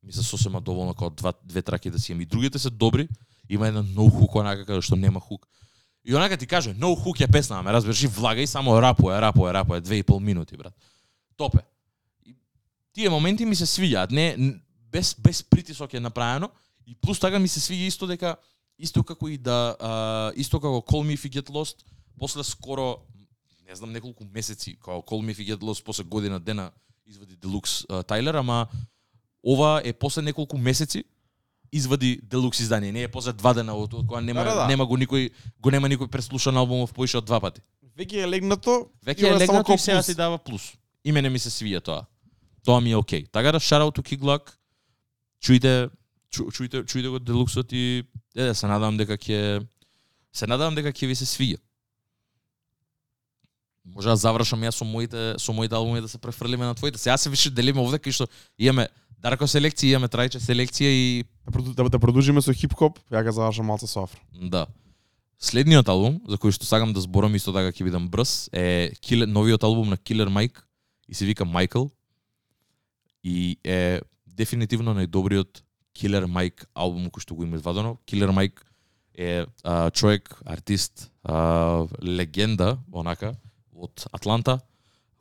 ми 0.04 0.14
се 0.14 0.24
сосема 0.24 0.62
доволно 0.62 0.94
као 0.94 1.10
два, 1.10 1.34
две 1.44 1.62
траки 1.62 1.90
да 1.90 2.00
си 2.00 2.12
имам. 2.12 2.22
И 2.22 2.26
другите 2.26 2.60
се 2.60 2.70
добри, 2.70 3.08
има 3.50 3.68
еден 3.68 3.84
no 3.96 4.10
hook 4.12 4.36
онака 4.36 4.66
каде 4.66 4.82
што 4.82 4.96
нема 4.96 5.20
хук. 5.20 5.48
И 6.06 6.16
онака 6.16 6.38
ти 6.38 6.46
каже, 6.46 6.76
no 6.76 6.94
hook 6.96 7.24
е 7.24 7.28
песна, 7.28 7.64
ме 7.64 7.74
разбираш, 7.74 8.04
и 8.04 8.08
влага 8.08 8.42
и 8.42 8.48
само 8.48 8.82
рапое, 8.82 9.22
рапое, 9.22 9.54
рапое, 9.54 9.82
две 9.82 9.96
и 9.96 10.04
пол 10.04 10.20
минути, 10.20 10.58
брат. 10.58 10.74
Топе. 11.38 11.60
И 12.26 12.36
тие 12.94 13.10
моменти 13.10 13.46
ми 13.46 13.56
се 13.56 13.66
свиѓаат, 13.66 14.12
не 14.12 14.60
без 14.92 15.16
без 15.20 15.44
притисок 15.44 15.94
е 15.94 16.00
направено 16.00 16.50
и 16.88 16.96
плюс 16.96 17.20
така 17.20 17.40
ми 17.40 17.48
се 17.48 17.60
свиѓа 17.60 17.88
исто 17.88 18.08
дека 18.08 18.36
исто 18.80 19.04
како 19.04 19.30
и 19.30 19.38
да 19.38 19.76
а, 19.80 20.32
исто 20.36 20.60
како 20.60 20.84
Call 20.84 21.04
Me 21.04 21.16
If 21.16 21.26
You 21.26 21.42
Get 21.42 21.50
Lost, 21.50 21.86
после 22.20 22.44
скоро 22.44 22.98
не 23.68 23.76
знам 23.76 23.92
неколку 23.92 24.26
месеци, 24.34 24.76
како 24.76 25.02
Call 25.02 25.22
Me 25.26 25.36
If 25.36 25.40
You 25.40 25.56
Get 25.56 25.64
Lost 25.64 25.84
после 25.84 26.04
година 26.04 26.40
дена 26.40 26.72
извади 27.06 27.36
Deluxe 27.38 28.04
Тайлер, 28.04 28.36
ама 28.36 28.68
ова 29.44 29.82
е 29.84 29.94
после 29.94 30.22
неколку 30.22 30.58
месеци 30.58 31.04
извади 31.72 32.20
Deluxe 32.22 32.62
издание, 32.62 32.92
не 32.92 33.04
е 33.04 33.08
после 33.08 33.34
два 33.34 33.54
дена 33.54 33.76
од 33.76 33.94
од 33.94 34.08
кога 34.08 34.22
нема 34.22 34.44
Да, 34.44 34.50
да, 34.50 34.56
да. 34.62 34.68
нема 34.68 34.86
го 34.86 34.98
никој 34.98 35.32
го 35.60 35.72
нема 35.72 35.88
никој 35.88 36.08
преслушан 36.08 36.58
албумов 36.58 36.94
поише 36.94 37.18
од 37.18 37.26
два 37.26 37.40
пати. 37.40 37.62
Веќе 37.96 38.24
е 38.24 38.28
легнато. 38.28 38.90
Веќе 39.06 39.32
е 39.32 39.38
легнато 39.40 39.74
и 39.74 39.78
сега 39.78 40.04
си 40.04 40.16
дава 40.16 40.38
плюс. 40.38 40.74
И 41.04 41.12
мене 41.12 41.30
ми 41.30 41.40
се 41.40 41.50
свија 41.50 41.82
тоа. 41.84 42.06
Тоа 42.66 42.82
ми 42.82 42.92
е 42.92 42.96
окей. 42.96 43.26
Така 43.32 43.52
да 43.52 43.60
shout 43.60 43.82
out 43.82 43.96
to 43.96 44.02
Kigluck. 44.04 44.52
Чујте 45.42 45.90
чу, 46.30 46.50
чујте 46.52 46.84
чујте 46.86 47.10
го 47.10 47.20
делуксот 47.20 47.72
и 47.74 48.04
е, 48.36 48.54
се 48.54 48.68
надевам 48.68 48.98
дека 48.98 49.18
ќе 49.18 49.64
се 50.34 50.48
надевам 50.48 50.76
дека 50.76 50.94
ќе 50.94 51.08
ви 51.08 51.16
се 51.16 51.26
свија. 51.30 51.62
Може 53.86 54.10
да 54.10 54.18
завршам 54.18 54.62
јас 54.66 54.82
со 54.82 54.86
моите 54.86 55.36
со 55.38 55.54
моите 55.54 55.76
албуми 55.76 56.02
да 56.02 56.10
се 56.10 56.18
префрлиме 56.18 56.66
на 56.66 56.76
твоите. 56.76 56.98
Сега 56.98 57.18
се 57.18 57.30
више 57.30 57.54
делиме 57.54 57.82
овде 57.82 58.02
кај 58.02 58.12
што 58.12 58.30
имаме 58.58 58.90
Дарко 59.26 59.48
селекција, 59.50 59.96
имаме 59.96 60.10
Трајче 60.12 60.42
селекција 60.42 60.90
и 60.92 61.24
Да, 61.46 61.62
да, 61.62 61.90
да 61.90 62.00
продолжиме 62.00 62.42
со 62.42 62.54
хип-хоп, 62.54 62.98
ја 63.14 63.22
ga 63.24 63.32
завршам 63.32 63.68
малце 63.70 63.88
со 63.88 64.04
афро. 64.04 64.20
Да. 64.34 64.66
Следниот 65.38 65.90
албум, 65.90 66.18
за 66.28 66.40
кој 66.42 66.56
што 66.56 66.66
сакам 66.66 66.94
да 66.94 67.04
зборам 67.04 67.36
исто 67.38 67.54
така 67.54 67.70
ќе 67.70 67.86
бидам 67.86 68.08
брз, 68.10 68.50
е 68.50 68.92
Killer, 69.02 69.30
новиот 69.30 69.64
албум 69.64 69.92
на 69.94 69.98
Killer 69.98 70.32
Mike 70.32 70.64
и 71.08 71.14
се 71.14 71.26
вика 71.26 71.46
Michael. 71.46 71.92
И 73.24 73.58
е 73.64 74.02
дефинитивно 74.26 74.96
најдобриот 74.98 75.62
Killer 75.96 76.28
Mike 76.28 76.68
албум 76.76 77.08
кој 77.10 77.24
што 77.24 77.36
го 77.36 77.48
има 77.48 77.58
извадено. 77.58 77.96
Killer 78.06 78.34
Mike 78.36 78.68
е 79.16 79.46
а, 79.64 79.90
човек, 79.92 80.36
артист, 80.46 81.10
а, 81.24 81.88
легенда, 82.04 82.78
онака, 82.92 83.34
од 83.72 84.06
Атланта, 84.12 84.60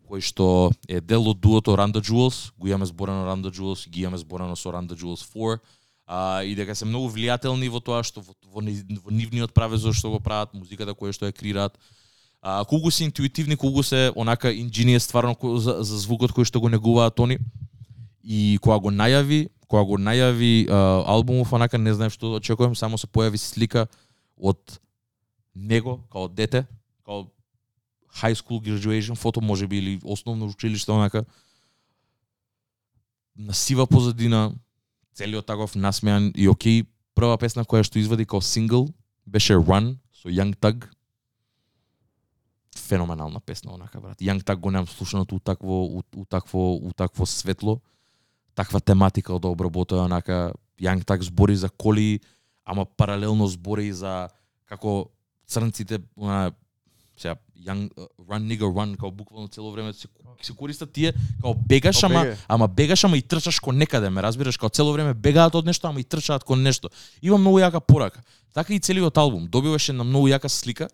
кој 0.05 0.23
што 0.23 0.73
е 0.91 1.01
дел 1.01 1.31
од 1.31 1.41
дуото 1.41 1.77
Run 1.79 1.95
Джулс. 1.95 2.09
Jewels, 2.11 2.53
го 2.59 2.69
имаме 2.69 2.87
зборено 2.87 3.25
Run 3.27 3.43
Джулс, 3.51 3.87
Jewels, 3.87 3.91
ги 3.91 4.03
имаме 4.03 4.19
зборено 4.19 4.57
со 4.57 4.71
Run 4.71 4.91
Джулс 4.91 5.23
Jewels 5.23 5.59
4, 5.59 5.59
а, 6.07 6.43
и 6.43 6.55
дека 6.55 6.75
се 6.75 6.85
многу 6.85 7.09
влијателни 7.09 7.71
во 7.71 7.81
тоа 7.81 8.03
што 8.05 8.21
во, 8.21 8.35
во, 8.45 8.61
во 8.61 9.11
нивниот 9.11 9.55
правец 9.55 9.81
што 9.81 10.11
го 10.11 10.21
прават, 10.21 10.55
музиката 10.55 10.95
која 10.95 11.15
што 11.15 11.27
ја 11.27 11.33
креираат. 11.33 11.79
А, 12.43 12.65
колку 12.65 12.91
се 12.91 13.05
интуитивни, 13.05 13.57
колку 13.57 13.83
се 13.83 14.13
онака 14.15 14.53
инженија 14.53 15.01
стварно 15.01 15.35
за, 15.59 15.83
за 15.83 15.99
звукот 15.99 16.33
кој 16.33 16.45
што 16.45 16.61
го 16.61 16.69
негуваат 16.69 17.21
они. 17.21 17.39
И 18.23 18.59
кога 18.61 18.79
го 18.79 18.91
најави, 18.91 19.49
кога 19.69 19.85
го 19.85 19.99
најави 19.99 20.66
а, 20.69 21.05
албумов, 21.07 21.53
онака 21.53 21.78
не 21.78 21.95
знаев 21.95 22.12
што 22.12 22.35
да 22.35 22.43
очекувам, 22.43 22.77
само 22.77 22.99
се 22.99 23.07
појави 23.07 23.41
слика 23.41 23.86
од 24.36 24.81
него 25.55 26.01
као 26.11 26.28
дете, 26.28 26.66
као 27.05 27.27
high 28.23 28.35
school 28.35 28.61
graduation 28.61 29.15
фото 29.16 29.41
можеби 29.41 29.78
или 29.78 30.01
основно 30.05 30.47
училиште 30.47 30.93
онака 30.93 31.24
на 33.36 33.55
сива 33.55 33.86
позадина, 33.86 34.55
целиот 35.15 35.47
таков 35.47 35.74
насмеан 35.74 36.32
и 36.36 36.49
окей, 36.49 36.85
прва 37.15 37.39
песна 37.39 37.65
која 37.65 37.86
што 37.86 37.99
извади 37.99 38.27
као 38.27 38.43
сингл 38.43 38.89
беше 39.27 39.55
Run 39.55 39.97
со 40.12 40.28
Young 40.28 40.55
Thug. 40.57 40.86
Феноменална 42.77 43.41
песна 43.41 43.74
онака 43.74 44.01
брат. 44.01 44.19
Young 44.20 44.43
Thug 44.43 44.57
го 44.57 44.70
немам 44.70 44.86
слушаното 44.86 45.35
у 45.36 45.41
такво 45.41 45.85
у, 45.85 46.03
у 46.16 46.24
такво 46.24 46.74
у 46.77 46.93
такво 46.93 47.27
светло, 47.27 47.81
таква 48.55 48.81
тематика 48.81 49.39
да 49.39 49.49
обработува 49.49 50.05
онака 50.05 50.53
Young 50.81 51.05
Thug 51.05 51.23
збори 51.23 51.57
за 51.57 51.71
коли, 51.71 52.21
ама 52.65 52.85
паралелно 52.85 53.47
збори 53.47 53.93
за 53.93 54.29
како 54.67 55.11
црнците 55.47 55.99
она, 56.17 56.53
сега 57.17 57.37
young 57.55 57.89
uh, 57.95 58.09
run 58.29 58.47
nigga 58.47 58.67
run 58.67 58.97
као 58.97 59.11
буквално 59.11 59.49
цело 59.49 59.73
време 59.73 59.93
се 59.93 60.09
се 60.43 60.53
користат 60.53 60.93
тие 60.93 61.13
као 61.43 61.55
бегаш 61.55 62.03
ама 62.03 62.37
ама 62.49 62.69
бегаш 62.69 63.05
ама 63.05 63.17
и 63.17 63.23
трчаш 63.23 63.61
кон 63.61 63.79
некаде, 63.79 64.11
ме 64.11 64.23
разбираш, 64.23 64.57
као 64.57 64.69
цело 64.69 64.93
време 64.93 65.15
бегаат 65.15 65.55
од 65.55 65.67
нешто 65.67 65.89
ама 65.89 66.01
и 66.01 66.05
трчаат 66.05 66.45
кон 66.45 66.63
нешто. 66.63 66.91
Има 67.23 67.39
многу 67.39 67.59
јака 67.59 67.81
порака. 67.81 68.23
Така 68.55 68.75
и 68.75 68.81
целиот 68.81 69.19
албум 69.19 69.47
добиваше 69.47 69.93
на 69.93 70.05
многу 70.05 70.29
јака 70.29 70.49
слика. 70.49 70.89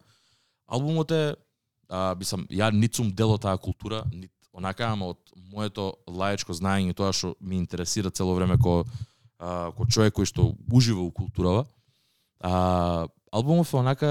Албумот 0.68 1.10
е 1.10 1.34
а, 1.88 2.14
бисам 2.14 2.46
ја 2.50 2.70
нит 2.72 2.94
сум 2.94 3.10
дел 3.10 3.32
од 3.32 3.42
таа 3.42 3.58
култура, 3.58 4.04
нит 4.12 4.30
онака, 4.60 4.92
ама 4.92 5.14
од 5.14 5.32
моето 5.50 5.94
лаечко 6.06 6.54
знаење 6.54 6.94
тоа 6.94 7.12
што 7.16 7.34
ми 7.40 7.56
интересира 7.56 8.12
цело 8.12 8.36
време 8.36 8.58
ко 8.60 8.84
а, 9.40 9.72
ко 9.72 9.86
човек 9.88 10.14
кој 10.14 10.28
што 10.28 10.52
ужива 10.72 11.02
у 11.02 11.10
културава. 11.10 11.64
А, 12.40 13.08
албумов 13.32 13.72
е 13.72 13.80
онака 13.80 14.10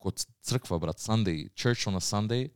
ко 0.00 0.12
црква 0.42 0.78
брат, 0.80 1.00
Sunday, 1.00 1.48
Church 1.52 1.88
on 1.88 1.96
a 1.96 2.02
Sunday 2.02 2.50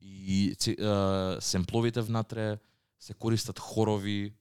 и 0.00 0.54
ци- 0.58 0.76
а, 0.80 1.36
семпловите 1.40 2.00
внатре 2.00 2.58
се 3.00 3.14
користат 3.14 3.58
хорови, 3.58 4.32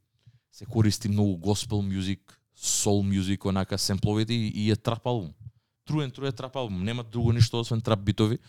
се 0.51 0.65
користи 0.65 1.09
многу 1.09 1.37
госпел 1.37 1.81
мюзик, 1.81 2.39
сол 2.55 3.03
мюзик, 3.03 3.45
онака 3.45 3.77
семпловите 3.77 4.33
и, 4.33 4.47
и 4.47 4.71
е 4.71 4.75
трап 4.75 5.07
албум. 5.07 5.33
Труен, 5.85 6.11
труен 6.11 6.33
трап 6.33 6.55
албум, 6.55 6.83
нема 6.83 7.03
друго 7.03 7.33
ништо 7.33 7.59
освен 7.59 7.81
трап 7.81 7.99
битови. 7.99 8.39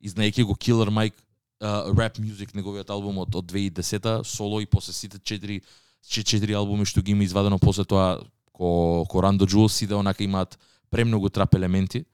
И 0.00 0.08
знаеки 0.08 0.42
го 0.42 0.54
Killer 0.54 0.88
Mike, 0.90 1.14
rap 1.60 2.18
music 2.18 2.54
неговиот 2.54 2.90
албум 2.90 3.18
од, 3.18 3.34
од 3.34 3.52
2010-та, 3.52 4.24
соло 4.24 4.60
и 4.60 4.66
после 4.66 4.92
сите 4.92 5.18
четири 5.18 5.60
че- 6.08 6.24
четири 6.24 6.54
албуми 6.54 6.84
што 6.84 7.02
ги 7.02 7.12
има 7.12 7.24
извадено 7.24 7.58
после 7.58 7.84
тоа 7.84 8.20
ко, 8.52 9.04
ко 9.08 9.16
Rando 9.22 9.44
Jewels 9.44 9.76
сите 9.76 9.94
онака 9.94 10.24
имаат 10.24 10.58
премногу 10.90 11.28
трап 11.28 11.54
елементи. 11.54 12.04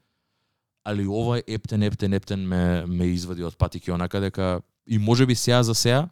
Али 0.84 1.06
ова 1.06 1.42
ептен, 1.46 1.82
ептен, 1.82 2.12
ептен 2.12 2.46
ме, 2.46 2.86
ме 2.86 3.06
извади 3.06 3.42
од 3.42 3.56
патики 3.58 3.90
онака 3.90 4.20
дека 4.20 4.60
и 4.86 4.98
може 4.98 5.26
би 5.26 5.34
сега 5.34 5.62
за 5.62 5.74
сега, 5.74 6.08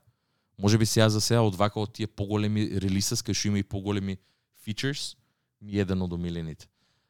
може 0.59 0.79
би 0.79 0.87
сега 0.87 1.09
за 1.09 1.21
сега 1.21 1.43
од 1.43 1.55
вака 1.55 1.81
од 1.81 1.93
тие 1.93 2.07
поголеми 2.07 2.67
релисес 2.83 3.23
кај 3.23 3.35
што 3.35 3.49
има 3.49 3.59
и 3.59 3.67
поголеми 3.67 4.19
features, 4.67 5.15
ми 5.61 5.79
еден 5.79 6.03
од 6.03 6.13
омилените. 6.13 6.67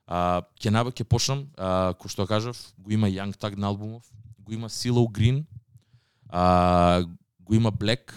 А, 0.06 0.42
ке 0.60 0.70
наба 0.70 0.92
ке 0.92 1.05
почнам, 1.05 1.48
а, 1.56 1.94
кој 1.96 2.09
што 2.12 2.26
кажав, 2.26 2.56
го 2.78 2.92
има 2.92 3.09
Young 3.09 3.32
Tag 3.36 3.56
на 3.56 3.72
албумов, 3.72 4.05
го 4.38 4.52
има 4.52 4.68
Silo 4.68 5.09
Green, 5.09 5.44
а, 6.35 7.05
го 7.40 7.55
има 7.55 7.73
Black, 7.73 8.12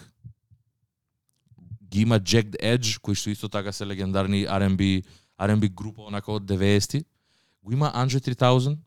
ги 1.84 2.02
има 2.02 2.20
Jagged 2.20 2.58
Edge, 2.58 3.00
кои 3.00 3.16
што 3.16 3.30
исто 3.30 3.50
така 3.50 3.72
се 3.72 3.86
легендарни 3.86 4.48
R&B, 4.50 5.06
R&B 5.38 5.70
група 5.70 6.02
онака 6.02 6.32
од 6.32 6.44
90-ти. 6.50 7.06
Го 7.64 7.72
има 7.72 7.92
Andre 7.94 8.18
3000, 8.18 8.78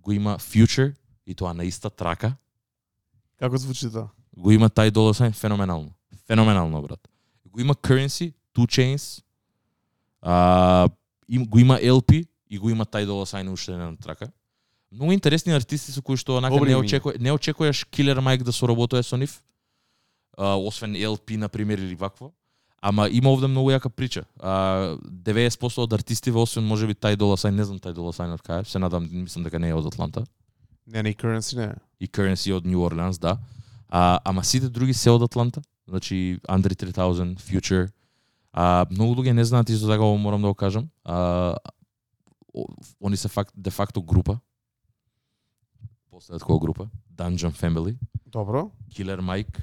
го 0.00 0.12
има 0.12 0.38
Future, 0.38 0.94
и 1.26 1.34
тоа 1.34 1.52
на 1.54 1.64
иста 1.64 1.90
трака. 1.90 2.34
Како 3.36 3.56
звучи 3.60 3.90
тоа? 3.92 4.08
Го 4.32 4.50
има 4.50 4.70
тај 4.72 4.90
долар 4.90 5.12
сајн 5.12 5.36
феноменално. 5.36 5.92
Феноменално, 6.26 6.82
брат. 6.82 7.08
Го 7.44 7.60
има 7.60 7.74
Currency, 7.74 8.32
Two 8.56 8.64
Chains, 8.64 9.22
а, 10.22 10.88
им, 11.28 11.44
го 11.44 11.58
има 11.58 11.76
LP 11.78 12.26
и 12.48 12.58
го 12.58 12.70
има 12.70 12.86
тај 12.86 13.04
долар 13.06 13.28
сајн 13.28 13.52
уште 13.52 13.76
на 13.76 13.92
трака. 13.96 14.32
Многу 14.94 15.12
интересни 15.12 15.52
артисти 15.52 15.90
со 15.90 16.02
кои 16.02 16.16
што 16.16 16.38
онака 16.38 16.54
не 16.62 16.76
очекуваш, 16.76 17.18
не 17.18 17.32
очекуваш 17.32 17.86
Killer 17.90 18.20
Mike 18.22 18.44
да 18.44 18.52
соработува 18.52 19.02
со 19.02 19.16
нив. 19.16 19.42
А, 20.38 20.54
освен 20.56 20.94
LP 20.94 21.36
на 21.36 21.48
пример 21.48 21.78
или 21.78 21.94
вакво. 21.94 22.32
Ама 22.80 23.08
има 23.08 23.30
овде 23.32 23.46
многу 23.46 23.70
јака 23.70 23.88
прича. 23.88 24.24
А, 24.38 24.96
90% 25.02 25.82
од 25.82 25.92
артистиве, 25.92 26.38
освен 26.38 26.64
можеби 26.64 26.94
тај 26.94 27.16
долар 27.16 27.38
сајн, 27.38 27.56
не 27.56 27.64
знам 27.64 27.80
тај 27.80 27.94
долар 27.96 28.14
сајн 28.14 28.34
од 28.36 28.42
кај, 28.44 28.64
се 28.68 28.78
надам, 28.78 29.08
мислам 29.10 29.44
дека 29.44 29.58
не 29.58 29.68
е 29.68 29.74
од 29.74 29.86
Атланта 29.86 30.26
Не, 30.86 31.02
не, 31.02 31.14
currency 31.14 31.56
не. 31.56 31.74
и 31.98 32.06
Currency 32.06 32.52
од 32.52 32.66
Нью 32.66 32.84
Орлеанс, 32.84 33.18
да. 33.18 33.38
А, 33.88 34.20
ама 34.24 34.44
сите 34.44 34.68
други 34.68 34.94
се 34.94 35.10
од 35.10 35.22
Атланта. 35.22 35.62
Значи 35.88 36.38
Andre 36.48 36.76
3000, 36.76 37.40
Future. 37.40 37.88
А, 38.52 38.86
многу 38.90 39.22
луѓе 39.22 39.32
не 39.32 39.44
знаат 39.44 39.70
исто 39.70 39.88
така, 39.88 40.04
морам 40.04 40.42
да 40.42 40.48
го 40.48 40.54
кажам. 40.54 40.88
А, 41.04 41.56
они 43.00 43.16
се 43.16 43.28
факт, 43.28 43.52
де 43.56 43.70
факто 43.70 44.02
група. 44.02 44.38
Последат 46.14 46.42
која 46.46 46.60
група? 46.60 46.88
Dungeon 47.10 47.50
Family, 47.50 47.96
Добро. 48.26 48.70
Killer 48.90 49.18
Mike, 49.18 49.60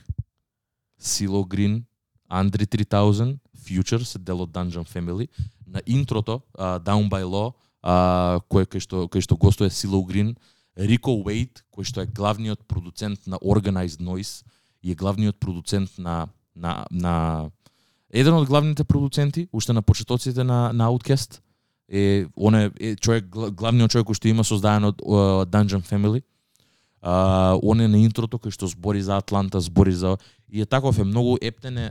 Silo 0.99 1.45
Green, 1.47 1.83
Andre 2.29 2.65
3000, 2.65 3.37
Future 3.57 4.03
се 4.03 4.19
дел 4.19 4.41
од 4.41 4.49
Dungeon 4.49 4.83
Family. 4.83 5.27
На 5.67 5.81
интрото, 5.85 6.41
uh, 6.59 6.79
Down 6.79 7.09
by 7.09 7.23
Law, 7.23 7.53
uh, 7.83 8.41
кој, 8.51 8.67
кој, 8.67 8.79
што, 8.79 9.07
кој 9.07 9.23
што 9.23 9.37
гостува 9.37 9.69
Silo 9.69 10.03
Green, 10.03 10.35
Рико 10.75 11.15
Уейт, 11.23 11.63
кој 11.71 11.87
што 11.87 12.01
е 12.03 12.11
главниот 12.11 12.67
продуцент 12.67 13.27
на 13.27 13.39
Organized 13.39 14.03
Noise 14.03 14.43
и 14.83 14.91
е 14.91 14.95
главниот 14.95 15.39
продуцент 15.39 15.97
на 15.97 16.27
на 16.55 16.85
на 16.91 17.49
еден 18.11 18.33
од 18.33 18.47
главните 18.47 18.83
продуценти 18.83 19.47
уште 19.53 19.73
на 19.73 19.81
почетоците 19.81 20.43
на 20.43 20.73
на 20.73 20.91
Outkast 20.91 21.39
е 21.87 22.25
он 22.35 22.55
е, 22.55 22.71
е 22.79 22.95
човек 22.95 23.25
гла- 23.25 23.51
главниот 23.51 23.91
човек 23.91 24.07
кој 24.07 24.15
што 24.19 24.27
има 24.27 24.43
создаден 24.43 24.83
од 24.91 24.99
uh, 24.99 25.45
Dungeon 25.47 25.83
Family. 25.83 26.21
А, 27.01 27.57
он 27.63 27.81
е 27.81 27.87
на 27.87 27.97
интрото 27.97 28.37
кој 28.37 28.53
што 28.53 28.67
збори 28.69 29.01
за 29.01 29.17
Атланта, 29.17 29.59
збори 29.59 29.91
за 29.91 30.17
и 30.49 30.61
е 30.61 30.65
таков 30.65 30.99
е 30.99 31.03
многу 31.03 31.37
ептене, 31.41 31.89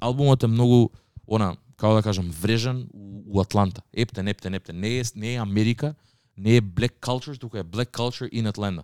албумот 0.00 0.42
е 0.42 0.46
многу 0.46 0.90
она 1.26 1.56
како 1.76 1.94
да 1.94 2.02
кажам 2.02 2.30
врежен 2.30 2.88
у, 2.92 3.22
у 3.26 3.40
Атланта. 3.40 3.82
Ептен, 3.92 4.28
ептен, 4.28 4.54
ептен. 4.54 4.80
Не 4.80 4.98
е 4.98 5.04
не 5.16 5.34
е 5.34 5.40
Америка, 5.40 5.94
не 6.36 6.56
е 6.56 6.62
black 6.62 7.00
culture, 7.00 7.40
туку 7.40 7.56
е 7.56 7.64
black 7.64 7.90
culture 7.90 8.30
in 8.30 8.52
Atlanta. 8.52 8.82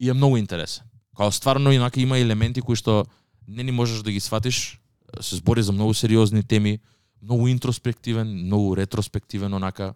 И 0.00 0.08
е 0.08 0.12
многу 0.12 0.36
интересен. 0.36 0.86
Као 1.16 1.32
стварно 1.32 1.72
инака 1.72 2.00
има 2.00 2.18
елементи 2.18 2.62
кои 2.62 2.76
што 2.76 3.04
не 3.48 3.62
ни 3.62 3.72
можеш 3.72 4.02
да 4.02 4.12
ги 4.12 4.20
сватиш, 4.20 4.80
се 5.20 5.36
збори 5.36 5.62
за 5.62 5.72
многу 5.72 5.94
сериозни 5.94 6.42
теми, 6.42 6.80
многу 7.22 7.48
интроспективен, 7.48 8.46
многу 8.46 8.76
ретроспективен 8.76 9.54
онака, 9.54 9.94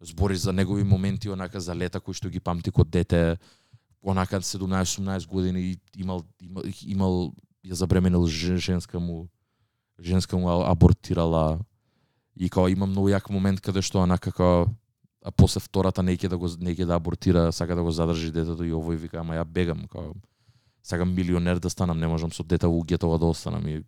збори 0.00 0.36
за 0.36 0.52
негови 0.52 0.84
моменти 0.84 1.30
онака 1.30 1.60
за 1.60 1.74
лета 1.76 2.00
кои 2.00 2.14
што 2.14 2.30
ги 2.30 2.40
памти 2.40 2.70
код 2.70 2.90
дете, 2.90 3.38
онака 4.04 4.40
17-18 4.40 5.26
години 5.28 5.60
и 5.60 5.78
имал 5.96 6.24
имал, 6.40 6.62
имал 6.86 7.32
ја 7.64 7.74
забременил 7.74 8.26
женска 8.26 9.00
му 9.00 9.28
женска 10.00 10.36
му 10.36 10.48
абортирала. 10.48 11.60
И 12.36 12.50
као 12.50 12.68
има 12.68 12.86
многу 12.86 13.08
јак 13.08 13.30
момент 13.30 13.60
каде 13.60 13.82
што 13.82 14.02
онака 14.02 14.32
како 14.32 14.68
а 15.24 15.30
после 15.30 15.60
втората 15.60 16.02
неќе 16.02 16.28
да 16.28 16.36
го 16.36 16.48
неќе 16.48 16.84
да 16.84 16.96
абортира, 16.98 17.52
сака 17.52 17.74
да 17.74 17.82
го 17.82 17.90
задржи 17.90 18.32
детето 18.32 18.64
и 18.64 18.74
овој 18.74 18.98
вика 19.00 19.20
ама 19.20 19.38
ја 19.38 19.44
бегам 19.44 19.86
као 19.88 20.12
сакам 20.82 21.14
милионер 21.14 21.58
да 21.58 21.70
станам, 21.70 21.98
не 21.98 22.06
можам 22.06 22.32
со 22.32 22.44
дете 22.44 22.66
во 22.66 22.82
гетова 22.84 23.18
да 23.18 23.26
останам 23.26 23.66
и 23.68 23.80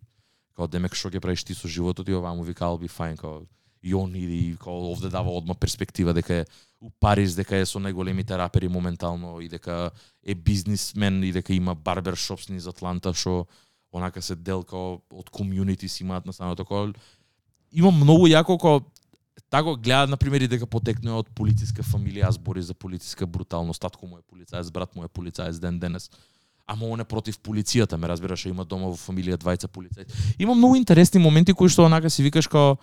као 0.55 0.67
демек 0.67 0.95
што 0.95 1.11
ќе 1.13 1.21
правиш 1.21 1.43
ти 1.43 1.53
со 1.53 1.67
животот 1.67 2.09
и 2.09 2.15
ова 2.15 2.33
му 2.33 2.43
вика 2.43 2.65
I'll 2.65 2.81
be 2.81 2.89
fine 2.89 3.17
као 3.17 3.45
и 3.83 3.93
он 3.93 4.15
иди 4.15 4.49
и 4.49 4.57
као 4.57 4.91
овде 4.91 5.09
дава 5.09 5.29
одма 5.29 5.53
перспектива 5.53 6.13
дека 6.13 6.33
е 6.33 6.45
у 6.81 6.89
Париз 6.99 7.35
дека 7.35 7.57
е 7.57 7.65
со 7.65 7.79
најголемите 7.79 8.37
рапери 8.37 8.67
моментално 8.67 9.39
и 9.41 9.49
дека 9.49 9.91
е 10.23 10.35
бизнисмен 10.35 11.23
и 11.23 11.31
дека 11.31 11.53
има 11.53 11.75
барбершопс 11.75 12.49
низ 12.49 12.67
Атланта 12.67 13.13
што 13.13 13.47
онака 13.91 14.21
се 14.21 14.35
делка 14.35 14.77
од 14.77 15.31
комјунити 15.33 15.87
си 15.87 16.03
имаат 16.03 16.25
на 16.25 16.33
самото 16.33 16.65
као 16.65 16.93
има 17.71 17.91
многу 17.91 18.27
јако 18.27 18.57
како 18.57 18.81
тако 19.49 19.75
гледа 19.75 20.07
на 20.07 20.17
пример 20.17 20.41
и 20.41 20.47
дека 20.47 20.67
потекнува 20.67 21.21
од 21.23 21.29
полициска 21.35 21.83
фамилија, 21.83 22.27
аз 22.27 22.37
бори 22.37 22.61
за 22.61 22.73
полициска 22.73 23.25
бруталност, 23.25 23.81
татко 23.81 24.07
му 24.07 24.17
е 24.17 24.21
полицаец, 24.27 24.71
брат 24.71 24.95
му 24.95 25.03
е 25.03 25.07
полицаец 25.07 25.59
ден 25.59 25.79
денес. 25.79 26.09
Ама 26.67 26.85
он 26.85 26.99
е 26.99 27.05
против 27.05 27.39
полицијата, 27.39 27.97
ме 27.97 28.07
разбираш, 28.07 28.45
има 28.45 28.65
дома 28.65 28.91
во 28.91 28.97
фамилија 28.99 29.37
двајца 29.39 29.71
полицајци. 29.71 30.35
Има 30.39 30.55
многу 30.55 30.75
интересни 30.75 31.19
моменти 31.19 31.53
кои 31.53 31.69
што 31.69 31.85
онака 31.85 32.09
си 32.09 32.23
викаш 32.23 32.47
као 32.47 32.75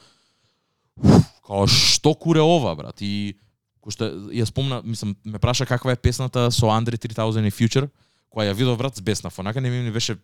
као 1.45 1.67
што 1.67 2.15
куре 2.15 2.41
ова 2.41 2.75
брат 2.77 3.03
и 3.03 3.37
кој 3.85 3.93
што 3.93 4.09
ја 4.33 4.47
спомна, 4.49 4.81
мислам, 4.85 5.13
ме 5.25 5.39
праша 5.39 5.67
каква 5.69 5.93
е 5.93 6.01
песната 6.01 6.49
со 6.51 6.73
Andre 6.73 6.97
3000 6.97 7.45
и 7.45 7.53
Future, 7.53 7.89
која 8.33 8.49
ја 8.51 8.57
видов 8.57 8.79
врат 8.79 8.97
збеснав, 8.97 9.39
онака 9.39 9.61
не 9.61 9.71
ми 9.71 9.91
беше 9.93 10.17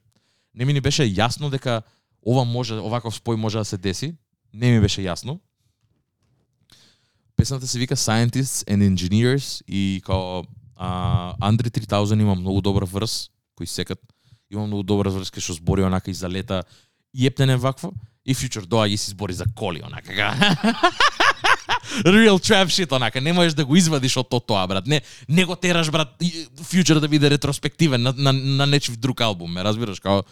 не 0.54 0.64
ми 0.64 0.72
ни 0.72 0.80
беше 0.80 1.04
јасно 1.04 1.50
дека 1.50 1.82
ова 2.26 2.44
може 2.44 2.80
оваков 2.80 3.14
спој 3.14 3.36
може 3.36 3.58
да 3.58 3.64
се 3.64 3.76
деси. 3.76 4.14
Не 4.52 4.72
ми 4.72 4.80
беше 4.80 5.02
јасно. 5.02 5.38
Песната 7.36 7.66
се 7.66 7.78
вика 7.78 7.96
Scientists 7.96 8.64
and 8.66 8.82
Engineers 8.82 9.62
и 9.68 10.02
као 10.04 10.42
а, 10.76 11.36
Andre 11.40 11.70
3000 11.70 12.20
има 12.20 12.34
многу 12.34 12.60
добар 12.60 12.84
врз 12.84 13.30
кој 13.60 13.66
секат 13.66 14.00
има 14.50 14.66
многу 14.66 14.82
добра 14.82 15.10
врска 15.10 15.40
што 15.40 15.54
збори 15.54 15.84
онака 15.86 16.10
и 16.10 16.14
за 16.14 16.28
лета 16.28 16.64
Јепнене 17.14 17.56
вакво 17.56 17.92
и 18.24 18.34
Future 18.34 18.66
доаѓа 18.66 18.94
и 18.94 18.96
си 18.96 19.10
збори 19.10 19.34
за 19.34 19.44
коли 19.54 19.82
онака. 19.82 20.12
Real 22.04 22.38
trap 22.38 22.66
shit 22.66 22.92
онака, 22.96 23.20
не 23.20 23.32
можеш 23.32 23.54
да 23.54 23.64
го 23.64 23.76
извадиш 23.76 24.16
од 24.16 24.28
то 24.28 24.40
тоа 24.40 24.66
брат. 24.66 24.86
Не 24.86 25.02
не 25.28 25.44
го 25.44 25.56
тераш 25.56 25.90
брат 25.90 26.08
Future 26.62 27.00
да 27.00 27.08
биде 27.08 27.30
ретроспективен 27.30 28.02
на 28.02 28.14
на, 28.16 28.32
на 28.32 28.66
нечив 28.66 28.96
друг 28.96 29.20
албум, 29.20 29.52
ме 29.52 29.64
разбираш 29.64 30.00
као 30.00 30.22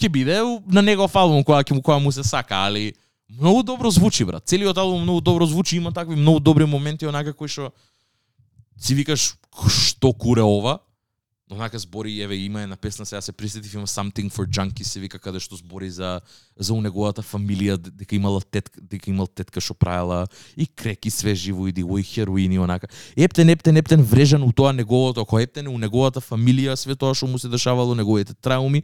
ќе 0.00 0.08
биде 0.08 0.40
на 0.66 0.82
негов 0.82 1.16
албум 1.16 1.44
која 1.44 1.64
која 1.64 1.98
му 2.02 2.12
се 2.12 2.24
сака, 2.24 2.66
али 2.66 2.92
многу 3.30 3.62
добро 3.62 3.90
звучи 3.90 4.24
брат. 4.24 4.44
Целиот 4.46 4.78
албум 4.78 5.02
многу 5.02 5.20
добро 5.20 5.46
звучи, 5.46 5.76
има 5.76 5.92
такви 5.92 6.16
многу 6.16 6.40
добри 6.40 6.64
моменти 6.64 7.06
онака 7.06 7.32
кои 7.32 7.48
што 7.48 7.72
си 8.78 8.94
викаш 8.94 9.34
што 9.68 10.12
куре 10.12 10.42
ова 10.42 10.78
Онака 11.50 11.78
збори, 11.78 12.20
еве, 12.20 12.34
има 12.34 12.62
една 12.62 12.76
песна, 12.76 13.06
сега 13.06 13.20
се 13.20 13.32
присетив, 13.32 13.74
има 13.74 13.86
Something 13.86 14.30
for 14.32 14.48
Junkies, 14.48 14.82
се 14.82 15.00
вика, 15.00 15.18
каде 15.18 15.38
што 15.38 15.54
збори 15.54 15.86
за, 15.90 16.20
за 16.58 16.74
унеговата 16.74 17.22
неговата 17.22 17.22
фамилија, 17.22 17.76
дека 17.78 18.16
имала 18.16 18.40
тетка, 18.40 18.80
дека 18.82 19.10
имал 19.10 19.28
тетка 19.30 19.60
што 19.62 19.74
правела 19.74 20.26
и 20.56 20.66
креки 20.66 21.10
све 21.10 21.34
живо 21.34 21.68
иди, 21.68 21.86
и 21.86 22.02
хероин 22.02 22.52
и 22.52 22.58
онака. 22.58 22.88
Ептен, 23.16 23.48
ептен, 23.48 23.76
ептен, 23.76 24.02
врежан 24.02 24.42
у 24.42 24.50
тоа 24.52 24.72
неговото, 24.72 25.20
ако 25.20 25.38
ептен 25.38 25.68
у 25.68 25.78
неговата 25.78 26.20
фамилија, 26.20 26.74
све 26.74 26.96
тоа 26.96 27.14
што 27.14 27.30
му 27.30 27.38
се 27.38 27.48
дешавало, 27.48 27.94
неговите 27.94 28.34
трауми, 28.34 28.82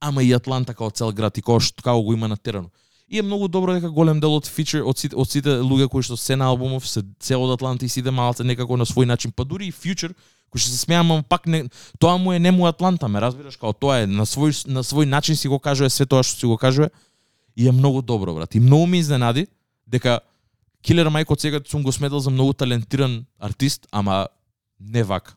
ама 0.00 0.22
и 0.22 0.32
Атланта 0.32 0.74
као 0.74 0.90
цел 0.90 1.12
град 1.12 1.36
и 1.36 1.42
као 1.42 1.60
што 1.60 1.82
како 1.82 2.00
го 2.00 2.14
има 2.14 2.28
на 2.28 2.36
теренот. 2.36 2.72
И 3.10 3.18
е 3.18 3.22
многу 3.22 3.48
добро 3.48 3.74
дека 3.74 3.90
голем 3.90 4.20
дел 4.20 4.38
од 4.38 4.46
фичер 4.46 4.86
од 4.86 4.96
сите, 4.96 5.16
од 5.16 5.28
сите 5.28 5.60
луѓе 5.60 5.88
кои 5.90 6.00
што 6.00 6.16
се 6.16 6.36
на 6.36 6.46
албумов 6.48 6.86
се 6.88 7.02
цел 7.20 7.42
од 7.42 7.58
Атланта 7.58 7.84
и 7.84 7.88
сите 7.92 8.10
малце 8.10 8.44
некако 8.46 8.76
на 8.76 8.86
свој 8.86 9.04
начин, 9.04 9.32
па 9.36 9.44
дури 9.44 9.66
и 9.66 9.72
Future 9.72 10.14
кој 10.50 10.58
што 10.58 10.70
се 10.70 10.78
смеам, 10.82 11.12
ама 11.12 11.22
пак 11.22 11.46
не 11.46 11.64
тоа 11.98 12.18
му 12.18 12.32
е 12.32 12.38
не 12.38 12.50
му 12.50 12.66
Атланта, 12.66 13.08
ме 13.08 13.20
разбираш, 13.20 13.56
као 13.56 13.72
тоа 13.72 14.02
е 14.02 14.06
на 14.06 14.26
свој 14.26 14.66
на 14.66 14.82
свој 14.82 15.06
начин 15.06 15.36
си 15.36 15.48
го 15.48 15.58
кажува 15.58 15.90
све 15.90 16.06
тоа 16.06 16.22
што 16.22 16.38
си 16.38 16.46
го 16.46 16.58
кажува 16.58 16.90
и 17.56 17.68
е 17.68 17.72
многу 17.72 18.02
добро 18.02 18.34
брат. 18.34 18.54
И 18.54 18.60
многу 18.60 18.86
ме 18.86 18.98
изненади 18.98 19.46
дека 19.86 20.20
Килер 20.82 21.08
Майк 21.08 21.30
од 21.30 21.40
сега 21.40 21.60
сум 21.66 21.82
го 21.82 21.92
сметал 21.92 22.20
за 22.20 22.30
многу 22.30 22.52
талентиран 22.52 23.26
артист, 23.38 23.86
ама 23.90 24.28
не 24.80 25.04
вака. 25.04 25.36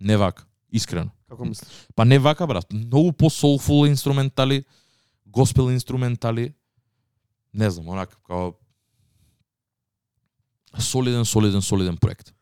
Не 0.00 0.16
вака, 0.16 0.44
искрено. 0.70 1.10
Како 1.28 1.44
мислиш? 1.44 1.68
Па 1.96 2.04
не 2.04 2.18
вака, 2.18 2.46
брат. 2.46 2.66
Многу 2.72 3.12
по 3.12 3.30
soulful 3.30 3.88
инструментали, 3.88 4.64
госпел 5.26 5.70
инструментали. 5.70 6.52
Не 7.54 7.70
знам, 7.70 7.88
онака, 7.88 8.16
као 8.26 8.52
солиден, 10.78 11.24
солиден, 11.24 11.62
солиден 11.62 11.96
проект. 11.96 12.34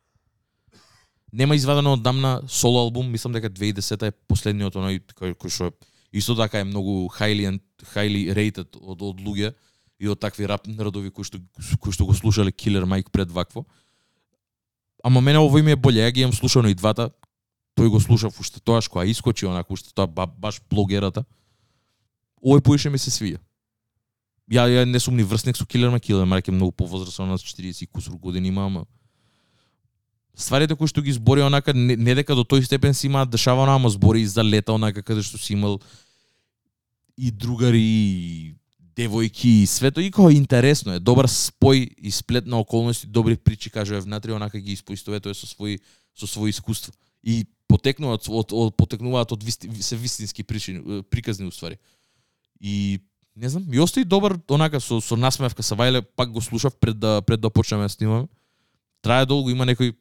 Нема 1.33 1.57
извадено 1.57 1.97
од 1.97 2.03
дамна 2.03 2.41
соло 2.49 2.85
албум, 2.85 3.09
мислам 3.11 3.35
дека 3.35 3.51
2010 3.51 4.07
е 4.07 4.13
последниот 4.31 4.77
оној 4.79 5.01
кој, 5.11 5.35
кој 5.35 5.51
што 5.51 5.71
исто 6.15 6.37
така 6.39 6.61
е 6.63 6.69
многу 6.69 7.09
highly 7.19 7.59
highly 7.95 8.31
rated 8.35 8.79
од 8.79 9.03
од 9.03 9.21
луѓе 9.21 9.53
и 9.99 10.09
од 10.09 10.21
такви 10.21 10.47
рап 10.47 10.67
народови 10.71 11.11
кои 11.11 11.25
што 11.27 11.41
кои 11.81 11.93
што 11.93 12.07
го 12.07 12.15
слушале 12.15 12.53
Killer 12.53 12.87
Mike 12.87 13.11
пред 13.11 13.31
вакво. 13.31 13.67
Ама 15.03 15.21
мене 15.21 15.43
овој 15.43 15.63
ми 15.63 15.75
е 15.75 15.77
боле, 15.77 16.01
ја 16.01 16.13
ги 16.13 16.23
имам 16.23 16.33
слушано 16.33 16.71
и 16.71 16.75
двата, 16.75 17.11
тој 17.77 17.91
го 17.91 18.01
слушав 18.01 18.39
уште 18.41 18.61
тоаш 18.61 18.89
кога 18.89 19.05
искочи 19.05 19.47
онаку 19.47 19.75
уште 19.75 19.93
тоа 19.95 20.07
ба, 20.07 20.27
баш 20.27 20.63
блогерата. 20.71 21.25
Овој 22.39 22.63
поише 22.63 22.91
ми 22.91 22.99
се 22.99 23.11
свија. 23.11 23.43
Ја 24.47 24.71
ја 24.71 24.85
не 24.87 25.01
сум 25.03 25.17
ни 25.17 25.27
врсник 25.27 25.57
со 25.59 25.67
Killer 25.67 25.91
Mike, 25.91 26.07
Killer 26.07 26.25
Mike 26.25 26.49
е 26.49 26.55
многу 26.55 26.73
повозрасен 26.73 27.27
на 27.27 27.39
40 27.39 27.83
и 27.83 27.87
кусур 27.87 28.15
години 28.15 28.49
има, 28.49 28.67
ама 28.67 28.87
стварите 30.37 30.77
кои 30.77 30.89
што 30.89 31.03
ги 31.03 31.13
збори 31.13 31.43
онака 31.43 31.75
не, 31.75 31.97
не 31.97 32.15
дека 32.15 32.37
до 32.37 32.45
тој 32.45 32.65
степен 32.65 32.95
си 32.95 33.09
имаат 33.09 33.31
дешавано, 33.31 33.73
ама 33.73 33.91
збори 33.91 34.23
и 34.23 34.27
за 34.27 34.45
лета 34.45 34.73
онака 34.73 35.03
каде 35.03 35.23
што 35.23 35.39
си 35.39 35.55
имал 35.57 35.81
и 37.17 37.31
другари 37.31 37.81
и 37.81 38.55
девојки 38.97 39.63
и 39.63 39.67
свето 39.67 40.01
и 40.01 40.11
како 40.11 40.31
интересно 40.31 40.97
е, 40.97 41.01
добар 41.01 41.29
спој 41.29 41.89
и 41.97 42.11
сплет 42.11 42.47
на 42.47 42.61
околности, 42.61 43.07
добри 43.07 43.37
причи 43.37 43.71
кажува 43.71 44.01
внатре, 44.01 44.33
онака 44.33 44.61
ги 44.61 44.77
испоистоветува 44.77 45.35
со 45.35 45.49
свој 45.49 45.81
со 46.17 46.29
свој 46.29 46.53
искуства 46.53 46.93
И 47.27 47.43
потекнуваат 47.67 48.29
од, 48.31 48.53
од 48.55 48.77
потекнуваат 48.79 49.33
од 49.35 49.43
висти, 49.43 49.69
се 49.83 49.97
вистински 49.99 50.45
причини, 50.47 51.03
приказни 51.11 51.47
уствари. 51.47 51.81
И 52.61 53.01
не 53.35 53.49
знам, 53.49 53.67
и 53.73 53.81
остави 53.81 54.05
добар 54.05 54.39
онака 54.49 54.81
со 54.81 55.01
со 55.01 55.17
насмевка 55.17 55.63
са 55.63 55.75
Вајле, 55.75 56.05
пак 56.17 56.31
го 56.31 56.41
слушав 56.41 56.77
пред 56.79 56.99
да 56.99 57.23
пред 57.27 57.41
да 57.41 57.51
почнеме 57.51 57.83
да 57.85 57.89
снимаме. 57.89 58.29
Трае 59.03 59.27
долго, 59.27 59.51
има 59.51 59.67
некои 59.67 59.93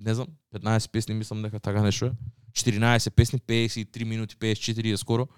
не 0.00 0.14
знам, 0.14 0.26
15 0.54 0.90
песни 0.90 1.14
мислам 1.14 1.42
дека 1.42 1.60
така 1.60 1.82
нешто 1.82 2.06
е. 2.06 2.12
14 2.52 3.10
песни, 3.10 3.38
53 3.38 4.04
минути, 4.04 4.36
54 4.36 4.92
е 4.92 4.96
скоро. 4.96 5.28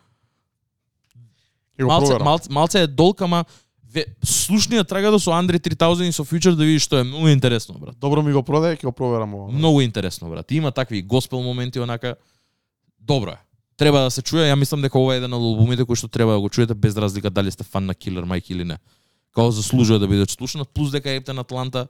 Малце, 1.79 2.19
малце, 2.19 2.53
малце 2.53 2.83
е 2.83 2.87
долг, 2.87 3.21
ама 3.21 3.45
ве, 3.93 4.07
слушниот 4.25 4.89
трагато 4.89 5.19
со 5.19 5.33
Андре 5.33 5.59
3000 5.59 6.09
и 6.09 6.13
со 6.13 6.25
Future 6.25 6.55
да 6.55 6.65
видиш 6.65 6.87
што 6.87 6.99
е 6.99 7.05
многу 7.05 7.29
интересно, 7.29 7.75
брат. 7.79 7.97
Добро 7.99 8.23
ми 8.23 8.33
го 8.33 8.43
продаде, 8.43 8.77
ќе 8.77 8.89
го 8.89 8.93
проверам 8.93 9.35
ова. 9.35 9.53
Многу 9.53 9.81
интересно, 9.81 10.31
брат. 10.31 10.51
Има 10.51 10.73
такви 10.73 11.03
госпел 11.03 11.43
моменти 11.43 11.81
онака 11.81 12.17
добро 13.01 13.31
е. 13.31 13.41
Треба 13.77 14.05
да 14.07 14.11
се 14.11 14.23
чуе, 14.23 14.49
ја 14.49 14.57
мислам 14.57 14.83
дека 14.83 14.99
ова 14.99 15.15
е 15.15 15.21
еден 15.21 15.33
од 15.33 15.43
албумите 15.43 15.85
кои 15.85 15.97
што 15.97 16.09
треба 16.09 16.37
да 16.37 16.41
го 16.41 16.49
чуете 16.49 16.75
без 16.75 16.97
разлика 16.97 17.31
дали 17.31 17.51
сте 17.51 17.65
фан 17.65 17.87
на 17.87 17.95
Killer 17.95 18.25
Mike 18.25 18.53
или 18.53 18.65
не. 18.65 18.79
Као 19.35 19.51
заслужува 19.51 19.99
да 19.99 20.09
биде 20.09 20.27
слушнат, 20.29 20.69
плюс 20.69 20.91
дека 20.93 21.11
е 21.11 21.17
Ептен 21.17 21.39
Атланта 21.39 21.89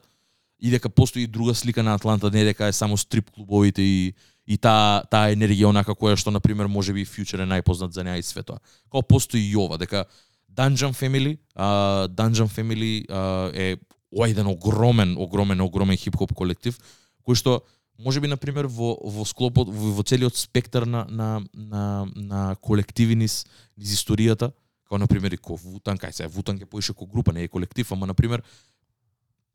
и 0.62 0.70
дека 0.70 0.88
постои 0.88 1.26
друга 1.26 1.54
слика 1.54 1.82
на 1.82 1.94
Атланта, 1.94 2.30
не 2.30 2.44
дека 2.44 2.66
е 2.66 2.72
само 2.72 2.96
стрип 2.96 3.30
клубовите 3.30 3.82
и 3.82 4.14
и 4.46 4.56
таа 4.58 5.02
таа 5.10 5.30
енергија 5.30 5.70
онака 5.70 5.94
која 5.94 6.16
што 6.18 6.30
на 6.30 6.40
пример 6.40 6.66
можеби 6.66 7.04
Future 7.06 7.42
е 7.42 7.46
најпознат 7.46 7.94
за 7.94 8.02
неа 8.04 8.18
и 8.18 8.22
светоа. 8.22 8.58
Као 8.90 9.02
постои 9.02 9.42
и 9.50 9.56
ова 9.56 9.78
дека 9.78 10.04
Dungeon 10.50 10.92
Family, 10.92 11.38
а, 11.54 12.08
Dungeon 12.08 12.50
Family 12.50 13.06
а, 13.08 13.50
е 13.54 13.76
ова 14.10 14.28
еден 14.28 14.46
огромен, 14.46 15.16
огромен, 15.18 15.60
огромен 15.60 15.96
хип-хоп 15.96 16.34
колектив 16.34 16.78
кој 17.26 17.38
што 17.38 17.62
можеби 17.98 18.28
на 18.28 18.36
пример 18.36 18.66
во 18.66 18.96
во 18.98 19.24
склопот 19.24 19.70
во, 19.70 19.94
во 19.98 20.02
целиот 20.02 20.36
спектар 20.36 20.86
на 20.86 21.06
на 21.08 21.42
на 21.54 22.06
на 22.16 22.56
колективи 22.60 23.14
низ 23.14 23.44
низ 23.76 23.94
историјата, 23.94 24.52
како 24.84 24.98
на 24.98 25.06
пример 25.06 25.32
и 25.32 25.38
ко 25.38 25.56
Вутан, 25.56 25.98
кај 25.98 26.12
се 26.12 26.26
Вутан 26.26 26.58
ќе 26.58 26.66
поише 26.66 26.94
ко 26.94 27.06
група, 27.06 27.32
не 27.32 27.44
е 27.44 27.48
колектив, 27.48 27.92
ама 27.92 28.06
на 28.06 28.14
пример 28.14 28.42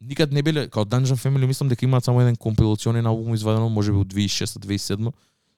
никад 0.02 0.32
не 0.32 0.44
биле 0.44 0.68
као 0.70 0.86
Dungeon 0.86 1.18
Family 1.18 1.46
мислам 1.46 1.70
дека 1.70 1.86
имаат 1.86 2.04
само 2.04 2.22
еден 2.22 2.36
компилационен 2.36 3.06
албум 3.06 3.34
извадено 3.34 3.70
можеби 3.70 3.98
од 3.98 4.14
2006-2007 4.14 5.12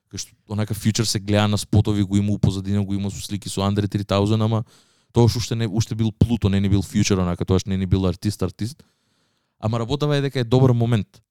кај 0.10 0.18
што 0.18 0.34
онака 0.50 0.74
Future 0.74 1.06
се 1.06 1.20
гледа 1.20 1.48
на 1.48 1.58
спотови 1.58 2.04
го 2.04 2.18
има 2.18 2.34
у 2.34 2.40
позадина 2.40 2.84
го 2.84 2.94
има 2.94 3.12
со 3.12 3.22
слики 3.22 3.50
со 3.50 3.62
Андре 3.62 3.88
3000 3.88 4.44
ама 4.44 4.64
тоа 5.14 5.26
уште 5.26 5.56
не 5.56 5.68
уште 5.68 5.96
бил 5.96 6.12
Плуто 6.12 6.50
не 6.50 6.60
ни 6.60 6.70
бил 6.70 6.82
Future 6.82 7.22
онака 7.22 7.46
тоаш 7.46 7.66
не 7.66 7.78
ни 7.78 7.86
бил 7.86 8.06
артист 8.06 8.42
артист. 8.44 8.84
Ама 9.60 9.80
работава 9.80 10.18
е 10.18 10.22
дека 10.22 10.40
е 10.40 10.44
добар 10.44 10.72
момент. 10.72 11.22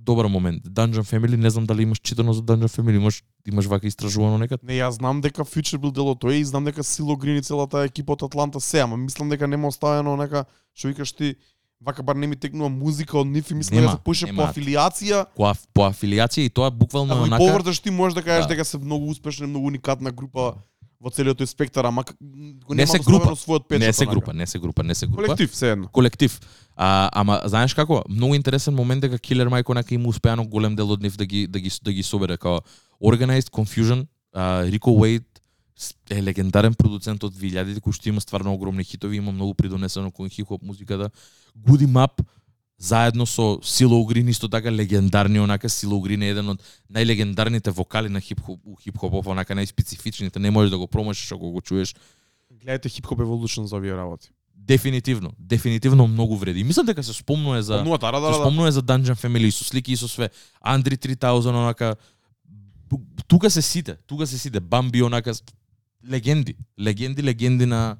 Добар 0.00 0.26
момент. 0.26 0.64
Dungeon 0.64 1.02
Family 1.02 1.36
не 1.36 1.50
знам 1.50 1.66
дали 1.66 1.82
имаш 1.82 1.98
читано 1.98 2.32
за 2.32 2.42
Dungeon 2.42 2.68
Family 2.68 2.96
имаш 2.96 3.22
имаш 3.46 3.66
вака 3.66 3.86
истражувано 3.86 4.38
некад? 4.38 4.62
Не, 4.62 4.78
јас 4.78 5.00
знам 5.00 5.20
дека 5.20 5.44
Future 5.44 5.78
бил 5.78 5.90
дел 5.90 6.12
од 6.12 6.20
тоа 6.20 6.34
и 6.34 6.44
знам 6.44 6.64
дека 6.64 6.84
Сило 6.84 7.16
Грин 7.16 7.36
и 7.36 7.42
целата 7.42 7.84
екипа 7.88 8.12
од 8.12 8.22
Атланта 8.22 8.60
се, 8.60 8.80
ама 8.80 8.96
мислам 8.96 9.28
дека 9.28 9.48
нема 9.48 9.68
оставено 9.68 10.16
нека 10.16 10.44
што 10.74 10.88
викаш 10.88 11.12
ти 11.12 11.34
вака 11.80 12.02
бар 12.02 12.14
не 12.14 12.26
ми 12.26 12.36
текнува 12.36 12.68
музика 12.70 13.18
од 13.18 13.26
нив 13.28 13.50
и 13.50 13.54
мислам 13.54 13.80
дека 13.80 13.90
се 13.90 13.98
поише 13.98 14.26
по 14.26 14.32
немаат. 14.32 14.50
афилијација. 14.50 15.24
по, 15.36 15.42
аф- 15.44 15.66
по 15.72 15.80
афилијација 15.82 16.38
и 16.40 16.50
тоа 16.50 16.70
буквално 16.72 17.14
ги 17.14 17.20
онака 17.22 17.38
поврташ 17.38 17.80
ти 17.80 17.90
можеш 17.90 18.14
да 18.14 18.22
кажеш 18.22 18.42
Да. 18.42 18.48
дека 18.48 18.64
се 18.64 18.78
многу 18.78 19.06
успешна, 19.06 19.44
и 19.44 19.48
многу 19.48 19.66
уникатна 19.66 20.10
група 20.12 20.54
во 21.00 21.08
целиот 21.08 21.38
тој 21.38 21.46
спектар, 21.46 21.84
ама 21.84 22.04
го 22.60 22.74
Не 22.74 22.86
се 22.86 22.98
група. 23.00 23.32
својот 23.34 23.64
печат. 23.64 23.80
не 23.80 23.92
се 23.92 24.06
група 24.06 24.32
не 24.34 24.46
се 24.46 24.58
група 24.58 24.82
не 24.82 24.94
се 24.94 25.06
група 25.06 25.16
Колектив 25.18 25.54
се 25.54 25.70
едно. 25.70 25.88
колектив. 25.88 26.40
А, 26.76 27.08
ама 27.14 27.40
знаеш 27.44 27.74
како? 27.74 28.04
Многу 28.08 28.34
интересен 28.34 28.74
момент 28.74 29.00
дека 29.00 29.18
Killer 29.18 29.48
Mike 29.48 29.70
онака 29.70 29.94
има 29.94 30.08
успеано 30.08 30.44
голем 30.44 30.76
дел 30.76 30.90
од 30.90 31.00
нив 31.00 31.16
да 31.16 31.24
ги 31.24 31.46
да 31.46 31.58
ги 31.58 31.70
да 31.82 31.92
ги 31.92 32.02
собере 32.02 32.36
како 32.36 32.60
Organized 33.02 33.48
Confusion, 33.50 34.04
а, 34.34 34.40
Rico 34.64 34.92
Wade 34.92 35.24
е 36.10 36.22
легендарен 36.22 36.74
продуцент 36.74 37.24
од 37.24 37.34
2000-те 37.34 37.80
кој 37.80 37.96
што 37.96 38.08
има 38.08 38.20
стварно 38.20 38.54
огромни 38.54 38.84
хитови, 38.84 39.16
има 39.16 39.32
многу 39.32 39.54
придонесено 39.54 40.10
кон 40.10 40.28
хип-хоп 40.28 40.62
музиката. 40.62 41.10
Goody 41.56 41.86
Map 41.86 42.22
заедно 42.80 43.26
со 43.26 43.58
Сило 43.62 44.04
Грин 44.06 44.28
исто 44.28 44.48
така 44.48 44.72
легендарни 44.72 45.40
онака 45.40 45.68
Сило 45.68 46.00
Грин 46.00 46.22
е 46.22 46.30
еден 46.30 46.48
од 46.48 46.62
најлегендарните 46.92 47.70
вокали 47.70 48.08
на 48.08 48.20
хип-хоп 48.20 48.60
у 48.64 48.76
хип-хопов, 48.76 49.26
онака 49.26 49.54
најспецифичните, 49.54 50.38
не 50.38 50.50
можеш 50.50 50.70
да 50.70 50.78
го 50.78 50.86
промашиш 50.86 51.32
ако 51.32 51.50
го 51.50 51.60
чуеш. 51.60 51.94
Гледајте 52.52 52.88
Hop 52.88 53.20
Evolution 53.20 53.64
за 53.64 53.76
овие 53.76 53.96
работи. 53.96 54.30
Дефинитивно, 54.54 55.32
дефинитивно 55.38 56.06
многу 56.06 56.36
вреди. 56.36 56.64
Мислам 56.64 56.86
дека 56.86 57.02
се 57.02 57.12
спомнува 57.12 57.62
за 57.62 57.78
Помнува 57.78 57.98
тара 57.98 58.16
Се 58.16 58.20
да 58.20 58.28
да. 58.28 58.34
спомнува 58.34 58.72
за 58.72 58.82
Dungeon 58.82 59.16
Family 59.16 59.46
и 59.46 59.50
со 59.50 59.64
слики 59.64 59.92
и 59.92 59.96
со 59.96 60.08
све. 60.08 60.30
Андри 60.60 60.96
3000 60.96 61.48
онака 61.48 61.96
тука 63.28 63.50
се 63.50 63.62
сите, 63.62 63.96
тука 64.06 64.26
се 64.26 64.38
сите 64.38 64.60
Бамби 64.60 65.02
онака 65.02 65.32
легенди, 66.04 66.56
легенди, 66.78 67.22
легенди 67.22 67.66
на 67.66 67.96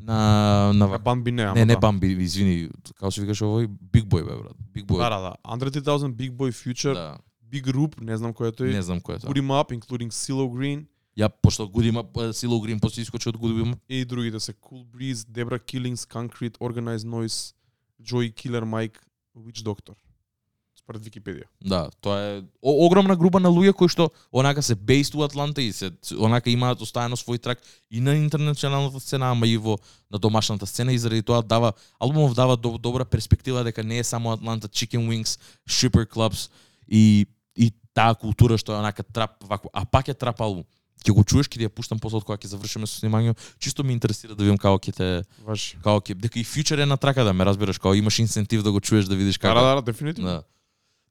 на 0.00 0.72
на 0.72 0.98
Бамби 0.98 1.32
не, 1.32 1.52
Не, 1.52 1.64
не. 1.64 1.76
Бамби, 1.76 2.06
извини, 2.06 2.68
како 2.96 3.10
се 3.10 3.20
викаш 3.20 3.42
овој 3.42 3.68
Big 3.68 4.04
Boy 4.04 4.24
бе 4.24 4.36
брат. 4.42 4.56
Big 4.74 4.84
Boy. 4.84 4.98
Да, 4.98 5.10
да, 5.10 5.20
да. 5.20 5.34
Andre 5.44 5.70
3000, 5.70 6.12
Big 6.14 6.30
Boy 6.30 6.50
Future, 6.52 6.94
Да, 6.94 7.18
Big 7.52 7.64
Group, 7.64 8.00
не 8.00 8.16
знам 8.16 8.32
кој 8.32 8.48
е 8.48 8.52
тој. 8.52 8.72
не 8.72 8.82
знам 8.82 9.00
кој 9.00 9.16
е 9.16 9.18
тоа. 9.18 9.30
Put 9.30 9.36
him 9.36 9.50
up, 9.50 9.72
including 9.72 10.10
Silo 10.10 10.48
Green 10.48 10.86
Ја 11.18 11.28
пошто 11.42 11.68
годима 11.68 12.04
Сило 12.32 12.60
Грин 12.60 12.80
после 12.80 13.02
искочи 13.02 13.28
од 13.28 13.36
годима. 13.36 13.76
и 13.88 14.04
другите 14.04 14.40
се 14.40 14.52
Cool 14.52 14.86
Breeze, 14.86 15.26
Debra 15.28 15.58
Killings, 15.58 16.06
Concrete, 16.06 16.58
Organized 16.58 17.06
Noise, 17.06 17.54
Joey 18.02 18.32
Killer 18.32 18.64
Mike, 18.64 18.98
Witch 19.36 19.62
Doctor. 19.62 19.94
Според 20.90 21.06
Википедија. 21.06 21.46
Да, 21.62 21.88
тоа 22.02 22.18
е 22.18 22.42
о, 22.62 22.86
огромна 22.86 23.14
група 23.16 23.38
на 23.40 23.48
луѓе 23.48 23.72
кои 23.78 23.88
што 23.88 24.08
онака 24.32 24.62
се 24.62 24.74
based 24.74 25.14
у 25.14 25.22
Атланта 25.22 25.62
и 25.62 25.70
се 25.72 25.92
онака 26.18 26.50
имаат 26.50 26.80
оставено 26.82 27.14
свој 27.16 27.38
трак 27.38 27.60
и 27.90 28.00
на 28.00 28.16
интернационалната 28.18 28.98
сцена, 29.00 29.30
ама 29.30 29.46
и 29.46 29.56
во 29.56 29.78
на 30.10 30.18
домашната 30.18 30.66
сцена 30.66 30.92
и 30.92 30.98
заради 30.98 31.22
тоа 31.22 31.42
дава 31.42 31.72
албумов 32.00 32.34
дава 32.34 32.56
до, 32.56 32.78
добра 32.78 33.04
перспектива 33.04 33.62
дека 33.64 33.84
не 33.84 33.98
е 33.98 34.04
само 34.04 34.32
Атланта 34.32 34.68
Chicken 34.68 35.06
Wings, 35.06 35.38
Stripper 35.68 36.06
Clubs 36.10 36.50
и 36.88 37.26
и 37.56 37.70
таа 37.94 38.14
култура 38.14 38.58
што 38.58 38.74
е 38.74 38.82
онака 38.82 39.02
трап 39.02 39.38
вако, 39.46 39.70
а 39.72 39.84
пак 39.84 40.08
е 40.08 40.14
трап 40.14 40.40
албум. 40.40 40.64
Ќе 41.00 41.14
го 41.14 41.22
чуеш, 41.24 41.46
ќе 41.48 41.64
ја 41.64 41.68
пуштам 41.70 41.98
после 42.02 42.18
од 42.18 42.24
кога 42.26 42.36
ќе 42.36 42.50
завршиме 42.50 42.86
со 42.86 42.98
снимањето. 43.00 43.38
Чисто 43.58 43.84
ме 43.84 43.94
интересира 43.94 44.34
да 44.34 44.42
видам 44.42 44.58
како 44.58 44.76
ќе 44.76 44.92
те 44.92 45.08
Ваш. 45.46 45.76
како 45.82 46.02
ќе 46.02 46.14
дека 46.18 46.40
и 46.40 46.44
фьючер 46.44 46.82
е 46.82 46.86
на 46.86 46.96
трака 46.98 47.24
да 47.24 47.32
ме 47.32 47.44
разбираш, 47.46 47.78
како 47.78 47.94
имаш 47.94 48.18
инцентив 48.18 48.62
да 48.62 48.72
го 48.72 48.80
чуеш 48.80 49.06
да 49.06 49.14
видиш 49.16 49.38
Да, 49.38 49.48
како. 49.48 49.60
да, 49.60 49.74
да, 49.74 49.82
дефинитивно. 49.82 50.30
Да. 50.30 50.42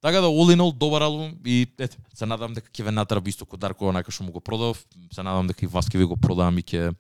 Така 0.02 0.22
да 0.22 0.28
all 0.28 0.56
in 0.56 0.62
all 0.62 0.78
добар 0.78 1.02
албум 1.02 1.34
и 1.46 1.68
ете, 1.78 1.98
се 2.14 2.26
надам 2.26 2.54
дека 2.54 2.72
ќе 2.72 2.84
ве 2.88 2.92
натера 2.92 3.22
исто 3.28 3.46
ко 3.46 3.58
Дарко 3.58 3.90
онака 3.90 4.12
што 4.12 4.24
му 4.24 4.32
го 4.32 4.40
продав. 4.40 4.80
Се 5.12 5.24
надам 5.24 5.48
дека 5.48 5.66
и 5.66 5.68
вас 5.68 5.90
ќе 5.92 5.98
ви 5.98 6.08
го 6.08 6.16
продавам 6.16 6.58
и 6.58 6.64
ќе 6.64 6.94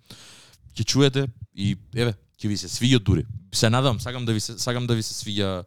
ќе 0.75 0.83
чуете 0.83 1.27
и 1.55 1.77
еве, 1.95 2.13
ќе 2.35 2.47
ви 2.47 2.57
се 2.57 2.67
свиѓа 2.67 2.99
дури. 2.99 3.25
Се 3.55 3.69
надам, 3.69 3.99
сакам 3.99 4.25
да 4.25 4.33
ви 4.33 4.39
се 4.39 4.59
сакам 4.59 4.87
да 4.87 4.95
ви 4.95 5.03
се 5.03 5.15
свиѓа 5.15 5.63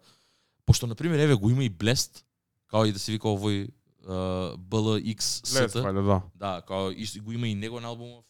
пошто 0.67 0.87
на 0.87 0.95
пример 0.95 1.19
еве 1.19 1.35
го 1.35 1.51
има 1.51 1.65
и 1.65 1.71
Blessed, 1.71 2.23
као 2.69 2.85
и 2.85 2.93
да 2.93 2.99
се 2.99 3.13
вика 3.13 3.33
овој 3.33 3.73
uh, 4.05 4.57
BLX 4.57 5.41
вајде, 5.49 6.05
да. 6.05 6.21
Да, 6.37 6.61
као 6.69 6.93
и 6.93 7.09
го 7.21 7.33
има 7.33 7.49
и 7.49 7.55
него 7.55 7.81
на 7.81 7.89
албумов. 7.89 8.25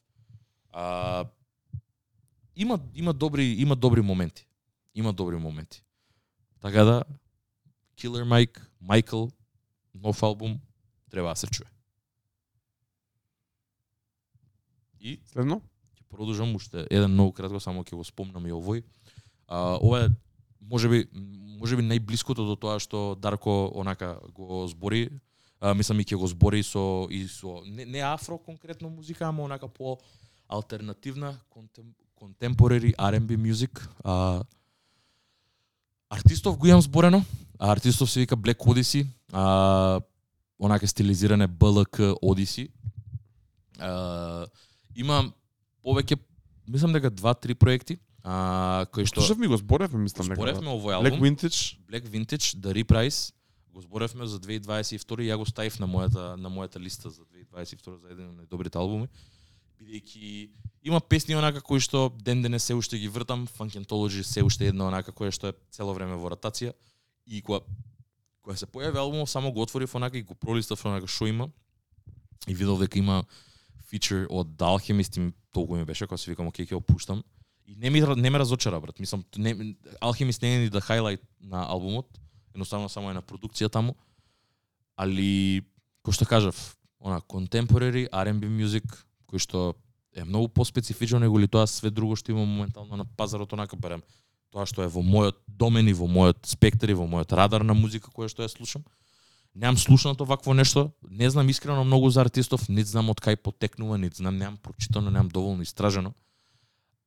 А, 0.73 1.25
има 2.57 2.79
има 2.95 3.13
добри 3.13 3.45
има 3.59 3.77
добри 3.77 4.01
моменти. 4.01 4.47
Има 4.95 5.13
добри 5.13 5.37
моменти. 5.37 5.83
Така 6.61 6.85
да 6.85 7.03
Killer 7.97 8.25
Mike, 8.25 8.61
Michael, 8.83 9.31
нов 9.95 10.23
албум 10.23 10.61
треба 11.11 11.29
да 11.29 11.37
се 11.37 11.47
чуе. 11.47 11.67
И 15.01 15.21
Следно? 15.27 15.61
ќе 15.99 16.05
продолжам 16.09 16.55
уште 16.55 16.87
еден 16.91 17.11
многу 17.11 17.33
кратко, 17.33 17.61
само 17.61 17.83
ќе 17.85 17.97
го 17.99 18.05
спомнам 18.05 18.47
и 18.47 18.55
овој. 18.55 18.85
А, 19.49 19.79
ова 19.83 20.07
е 20.07 20.09
можеби 20.61 21.09
можеби 21.63 21.83
најблиското 21.83 22.47
до 22.47 22.57
тоа 22.57 22.79
што 22.83 23.15
Дарко 23.15 23.71
онака 23.75 24.17
го 24.35 24.67
збори, 24.67 25.11
а, 25.61 25.75
мислам 25.75 26.01
и 26.01 26.07
ќе 26.07 26.19
го 26.19 26.27
збори 26.27 26.63
со 26.63 27.07
и 27.11 27.27
со 27.29 27.61
не, 27.67 27.85
не 27.85 28.01
афро 28.03 28.39
конкретно 28.39 28.91
музика, 28.91 29.29
ама 29.29 29.43
онака 29.45 29.69
по 29.69 29.99
алтернативна 30.49 31.39
контем, 31.51 31.95
contemporary 32.17 32.95
R&B 32.97 33.37
music. 33.37 33.83
А, 34.05 34.43
артистов 36.13 36.59
го 36.59 36.67
имам 36.67 36.83
зборено, 36.83 37.25
артистов 37.59 38.11
се 38.11 38.21
вика 38.21 38.37
Black 38.37 38.59
Odyssey, 38.59 39.07
а, 39.33 40.01
онака 40.59 40.89
стилизиране 40.89 41.47
БЛК 41.47 41.97
Odyssey. 42.23 42.69
А, 43.79 44.47
има 44.97 45.33
повеќе 45.85 46.19
мислам 46.69 46.93
дека 46.93 47.11
два-три 47.11 47.55
проекти, 47.55 47.99
а, 48.23 48.87
кои 48.93 49.07
што 49.07 49.21
Слушав 49.21 49.39
ми 49.39 49.47
го 49.47 49.57
зборевме, 49.57 49.99
мислам 49.99 50.29
дека. 50.29 50.37
зборевме 50.37 50.71
овој 50.71 51.01
Black 51.01 51.17
албум. 51.17 51.27
Vintage. 51.27 51.79
Black 51.89 52.05
Vintage, 52.07 52.61
The 52.61 52.73
Reprise, 52.77 53.33
го 53.73 53.81
зборевме 53.81 54.27
за 54.27 54.39
2022 54.41 55.23
и 55.23 55.31
ја 55.33 55.37
го 55.37 55.47
ставив 55.49 55.81
на 55.81 55.89
мојата 55.89 56.37
на 56.37 56.51
мојата 56.51 56.79
листа 56.79 57.11
за 57.11 57.23
2022 57.25 57.97
за 58.01 58.09
еден 58.13 58.29
од 58.29 58.37
најдобрите 58.37 58.77
албуми. 58.77 59.09
Бидејќи 59.81 60.51
има 60.83 61.01
песни 61.01 61.37
онака 61.39 61.61
кои 61.61 61.81
што 61.81 62.09
ден 62.11 62.43
денес 62.43 62.65
се 62.65 62.75
уште 62.75 62.99
ги 62.99 63.09
вртам, 63.09 63.47
Funkentology 63.47 64.23
се 64.23 64.43
уште 64.43 64.69
една 64.69 64.89
онака 64.91 65.13
која 65.13 65.31
што 65.31 65.53
е 65.53 65.57
цело 65.71 65.95
време 65.95 66.17
во 66.19 66.33
ротација 66.35 66.75
и 67.27 67.43
кога 67.43 67.63
кога 68.43 68.57
се 68.59 68.67
појави 68.67 68.99
албумот 68.99 69.31
само 69.31 69.53
го 69.53 69.63
отворив 69.63 69.95
онака 69.95 70.19
и 70.19 70.23
го 70.23 70.35
пролистав 70.35 70.85
онака 70.85 71.07
што 71.07 71.27
има 71.31 71.49
и 72.49 72.55
видов 72.55 72.81
дека 72.83 72.99
има 72.99 73.23
фичер 73.87 74.27
од 74.31 74.57
The 74.59 74.67
Alchemist 74.67 75.21
и 75.21 75.33
толку 75.53 75.77
ми 75.77 75.85
беше 75.85 76.07
кога 76.07 76.19
се 76.19 76.31
викам 76.31 76.49
окей 76.49 76.67
ќе 76.67 76.75
го 76.75 76.81
пуштам 76.81 77.23
и 77.67 77.77
не 77.77 77.91
ми 77.91 78.01
не 78.17 78.31
ме 78.31 78.39
разочара 78.39 78.81
брат. 78.81 78.99
Мислам 79.01 79.25
не 79.37 79.55
Alchemist 80.01 80.43
не 80.43 80.57
е 80.57 80.59
ни 80.59 80.71
да 80.71 80.81
хайлайт 80.81 81.23
на 81.41 81.63
албумот 81.69 82.19
едноставно 82.55 82.89
само 82.89 83.11
е 83.11 83.15
на 83.15 83.23
продукција 83.23 83.71
таму. 83.71 83.95
Али 84.97 85.63
кој 86.05 86.13
што 86.19 86.27
кажав 86.27 86.77
она 87.01 87.21
contemporary 87.21 88.09
R&B 88.11 88.51
music 88.51 88.85
кој 89.33 89.41
што 89.41 89.75
е 90.13 90.25
многу 90.25 90.49
поспецифично 90.49 91.19
него 91.19 91.39
ли 91.39 91.49
тоа 91.49 91.67
све 91.67 91.91
друго 91.91 92.17
што 92.17 92.33
има 92.33 92.45
моментално 92.45 92.97
на 92.97 93.05
пазарот 93.05 93.53
онака 93.53 93.77
барем 93.77 94.03
тоа 94.53 94.69
што 94.69 94.85
е 94.85 94.91
во 94.93 95.01
мојот 95.01 95.41
домен 95.49 95.89
и 95.89 95.97
во 95.97 96.07
мојот 96.07 96.45
спектар 96.45 96.93
и 96.93 96.97
во 96.99 97.09
мојот 97.09 97.33
радар 97.33 97.65
на 97.65 97.75
музика 97.75 98.13
која 98.13 98.29
што 98.29 98.45
ја 98.45 98.53
слушам. 98.53 98.85
Немам 99.55 99.77
слушнато 99.77 100.25
вакво 100.25 100.55
нешто, 100.55 100.93
не 101.09 101.29
знам 101.31 101.49
искрено 101.49 101.85
многу 101.85 102.11
за 102.11 102.23
артистов, 102.23 102.69
не 102.69 102.85
знам 102.85 103.11
од 103.13 103.21
кај 103.21 103.37
потекнува, 103.37 103.99
не 103.99 104.09
знам, 104.09 104.37
немам 104.37 104.57
прочитано, 104.57 105.11
немам 105.11 105.29
доволно 105.29 105.63
истражено. 105.63 106.15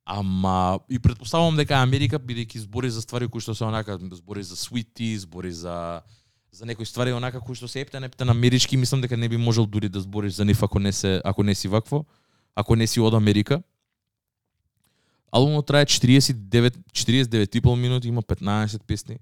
Ама 0.06 0.80
и 0.89 0.99
предпоставувам 0.99 1.57
дека 1.57 1.81
Америка 1.81 2.19
бидејќи 2.22 2.65
збори 2.65 2.89
за 2.89 3.02
ствари 3.02 3.30
кои 3.30 3.41
што 3.41 3.56
се 3.57 3.65
онака 3.65 3.97
збори 3.97 4.43
за 4.43 4.56
sweet 4.56 5.18
збори 5.18 5.52
за 5.52 6.03
за 6.56 6.65
некои 6.65 6.86
ствари 6.86 7.11
онака 7.11 7.41
кои 7.44 7.56
што 7.56 7.68
се 7.68 7.84
ептен 7.84 8.03
ептен 8.07 8.30
амерички, 8.32 8.77
мислам 8.80 9.02
дека 9.03 9.18
не 9.18 9.27
би 9.30 9.38
можел 9.38 9.65
дури 9.65 9.90
да 9.90 9.99
збориш 9.99 10.40
за 10.40 10.45
нив 10.45 10.64
ако 10.64 10.80
не 10.80 10.91
се 10.91 11.22
ако 11.26 11.44
не 11.44 11.56
си 11.56 11.68
вакво, 11.68 12.06
ако 12.56 12.76
не 12.76 12.88
си 12.88 12.99
од 12.99 13.14
Америка. 13.14 13.61
Албумот 15.32 15.68
трае 15.68 15.86
49 15.86 16.77
49 16.95 17.56
и 17.56 17.61
пол 17.61 17.76
минути, 17.76 18.07
има 18.07 18.23
15 18.23 18.88
песни. 18.88 19.19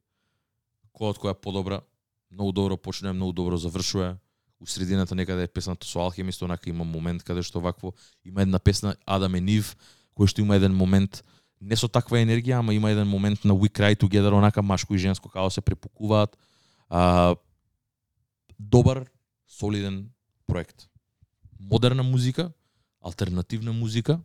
Која 0.93 1.09
од 1.09 1.17
која 1.17 1.33
е 1.33 1.41
подобра, 1.41 1.81
многу 2.29 2.51
добро 2.51 2.77
почнува, 2.77 3.13
многу 3.13 3.33
добро 3.33 3.57
завршува. 3.57 4.17
У 4.61 4.67
средината 4.67 5.15
некаде 5.15 5.43
е 5.43 5.47
песната 5.47 5.87
со 5.87 5.99
Алхемист, 6.05 6.41
онака 6.41 6.69
има 6.69 6.83
момент 6.83 7.23
каде 7.23 7.41
што 7.41 7.59
вакво 7.59 7.93
има 8.25 8.41
една 8.41 8.59
песна 8.59 8.95
Адам 9.05 9.35
и 9.35 9.41
Нив, 9.41 9.73
кој 10.13 10.29
што 10.29 10.45
има 10.45 10.61
еден 10.61 10.77
момент 10.77 11.23
не 11.59 11.75
со 11.75 11.89
таква 11.89 12.21
енергија, 12.21 12.61
ама 12.61 12.73
има 12.77 12.91
еден 12.91 13.07
момент 13.07 13.41
на 13.43 13.57
We 13.57 13.73
Cry 13.73 13.97
Together, 13.97 14.37
онака 14.37 14.61
машко 14.61 14.93
и 14.93 15.01
женско 15.01 15.29
као 15.29 15.49
се 15.49 15.61
препукуваат. 15.61 16.37
А, 16.89 17.35
добар, 18.59 19.05
солиден 19.47 20.11
проект. 20.47 20.89
Модерна 21.59 22.03
музика, 22.03 22.51
алтернативна 23.01 23.73
музика, 23.73 24.19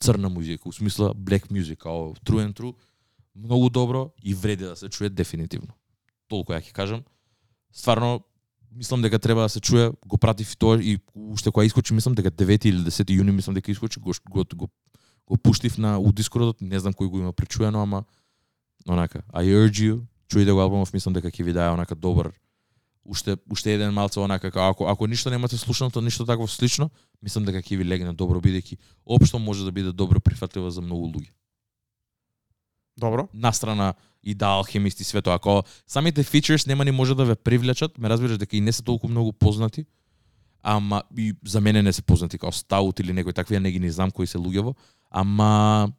црна 0.00 0.28
музика, 0.28 0.68
у 0.68 0.72
смисла 0.72 1.14
black 1.14 1.50
music, 1.50 1.76
као 1.76 2.14
true 2.14 2.46
and 2.46 2.54
true, 2.54 2.74
многу 3.34 3.70
добро 3.70 4.12
и 4.22 4.34
вреди 4.34 4.64
да 4.64 4.76
се 4.76 4.88
чуе 4.88 5.08
дефинитивно. 5.08 5.74
Толку 6.28 6.52
ја 6.52 6.62
ќе 6.62 6.72
кажам. 6.72 7.04
Стварно, 7.72 8.24
мислам 8.72 9.02
дека 9.02 9.18
треба 9.18 9.42
да 9.42 9.48
се 9.48 9.60
чуе, 9.60 9.92
го 10.06 10.18
пратив 10.18 10.52
и 10.52 10.56
тоа 10.56 10.82
и 10.82 10.98
уште 11.14 11.50
кога 11.50 11.64
искочи, 11.64 11.94
мислам 11.94 12.14
дека 12.14 12.30
9 12.30 12.66
или 12.66 12.78
10 12.78 13.10
јуни 13.10 13.30
мислам 13.30 13.54
дека 13.54 13.70
искочи, 13.70 14.00
го, 14.00 14.12
го, 14.30 14.44
го, 14.54 14.68
го 15.26 15.36
пуштив 15.36 15.78
на 15.78 15.98
у 15.98 16.12
Дискордот, 16.12 16.60
не 16.60 16.80
знам 16.80 16.94
кој 16.94 17.08
го 17.08 17.18
има 17.18 17.32
пречуено, 17.32 17.82
ама 17.82 18.04
онака, 18.88 19.22
I 19.32 19.52
urge 19.52 19.84
you, 19.84 20.06
чујте 20.30 20.52
го 20.52 20.62
албумов, 20.62 20.92
мислам 20.92 21.14
дека 21.14 21.28
ќе 21.28 21.44
ви 21.44 21.52
даде 21.52 21.74
онака 21.74 21.94
добар 21.94 22.32
уште 23.04 23.36
уште 23.50 23.74
еден 23.74 23.92
малце 23.94 24.20
онака 24.20 24.50
како 24.50 24.70
ако 24.70 24.86
ако 24.86 25.06
ништо 25.06 25.30
немате 25.30 25.58
слушнато, 25.58 26.00
ништо 26.00 26.26
такво 26.26 26.46
слично, 26.48 26.90
мислам 27.22 27.44
дека 27.44 27.62
ќе 27.62 27.76
ви 27.76 27.84
легне 27.84 28.12
добро 28.12 28.40
бидејќи 28.40 28.78
општо 29.04 29.38
може 29.38 29.64
да 29.64 29.72
биде 29.72 29.92
добро 29.92 30.20
прифатливо 30.20 30.70
за 30.70 30.80
многу 30.80 31.08
луѓе. 31.08 31.32
Добро. 32.96 33.28
Настрана 33.34 33.94
и 34.22 34.34
да 34.34 34.60
алхемисти 34.60 35.04
све 35.04 35.22
тоа, 35.22 35.34
ако 35.34 35.62
самите 35.86 36.22
фичерс 36.22 36.66
нема 36.66 36.84
ни 36.84 36.90
може 36.90 37.14
да 37.14 37.24
ве 37.24 37.34
привлечат, 37.34 37.98
ме 37.98 38.08
разбираш 38.08 38.38
дека 38.38 38.56
и 38.56 38.60
не 38.60 38.72
се 38.72 38.82
толку 38.82 39.08
многу 39.08 39.32
познати, 39.32 39.86
ама 40.62 41.02
и 41.16 41.34
за 41.46 41.60
мене 41.60 41.82
не 41.82 41.92
се 41.92 42.02
познати 42.02 42.38
како 42.38 42.52
Стаут 42.52 43.00
или 43.00 43.12
некои 43.12 43.32
такви, 43.32 43.56
ја 43.56 43.64
не 43.64 43.72
ги 43.72 43.80
не 43.80 43.90
знам 43.90 44.10
кои 44.10 44.26
се 44.26 44.38
луѓево, 44.38 44.74
ама 45.10 45.92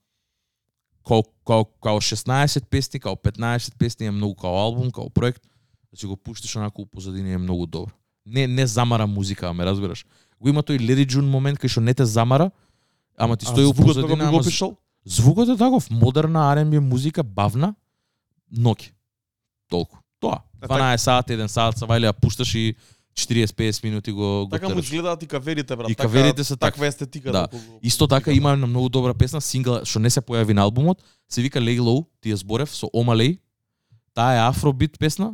као, 1.07 1.23
као, 1.47 1.65
као 1.65 2.01
16 2.01 2.65
песни, 2.65 2.99
као 2.99 3.15
15 3.15 3.75
песни 3.77 4.05
е 4.05 4.11
многу 4.11 4.35
као 4.35 4.57
албум, 4.57 4.91
као 4.91 5.09
проект, 5.09 5.43
да 5.91 5.97
си 5.97 6.05
го 6.05 6.17
пуштиш 6.17 6.55
онако 6.55 6.81
у 6.81 6.85
позадини 6.85 7.33
е 7.33 7.37
многу 7.37 7.65
добро. 7.65 7.91
Не 8.25 8.47
не 8.47 8.67
замара 8.67 9.07
музика, 9.07 9.53
ме 9.53 9.65
разбираш. 9.65 10.05
Го 10.41 10.49
има 10.49 10.63
тој 10.63 10.79
Lady 10.79 11.05
June 11.05 11.29
момент 11.29 11.59
кај 11.59 11.67
што 11.67 11.81
не 11.81 11.93
те 11.93 12.05
замара, 12.05 12.51
ама 13.17 13.37
ти 13.37 13.45
стои 13.45 13.73
позадина, 13.73 14.29
ама 14.29 14.37
опишал? 14.37 14.77
Звукот 15.05 15.49
е 15.49 15.57
таков, 15.57 15.89
модерна 15.89 16.39
R&B 16.55 16.79
музика, 16.79 17.23
бавна, 17.23 17.75
ноки. 18.51 18.93
Толку. 19.69 19.97
Тоа. 20.19 20.41
Е, 20.61 20.67
12 20.67 20.95
сат, 20.97 21.29
1 21.29 21.47
сат, 21.47 21.77
са 21.77 21.87
вајле, 21.89 22.11
ја 22.11 22.13
пушташ 22.13 22.53
и 22.55 22.75
40-50 23.13 23.83
минути 23.83 24.11
го, 24.11 24.19
го 24.39 24.49
Така 24.49 24.69
му 24.69 24.79
изгледаат 24.79 25.23
и 25.23 25.27
каверите, 25.27 25.75
брат. 25.75 25.89
И 25.89 25.95
така- 25.95 26.03
каверите 26.03 26.43
се 26.43 26.57
таква 26.57 26.87
естетика. 26.87 27.31
Да. 27.31 27.47
колку- 27.47 27.79
Исто 27.83 28.07
така 28.07 28.31
има 28.31 28.51
една 28.51 28.67
многу 28.67 28.89
добра 28.89 29.13
песна, 29.13 29.41
сингла 29.41 29.85
што 29.85 29.99
не 29.99 30.09
се 30.09 30.21
појави 30.21 30.53
на 30.53 30.61
албумот, 30.61 31.03
се 31.29 31.41
вика 31.41 31.59
Lay 31.59 31.79
Low, 31.79 32.05
ти 32.21 32.31
ја 32.31 32.35
зборев 32.35 32.69
со 32.69 32.89
Ома 32.93 33.15
Лей. 33.15 33.37
Таа 34.13 34.35
е 34.35 34.49
афробит 34.49 34.99
песна. 34.99 35.33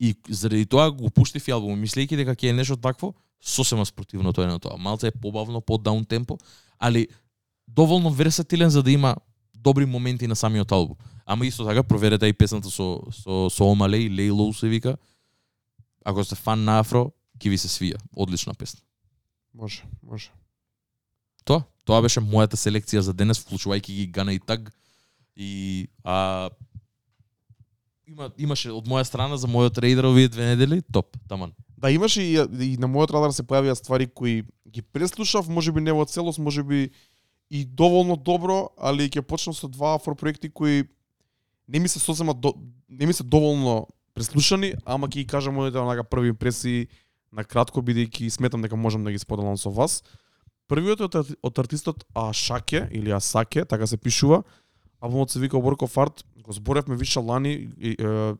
И 0.00 0.14
заради 0.28 0.66
тоа 0.66 0.90
го 0.90 1.10
пуштив 1.10 1.48
и 1.48 1.50
албум, 1.50 1.74
мислејќи 1.76 2.16
дека 2.16 2.32
ќе 2.32 2.50
е 2.50 2.52
нешто 2.52 2.76
такво, 2.76 3.14
сосема 3.40 3.86
спротивно 3.86 4.32
тоа 4.32 4.44
е 4.44 4.48
на 4.48 4.58
тоа. 4.58 4.76
Малце 4.78 5.06
е 5.06 5.10
побавно, 5.12 5.60
по 5.60 5.78
даун 5.78 6.04
темпо, 6.04 6.38
али 6.78 7.08
доволно 7.68 8.10
версатилен 8.10 8.70
за 8.70 8.82
да 8.82 8.90
има 8.90 9.16
добри 9.54 9.86
моменти 9.86 10.26
на 10.26 10.36
самиот 10.36 10.72
албум. 10.72 10.96
Ама 11.26 11.46
исто 11.46 11.64
така 11.64 11.82
проверете 11.82 12.26
и 12.26 12.32
песната 12.32 12.70
со 12.70 13.00
со 13.12 13.50
со 13.50 13.64
Ома 13.64 13.88
Лей, 13.88 14.08
Lay 14.08 14.30
Low 14.30 14.52
се 14.52 14.68
вика. 14.68 14.96
Ако 16.08 16.24
сте 16.24 16.38
фан 16.40 16.62
на 16.64 16.78
афро, 16.80 17.10
ќе 17.36 17.50
ви 17.52 17.58
се 17.60 17.68
свија. 17.68 17.98
Одлична 18.16 18.54
песна. 18.56 18.80
Може, 19.52 19.84
може. 20.00 20.30
Тоа, 21.44 21.66
тоа 21.84 22.00
беше 22.00 22.22
мојата 22.24 22.56
селекција 22.56 23.02
за 23.04 23.12
денес, 23.12 23.42
вклучувајќи 23.44 23.96
ги 23.98 24.06
Гана 24.16 24.32
и 24.32 24.40
Таг. 24.40 24.70
И 25.36 25.50
а 26.00 26.48
има 28.08 28.30
имаше 28.40 28.72
од 28.72 28.88
моја 28.88 29.04
страна 29.04 29.36
за 29.36 29.50
мојот 29.52 29.82
рейдер 29.84 30.08
овие 30.08 30.32
две 30.32 30.48
недели, 30.54 30.80
топ, 30.92 31.12
таман. 31.28 31.52
Да, 31.76 31.90
имаше 31.92 32.24
и, 32.24 32.40
и 32.40 32.70
на 32.80 32.88
мојот 32.88 33.12
радар 33.12 33.36
се 33.36 33.44
појавија 33.44 33.76
ствари 33.76 34.08
кои 34.08 34.46
ги 34.64 34.80
преслушав, 34.80 35.52
може 35.52 35.76
би 35.76 35.84
не 35.84 35.92
во 35.92 36.08
целост, 36.08 36.40
може 36.40 36.64
би 36.64 36.88
и 37.50 37.64
доволно 37.64 38.16
добро, 38.16 38.70
али 38.80 39.10
ќе 39.12 39.20
почнам 39.20 39.52
со 39.52 39.68
два 39.68 39.98
афро 40.00 40.16
проекти 40.16 40.48
кои 40.48 40.88
не 41.68 41.84
ми 41.84 41.88
се 41.88 42.00
сосема 42.00 42.32
до, 42.32 42.56
не 42.88 43.06
ми 43.06 43.12
се 43.12 43.22
доволно 43.22 43.86
преслушани, 44.18 44.74
ама 44.84 45.08
ќе 45.08 45.14
ги 45.14 45.26
кажам 45.26 45.54
моите 45.54 45.78
онака 45.78 46.04
први 46.04 46.28
импресии 46.28 46.86
на 47.32 47.44
кратко 47.44 47.80
бидејќи 47.80 48.28
сметам 48.30 48.62
дека 48.62 48.76
можам 48.76 49.04
да 49.04 49.10
ги 49.10 49.18
споделам 49.18 49.56
со 49.56 49.70
вас. 49.70 50.02
Првиот 50.68 51.00
е 51.00 51.04
од, 51.04 51.14
арти- 51.14 51.36
од 51.42 51.58
артистот 51.58 52.04
Ашаке 52.14 52.88
или 52.92 53.10
Асаке, 53.10 53.64
така 53.64 53.86
се 53.86 53.96
пишува. 53.96 54.42
Албумот 55.00 55.30
се 55.30 55.38
вика 55.38 55.56
Work 55.56 55.80
of 55.80 55.94
Art. 55.96 56.24
Го 56.38 56.52
зборевме 56.52 56.96
више 56.96 57.20
лани 57.20 57.68
и, 57.78 57.96
е, 57.98 58.34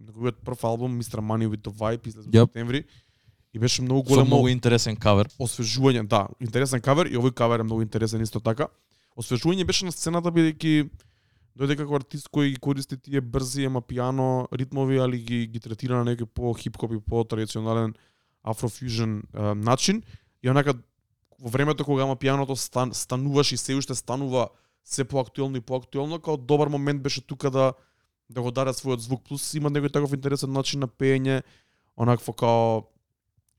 неговиот 0.00 0.42
прв 0.42 0.64
албум 0.64 1.02
Mr. 1.02 1.20
Money 1.20 1.46
with 1.46 1.60
the 1.60 1.70
Vibe 1.70 2.06
излезе 2.06 2.28
во 2.28 2.32
Јап. 2.32 2.46
септември 2.46 2.84
и 3.54 3.58
беше 3.58 3.82
многу 3.82 4.02
Со 4.02 4.14
големо 4.14 4.26
многу 4.26 4.48
интересен 4.48 4.96
кавер. 4.96 5.26
освежување, 5.38 6.06
да, 6.06 6.28
интересен 6.40 6.80
кавер 6.80 7.06
и 7.06 7.16
овој 7.16 7.34
кавер 7.34 7.60
е 7.60 7.62
многу 7.62 7.82
интересен 7.82 8.22
исто 8.22 8.40
така. 8.40 8.68
Освежување 9.16 9.66
беше 9.66 9.84
на 9.84 9.92
сцената 9.92 10.30
бидејќи 10.30 10.88
дојде 11.60 11.76
како 11.76 11.98
артист 12.00 12.30
кој 12.32 12.54
ги 12.54 12.60
користи 12.62 12.96
тие 12.96 13.20
брзи 13.20 13.66
ема 13.68 13.82
пиано 13.84 14.48
ритмови, 14.52 14.98
али 14.98 15.18
ги 15.20 15.46
ги 15.46 15.60
третира 15.60 16.00
на 16.00 16.08
некој 16.08 16.24
по 16.24 16.54
хип-хоп 16.56 16.94
и 16.96 17.00
по 17.00 17.24
традиционален 17.24 17.92
афрофюжен 18.42 19.22
е, 19.34 19.54
начин 19.54 20.02
и 20.42 20.48
онака 20.50 20.74
во 21.40 21.48
времето 21.48 21.84
кога 21.84 22.02
ама 22.02 22.16
пианото 22.16 22.56
стан, 22.56 22.94
стануваш 22.94 23.52
и 23.52 23.56
се 23.56 23.74
уште 23.74 23.94
станува 23.94 24.48
се 24.84 25.04
поактуелно 25.04 25.56
и 25.56 25.60
поактуелно, 25.60 26.20
као 26.20 26.36
добар 26.36 26.68
момент 26.68 27.02
беше 27.02 27.20
тука 27.26 27.50
да 27.50 27.72
да 28.30 28.42
го 28.42 28.50
даде 28.50 28.70
својот 28.70 29.02
звук 29.02 29.24
плюс 29.26 29.54
има 29.54 29.70
некој 29.70 29.92
таков 29.92 30.12
интересен 30.14 30.52
начин 30.52 30.80
на 30.80 30.88
пеење, 30.88 31.42
онакво 31.98 32.32
као 32.32 32.82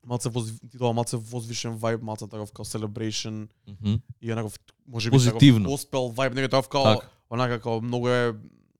малце 0.07 0.29
воз, 0.29 0.59
ти 0.71 0.77
дава 0.77 0.93
малце 0.93 1.17
возвишен 1.17 1.77
вајб, 1.77 2.01
малце 2.01 2.27
таков 2.27 2.51
као 2.51 2.65
celebration 2.65 3.47
Мгм. 3.67 3.99
и 4.21 4.31
онаков 4.31 4.57
може 4.87 5.09
би 5.09 5.15
Позитивно. 5.15 5.65
таков 5.69 5.79
gospel 5.79 6.13
вајб, 6.15 6.33
некој 6.33 6.49
таков 6.49 6.69
као 6.69 6.83
Така. 6.83 7.07
Онака 7.31 7.59
као 7.59 7.81
многу 7.81 8.09
е 8.11 8.33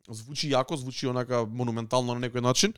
звучи 0.10 0.52
јако, 0.52 0.76
звучи 0.76 1.08
онака 1.08 1.46
монументално 1.48 2.14
на 2.14 2.28
некој 2.28 2.44
начин. 2.44 2.74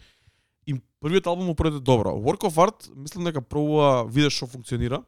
И 0.65 0.77
првиот 1.01 1.27
албум 1.27 1.49
му 1.51 1.57
пројде 1.57 1.81
добро. 1.81 2.13
Work 2.13 2.45
of 2.47 2.59
Art, 2.61 2.87
мислам 2.95 3.25
дека 3.25 3.41
пробува 3.41 4.05
виде 4.05 4.29
што 4.29 4.47
функционира 4.47 5.03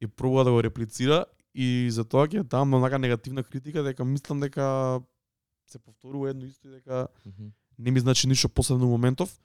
и 0.00 0.06
пробува 0.06 0.44
да 0.44 0.50
го 0.50 0.62
реплицира 0.62 1.24
и 1.54 1.88
за 1.90 2.04
тоа 2.04 2.26
ќе 2.26 2.42
дам 2.42 2.74
онака 2.74 2.98
негативна 2.98 3.44
критика 3.44 3.84
дека 3.84 4.04
мислам 4.04 4.40
дека 4.40 5.00
се 5.66 5.78
повторува 5.78 6.30
едно 6.30 6.46
исто 6.46 6.68
и 6.68 6.80
дека 6.80 7.08
не 7.78 7.90
ми 7.90 8.00
значи 8.00 8.28
ништо 8.28 8.48
посебно 8.48 8.86
моментов. 8.86 9.38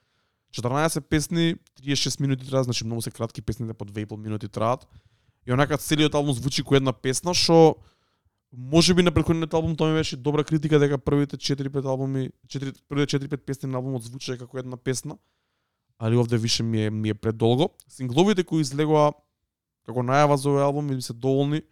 14 0.54 1.00
песни, 1.00 1.54
36 1.82 2.20
минути 2.20 2.46
траат, 2.46 2.64
значи 2.64 2.84
многу 2.84 3.02
се 3.02 3.10
кратки 3.10 3.42
песните 3.42 3.74
по 3.74 3.84
2,5 3.84 4.16
минути 4.16 4.48
траат. 4.48 4.86
И 5.46 5.52
онака 5.52 5.78
целиот 5.78 6.14
албум 6.14 6.34
звучи 6.34 6.62
кој 6.62 6.82
една 6.82 6.92
песна 6.92 7.34
што 7.34 7.76
може 8.52 8.94
би 8.94 9.02
на 9.02 9.10
претходниот 9.10 9.54
албум 9.54 9.76
тоа 9.76 9.90
ми 9.90 9.98
беше 9.98 10.16
добра 10.16 10.44
критика 10.44 10.78
дека 10.78 10.98
првите 10.98 11.36
4-5 11.36 11.84
албуми, 11.86 12.30
4 12.46 12.74
првите 12.88 13.18
4-5 13.18 13.36
песни 13.36 13.70
на 13.70 13.78
албумот 13.78 14.02
звучеа 14.02 14.38
како 14.38 14.58
една 14.58 14.76
песна. 14.76 15.18
Али 15.98 16.16
овде 16.16 16.38
више 16.38 16.62
ми 16.62 16.84
е 16.84 16.90
ми 16.90 17.08
е 17.08 17.14
предолго. 17.14 17.70
Сингловите 17.88 18.44
кои 18.44 18.60
излегоа 18.60 19.12
како 19.86 20.02
најава 20.02 20.34
за 20.34 20.50
овој 20.50 20.66
албум 20.66 20.90
ми 20.90 21.02
се 21.02 21.12
доволни 21.12 21.62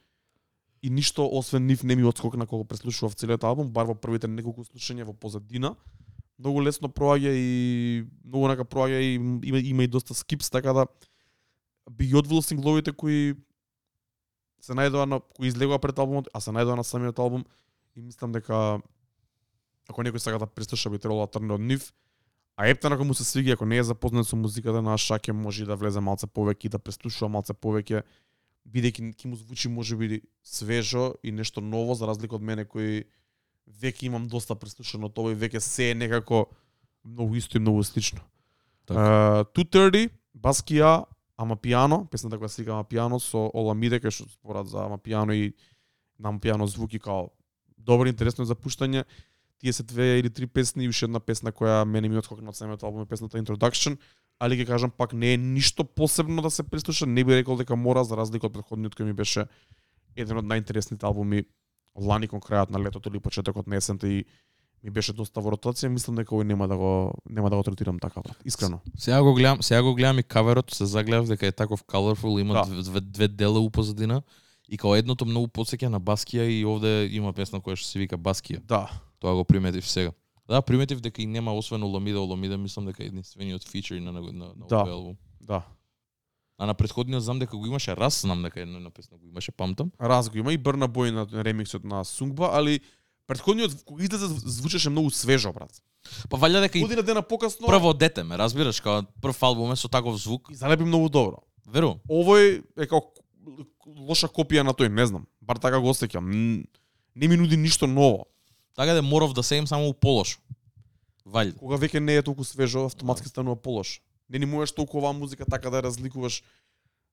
и 0.82 0.90
ништо 0.90 1.26
освен 1.26 1.66
нив 1.66 1.82
не 1.82 1.96
ми 1.96 2.04
отскокна 2.04 2.46
кога 2.46 2.64
преслушував 2.64 3.14
целиот 3.14 3.44
албум, 3.44 3.72
бар 3.72 3.86
во 3.86 3.94
првите 3.94 4.28
неколку 4.28 4.62
слушања 4.62 5.04
во 5.04 5.12
позадина. 5.12 5.74
Многу 6.38 6.62
лесно 6.62 6.88
проаѓа 6.88 7.34
и 7.34 8.06
многу 8.24 8.46
нака 8.46 8.62
проаѓа 8.62 9.00
и 9.02 9.14
има, 9.48 9.58
има 9.58 9.82
и 9.82 9.90
доста 9.90 10.14
скипс, 10.14 10.50
така 10.50 10.72
да 10.72 10.86
би 11.90 12.06
ги 12.06 12.14
одвил 12.14 12.42
сингловите 12.42 12.92
кои 12.92 13.34
се 14.60 14.74
најдоа 14.74 15.06
на 15.06 15.20
кои 15.20 15.48
излегоа 15.48 15.78
пред 15.78 15.98
албумот, 15.98 16.28
а 16.34 16.40
се 16.40 16.54
најдоа 16.54 16.76
на 16.76 16.84
самиот 16.84 17.18
албум 17.18 17.44
и 17.96 18.02
мислам 18.02 18.32
дека 18.32 18.80
ако 19.88 20.04
некој 20.04 20.20
сака 20.22 20.38
да 20.38 20.46
преслуша 20.46 20.90
би 20.90 20.98
требало 20.98 21.26
да 21.26 21.32
трне 21.32 21.54
од 21.54 21.60
нив. 21.60 21.92
А 22.58 22.66
Ептен 22.68 22.92
ако 22.92 23.04
му 23.04 23.14
се 23.14 23.24
свиѓа, 23.24 23.54
ако 23.54 23.66
не 23.66 23.78
е 23.78 23.84
запознат 23.86 24.26
со 24.26 24.36
музиката 24.36 24.82
на 24.82 24.98
Шаке, 24.98 25.32
може 25.32 25.64
да 25.64 25.76
влезе 25.78 26.00
малце 26.00 26.26
повеќе 26.26 26.66
и 26.66 26.72
да 26.74 26.78
преслушува 26.78 27.30
малце 27.30 27.54
повеќе, 27.54 28.02
бидејќи 28.66 29.14
ќе 29.14 29.28
му 29.30 29.36
звучи 29.38 29.70
можеби 29.70 30.20
свежо 30.42 31.14
и 31.22 31.32
нешто 31.32 31.60
ново 31.60 31.94
за 31.94 32.06
разлика 32.10 32.36
од 32.36 32.42
мене 32.42 32.66
кој 32.66 33.06
веќе 33.68 34.10
имам 34.10 34.28
доста 34.28 34.56
преслушано 34.58 35.12
ова 35.16 35.32
и 35.32 35.38
веќе 35.38 35.60
се 35.60 35.90
е 35.90 35.94
некако 35.94 36.48
многу 37.04 37.36
исто 37.36 37.56
и 37.56 37.60
многу 37.60 37.84
слично. 37.84 38.20
Така. 38.86 39.44
Uh, 39.44 39.54
230, 39.54 40.10
Баскија, 40.34 41.04
Ама 41.38 41.56
пиано, 41.56 42.04
песната 42.10 42.38
која 42.38 42.50
се 42.50 42.62
вика 42.62 42.74
Ама 42.74 42.84
пиано 42.84 43.20
со 43.22 43.48
Оламиде 43.54 44.00
кај 44.02 44.10
што 44.10 44.28
спорат 44.28 44.68
за 44.68 44.84
Ама 44.84 44.98
пиано 44.98 45.32
и 45.32 45.54
нам 46.18 46.40
пијано 46.40 46.42
пиано 46.42 46.66
звуки 46.66 46.98
као 46.98 47.30
добро 47.78 48.08
интересно 48.10 48.44
за 48.44 48.54
пуштање. 48.54 49.04
Тие 49.58 49.72
се 49.72 49.82
две 49.82 50.18
или 50.18 50.30
три 50.30 50.46
песни 50.46 50.84
и 50.84 50.88
уште 50.88 51.06
една 51.06 51.20
песна 51.20 51.52
која 51.52 51.84
мене 51.84 52.08
ми 52.08 52.18
отскокна 52.18 52.50
од 52.50 52.56
самиот 52.58 52.82
албум 52.82 53.02
е 53.02 53.10
песната 53.10 53.38
Introduction, 53.38 53.98
али 54.38 54.58
ќе 54.58 54.66
кажам 54.66 54.90
пак 54.90 55.12
не 55.12 55.34
е 55.34 55.36
ништо 55.36 55.84
посебно 55.84 56.42
да 56.42 56.50
се 56.50 56.62
преслуша, 56.62 57.06
не 57.06 57.24
би 57.24 57.34
рекол 57.34 57.56
дека 57.56 57.76
мора 57.76 58.04
за 58.04 58.16
разлика 58.16 58.46
од 58.46 58.54
претходниот 58.54 58.94
кој 58.94 59.10
ми 59.10 59.14
беше 59.18 59.48
еден 60.16 60.38
од 60.38 60.46
најинтересните 60.46 61.06
албуми 61.06 61.44
лани 61.98 62.28
кон 62.28 62.40
крајот 62.40 62.70
на 62.70 62.78
летото 62.78 63.10
или 63.10 63.22
почетокот 63.22 63.66
на 63.66 63.76
есента 63.76 64.08
и 64.08 64.24
ми 64.84 64.90
беше 64.90 65.12
доста 65.12 65.40
во 65.40 65.50
ротација, 65.50 65.88
мислам 65.88 66.16
дека 66.16 66.34
овој 66.34 66.44
нема 66.44 66.68
да 66.68 66.76
го 66.76 67.12
нема 67.28 67.50
да 67.50 67.56
го 67.56 67.62
третирам 67.62 67.98
така, 67.98 68.20
брат. 68.22 68.36
Искрено. 68.44 68.80
Сега 68.96 69.22
го 69.22 69.34
гледам, 69.34 69.62
сега 69.62 69.82
го 69.82 69.94
гледам 69.94 70.18
и 70.18 70.22
каверот, 70.22 70.70
се 70.70 70.86
загледав 70.86 71.26
дека 71.26 71.46
е 71.46 71.52
таков 71.52 71.84
colorful, 71.84 72.40
има 72.40 72.54
Да. 72.54 72.82
две, 72.82 73.00
две, 73.00 73.28
дела 73.28 73.60
у 73.60 73.70
позадина. 73.70 74.22
И 74.68 74.76
као 74.76 74.94
едното 74.96 75.24
многу 75.24 75.46
подсеќа 75.48 75.88
на 75.88 76.00
Баскија 76.00 76.44
и 76.44 76.64
овде 76.64 77.08
има 77.12 77.32
песна 77.32 77.60
која 77.60 77.76
што 77.76 77.88
се 77.88 77.98
вика 77.98 78.18
Баскија. 78.18 78.60
Да. 78.60 78.90
Тоа 79.20 79.34
го 79.34 79.44
приметив 79.44 79.88
сега. 79.88 80.12
Да, 80.48 80.62
приметив 80.62 81.00
дека 81.00 81.22
и 81.22 81.26
нема 81.26 81.52
освен 81.54 81.82
Оламида, 81.82 82.20
Оламида 82.20 82.58
мислам 82.58 82.86
дека 82.86 83.02
е 83.02 83.06
единствениот 83.06 83.68
фичер 83.68 84.00
на 84.00 84.12
на, 84.12 84.20
на, 84.20 84.32
на 84.32 84.66
Да. 84.68 84.76
овој 84.84 84.92
албум. 84.92 85.16
Да. 85.40 85.62
А 86.58 86.66
на 86.66 86.74
претходниот 86.74 87.22
знам 87.22 87.38
дека 87.38 87.56
го 87.56 87.66
имаше 87.66 87.96
Раз, 87.96 88.20
знам 88.20 88.42
дека 88.42 88.60
една 88.60 88.90
песна 88.90 89.16
го 89.18 89.26
имаше, 89.26 89.52
памтам. 89.52 89.90
Раз 90.00 90.28
го 90.30 90.38
има 90.38 90.52
и 90.52 90.58
Брна 90.58 90.88
Бој 90.88 91.10
на 91.10 91.44
ремиксот 91.44 91.84
на 91.84 92.04
Сунгба, 92.04 92.50
али 92.52 92.80
претходниот 93.28 93.84
кога 93.84 94.04
излезе 94.04 94.26
звучеше 94.26 94.90
многу 94.90 95.10
свежо, 95.10 95.52
брат. 95.52 95.70
Па 96.32 96.40
валја 96.40 96.64
дека 96.64 96.80
Година 96.80 97.04
дена 97.04 97.22
покасно 97.22 97.68
прво 97.68 97.92
дете 97.92 98.24
ме, 98.24 98.38
разбираш, 98.38 98.80
као 98.80 99.04
прв 99.22 99.42
албум 99.42 99.72
е 99.72 99.76
со 99.76 99.88
таков 99.88 100.16
звук. 100.16 100.48
и 100.50 100.54
залепи 100.54 100.84
многу 100.84 101.08
добро. 101.08 101.44
Верувам. 101.66 102.00
Овој 102.08 102.64
е 102.76 102.86
како 102.88 103.12
лоша 103.86 104.28
копија 104.28 104.64
на 104.64 104.72
тој, 104.72 104.88
не 104.88 105.06
знам. 105.06 105.26
Бар 105.40 105.60
така 105.60 105.80
го 105.80 105.92
осеќам. 105.92 106.24
Не 107.14 107.28
ми 107.28 107.36
нуди 107.36 107.56
ништо 107.56 107.86
ново. 107.86 108.26
Така 108.76 108.94
да 108.94 109.02
морав 109.02 109.32
да 109.32 109.42
се 109.42 109.56
им 109.56 109.66
само 109.66 109.88
у 109.88 109.94
полош. 109.94 110.38
Валја. 111.26 111.58
Кога 111.58 111.76
веќе 111.76 112.00
не 112.00 112.16
е 112.16 112.22
толку 112.22 112.44
свежо, 112.44 112.86
автоматски 112.88 113.28
станува 113.28 113.56
полош. 113.56 114.00
Не 114.30 114.38
ни 114.38 114.46
можеш 114.46 114.72
толку 114.72 114.98
оваа 114.98 115.12
музика 115.12 115.44
така 115.44 115.70
да 115.70 115.82
ја 115.82 115.90
разликуваш 115.90 116.42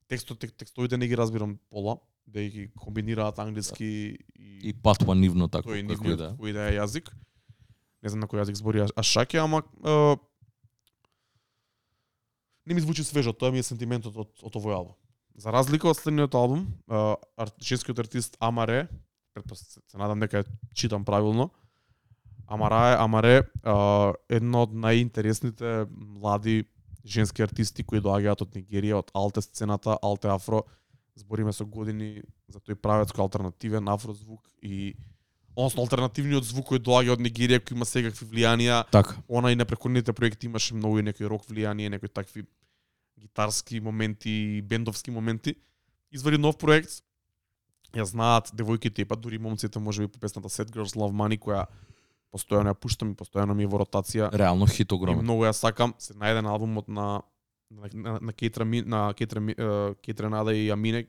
текстот, 0.08 0.40
тек, 0.40 0.54
текстовите 0.56 0.98
не 0.98 1.08
ги 1.08 1.18
разбирам 1.18 1.60
пола, 1.70 1.98
да 2.28 2.42
ги 2.42 2.70
комбинираат 2.76 3.40
англиски 3.40 4.18
и, 4.36 4.60
И 4.64 4.74
патува 4.74 5.16
нивно 5.16 5.48
така, 5.48 5.70
тој 5.70 5.80
е 5.80 5.88
како 5.88 5.94
и 5.94 5.96
нивниот 5.96 6.20
да. 6.20 6.30
кој 6.40 6.54
да 6.54 6.70
е 6.72 6.78
јазик. 6.80 7.12
Не 8.04 8.10
знам 8.10 8.26
на 8.26 8.28
кој 8.28 8.42
јазик 8.44 8.58
збори 8.60 8.82
А- 8.86 8.94
Ашаке, 8.98 9.38
ама 9.40 9.64
е, 9.86 10.16
не 12.66 12.74
ми 12.74 12.82
звучи 12.82 13.04
свежо, 13.04 13.34
тоа 13.34 13.52
ми 13.52 13.60
е 13.60 13.68
сентиментот 13.68 14.16
од, 14.18 14.32
од 14.42 14.54
овој 14.58 14.76
албум. 14.76 14.98
За 15.36 15.52
разлика 15.52 15.90
од 15.92 16.00
следниот 16.00 16.34
албум, 16.36 16.66
женскиот 17.60 18.00
артист 18.00 18.38
Амаре, 18.40 18.88
предпос 19.36 19.82
се 19.84 19.98
надам 19.98 20.20
дека 20.20 20.46
читам 20.74 21.06
правилно, 21.06 21.52
Амаре, 22.48 22.96
Амаре, 23.02 23.36
е, 23.42 23.76
една 24.30 24.64
од 24.64 24.74
најинтересните 24.74 25.86
млади 25.90 26.64
женски 27.06 27.44
артисти 27.46 27.84
кои 27.84 28.02
доаѓаат 28.02 28.42
од 28.46 28.56
Нигерија, 28.58 29.02
од 29.02 29.12
алте 29.14 29.42
сцената, 29.42 29.98
алте 30.02 30.30
афро, 30.30 30.64
збориме 31.16 31.54
со 31.54 31.66
години 31.66 32.24
за 32.48 32.60
тој 32.60 32.76
правец 32.76 33.12
кој 33.12 33.22
алтернативен 33.22 33.88
афрозвук 33.90 34.42
и 34.62 34.96
односно 35.56 35.82
алтернативниот 35.86 36.44
звук 36.44 36.68
кој 36.74 36.80
доаѓа 36.84 37.16
од 37.16 37.20
Нигерија 37.24 37.60
кој 37.64 37.72
има 37.78 37.86
секакви 37.86 38.28
влијанија, 38.28 38.84
Така. 38.92 39.16
она 39.30 39.52
и 39.52 39.56
на 39.56 39.66
пrekоните 39.66 40.14
проекти 40.14 40.46
имаше 40.48 40.76
многу 40.76 41.00
и 41.00 41.04
некои 41.04 41.26
рок 41.28 41.46
влијание, 41.48 41.90
некои 41.90 42.10
такви 42.10 42.44
гитарски 43.18 43.80
моменти 43.80 44.30
и 44.30 44.62
бендовски 44.62 45.12
моменти. 45.12 45.56
Извади 46.12 46.38
нов 46.38 46.58
проект. 46.58 47.02
Ја 47.96 48.04
знаат 48.04 48.52
девојките 48.52 49.00
и 49.02 49.06
па 49.06 49.16
дури 49.16 49.38
момците 49.40 49.80
можеби 49.80 50.08
по 50.12 50.20
песната 50.20 50.50
Set 50.50 50.68
Girls 50.70 50.96
Love 51.00 51.16
Money 51.16 51.40
која 51.40 51.66
постојано 52.36 52.74
ја 52.74 52.76
пуштам 52.76 53.12
и 53.12 53.16
постојано 53.16 53.54
ми 53.56 53.64
е 53.64 53.68
во 53.68 53.80
ротација. 53.80 54.28
Реално 54.36 54.68
хит 54.68 54.92
И 54.92 54.96
огромен. 54.96 55.24
многу 55.24 55.44
ја 55.48 55.54
сакам. 55.54 55.94
Се 55.98 56.14
најде 56.14 56.42
на 56.44 56.52
албумот 56.52 56.88
на 56.90 57.22
на, 57.76 57.90
на, 57.94 58.20
на 58.22 58.66
Ми, 58.66 59.52
е, 59.58 59.96
Кейтра 59.96 60.30
Нада 60.30 60.56
и 60.56 60.70
Амине, 60.70 61.08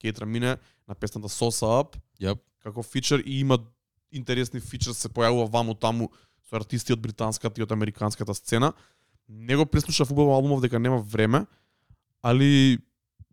Кейтра 0.00 0.26
Мине 0.26 0.56
на 0.88 0.94
песната 0.94 1.28
Sosa 1.28 1.66
Up 1.66 1.96
Јап. 2.20 2.38
како 2.62 2.82
фичер 2.82 3.22
и 3.26 3.40
има 3.40 3.58
интересни 4.12 4.60
фичер 4.60 4.94
се 4.94 5.08
појавува 5.08 5.50
ваму 5.50 5.74
таму 5.74 6.10
со 6.48 6.56
артисти 6.56 6.92
од 6.92 7.00
британската 7.00 7.60
и 7.60 7.64
од 7.64 7.72
американската 7.72 8.34
сцена. 8.34 8.72
Не 9.28 9.56
го 9.56 9.66
преслушав 9.66 10.10
убаво 10.10 10.34
албумов 10.34 10.60
дека 10.60 10.78
нема 10.78 11.00
време, 11.00 11.46
али 12.22 12.78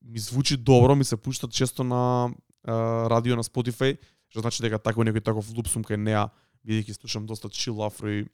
ми 0.02 0.20
звучи 0.20 0.58
добро, 0.58 0.96
ми 0.96 1.04
се 1.04 1.18
пуштат 1.18 1.52
често 1.52 1.84
на 1.84 2.32
а, 2.64 3.10
радио 3.10 3.36
на 3.36 3.44
Spotify, 3.44 3.98
што 4.30 4.42
значи 4.42 4.64
дека 4.64 4.80
таков 4.80 5.06
некој 5.06 5.24
таков 5.24 5.50
луп 5.52 5.68
сум 5.68 5.84
кај 5.84 6.00
неа, 6.00 6.30
бидејќи 6.66 6.96
слушам 7.02 7.26
доста 7.26 7.50
чил 7.50 7.84
афро 7.84 8.10
и 8.10 8.26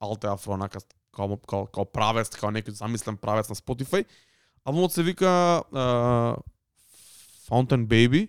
алте 0.00 0.26
афро, 0.26 0.54
онака 0.54 0.80
као, 1.12 1.36
као, 1.36 1.66
као 1.66 1.84
правец, 1.84 2.28
као 2.30 2.50
некој 2.50 2.70
замислен 2.76 3.16
правец 3.16 3.48
на 3.48 3.54
Spotify. 3.54 4.04
Албумот 4.64 4.92
се 4.92 5.02
вика 5.02 5.28
а, 5.72 6.36
Fountain 7.48 7.86
Baby, 7.86 8.28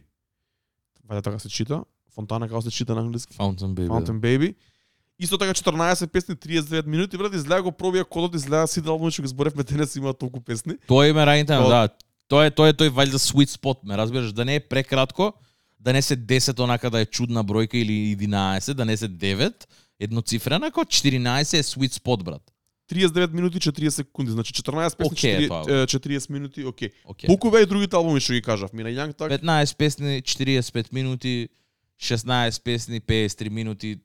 вајде 1.07 1.23
така 1.23 1.39
се 1.39 1.49
чита, 1.49 1.83
Фонтана 2.15 2.47
како 2.47 2.61
се 2.61 2.71
чита 2.71 2.95
на 2.95 3.01
англиски. 3.01 3.37
Fountain 3.37 3.73
Baby. 3.73 3.87
Fountain 3.87 4.19
Baby. 4.19 4.55
Исто 5.19 5.37
така 5.37 5.53
14 5.53 6.07
песни, 6.07 6.35
39 6.35 6.85
минути, 6.85 7.17
брат, 7.17 7.33
изгледа 7.33 7.63
го 7.63 7.71
пробија 7.71 8.05
кодот, 8.07 8.35
изгледа 8.35 8.67
сите 8.67 8.87
албуми 8.87 9.11
што 9.11 9.21
ги 9.21 9.27
зборевме 9.27 9.63
денес 9.63 9.95
имаат 9.99 10.19
толку 10.19 10.39
песни. 10.39 10.77
Тоа 10.87 11.09
име 11.09 11.25
раните, 11.25 11.53
Тоа- 11.53 11.69
да. 11.69 11.89
Тоа 12.29 12.45
е 12.45 12.51
тоа 12.51 12.69
е 12.69 12.73
тој 12.73 12.89
валјда 12.93 13.19
sweet 13.19 13.51
spot, 13.51 13.83
ме 13.83 13.97
разбираш, 13.97 14.31
да 14.31 14.45
не 14.45 14.55
е 14.55 14.59
прекратко, 14.59 15.33
да 15.79 15.93
не 15.93 16.01
се 16.01 16.15
10 16.17 16.59
онака 16.59 16.89
да 16.89 17.01
е 17.01 17.05
чудна 17.05 17.43
бројка 17.43 17.75
или 17.75 18.15
11, 18.15 18.73
да 18.73 18.85
не 18.85 18.97
се 18.97 19.09
9, 19.09 19.65
едноцифрена, 19.99 20.71
како 20.71 20.85
14 20.85 21.57
е 21.57 21.63
sweet 21.63 21.99
spot, 21.99 22.23
брат. 22.23 22.41
39 22.89 23.31
минути 23.31 23.59
40 23.59 23.89
секунди, 23.89 24.31
значи 24.31 24.53
14 24.53 24.97
песни, 24.97 25.29
е 25.29 25.39
40, 25.39 25.47
тоа. 25.47 25.61
е, 25.73 25.85
40 25.85 26.29
минути, 26.29 26.65
окей. 26.65 26.89
Океј. 27.05 27.27
Колку 27.27 27.51
беа 27.51 27.61
и 27.61 27.65
другите 27.65 27.95
албуми 27.95 28.19
што 28.19 28.33
ги 28.33 28.41
кажав? 28.41 28.73
Мина 28.73 28.89
Young 28.89 29.13
Thug, 29.13 29.29
15 29.31 29.77
песни, 29.77 30.21
45 30.21 30.93
минути, 30.93 31.49
16 31.97 32.63
песни, 32.63 32.99
53 32.99 33.49
минути. 33.49 33.99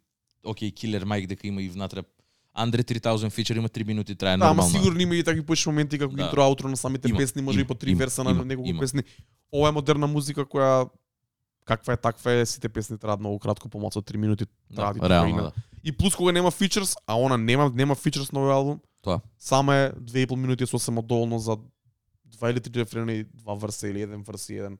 Океј, 0.45 0.73
Killer 0.73 1.05
Mike 1.05 1.27
дека 1.27 1.47
има 1.47 1.63
и 1.63 1.69
внатре. 1.69 2.03
Андре 2.55 2.83
3000 2.83 3.31
фичер 3.31 3.57
има 3.57 3.69
3 3.69 3.85
минути 3.85 4.15
трае 4.15 4.31
Да, 4.31 4.45
ама 4.45 4.47
нормално. 4.47 4.71
сигурно 4.73 5.01
има 5.01 5.17
и 5.17 5.25
такви 5.25 5.43
почни 5.43 5.73
моменти 5.73 5.99
како 5.99 6.15
Да. 6.15 6.23
интро 6.23 6.43
аутро 6.43 6.69
на 6.69 6.77
самите 6.77 7.09
Има, 7.09 7.19
песни, 7.19 7.43
може 7.43 7.59
има, 7.59 7.65
и 7.65 7.67
по 7.67 7.75
три 7.75 7.91
има, 7.91 7.99
верса 7.99 8.25
на 8.25 8.45
неколку 8.45 8.79
песни. 8.81 9.03
Ова 9.53 9.69
е 9.69 9.73
модерна 9.73 10.07
музика 10.07 10.45
која 10.45 10.89
каква 11.65 11.93
е 11.93 11.97
таква 11.97 12.33
е, 12.33 12.47
сите 12.47 12.69
песни 12.69 12.99
траат 12.99 13.21
многу 13.21 13.39
кратко, 13.39 13.69
помалку 13.69 13.99
од 13.99 14.05
3 14.05 14.17
минути 14.17 14.47
да, 14.71 14.77
траат 14.77 14.97
и 14.97 15.01
реално, 15.01 15.29
и 15.29 15.33
на- 15.33 15.43
да. 15.43 15.53
И 15.85 15.93
плюс 15.93 16.17
кога 16.17 16.33
нема 16.33 16.51
фичерс, 16.51 16.97
а 17.07 17.15
она 17.15 17.37
нема 17.37 17.71
нема 17.75 17.95
фичерс 17.95 18.33
на 18.33 18.41
овој 18.41 18.53
албум. 18.53 18.81
Тоа. 19.03 19.21
Сама 19.39 19.75
е 19.77 19.93
2,5 19.93 20.37
минути 20.37 20.67
сосема 20.67 21.03
доволно 21.03 21.39
за 21.39 21.57
два 22.25 22.51
или 22.51 22.61
три 22.61 22.81
рефрени, 22.81 23.25
два 23.25 23.55
верса 23.55 23.89
или 23.89 24.01
еден 24.03 24.23
верс 24.23 24.49
и 24.49 24.55
еден. 24.55 24.79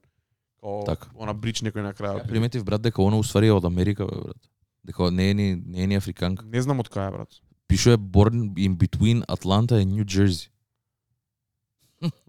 Као 0.61 0.85
Така. 0.85 1.09
она 1.15 1.35
брич 1.35 1.61
некој 1.61 1.83
на 1.83 1.93
крај. 1.93 2.21
Ја 2.21 2.29
приметив 2.29 2.65
брат 2.65 2.83
дека 2.83 3.03
она 3.03 3.17
уствари 3.17 3.47
е 3.47 3.53
од 3.53 3.65
Америка, 3.65 4.07
бе, 4.07 4.17
брат. 4.17 4.37
Дека 4.85 5.11
не 5.11 5.31
е 5.31 5.35
ни 5.35 5.63
не 5.67 5.83
е 5.83 5.87
ни 5.87 5.95
африканка. 5.95 6.45
Не 6.47 6.63
знам 6.63 6.81
од 6.81 6.89
кај 6.89 7.09
е 7.09 7.11
брат. 7.11 7.29
Пишува 7.69 7.99
born 7.99 8.55
in 8.57 8.77
between 8.77 9.25
Atlanta 9.27 9.77
and 9.77 9.93
New 9.93 10.05
Jersey. 10.05 10.49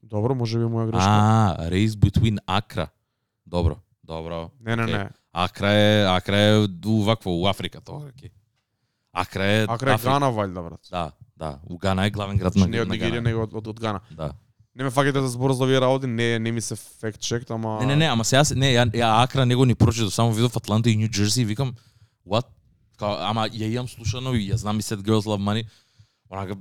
Добро, 0.03 0.35
може 0.35 0.59
би 0.59 0.65
моја 0.65 0.85
грешка. 0.85 1.07
А, 1.07 1.69
raised 1.69 1.97
between 1.97 2.37
Акра. 2.45 2.87
Добро, 3.47 3.75
добро. 4.05 4.49
не, 4.61 4.75
не, 4.75 4.83
окей. 4.83 4.97
не. 4.97 5.09
Акра 5.33 5.71
е 5.71 6.05
Акра 6.05 6.37
е 6.37 6.67
у 6.85 7.01
вакво 7.03 7.41
у 7.41 7.47
Африка 7.47 7.81
тоа, 7.81 8.07
окей. 8.09 8.29
Акра 9.13 9.45
е 9.45 9.63
Акра 9.63 9.91
е 9.91 9.93
Африка. 9.93 10.11
Гана 10.11 10.31
валјда 10.31 10.63
брат. 10.69 10.79
Да, 10.91 11.11
да. 11.37 11.59
У 11.69 11.77
Гана 11.77 12.05
е 12.05 12.09
главен 12.09 12.37
град 12.37 12.55
на, 12.55 12.59
Значи 12.59 12.71
не 12.71 12.81
од 12.81 12.87
Нигерија, 12.87 13.19
него 13.19 13.43
од, 13.43 13.53
од, 13.53 13.67
од 13.67 13.79
Гана. 13.79 13.99
Да. 14.11 14.31
Не 14.75 14.83
ме 14.83 14.91
фаќате 14.91 15.21
за 15.23 15.27
збор 15.31 15.53
за 15.55 15.63
овие 15.63 15.79
работи, 15.79 16.07
не 16.07 16.39
не 16.39 16.51
ми 16.51 16.61
се 16.61 16.75
факт 16.75 17.19
чек, 17.19 17.49
ама 17.51 17.79
Не, 17.79 17.85
не, 17.85 17.95
не, 17.95 18.05
ама 18.05 18.23
сега 18.23 18.43
се- 18.43 18.55
не, 18.55 18.73
ја, 18.75 18.91
ја 18.91 19.23
Акра 19.23 19.45
него 19.45 19.65
ни 19.65 19.75
прочитав, 19.75 20.13
само 20.13 20.33
видов 20.33 20.55
Атланта 20.55 20.89
и 20.89 20.95
Нью 20.95 21.07
Джерси 21.09 21.41
и 21.41 21.45
викам, 21.45 21.75
what? 22.27 22.45
Као, 22.97 23.15
ама 23.19 23.47
ја 23.49 23.71
имам 23.71 23.87
слушано 23.87 24.33
и 24.33 24.51
ја 24.51 24.55
знам 24.55 24.79
и 24.79 24.81
Set 24.81 24.99
Girls 25.01 25.25
Love 25.27 25.43
Money. 25.43 25.65
Онака, 26.29 26.55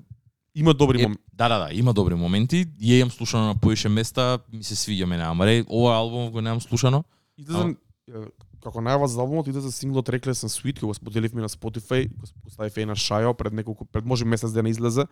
има 0.54 0.74
добри 0.74 1.02
моменти. 1.02 1.22
да, 1.32 1.48
да, 1.48 1.58
да, 1.58 1.74
има 1.74 1.92
добри 1.94 2.14
моменти. 2.14 2.66
Ја 2.80 3.00
имам 3.00 3.10
слушано 3.10 3.46
на 3.46 3.54
поише 3.54 3.88
места, 3.88 4.38
ми 4.52 4.62
се 4.64 4.74
свиѓа 4.76 5.04
мене, 5.04 5.22
ама 5.22 5.46
ре, 5.46 5.64
ова 5.68 5.96
албум 5.96 6.30
го 6.30 6.40
немам 6.40 6.60
слушано. 6.60 7.04
Излезе 7.36 7.74
е, 8.08 8.26
како 8.62 8.82
најава 8.84 9.08
за 9.10 9.20
албумот 9.22 9.48
излезе 9.48 9.72
синглот 9.72 10.10
Reckless 10.12 10.44
and 10.46 10.52
Sweet, 10.52 10.80
кој 10.80 10.92
го 10.92 10.96
споделивме 10.96 11.44
на 11.44 11.48
Spotify, 11.48 12.06
го 12.08 12.28
поставив 12.44 12.76
и 12.76 12.86
на 12.88 12.96
Шајо 12.96 13.34
пред 13.34 13.52
неколку 13.52 13.84
пред 13.84 14.04
може 14.04 14.24
месец 14.24 14.52
дена 14.52 14.68
излезе. 14.68 15.06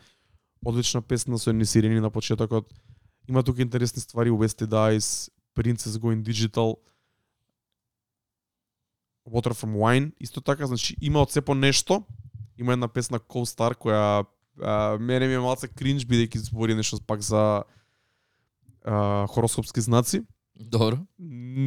Одлична 0.64 1.02
песна 1.02 1.38
со 1.38 1.50
едни 1.50 1.66
сирени 1.66 2.00
на 2.00 2.10
почетокот. 2.10 2.68
Има 3.28 3.42
тука 3.42 3.62
интересни 3.62 4.00
ствари 4.00 4.30
Wested 4.30 4.70
Eyes, 4.70 5.30
Princess 5.56 5.98
Going 5.98 6.22
Digital, 6.22 6.76
Water 9.26 9.54
from 9.54 9.76
Wine, 9.76 10.12
исто 10.20 10.40
така, 10.40 10.66
значи 10.66 10.96
има 11.00 11.22
од 11.22 11.30
се 11.30 11.40
по 11.40 11.54
нешто. 11.54 12.04
Има 12.58 12.72
една 12.72 12.88
песна 12.88 13.18
Co-Star 13.18 13.74
која 13.74 14.26
а, 14.60 14.98
мене 14.98 15.26
ми 15.28 15.34
е 15.34 15.38
малце 15.38 15.68
кринж 15.68 16.04
бидејќи 16.04 16.36
збори 16.36 16.74
нешто 16.74 17.00
пак 17.06 17.22
за 17.22 17.64
а, 18.84 19.26
хороскопски 19.26 19.80
знаци 19.80 20.22
Добро. 20.62 20.98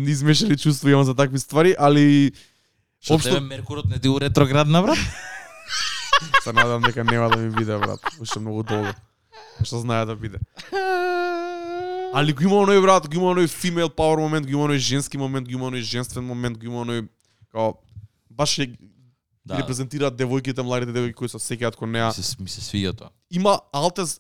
измешани 0.08 0.58
чувства 0.58 0.92
имам 0.92 1.04
за 1.04 1.16
такви 1.16 1.40
ствари, 1.40 1.76
али 1.80 2.32
Што 3.02 3.14
Општо- 3.14 3.30
тебе 3.30 3.40
Меркурот 3.40 3.86
не 3.86 4.00
ти 4.00 4.10
у 4.10 4.20
ретроградна, 4.20 4.82
брат? 4.82 4.98
се 6.44 6.54
надам 6.54 6.82
дека 6.82 7.04
нема 7.04 7.30
да 7.30 7.38
ми 7.38 7.50
биде, 7.50 7.78
брат. 7.78 8.00
Уште 8.22 8.40
многу 8.40 8.64
долго. 8.64 8.88
Што 9.64 9.80
знае 9.80 10.06
да 10.06 10.16
биде. 10.16 10.40
Али 12.16 12.34
го 12.34 12.44
има 12.44 12.56
оној 12.64 12.82
брат, 12.82 13.08
го 13.08 13.16
има 13.16 13.34
оној 13.36 13.46
female 13.46 13.92
power 13.92 14.20
момент, 14.20 14.48
го 14.48 14.52
има 14.52 14.66
оној 14.70 14.78
женски 14.78 15.18
момент, 15.18 15.48
го 15.48 15.54
има 15.54 15.68
оној 15.68 15.82
женствен 15.82 16.24
момент, 16.24 16.58
го 16.58 16.66
има 16.66 16.86
оној 16.86 17.08
као 17.52 17.74
баш 18.32 18.58
ја 18.60 18.72
Да, 19.46 19.60
репрезентираат 19.62 20.16
девојките, 20.18 20.62
младите 20.66 20.90
девојки 20.96 21.14
кои 21.14 21.30
се 21.30 21.38
сеќаат 21.38 21.76
кон 21.76 21.92
неа. 21.92 22.08
ми 22.08 22.24
се, 22.24 22.36
ми 22.40 22.50
се 22.50 22.62
свиѓа 22.62 22.96
тоа. 22.98 23.10
Има 23.30 23.60
алтез 23.72 24.20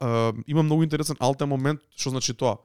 а, 0.00 0.32
има 0.46 0.62
многу 0.62 0.82
интересен 0.82 1.16
алте 1.20 1.46
момент, 1.46 1.80
што 1.96 2.10
значи 2.10 2.34
тоа. 2.34 2.58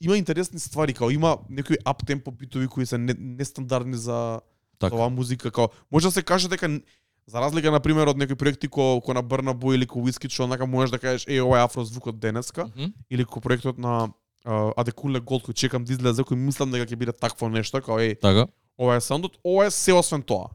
Има 0.00 0.16
интересни 0.16 0.58
ствари, 0.58 0.94
као 0.94 1.10
има 1.10 1.38
некои 1.50 1.76
ап 1.84 2.06
темпо 2.06 2.30
битови 2.30 2.68
кои 2.68 2.86
се 2.86 2.98
не, 2.98 3.14
нестандардни 3.14 3.96
за 3.96 4.40
Така. 4.78 4.94
оваа 4.94 5.08
музика 5.10 5.50
као 5.50 5.68
може 5.92 6.06
да 6.06 6.12
се 6.12 6.22
каже 6.22 6.48
дека 6.48 6.80
за 7.26 7.40
разлика 7.40 7.70
на 7.70 7.80
пример 7.80 8.06
од 8.06 8.16
некои 8.16 8.36
проекти 8.36 8.68
ко 8.68 9.00
ко 9.00 9.14
на 9.14 9.22
Брна 9.22 9.54
Бой 9.54 9.74
или 9.74 9.86
ко 9.86 9.98
Whisky 9.98 10.28
што 10.28 10.44
онака 10.44 10.66
можеш 10.66 10.90
да 10.90 10.98
кажеш 10.98 11.24
е 11.28 11.40
ова 11.40 11.58
е 11.58 11.64
афро 11.64 11.84
звукот 11.84 12.18
денеска 12.18 12.66
Мгм. 12.66 12.92
или 13.10 13.24
ко 13.24 13.40
проектот 13.40 13.78
на 13.78 14.08
uh, 14.44 14.72
Адекуле 14.76 15.20
Голд 15.20 15.42
кој 15.42 15.54
чекам 15.54 15.84
да 15.84 15.92
излезе 15.92 16.22
кој 16.22 16.34
мислам 16.36 16.70
дека 16.70 16.84
ќе 16.84 16.96
биде 16.96 17.12
такво 17.14 17.48
нешто 17.48 17.80
као 17.80 17.98
е 18.00 18.14
Така. 18.14 18.46
ова 18.78 18.94
е 18.94 19.00
саундот 19.00 19.38
ова 19.44 19.66
е 19.66 19.70
се 19.70 19.92
освен 19.92 20.22
тоа 20.22 20.48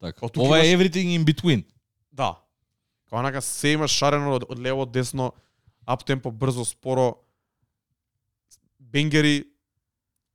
Така. 0.00 0.26
Ова 0.36 0.58
е 0.58 0.62
имаш- 0.62 0.76
everything 0.76 1.16
in 1.16 1.24
between. 1.24 1.64
да 2.12 2.36
као 3.10 3.18
онака 3.18 3.42
се 3.42 3.68
има 3.70 3.88
шарено 3.88 4.34
од, 4.34 4.44
од 4.44 4.58
лево 4.58 4.82
од 4.82 4.92
десно 4.92 5.32
ап 5.86 6.04
темпо 6.04 6.30
брзо 6.30 6.64
споро 6.64 7.16
бенгери 8.96 9.44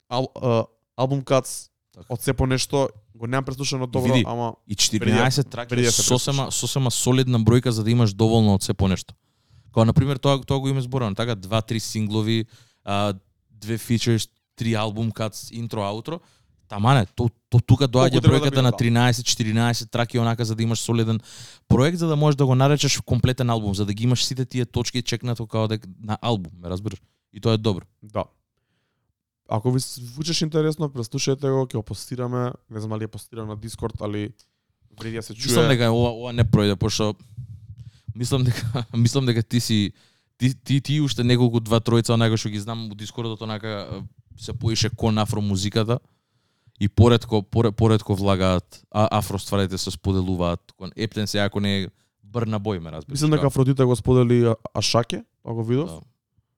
ал, 0.08 0.28
uh, 0.36 0.64
албум 0.96 1.22
кац 1.22 1.68
Така. 1.92 2.06
од 2.14 2.22
се 2.22 2.32
по 2.32 2.46
нешто 2.46 2.88
го 3.14 3.26
немам 3.26 3.44
преслушано 3.44 3.86
добро 3.86 4.12
види, 4.12 4.24
ама 4.26 4.54
И 4.68 4.76
Преди 4.76 5.12
да- 5.12 5.26
14 5.28 5.50
траки 5.50 5.74
е 5.74 5.82
да 5.82 5.92
се 5.92 6.02
сосема 6.02 6.52
сосема 6.52 6.90
солидна 6.90 7.40
бројка 7.40 7.68
за 7.68 7.84
да 7.84 7.90
имаш 7.90 8.14
доволно 8.14 8.54
од 8.54 8.62
се 8.62 8.74
по 8.74 8.88
нешто. 8.88 9.14
Као 9.74 9.84
на 9.84 9.92
пример 9.92 10.16
тоа 10.16 10.40
тоа 10.44 10.60
го 10.60 10.68
име 10.68 10.80
зборано, 10.80 11.14
така 11.14 11.34
два 11.34 11.62
три 11.62 11.80
синглови, 11.80 12.44
а, 12.84 13.14
две 13.50 13.78
фичерс, 13.78 14.28
три 14.56 14.74
албум 14.74 15.10
кац, 15.10 15.50
интро, 15.50 15.82
аутро. 15.82 16.20
Тамане, 16.68 17.06
то, 17.14 17.28
то 17.48 17.60
тука 17.60 17.84
доаѓа 17.88 18.20
да 18.20 18.28
бројката 18.28 18.50
биде, 18.50 18.62
на 18.62 18.70
да. 18.70 18.76
13-14 18.76 19.90
траки 19.90 20.18
онака 20.18 20.44
за 20.44 20.54
да 20.56 20.62
имаш 20.62 20.80
солиден 20.80 21.20
проект 21.68 21.98
за 21.98 22.08
да 22.08 22.16
можеш 22.16 22.36
да 22.36 22.46
го 22.46 22.54
наречеш 22.54 23.00
комплетен 23.00 23.50
албум, 23.50 23.74
за 23.74 23.84
да 23.86 23.92
ги 23.92 24.04
имаш 24.04 24.24
сите 24.24 24.44
тие 24.44 24.64
точки 24.64 25.02
чекнато 25.02 25.46
као 25.46 25.68
дека 25.68 25.88
на 26.00 26.18
албум, 26.22 26.52
ме 26.62 26.70
разбираш? 26.70 27.02
И 27.32 27.40
тоа 27.40 27.54
е 27.54 27.58
добро. 27.58 27.84
Да. 28.02 28.24
Ако 29.52 29.72
ви 29.72 29.80
звучиш 29.80 30.42
интересно, 30.42 30.88
преслушајте 30.88 31.50
го, 31.52 31.66
ќе 31.68 31.76
го 31.76 31.82
постираме, 31.84 32.52
не 32.72 32.80
знам 32.80 32.96
дали 32.96 33.04
ја 33.04 33.12
постирам 33.12 33.50
на 33.52 33.56
Дискорд, 33.60 34.00
али 34.00 34.30
вреди 34.96 35.20
да 35.20 35.22
се 35.22 35.34
чуе. 35.34 35.50
Мислам 35.50 35.68
дека 35.68 35.90
ова, 35.92 36.08
ова 36.16 36.32
не 36.32 36.44
пројде, 36.44 36.76
пошто 36.80 37.12
мислам 38.16 38.44
дека 38.44 38.84
мислам 38.96 39.26
дека 39.26 39.42
ти 39.42 39.60
си 39.60 39.92
ти 40.38 40.54
ти, 40.64 40.80
ти 40.80 41.00
уште 41.00 41.24
неколку 41.24 41.60
два 41.60 41.80
тројца 41.84 42.16
онака 42.16 42.40
што 42.40 42.48
ги 42.48 42.60
знам 42.64 42.88
у 42.88 42.96
Дискордот 42.96 43.44
онака 43.44 43.68
е, 43.68 44.00
се 44.40 44.52
поише 44.52 44.90
кон 44.90 45.18
афро 45.18 45.40
музиката 45.40 45.98
и 46.80 46.88
поредко 46.88 47.42
поред, 47.42 47.76
поредко 47.76 48.16
влагаат 48.16 48.82
а, 48.90 49.18
афро 49.18 49.38
стварите 49.38 49.78
се 49.78 49.90
споделуваат 49.90 50.72
кон 50.76 50.90
Ептен 50.96 51.26
се 51.26 51.44
ако 51.44 51.60
не 51.60 51.82
е 51.82 51.88
брна 52.24 52.56
бој 52.56 52.80
ме 52.80 52.88
разбираш. 52.88 53.20
Мислам 53.20 53.30
дека 53.30 53.44
како? 53.44 53.52
Афродита 53.52 53.86
го 53.86 53.96
сподели 53.96 54.54
Ашаке, 54.74 55.24
го 55.44 55.64
видов. 55.64 55.90
Да. 55.90 56.00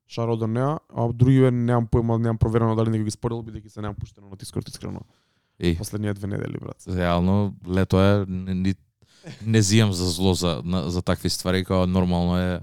Шаро 0.08 0.36
до 0.36 0.46
неа, 0.46 0.78
а 0.92 1.08
други 1.12 1.50
немам 1.50 1.86
појма, 1.88 2.18
немам 2.20 2.38
проверено 2.38 2.76
дали 2.76 2.92
некој 2.92 3.08
ги 3.08 3.14
спорил, 3.14 3.42
бидејќи 3.46 3.72
се 3.72 3.80
немам 3.80 3.96
пуштено 3.96 4.28
на 4.28 4.36
Дискорд 4.36 4.68
искрено. 4.68 5.00
Еј, 5.60 5.78
Последнија 5.78 6.14
две 6.14 6.28
недели, 6.28 6.58
брат. 6.60 6.84
реално 6.88 7.54
лето 7.66 8.00
е 8.02 8.24
не, 8.28 8.54
не, 8.54 8.74
не 9.42 9.62
зијам 9.62 9.90
за 9.90 10.10
зло 10.10 10.34
за 10.34 10.62
на, 10.64 10.90
за 10.90 11.02
такви 11.02 11.30
ствари 11.30 11.64
као 11.64 11.86
нормално 11.86 12.38
е 12.38 12.60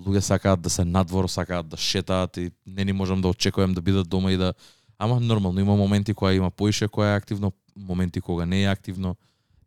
луѓе 0.00 0.20
сакаат 0.20 0.60
да 0.60 0.70
се 0.70 0.84
надвор, 0.84 1.28
сакаат 1.28 1.68
да 1.68 1.76
шетаат 1.76 2.36
и 2.36 2.50
не 2.66 2.84
ни 2.84 2.92
можам 2.92 3.20
да 3.20 3.28
очекувам 3.28 3.74
да 3.74 3.82
бидат 3.82 4.08
дома 4.08 4.32
и 4.32 4.36
да 4.36 4.54
ама 4.98 5.20
нормално 5.20 5.60
има 5.60 5.76
моменти 5.76 6.14
кога 6.14 6.32
има 6.32 6.50
поише 6.50 6.88
која 6.88 7.14
е 7.14 7.16
активно, 7.16 7.52
моменти 7.76 8.20
кога 8.20 8.46
не 8.46 8.62
е 8.62 8.72
активно 8.72 9.16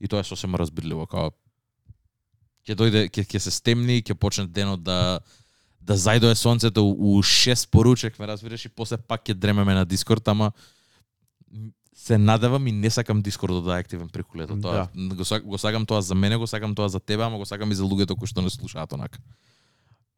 и 0.02 0.08
тоа 0.08 0.20
е 0.20 0.24
сосема 0.24 0.58
разбирливо 0.58 1.08
као 1.08 1.32
ќе 2.68 2.76
дојде 2.76 3.08
ќе 3.10 3.26
ќе 3.26 3.40
се 3.40 3.52
стемни, 3.52 4.02
ќе 4.02 4.14
почне 4.14 4.48
денот 4.48 4.84
да 4.84 5.20
да 5.82 5.96
зајдое 5.98 6.34
сонцето 6.34 6.84
у 6.86 7.18
у 7.18 7.24
6 7.24 7.70
поручек, 7.70 8.20
ме 8.20 8.28
разбираш 8.28 8.66
и 8.66 8.70
после 8.70 8.98
пак 8.98 9.24
ќе 9.26 9.34
дремеме 9.34 9.74
на 9.74 9.86
Дискорд, 9.86 10.28
ама 10.28 10.52
се 11.96 12.18
надевам 12.18 12.68
и 12.68 12.72
не 12.72 12.90
сакам 12.90 13.22
Дискордот 13.22 13.66
да 13.66 13.78
е 13.78 13.80
активен 13.80 14.10
преку 14.10 14.38
лето. 14.38 14.62
Тоа 14.62 14.88
го, 14.96 15.26
сак- 15.26 15.44
го 15.44 15.58
сакам 15.58 15.86
тоа 15.86 16.02
за 16.02 16.16
мене, 16.16 16.38
го 16.38 16.48
сакам 16.48 16.76
тоа 16.76 16.90
за 16.90 17.00
тебе, 17.00 17.24
ама 17.24 17.38
го 17.38 17.46
сакам 17.46 17.72
и 17.72 17.76
за 17.76 17.84
луѓето 17.84 18.16
кои 18.16 18.28
што 18.28 18.42
не 18.42 18.50
слушаат 18.50 18.94
онака. 18.94 19.20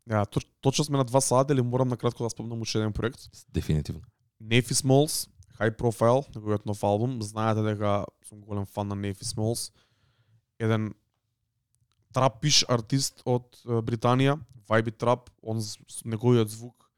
Ја, 0.09 0.25
точ, 0.29 0.45
точно 0.61 0.85
сме 0.85 0.97
на 0.97 1.05
два 1.05 1.21
сата 1.21 1.53
или 1.53 1.61
морам 1.61 1.87
на 1.87 1.97
кратко 1.97 2.23
да 2.23 2.29
спомнам 2.29 2.61
уште 2.61 2.77
еден 2.77 2.93
проект. 2.93 3.29
Дефинитивно. 3.49 4.01
Nefy 4.41 4.73
Smalls, 4.73 5.29
High 5.59 5.77
Profile, 5.77 6.25
неговиот 6.35 6.65
нов 6.65 6.83
албум. 6.83 7.21
Знаете 7.21 7.61
дека 7.61 8.05
сум 8.29 8.41
голем 8.41 8.65
фан 8.65 8.87
на 8.87 8.95
Nefy 8.95 9.23
Smalls. 9.23 9.71
Еден 10.59 10.93
трапиш 12.13 12.63
артист 12.69 13.21
од 13.25 13.47
Британија, 13.65 14.37
вајби 14.69 14.93
трап, 14.95 15.29
он 15.41 15.61
неговиот 16.05 16.49
звук 16.49 16.89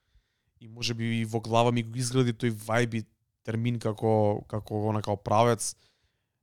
и 0.59 0.67
може 0.67 0.93
би 0.93 1.21
и 1.21 1.25
во 1.25 1.41
глава 1.41 1.71
ми 1.71 1.83
го 1.83 1.97
изгради 1.99 2.33
тој 2.33 2.53
вајби 2.65 3.03
термин 3.43 3.79
како 3.79 4.43
како 4.47 4.87
она 4.89 5.01
како 5.01 5.17
правец. 5.17 5.75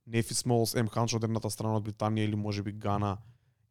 Нефи 0.05 0.33
Смолс, 0.33 0.75
М 0.75 0.89
Hunch 0.89 1.15
од 1.15 1.23
едната 1.23 1.49
страна 1.49 1.79
од 1.79 1.85
Британија 1.85 2.27
или 2.27 2.35
може 2.35 2.63
би 2.63 2.71
Гана 2.71 3.17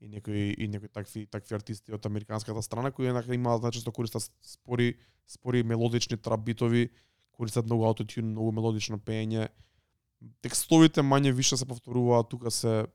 и 0.01 0.09
некои 0.09 0.55
и 0.59 0.69
некои 0.69 0.89
такви 0.89 1.27
такви 1.27 1.55
артисти 1.55 1.93
од 1.93 2.07
американската 2.07 2.63
страна 2.63 2.91
кои 2.91 3.07
еднакво 3.07 3.35
имаат 3.35 3.63
најчесто 3.63 3.93
користат 3.93 4.31
спори 4.43 4.95
спори 5.27 5.63
мелодични 5.63 6.17
трап 6.17 6.41
битови, 6.41 6.91
користат 7.33 7.67
многу 7.67 7.85
аутотюн, 7.87 8.33
многу 8.33 8.53
мелодично 8.53 8.99
пеење. 8.99 9.49
Текстовите 10.43 11.03
мање 11.07 11.33
више 11.33 11.57
се 11.57 11.67
повторуваат, 11.67 12.29
тука 12.29 12.51
се 12.51 12.87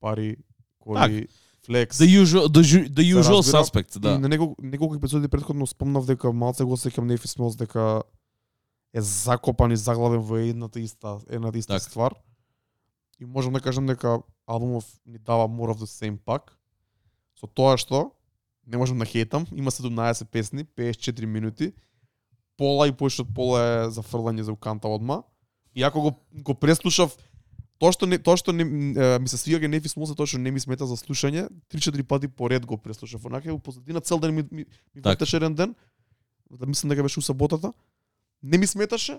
пари, 0.00 0.36
коли, 0.84 1.28
флекс. 1.66 1.98
The 1.98 2.22
usual 2.22 2.46
the, 2.48 2.88
the 2.88 3.14
usual 3.14 3.38
разбира. 3.38 3.62
suspect, 3.62 3.96
И 3.96 4.00
да. 4.00 4.18
на 4.18 4.28
неколку, 4.28 4.54
неколку 4.62 4.94
епизоди 4.94 5.28
претходно 5.28 5.66
спомнав 5.66 6.06
дека 6.06 6.32
малце 6.32 6.64
го 6.64 6.76
сеќам 6.76 7.08
Нефи 7.08 7.28
Смолс 7.28 7.56
дека 7.56 8.02
е 8.94 9.00
закопан 9.00 9.72
и 9.72 9.76
заглавен 9.76 10.20
во 10.20 10.36
едната 10.36 10.80
иста, 10.80 11.18
едната 11.30 11.58
иста 11.58 11.74
Така. 11.74 11.84
ствар. 11.90 12.14
И 13.20 13.24
можам 13.24 13.52
да 13.52 13.60
кажам 13.60 13.86
дека 13.86 14.18
албумов 14.46 14.84
ни 15.06 15.18
дава 15.18 15.48
more 15.48 15.72
of 15.74 15.78
the 15.78 15.86
same 15.86 16.18
пак. 16.18 16.58
Со 17.40 17.46
тоа 17.46 17.76
што 17.76 18.10
не 18.66 18.76
можам 18.76 18.98
да 18.98 19.04
хейтам, 19.04 19.46
има 19.54 19.70
17 19.70 20.24
песни, 20.24 20.64
54 20.64 21.26
минути. 21.26 21.72
Пола 22.56 22.86
и 22.88 22.92
повеќе 22.92 23.20
од 23.20 23.34
пола 23.34 23.60
е 23.60 23.90
за 23.90 24.02
фрлање 24.02 24.40
за 24.40 24.52
уканта 24.52 24.88
одма. 24.88 25.22
И 25.74 25.82
ако 25.82 26.00
го 26.00 26.12
го 26.32 26.54
преслушав 26.54 27.16
Тоа 27.78 27.90
што 27.92 28.06
не 28.06 28.18
тоа 28.22 28.38
што 28.38 28.52
не, 28.54 28.64
ми 28.64 29.28
се 29.28 29.38
свига 29.38 29.68
Нефи 29.68 29.90
Смолс 29.90 30.12
е 30.12 30.14
тоа 30.14 30.30
што 30.30 30.38
не 30.38 30.52
ми 30.54 30.60
смета 30.62 30.86
за 30.86 30.96
слушање, 30.96 31.48
3-4 31.74 32.02
пати 32.02 32.28
поред 32.28 32.66
го 32.66 32.78
преслушав. 32.78 33.24
Онака 33.26 33.50
во 33.50 33.58
позадина 33.58 34.00
цел 34.00 34.18
ден 34.18 34.34
ми, 34.34 34.44
ми, 34.50 34.66
ми 34.94 35.00
вртеше 35.00 35.36
еден 35.36 35.54
ден. 35.54 35.74
Да 36.50 36.66
мислам 36.66 36.94
дека 36.94 37.02
беше 37.02 37.18
у 37.18 37.22
саботата. 37.22 37.72
Не 38.42 38.58
ми 38.58 38.66
сметаше, 38.66 39.18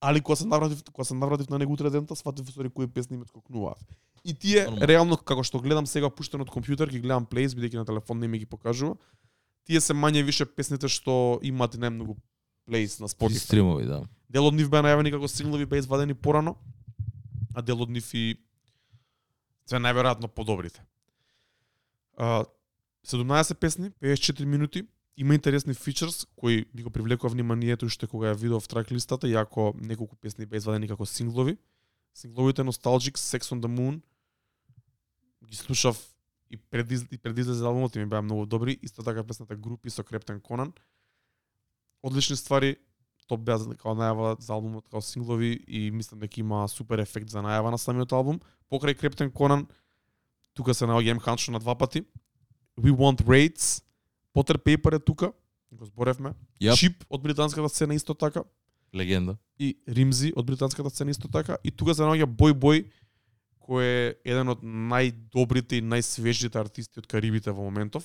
али 0.00 0.20
кога 0.20 0.36
се 0.36 0.46
навратив, 0.46 0.82
кога 0.92 1.04
се 1.04 1.14
навратив 1.14 1.48
на 1.48 1.58
него 1.58 1.72
утре 1.72 1.90
дента, 1.90 2.16
сватив 2.16 2.50
во 2.56 2.70
кои 2.70 2.86
песни 2.86 3.16
ме 3.16 3.24
скокнуваат. 3.24 3.78
И 4.24 4.34
тие 4.34 4.64
Нормално. 4.64 4.86
реално 4.86 5.16
како 5.16 5.44
што 5.44 5.60
гледам 5.60 5.86
сега 5.86 6.10
пуштен 6.10 6.40
од 6.40 6.50
компјутер, 6.50 6.90
ги 6.90 7.00
гледам 7.00 7.24
плейс 7.26 7.54
бидејќи 7.54 7.76
на 7.76 7.84
телефон 7.84 8.18
не 8.18 8.28
ми 8.28 8.38
ги 8.38 8.46
покажува. 8.46 8.96
Тие 9.64 9.80
се 9.80 9.94
мање 9.94 10.24
више 10.24 10.44
песните 10.44 10.88
што 10.88 11.38
имаат 11.42 11.76
најмногу 11.76 12.16
плейс 12.66 12.98
на 13.00 13.08
Spotify. 13.08 13.38
стримови, 13.38 13.86
да. 13.86 14.02
Дел 14.28 14.46
од 14.46 14.54
нив 14.54 14.70
беа 14.70 14.82
најавени 14.82 15.12
како 15.12 15.28
синглови 15.28 15.66
беа 15.66 15.78
извадени 15.78 16.14
порано, 16.14 16.56
а 17.54 17.62
дел 17.62 17.82
од 17.82 17.90
нив 17.90 18.06
и 18.14 18.38
се 19.66 19.78
најверојатно 19.78 20.28
подобрите. 20.28 20.82
А, 22.16 22.44
17 23.06 23.54
песни, 23.54 23.90
54 24.02 24.44
минути, 24.44 24.86
има 25.16 25.34
интересни 25.34 25.74
фичерс 25.74 26.26
кои 26.36 26.66
ми 26.74 26.82
го 26.82 26.90
привлекува 26.90 27.32
вниманието 27.32 27.86
уште 27.86 28.06
кога 28.06 28.32
ја 28.32 28.36
видов 28.36 28.68
трак 28.68 28.90
листата, 28.92 29.28
иако 29.28 29.74
неколку 29.76 30.16
песни 30.16 30.46
беа 30.46 30.58
извадени 30.58 30.88
како 30.88 31.06
синглови. 31.06 31.58
Сингловите 32.14 32.62
Nostalgic, 32.62 33.18
Sex 33.20 33.52
on 33.54 33.60
the 33.60 33.68
Moon, 33.68 34.00
ги 35.44 35.56
слушав 35.56 36.14
и 36.50 36.56
пред, 36.56 36.90
и 37.12 37.18
пред 37.18 37.38
излезе 37.38 37.64
албумот 37.64 37.96
и 37.96 37.98
ми 37.98 38.06
беа 38.06 38.22
многу 38.22 38.46
добри. 38.46 38.78
Исто 38.82 39.02
така 39.02 39.24
песната 39.24 39.56
Групи 39.56 39.90
со 39.90 40.04
Крептен 40.04 40.40
Конан. 40.40 40.72
Одлични 42.02 42.36
ствари, 42.36 42.76
топ 43.30 43.44
беа 43.46 43.58
као 43.78 43.94
најава 43.94 44.34
за 44.42 44.56
албумот 44.56 44.88
као 44.90 45.02
синглови 45.04 45.52
и 45.68 45.90
мислам 45.94 46.20
дека 46.20 46.40
има 46.42 46.64
супер 46.68 46.98
ефект 46.98 47.30
за 47.30 47.44
најава 47.44 47.70
на 47.70 47.78
самиот 47.78 48.12
албум. 48.12 48.40
Покрај 48.70 48.98
Крептен 48.98 49.30
Конан, 49.30 49.66
тука 50.54 50.74
се 50.74 50.88
наоѓа 50.90 51.14
М 51.14 51.20
Ханшо 51.20 51.52
на 51.52 51.60
два 51.62 51.74
пати. 51.74 52.02
We 52.80 52.90
Want 52.90 53.22
Raids, 53.22 53.82
Potter 54.34 54.58
Paper 54.58 54.96
е 54.96 54.98
тука, 54.98 55.32
го 55.72 55.84
зборевме. 55.86 56.34
Јап. 56.60 56.76
Чип 56.76 57.04
од 57.08 57.22
британската 57.22 57.68
сцена 57.68 57.94
исто 57.94 58.14
така 58.14 58.42
Легенда. 58.94 59.36
и 59.58 59.76
Римзи 59.86 60.32
од 60.36 60.46
британската 60.46 60.90
сцена 60.90 61.10
исто 61.10 61.28
така 61.28 61.56
и 61.64 61.70
тука 61.70 61.94
се 61.94 62.02
наоѓа 62.02 62.26
Бој 62.26 62.54
Бој 62.54 62.84
кој 63.60 63.84
е 63.86 64.14
еден 64.24 64.48
од 64.48 64.62
најдобрите 64.64 65.78
и 65.78 65.82
најсвежите 65.82 66.58
артисти 66.58 66.98
од 66.98 67.06
Карибите 67.06 67.52
во 67.54 67.62
моментов. 67.62 68.02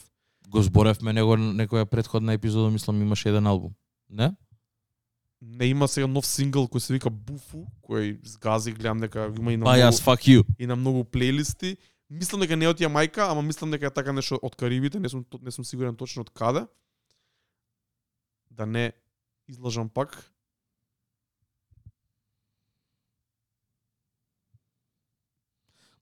Го 0.50 0.62
зборевме 0.62 1.14
него 1.14 1.38
некоја 1.38 1.86
претходна 1.90 2.36
епизода, 2.38 2.70
мислам 2.70 3.02
имаше 3.02 3.30
еден 3.30 3.48
албум. 3.48 3.74
Не? 4.10 4.36
Не 5.48 5.66
има 5.66 5.88
сега 5.88 6.08
нов 6.10 6.26
сингл 6.26 6.66
кој 6.66 6.82
се 6.82 6.96
вика 6.96 7.10
Буфу, 7.14 7.68
кој 7.86 8.18
згази, 8.26 8.74
гледам 8.74 9.04
дека 9.04 9.28
има 9.30 9.54
и 9.54 9.58
на 9.62 9.78
јас 9.78 10.02
многу, 10.02 10.06
fuck 10.08 10.26
you. 10.26 10.44
и 10.58 10.66
на 10.66 10.76
многу 10.76 11.04
плейлисти. 11.06 11.78
Мислам 12.10 12.42
дека 12.42 12.58
не 12.58 12.66
е 12.66 12.74
од 12.74 12.82
Јамајка, 12.82 13.30
ама 13.30 13.42
мислам 13.46 13.70
дека 13.72 13.88
е 13.88 13.94
така 13.94 14.12
нешто 14.12 14.40
од 14.42 14.56
Карибите, 14.58 15.00
не 15.00 15.10
сум 15.10 15.26
не 15.42 15.52
сум 15.52 15.66
сигурен 15.66 15.96
точно 15.96 16.26
од 16.26 16.30
каде. 16.34 16.66
Да 18.50 18.66
не 18.66 18.92
излажам 19.48 19.90
пак. 19.90 20.18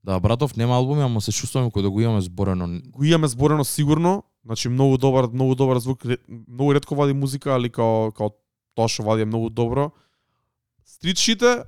Да, 0.03 0.20
братов 0.20 0.56
нема 0.56 0.76
албуми, 0.76 1.03
ама 1.03 1.22
се 1.22 1.32
чувствувам 1.32 1.72
кој 1.72 1.82
да 1.82 1.90
го 1.91 2.02
имаме 2.02 2.22
зборено. 2.22 2.82
го 2.91 3.03
имаме 3.03 3.28
зборено 3.28 3.64
сигурно, 3.64 4.24
значи 4.45 4.70
многу 4.70 4.98
добар, 4.98 5.28
многу 5.28 5.56
добар 5.56 5.80
звук, 5.80 6.03
многу 6.28 6.74
ретко 6.74 6.95
вади 6.95 7.14
музика, 7.14 7.56
али 7.56 7.70
као 7.70 8.11
као 8.11 8.32
тоа 8.76 8.88
што 8.88 9.04
вади 9.04 9.24
е 9.24 9.30
многу 9.30 9.50
добро. 9.50 9.91
Стрит 10.86 11.18
шите, 11.18 11.64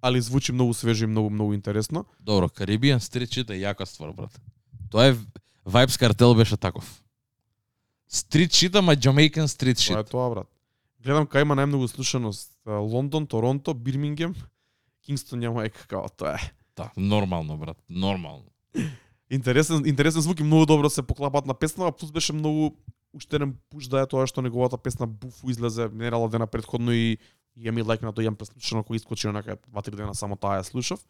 али 0.00 0.20
звучи 0.20 0.52
многу 0.52 0.74
свежо 0.74 1.04
и 1.04 1.06
многу 1.06 1.30
многу 1.30 1.54
интересно. 1.54 2.04
Добро, 2.20 2.48
Caribbean 2.48 2.98
Shit 2.98 3.50
е 3.50 3.60
јака 3.62 3.86
ствар, 3.86 4.12
брат. 4.12 4.40
Тоа 4.90 5.06
е 5.10 5.16
Vibes 5.66 5.98
Cartel 5.98 6.36
беше 6.36 6.56
таков. 6.56 7.02
Shit, 8.10 8.78
ама 8.78 8.96
Jamaican 8.96 9.46
Street 9.46 9.86
Тоа 9.86 10.00
е 10.00 10.04
тоа, 10.04 10.30
брат. 10.30 10.48
Гледам 11.02 11.26
кај 11.26 11.42
има 11.42 11.54
најмногу 11.54 11.88
слушаност. 11.88 12.52
Лондон, 12.66 13.26
Торонто, 13.26 13.74
Бирмингем, 13.74 14.34
Кингстон, 15.06 15.40
Јамајка, 15.40 15.86
као 15.86 16.08
тоа 16.08 16.34
е. 16.34 16.52
Да, 16.76 16.90
нормално, 16.96 17.56
брат, 17.56 17.78
нормално. 17.88 18.50
Интересен, 19.30 19.86
интересен 19.86 20.20
звук 20.20 20.40
и 20.40 20.42
многу 20.42 20.66
добро 20.66 20.90
се 20.90 21.02
поклапаат 21.02 21.46
на 21.46 21.54
песната, 21.54 21.96
плюс 21.96 22.12
беше 22.12 22.32
многу 22.32 22.76
уште 23.12 23.36
еден 23.36 23.56
пуш 23.70 23.88
да 23.88 24.04
е 24.04 24.06
тоа 24.06 24.26
што 24.28 24.44
неговата 24.44 24.78
песна 24.78 25.06
Буфу 25.06 25.50
излезе 25.50 25.88
нерала 25.88 26.28
дена 26.28 26.46
предходно 26.46 26.92
и 26.92 27.18
ја 27.56 27.72
ми 27.72 27.82
лайк 27.82 28.04
на 28.04 28.12
тоа 28.12 28.22
јам 28.22 28.36
преслушано 28.36 28.84
кој 28.84 29.00
искочи 29.00 29.28
онака 29.28 29.56
два 29.66 29.82
три 29.82 29.96
дена 29.96 30.14
само 30.14 30.36
таа 30.36 30.60
ја 30.60 30.62
слушав. 30.62 31.00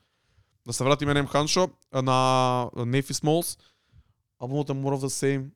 Да 0.67 0.73
се 0.73 0.85
вратиме 0.85 1.15
на 1.15 1.27
Ханшо, 1.27 1.71
на 1.93 2.71
Нефи 2.87 3.15
Смолс. 3.15 3.59
Албумот 4.39 4.71
е 4.71 4.73
More 4.73 4.97
of 4.97 5.05
the 5.05 5.13
Same, 5.13 5.51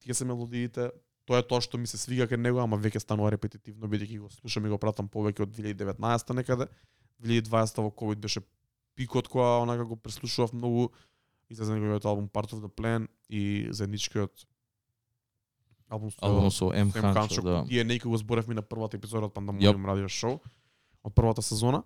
тие 0.00 0.14
се 0.14 0.24
мелодиите, 0.24 0.90
тоа 1.26 1.38
е 1.38 1.42
тоа 1.42 1.60
што 1.60 1.76
ми 1.78 1.86
се 1.86 1.98
свига 1.98 2.24
кај 2.24 2.40
него, 2.40 2.60
ама 2.64 2.78
веќе 2.78 3.02
станува 3.02 3.30
репетитивно 3.34 3.88
бидејќи 3.88 4.18
го 4.20 4.30
слушам 4.30 4.66
и 4.66 4.72
го 4.72 4.78
пратам 4.78 5.08
повеќе 5.08 5.42
од 5.42 5.52
2019 5.52 6.32
некаде. 6.34 6.68
2020 7.20 7.82
во 7.82 7.90
ковид 7.90 8.20
беше 8.20 8.40
пикот 8.96 9.28
која 9.28 9.62
онака 9.62 9.84
го 9.84 9.96
преслушував 9.96 10.52
многу 10.52 10.90
излезе 11.48 11.74
неговиот 11.74 12.04
албум 12.04 12.28
Part 12.28 12.52
of 12.52 12.60
the 12.60 12.68
Plan 12.68 13.08
и 13.28 13.68
заедничкиот 13.70 14.46
албум 15.88 16.10
со 16.10 16.18
Албум 16.22 16.50
со 16.50 16.72
М 16.72 16.90
Ханчо, 16.90 17.42
да. 17.42 17.64
Тие 17.68 17.84
некој 17.84 18.08
го 18.08 18.16
зборевме 18.16 18.54
на 18.54 18.62
првата 18.62 18.96
епизода 18.96 19.26
од 19.26 19.34
Пандамониум 19.34 19.86
радио 19.86 20.08
шоу 20.08 20.40
од 21.02 21.14
првата 21.14 21.42
сезона. 21.42 21.82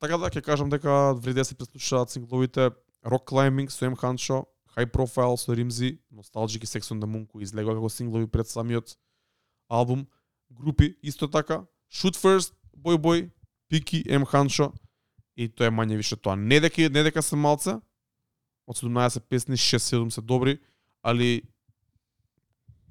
Така 0.00 0.18
да 0.18 0.30
ќе 0.30 0.42
кажам 0.42 0.70
дека 0.70 1.14
вреди 1.14 1.40
да 1.40 1.44
се 1.44 1.54
преслушаат 1.54 2.10
сингловите 2.10 2.70
Rock 3.04 3.30
Climbing 3.30 3.70
со 3.70 3.86
М 3.86 3.96
Ханчо, 3.96 4.46
High 4.76 4.90
Profile 4.90 5.36
со 5.36 5.54
Римзи, 5.54 5.98
Nostalgic 6.12 6.64
и 6.64 6.66
Sex 6.66 6.90
on 6.90 7.00
the 7.00 7.06
Moon 7.06 7.26
кои 7.26 7.42
излегоа 7.42 7.74
како 7.74 7.88
синглови 7.88 8.26
пред 8.26 8.48
самиот 8.48 8.96
албум, 9.68 10.06
групи 10.50 10.96
исто 11.02 11.28
така, 11.28 11.66
Shoot 11.92 12.16
First, 12.16 12.52
Boy 12.76 12.96
Boy, 12.96 13.30
Пики, 13.68 14.04
М 14.08 14.26
Ханчо 14.26 14.72
и 15.36 15.48
тоа 15.48 15.66
е 15.66 15.70
мање 15.70 15.96
више 15.96 16.16
тоа. 16.16 16.36
Не 16.36 16.60
дека 16.60 16.90
не 16.90 17.02
дека 17.02 17.22
се 17.22 17.36
малце, 17.36 17.78
од 18.70 18.76
17 18.76 19.20
песни 19.20 19.56
6-7 19.56 20.08
се 20.10 20.20
добри, 20.22 20.58
али 21.02 21.42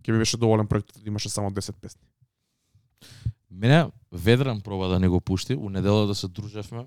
ќе 0.04 0.12
ми 0.12 0.20
беше 0.20 0.38
доволен 0.38 0.68
проектот 0.68 1.00
да 1.04 1.08
имаше 1.08 1.30
само 1.30 1.52
10 1.52 1.72
песни. 1.74 2.02
Мене 3.52 3.88
Ведран 4.12 4.62
проба 4.62 4.88
да 4.88 5.00
не 5.00 5.08
го 5.08 5.22
пушти, 5.22 5.56
у 5.56 5.70
неделата 5.70 6.08
да 6.08 6.16
се 6.16 6.28
дружевме. 6.28 6.86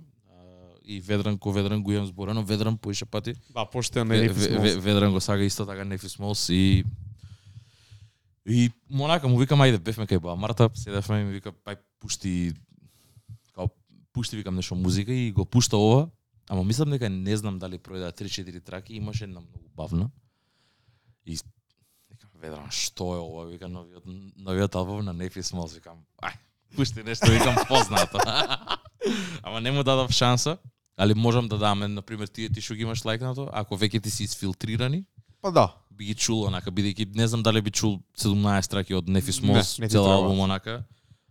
и 0.85 1.01
Ведран 1.01 1.39
ко 1.39 1.53
Ведран 1.53 1.83
го 1.83 1.93
имам 1.93 2.07
зборено, 2.07 2.45
Ведран 2.45 2.79
поише 2.79 3.05
пати. 3.05 3.35
Да, 3.51 3.65
поштен 3.67 4.09
не 4.09 4.29
Ве- 4.29 4.79
Ведран 4.79 5.13
го 5.13 5.21
сага 5.21 5.45
исто 5.45 5.67
така 5.67 5.85
Нефи 5.85 6.09
Смолс 6.09 6.49
и 6.49 6.85
и 8.47 8.71
монака 8.91 9.29
му 9.29 9.39
викам 9.39 9.61
ајде 9.61 9.79
бевме 9.79 10.07
кај 10.07 10.19
баба 10.19 10.37
Марта, 10.37 10.71
седевме 10.75 11.21
и 11.21 11.25
ми 11.25 11.33
вика 11.33 11.53
ај 11.53 11.79
пушти 12.01 12.53
као 13.55 13.69
пушти 14.13 14.37
викам 14.37 14.55
нешто 14.55 14.75
музика 14.75 15.13
и 15.13 15.33
го 15.33 15.45
пушта 15.45 15.77
ова, 15.77 16.09
ама 16.53 16.65
мислам 16.65 16.91
дека 16.93 17.09
не 17.09 17.37
знам 17.37 17.57
дали 17.59 17.79
пројдаа 17.81 18.13
3-4 18.13 18.61
траки, 18.61 18.95
имаше 18.95 19.25
една 19.25 19.41
многу 19.41 19.71
бавна. 19.77 20.11
И 21.25 21.39
викам 22.11 22.31
Ведран 22.43 22.69
што 22.71 23.15
е 23.17 23.21
ова, 23.23 23.47
викам 23.49 23.73
новиот 23.73 24.05
новиот 24.37 24.77
албум 24.77 25.05
на 25.05 25.15
Нефи 25.17 25.43
Смолс, 25.43 25.73
викам 25.73 26.05
ај 26.21 26.37
пушти 26.77 27.03
нешто 27.03 27.31
викам 27.33 27.57
познато. 27.69 28.21
ама 29.43 29.61
не 29.61 29.73
му 29.73 29.83
дадов 29.83 30.13
шанса. 30.13 30.59
Али 30.97 31.15
можам 31.15 31.49
да 31.49 31.59
даме, 31.59 31.89
на 31.89 32.03
пример, 32.03 32.29
тие 32.29 32.53
ти 32.53 32.61
што 32.61 32.77
ги 32.77 32.85
имаш 32.85 33.01
лајкнато, 33.01 33.49
ако 33.49 33.81
веќе 33.81 34.03
ти 34.03 34.11
си 34.11 34.29
изфилтрирани, 34.29 35.07
Па 35.41 35.51
да. 35.51 35.73
би 35.91 36.13
ги 36.13 36.15
чул 36.15 36.45
онака, 36.45 36.69
бидејќи 36.71 37.17
не 37.17 37.29
знам 37.29 37.43
дали 37.43 37.63
би 37.65 37.71
чул 37.71 38.03
17 38.21 38.69
траки 38.69 38.95
од 38.95 39.09
Нефи 39.09 39.33
Не, 39.33 39.33
Смолс, 39.33 39.79
не 39.79 39.89
ти 39.89 39.97
цел 39.97 40.05
албум 40.05 40.41
онака, 40.41 40.85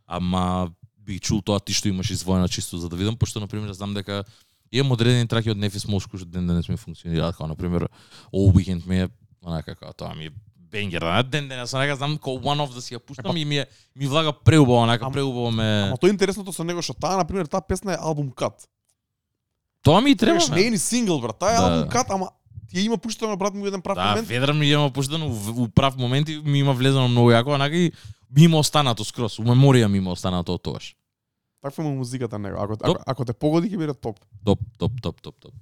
ама 0.08 0.74
би 0.98 1.20
чул 1.20 1.46
тоа 1.46 1.60
ти 1.60 1.74
што 1.78 1.90
имаш 1.90 2.10
извоена 2.10 2.50
чисто 2.50 2.82
за 2.82 2.90
да 2.90 2.96
видам, 2.96 3.18
пошто 3.18 3.40
на 3.40 3.48
пример 3.48 3.74
знам 3.74 3.94
дека 3.94 4.26
имам 4.72 4.92
одредени 4.92 5.28
траки 5.28 5.52
од 5.52 5.58
Нефи 5.58 5.80
Смолс 5.80 6.08
кои 6.08 6.20
што 6.20 6.30
ден 6.32 6.48
денес 6.48 6.70
ми 6.70 6.78
функционираат, 6.78 7.36
како 7.36 7.48
на 7.48 7.56
пример 7.56 7.88
All 8.34 8.52
Weekend 8.56 8.88
ми 8.88 9.02
е 9.04 9.10
онака 9.44 9.76
како 9.76 9.94
тоа 9.94 10.16
ми 10.16 10.30
бенгер, 10.72 11.02
на 11.02 11.24
ден 11.24 11.48
денес 11.50 11.74
онака 11.74 11.96
знам 11.96 12.18
ко 12.18 12.38
one 12.40 12.64
of 12.64 12.74
да 12.74 12.82
си 12.82 12.96
ја 12.96 13.00
пуштам 13.00 13.38
и 13.38 13.46
ми 13.46 13.58
е 13.58 13.66
ми 13.96 14.08
влага 14.08 14.34
преубаво, 14.34 14.84
онака 14.84 15.12
преубаво 15.12 15.52
ме 15.52 15.88
Ама 15.88 15.98
тоа 15.98 16.10
е 16.10 16.16
интересното 16.16 16.54
со 16.54 16.64
него 16.64 16.82
што 16.82 16.94
таа 16.94 17.18
на 17.18 17.26
пример 17.26 17.46
таа 17.46 17.62
песна 17.62 17.94
е 17.94 17.98
албум 18.00 18.32
кат. 18.32 18.68
Тоа 19.84 20.02
ми 20.02 20.12
и 20.12 20.16
треба. 20.16 20.40
Требаш 20.40 20.56
не 20.56 20.68
е 20.68 20.70
ни 20.70 20.78
сингл 20.78 21.20
брат, 21.20 21.40
таа 21.40 21.52
е 21.52 21.58
Да. 21.58 21.64
албум 21.68 21.90
кат, 21.90 22.08
ама 22.10 22.30
ти 22.70 22.80
има 22.82 22.98
пуштено 22.98 23.38
брат 23.38 23.54
ми 23.54 23.68
еден 23.68 23.82
прав 23.82 23.96
Да, 23.96 24.10
момент. 24.10 24.28
Ведран 24.28 24.58
ми 24.58 24.70
има 24.70 24.90
пуштено 24.90 25.28
у, 25.28 25.64
у 25.64 25.68
прав 25.68 25.98
момент 25.98 26.30
и 26.30 26.40
ми 26.46 26.60
има 26.60 26.74
влезено 26.74 27.08
многу 27.08 27.32
јако, 27.32 27.56
онака 27.56 27.76
и 27.76 27.92
ми 28.36 28.44
има 28.44 28.58
останато 28.58 29.04
скроз, 29.04 29.40
у 29.40 29.44
меморија 29.44 29.88
ми 29.88 29.98
има 29.98 30.12
останато 30.12 30.54
од 30.54 30.62
тогаш. 30.64 30.96
Таква 31.62 31.84
му 31.84 31.96
музиката 31.96 32.40
него. 32.40 32.58
Ако, 32.60 32.74
ако, 32.82 32.96
ако 33.06 33.26
те 33.26 33.34
погоди 33.34 33.70
ќе 33.70 33.78
биде 33.78 33.94
топ. 33.94 34.20
Топ, 34.46 34.60
топ, 34.78 34.92
топ, 35.02 35.22
топ, 35.22 35.36
топ. 35.40 35.54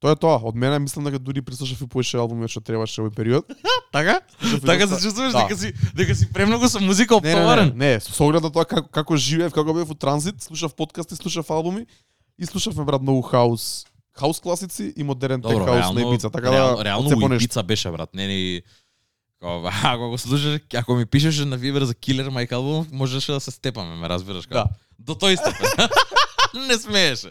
Тоа 0.00 0.12
е 0.12 0.16
тоа. 0.16 0.36
Од 0.44 0.54
мене 0.54 0.78
мислам 0.78 1.04
дека 1.08 1.18
дури 1.18 1.40
прислушав 1.42 1.80
и 1.80 1.88
поише 1.88 2.18
албуми 2.20 2.48
што 2.48 2.60
требаше 2.60 3.00
овој 3.00 3.14
период. 3.16 3.48
Така? 3.96 4.20
Така 4.66 4.86
се 4.86 5.00
чувствуваш 5.00 5.32
Да. 5.32 5.48
дека 5.48 5.56
си 5.56 5.72
дека 5.96 6.14
си 6.14 6.28
премногу 6.32 6.68
со 6.68 6.80
музика 6.80 7.14
Не, 7.14 7.20
не, 7.20 7.28
не, 7.28 7.34
оптоварен. 7.34 7.72
не, 7.76 8.00
со 8.00 8.24
оглед 8.24 8.42
на 8.42 8.52
тоа 8.52 8.64
како, 8.68 8.88
како 8.88 9.16
живеев, 9.16 9.52
како 9.52 9.72
бев 9.72 9.88
у 9.90 9.94
транзит, 9.94 10.42
слушав 10.42 10.74
подкасти, 10.76 11.16
слушав 11.16 11.50
албуми 11.50 11.86
и 12.38 12.44
слушавме 12.46 12.84
брат 12.84 13.00
многу 13.02 13.22
хаус 13.22 13.86
хаус 14.12 14.40
класици 14.40 14.92
и 14.96 15.02
модерен 15.04 15.40
тек 15.42 15.52
хаус 15.52 15.80
реално, 15.80 16.00
на 16.00 16.08
Ибица, 16.08 16.30
така 16.30 16.52
реално, 16.52 16.76
да 16.76 16.84
реално 16.84 17.08
у 17.08 17.20
понешто. 17.20 17.44
Ибица 17.44 17.62
беше 17.62 17.90
брат, 17.90 18.14
не 18.14 18.26
ни 18.26 18.62
Као, 19.40 19.66
ако 19.84 20.08
го 20.08 20.18
слушаш, 20.18 20.60
ако 20.74 20.94
ми 20.94 21.06
пишеше 21.06 21.44
на 21.44 21.58
Viber 21.58 21.82
за 21.82 21.94
Killer 21.94 22.28
Mike 22.28 22.52
албум, 22.52 22.86
можеше 22.92 23.32
да 23.32 23.40
се 23.40 23.50
степаме, 23.50 23.96
ме 23.96 24.08
разбираш 24.08 24.46
како. 24.46 24.68
Да. 24.68 24.74
До 24.98 25.12
тој 25.14 25.36
степен. 25.36 25.88
не 26.68 26.78
смееше. 26.78 27.30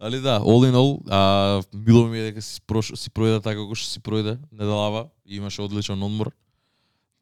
Али 0.00 0.20
да, 0.20 0.40
all 0.40 0.64
in 0.64 0.74
all, 0.74 1.00
а, 1.10 1.62
мило 1.74 2.06
ми 2.06 2.18
е 2.18 2.22
дека 2.22 2.42
си, 2.42 2.60
прош, 2.66 2.92
си 2.96 3.10
пројде 3.10 3.42
така 3.42 3.60
како 3.60 3.76
што 3.76 3.86
си 3.86 4.00
пројде, 4.00 4.38
недалава, 4.52 5.08
и 5.26 5.36
имаше 5.36 5.62
одличен 5.62 6.02
одмор. 6.02 6.32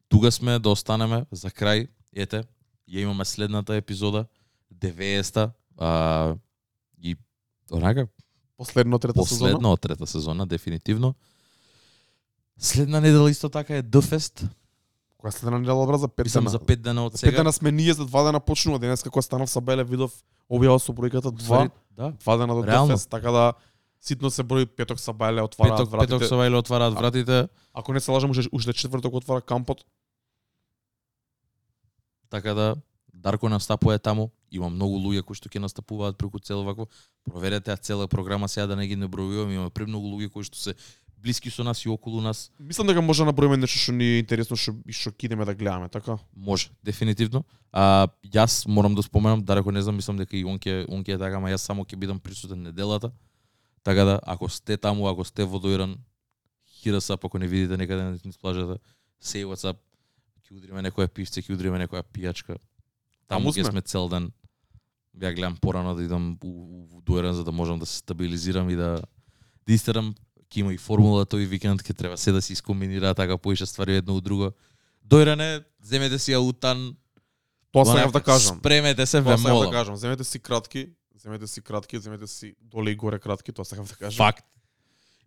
Туга 0.09 0.31
сме 0.31 0.59
да 0.59 0.69
останеме 0.69 1.25
за 1.31 1.51
крај. 1.51 1.87
Ете, 2.15 2.43
ја 2.89 3.03
имаме 3.03 3.25
следната 3.25 3.75
епизода, 3.75 4.25
90-та, 4.73 5.51
а, 5.77 6.35
и 7.03 7.15
онака, 7.71 8.07
Последно 8.57 8.99
трета 8.99 9.23
сезона. 9.25 9.51
последна 9.51 9.69
од 9.71 9.81
трета 9.81 10.07
сезона, 10.07 10.45
дефинитивно. 10.47 11.15
Следна 12.59 13.01
недела 13.01 13.31
исто 13.31 13.49
така 13.49 13.75
е 13.75 13.83
The 13.83 14.01
Fest. 14.01 14.47
Која 15.19 15.31
следна 15.31 15.59
недела 15.59 15.87
брат 15.87 15.99
за 15.99 16.07
5 16.07 16.23
Мислам 16.23 16.43
дена. 16.43 16.49
за 16.49 16.59
5 16.59 16.75
дена 16.77 17.05
од 17.05 17.11
За 17.11 17.17
5 17.17 17.19
сега. 17.21 17.37
дена 17.37 17.53
сме 17.53 17.71
ние 17.71 17.93
за 17.93 18.05
2 18.05 18.25
дена 18.25 18.39
почнува 18.39 18.79
денес 18.79 19.03
како 19.03 19.21
станав 19.21 19.49
са 19.49 19.61
Беле 19.61 19.83
видов 19.83 20.11
објава 20.49 20.77
со 20.77 20.91
бројката 20.93 21.31
2, 21.31 21.71
Да. 21.91 22.11
2 22.15 22.37
дена 22.37 22.55
до 22.55 22.63
Реално. 22.63 22.87
Дефест, 22.87 23.09
така 23.09 23.31
да 23.31 23.53
ситно 24.01 24.31
се 24.31 24.43
брои 24.43 24.65
петок 24.65 24.99
са 24.99 25.13
Беле 25.13 25.41
отвараат 25.41 25.77
Петок, 25.77 25.89
вратите. 25.89 26.13
петок 26.13 26.27
со 26.27 26.35
Вајле 26.35 26.55
отвараат 26.55 26.93
вратите. 26.93 27.47
Ако 27.73 27.93
не 27.93 27.99
се 27.99 28.11
лажам, 28.11 28.29
уште, 28.31 28.49
уште 28.51 28.73
четврток 28.73 29.13
отвара 29.13 29.41
кампот. 29.41 29.85
Така 32.29 32.53
да 32.53 32.75
Дарко 33.13 33.49
настапува 33.49 33.99
таму, 33.99 34.31
има 34.51 34.69
многу 34.69 34.95
луѓе 34.95 35.23
кои 35.23 35.35
што 35.35 35.49
ќе 35.49 35.59
настапуваат 35.59 36.15
преку 36.17 36.39
цел 36.39 36.63
вакво. 36.63 36.87
Проверете 37.25 37.71
ја 37.71 37.75
цела 37.77 38.07
програма 38.07 38.47
сега 38.47 38.67
да 38.67 38.75
не 38.75 38.87
ги 38.87 38.95
набројувам, 38.95 39.51
има 39.51 39.69
премногу 39.69 40.07
луѓе 40.07 40.29
кои 40.29 40.43
што 40.43 40.55
се 40.57 40.71
блиски 41.21 41.49
со 41.49 41.63
нас 41.63 41.85
и 41.85 41.89
околу 41.89 42.21
нас. 42.21 42.51
Мислам 42.59 42.87
дека 42.87 43.01
може 43.01 43.21
да 43.21 43.25
наброиме 43.25 43.57
нешто 43.57 43.79
што 43.79 43.91
ни 43.91 44.03
е 44.03 44.19
интересно 44.19 44.55
што 44.55 44.75
и 44.87 44.93
што 44.95 45.11
ќе 45.11 45.27
идеме 45.27 45.45
да 45.45 45.55
гледаме, 45.55 45.89
така? 45.89 46.17
Може, 46.35 46.71
дефинитивно. 46.83 47.43
А 47.71 48.07
јас 48.23 48.67
морам 48.67 48.95
да 48.95 49.03
споменам, 49.03 49.43
Дарко 49.43 49.71
не 49.71 49.81
знам, 49.81 49.95
мислам 49.95 50.17
дека 50.17 50.37
и 50.37 50.45
он 50.45 50.59
ќе 50.59 50.85
он 50.89 51.03
ќе 51.03 51.15
е 51.15 51.19
така, 51.19 51.37
ама 51.37 51.51
јас 51.51 51.67
само 51.67 51.83
ќе 51.83 51.99
бидам 51.99 52.19
присутен 52.19 52.63
неделата. 52.63 53.11
Така 53.83 54.03
да 54.03 54.19
ако 54.23 54.49
сте 54.49 54.77
таму, 54.77 55.07
ако 55.07 55.23
сте 55.23 55.43
во 55.43 55.59
Дојран, 55.59 55.97
хира 56.67 57.01
се 57.01 57.13
ако 57.13 57.39
не 57.39 57.47
видите 57.47 57.77
некаде 57.77 58.03
на 58.03 58.17
плажата, 58.41 58.79
say 59.21 59.43
what's 59.43 59.67
up. 59.67 59.77
Ќе 60.47 60.57
удриме 60.57 60.81
некоја 60.81 61.07
пивце, 61.07 61.41
ќе 61.41 61.53
удриме 61.53 61.77
некоја 61.77 62.03
пијачка. 62.03 62.57
Таму 63.27 63.51
Таму 63.51 63.53
ќе 63.53 63.63
сме. 63.63 63.71
сме 63.71 63.81
цел 63.81 64.09
ден. 64.09 64.31
Ја 65.19 65.35
гледам 65.35 65.57
порано 65.57 65.95
да 65.95 66.03
идам 66.03 66.37
у, 66.43 66.47
у, 66.47 66.97
у 66.97 67.01
Дојран 67.01 67.31
за 67.31 67.43
да 67.43 67.51
можам 67.51 67.79
да 67.79 67.85
се 67.85 67.97
стабилизирам 67.97 68.69
и 68.69 68.75
да 68.75 69.03
да 69.67 69.73
истерам 69.73 70.15
ќе 70.49 70.59
има 70.59 70.73
и 70.73 70.77
формула 70.77 71.25
тој 71.25 71.45
викенд 71.47 71.81
ќе 71.81 71.93
треба 71.97 72.17
се 72.17 72.31
да 72.31 72.41
се 72.41 72.53
искомбинира 72.53 73.13
така 73.13 73.37
поише 73.37 73.65
ствари 73.65 73.95
едно 74.01 74.15
од 74.17 74.23
друго. 74.23 74.51
Дојран 75.05 75.41
е, 75.41 75.63
земете 75.83 76.19
си 76.19 76.31
ја 76.31 76.39
утан, 76.41 76.95
Тоа 77.71 77.85
сакав 77.85 78.11
да 78.11 78.21
кажам. 78.21 78.57
Спремете 78.57 79.05
се, 79.05 79.21
ве 79.21 79.31
да 79.31 79.37
молам. 79.37 79.71
кажам. 79.71 79.95
Земете 79.95 80.23
си 80.23 80.39
кратки, 80.39 80.89
земете 81.21 81.47
си 81.47 81.61
кратки, 81.61 81.99
земете 81.99 82.27
си 82.27 82.55
доле 82.61 82.91
и 82.91 82.95
горе 82.95 83.19
кратки, 83.19 83.51
тоа 83.51 83.65
сакав 83.65 83.87
да 83.87 83.93
кажам. 83.95 84.17
Факт. 84.17 84.45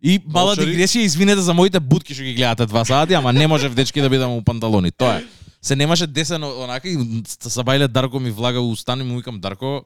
И 0.03 0.19
мала 0.27 0.51
Молчари. 0.51 0.75
дигресија, 0.75 0.99
извинете 1.07 1.41
за 1.41 1.53
моите 1.53 1.79
бутки 1.79 2.11
што 2.13 2.23
ги 2.23 2.33
гледате 2.35 2.65
два 2.65 2.83
сати, 2.85 3.13
ама 3.15 3.31
не 3.33 3.47
може 3.47 3.69
дечки 3.69 4.01
да 4.01 4.09
бидам 4.09 4.31
у 4.35 4.43
панталони. 4.43 4.91
Тоа 4.91 5.23
е. 5.23 5.25
Се 5.61 5.75
немаше 5.75 6.07
десен 6.07 6.43
онака 6.43 6.89
и 6.89 7.23
са 7.31 7.63
бајле 7.63 7.87
Дарко 7.87 8.19
ми 8.19 8.31
влага 8.31 8.59
у 8.59 8.71
устан 8.71 8.99
и 8.99 9.03
му 9.03 9.17
викам 9.17 9.39
Дарко, 9.39 9.85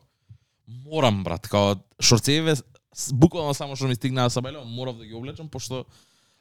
морам 0.86 1.24
брат, 1.24 1.48
као 1.48 1.76
шорцеве 2.02 2.56
буквално 3.14 3.53
само 3.53 3.76
што 3.76 3.88
ми 3.88 3.95
стигнаа 3.95 4.30
са 4.30 4.41
бајле, 4.41 4.64
морав 4.65 4.98
да 4.98 5.06
ги 5.06 5.14
облечам 5.14 5.49
пошто 5.49 5.86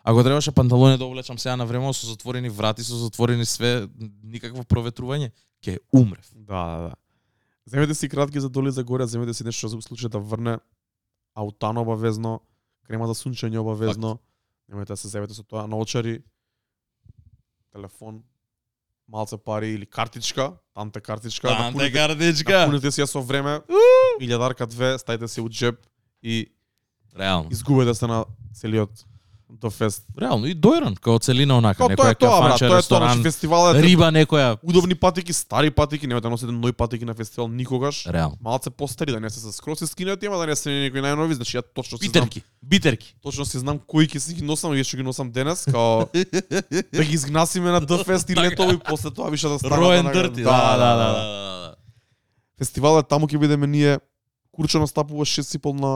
ако 0.08 0.22
требаше 0.22 0.52
панталони 0.52 0.98
да 0.98 1.04
облечам 1.04 1.38
сега 1.38 1.56
на 1.56 1.66
време 1.66 1.92
со 1.94 2.06
затворени 2.06 2.48
врати, 2.48 2.84
со 2.84 2.94
затворени 2.94 3.44
све, 3.44 3.88
никакво 4.22 4.62
проветрување, 4.62 5.32
ќе 5.58 5.80
умрев. 5.90 6.30
Да, 6.30 6.62
да, 6.64 6.78
да. 6.88 6.94
Земете 7.66 7.94
си 7.94 8.08
кратки 8.08 8.40
за 8.40 8.48
доле 8.48 8.68
и 8.68 8.72
за 8.72 8.84
горе, 8.84 9.06
земете 9.06 9.34
си 9.34 9.44
нешто 9.44 9.68
за 9.68 9.76
случај 9.76 10.08
да 10.08 10.18
врне 10.22 10.58
аутан 11.34 11.78
обавезно, 11.82 12.40
крема 12.86 13.10
за 13.10 13.18
сунчење 13.18 13.58
обавезно. 13.58 14.20
Немојте 14.70 14.94
да 14.94 14.96
се 14.96 15.08
земете 15.08 15.34
со 15.34 15.42
тоа 15.42 15.66
наочари, 15.66 16.22
телефон, 17.74 18.22
малце 19.10 19.36
пари 19.36 19.74
или 19.74 19.86
картичка, 19.86 20.52
танте 20.74 21.00
картичка, 21.00 21.48
да 21.48 21.56
Танте 21.56 21.78
пуните, 21.78 21.98
картичка. 21.98 22.58
да 22.58 22.66
пуните 22.70 22.94
си 22.94 23.02
ја 23.02 23.10
со 23.10 23.18
време, 23.18 23.58
илјадарка 24.22 24.70
две, 24.70 24.94
стајте 25.02 25.26
си 25.26 25.42
у 25.42 25.50
джеб 25.50 25.82
и 26.26 26.46
Реално. 27.18 27.48
изгубете 27.52 27.94
се 27.94 28.06
на 28.06 28.24
целиот 28.54 28.90
до 29.50 29.70
фест. 29.70 30.02
Реално 30.20 30.46
и 30.46 30.54
дојран, 30.54 30.98
као 30.98 31.18
целина 31.18 31.58
онака, 31.58 31.78
Као 31.78 31.88
тоа 31.88 31.96
некоја 31.96 32.10
е 32.10 32.14
тоа, 32.16 32.40
брат, 32.40 32.58
тоа 32.58 32.78
е 32.78 32.82
тоа, 32.82 32.98
значи 32.98 33.22
фестивалот 33.22 33.76
е 33.76 33.82
риба 33.82 34.10
некоја. 34.10 34.58
удобни 34.62 34.94
патики, 34.94 35.32
стари 35.32 35.70
патики, 35.70 36.08
немојте 36.08 36.20
да 36.20 36.30
носите 36.30 36.52
нови 36.52 36.72
патики 36.72 37.04
на 37.04 37.14
фестивал 37.14 37.48
никогаш. 37.48 38.06
Реално. 38.06 38.36
малце 38.40 38.70
постари, 38.70 39.12
да 39.12 39.20
не 39.20 39.30
се 39.30 39.40
со 39.40 39.52
скроз 39.52 39.78
скинати, 39.80 40.26
ама 40.26 40.38
да 40.38 40.46
не 40.46 40.56
се 40.56 40.70
некои 40.70 41.00
најнови, 41.00 41.32
значи 41.32 41.56
ја 41.56 41.62
точно 41.74 41.98
си 41.98 42.04
знам, 42.04 42.24
Битерки. 42.24 42.42
Битерки. 42.62 43.14
точно 43.22 43.44
си 43.44 43.58
знам 43.58 43.78
кои 43.78 44.06
ќе 44.06 44.18
си 44.18 44.34
ги 44.34 44.42
носам 44.42 44.74
и 44.74 44.84
што 44.84 44.96
ги 44.96 45.02
носам 45.02 45.30
денес, 45.30 45.64
као 45.64 46.10
да 46.92 47.04
ги 47.04 47.14
изгнасиме 47.14 47.70
на 47.70 47.80
Дфест 47.80 48.30
и 48.30 48.34
Така. 48.34 48.42
летово 48.42 48.72
и 48.72 48.78
после 48.80 49.10
тоа 49.10 49.30
више 49.30 49.48
да 49.48 49.58
станат. 49.58 49.78
Роен 49.78 50.00
онака- 50.00 50.12
дърти. 50.12 50.42
Да, 50.42 50.76
да, 50.76 50.96
да, 50.96 51.06
да. 51.12 51.74
Фестивалот 52.58 53.08
таму 53.08 53.26
ќе 53.26 53.38
бидеме 53.38 53.66
ние. 53.66 53.98
Курчо 54.56 54.80
настапува 54.80 55.24
6 55.28 55.58
пол 55.60 55.74
на 55.76 55.92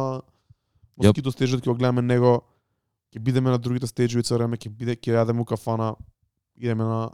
Москито 1.00 1.32
стежот, 1.32 1.64
ќе 1.64 1.72
го 1.72 1.78
гледаме 1.80 2.04
него. 2.04 2.42
Ќе 3.10 3.22
бидеме 3.24 3.50
на 3.50 3.58
другите 3.58 3.88
стеџови 3.88 4.22
цело 4.22 4.38
време, 4.38 4.60
ќе 4.60 4.68
биде 4.68 4.94
ќе 4.94 5.16
јадеме 5.16 5.40
у 5.42 5.48
кафана, 5.48 5.94
идеме 6.60 6.84
на 6.84 7.10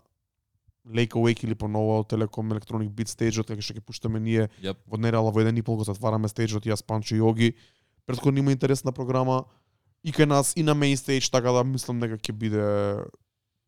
Lake 0.86 1.14
Awake 1.14 1.44
или 1.46 1.54
поново 1.54 2.02
Телеком 2.04 2.50
Electronic 2.52 2.90
Beat 2.90 3.10
стеџот, 3.10 3.46
кај 3.46 3.62
што 3.62 3.78
ќе 3.78 3.84
пуштаме 3.86 4.20
ние 4.20 4.50
Јап. 4.62 4.82
во 4.86 4.98
недела 4.98 5.30
во 5.30 5.40
еден 5.40 5.56
и 5.56 5.62
пол 5.62 5.78
го 5.78 5.86
затвараме 5.86 6.28
стејџот 6.28 6.66
јас 6.66 6.82
Панчо 6.82 7.16
и 7.16 7.22
Јоги. 7.22 7.54
Претходно 8.06 8.38
има 8.38 8.52
интересна 8.52 8.92
програма 8.92 9.44
и 10.02 10.12
кај 10.12 10.26
нас 10.26 10.52
и 10.56 10.62
на 10.62 10.74
мейн 10.74 10.98
стејдж, 10.98 11.30
така 11.30 11.52
да 11.52 11.64
мислам 11.64 12.00
дека 12.00 12.18
ќе 12.18 12.32
биде 12.32 12.66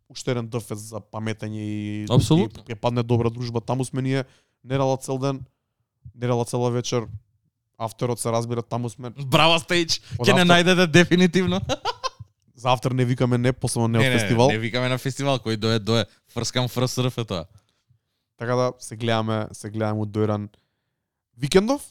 уште 0.08 0.30
еден 0.30 0.48
дфс 0.50 0.90
за 0.90 1.00
паметење 1.00 1.62
и 1.62 2.06
ќе 2.06 2.74
падне 2.78 3.02
добра 3.02 3.30
дружба. 3.30 3.60
Таму 3.60 3.84
сме 3.84 4.02
ние 4.02 4.24
недела 4.62 4.96
цел 4.98 5.18
ден, 5.18 5.46
недела 6.14 6.44
цела 6.44 6.70
вечер. 6.70 7.08
Авторот 7.78 8.20
се 8.20 8.32
разбира, 8.32 8.62
таму 8.62 8.90
сме. 8.90 9.10
Браво. 9.10 9.54
Од 9.54 9.70
Ќе 10.26 10.34
не 10.34 10.44
најдете 10.44 10.86
дефинитивно. 10.86 11.60
За 12.58 12.72
автор 12.72 12.90
не 12.90 13.04
викаме 13.04 13.38
не, 13.38 13.52
посебно 13.52 13.86
не, 13.88 13.98
од 14.02 14.18
фестивал. 14.18 14.48
Не, 14.50 14.58
не 14.58 14.58
викаме 14.58 14.88
на 14.90 14.98
фестивал, 14.98 15.38
кој 15.38 15.56
дое 15.56 15.78
дое 15.78 16.06
фрскам 16.34 16.66
фрсрф 16.66 17.18
е 17.22 17.24
тоа. 17.24 17.44
Така 18.38 18.54
да 18.58 18.72
се 18.82 18.96
гледаме, 18.96 19.46
се 19.54 19.70
гледаме 19.70 20.02
од 20.02 20.10
Дојран 20.10 20.48
викендов 21.38 21.86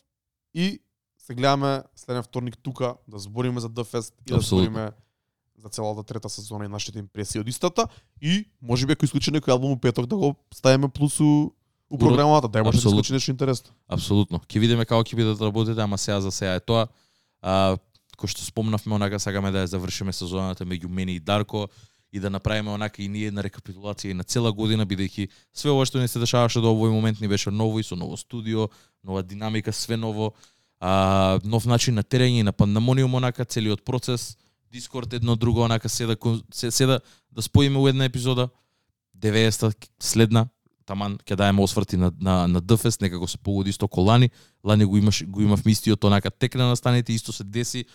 и 0.53 0.79
се 1.17 1.35
гледаме 1.35 1.83
следен 1.95 2.23
вторник 2.23 2.57
тука 2.57 2.95
да 3.07 3.19
збориме 3.19 3.59
за 3.59 3.69
Дфест 3.69 4.13
и 4.27 4.31
да 4.31 4.41
збориме 4.41 4.91
за 5.57 5.69
целата 5.69 6.03
трета 6.03 6.29
сезона 6.29 6.65
и 6.65 6.67
нашите 6.67 6.99
импресии 6.99 7.39
од 7.39 7.47
истата 7.47 7.87
и 8.21 8.45
можеби 8.61 8.93
ако 8.93 9.07
исклучи 9.07 9.31
некој 9.31 9.55
албум 9.55 9.71
у 9.75 9.79
петок 9.79 10.05
да 10.05 10.15
го 10.15 10.35
ставиме 10.53 10.89
плюс 10.89 11.19
у, 11.89 11.97
програмата, 11.97 12.47
да 12.47 12.63
може 12.63 12.81
да 12.81 12.89
исклучи 12.89 13.13
нешто 13.13 13.31
интересно. 13.31 13.71
Апсолутно. 13.87 14.39
Ќе 14.39 14.59
видиме 14.59 14.85
како 14.85 15.03
ќе 15.03 15.15
бидат 15.15 15.41
работите, 15.41 15.81
ама 15.81 15.97
сега 15.97 16.21
за 16.21 16.31
сега 16.31 16.55
е 16.55 16.59
тоа. 16.59 16.87
А, 17.41 17.77
кој 18.17 18.33
што 18.33 18.43
спомнавме, 18.43 18.95
онака 18.95 19.19
сакаме 19.19 19.51
да 19.51 19.63
ја 19.63 19.71
завршиме 19.77 20.13
сезоната 20.13 20.65
меѓу 20.65 20.89
мене 20.89 21.15
и 21.15 21.19
Дарко 21.19 21.67
и 22.11 22.19
да 22.19 22.29
направиме 22.29 22.71
онака 22.71 23.01
и 23.03 23.07
ние 23.07 23.27
една 23.27 23.43
рекапитулација 23.43 24.11
и 24.11 24.17
на 24.17 24.23
цела 24.23 24.51
година, 24.51 24.87
бидејќи 24.87 25.29
све 25.53 25.71
ова 25.71 25.85
што 25.85 25.99
ни 25.99 26.07
се 26.07 26.19
дешаваше 26.19 26.63
до 26.63 26.73
овој 26.73 26.91
момент 26.91 27.21
ни 27.21 27.27
беше 27.27 27.51
ново 27.51 27.79
и 27.79 27.83
со 27.83 27.95
ново 27.95 28.17
студио, 28.17 28.69
нова 29.03 29.23
динамика, 29.23 29.73
све 29.73 29.97
ново, 29.97 30.33
а, 30.79 31.39
нов 31.43 31.65
начин 31.65 31.95
на 31.95 32.03
терење 32.03 32.41
и 32.41 32.43
на 32.43 32.51
пандемониум 32.51 33.15
онака 33.15 33.45
целиот 33.45 33.85
процес, 33.85 34.35
Дискорд 34.71 35.13
едно 35.13 35.35
друго 35.35 35.61
онака 35.61 35.89
се 35.89 36.05
да 36.05 36.17
се, 36.51 36.71
се 36.71 36.85
да 36.85 36.99
да 37.31 37.41
споиме 37.41 37.79
у 37.79 37.87
една 37.87 38.05
епизода 38.05 38.49
90 39.17 39.87
следна 39.99 40.47
таман 40.87 41.17
ќе 41.27 41.35
даеме 41.35 41.61
осврти 41.61 41.97
на 41.97 42.11
на 42.19 42.47
на 42.47 42.61
ДФС, 42.61 43.01
некако 43.01 43.27
се 43.27 43.37
погоди 43.37 43.69
исто 43.69 43.87
колани. 43.87 44.29
Лани 44.63 44.85
го 44.85 44.97
имаш 44.97 45.25
го 45.27 45.41
имав 45.41 45.65
истиот 45.65 46.03
онака 46.03 46.31
текна 46.31 46.67
на 46.67 46.75
станите, 46.75 47.13
исто 47.13 47.33
се 47.33 47.43
деси. 47.43 47.85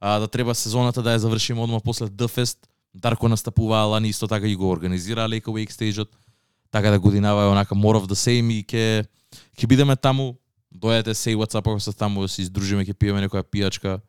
А 0.00 0.18
да 0.18 0.28
треба 0.28 0.54
сезоната 0.54 1.02
да 1.02 1.16
ја 1.16 1.26
завршиме 1.26 1.60
одма 1.60 1.80
после 1.80 2.08
ДФС, 2.08 2.56
Дарко 2.96 3.28
настапуваа 3.28 3.84
лани 3.84 4.08
исто 4.08 4.28
така 4.28 4.46
и 4.48 4.56
го 4.56 4.70
организираа 4.70 5.28
Lake 5.28 5.44
Wake. 5.44 6.08
Така 6.70 6.90
да 6.90 7.00
годинава 7.00 7.42
е 7.42 7.46
онака 7.46 7.74
more 7.74 8.00
of 8.00 8.06
the 8.06 8.14
same 8.14 8.52
и 8.52 8.64
ќе 8.64 9.06
ќе 9.58 9.66
бидеме 9.66 9.96
таму. 9.96 10.38
Дојдете 10.74 11.12
се 11.12 11.30
и 11.30 11.36
WhatsApp 11.36 11.70
ако 11.70 11.80
се 11.80 11.92
таму 11.92 12.22
да 12.22 12.28
се 12.28 12.42
издружиме, 12.42 12.84
ќе 12.84 12.94
пиеме 12.94 13.20
некоја 13.24 13.44
пијачка. 13.44 14.00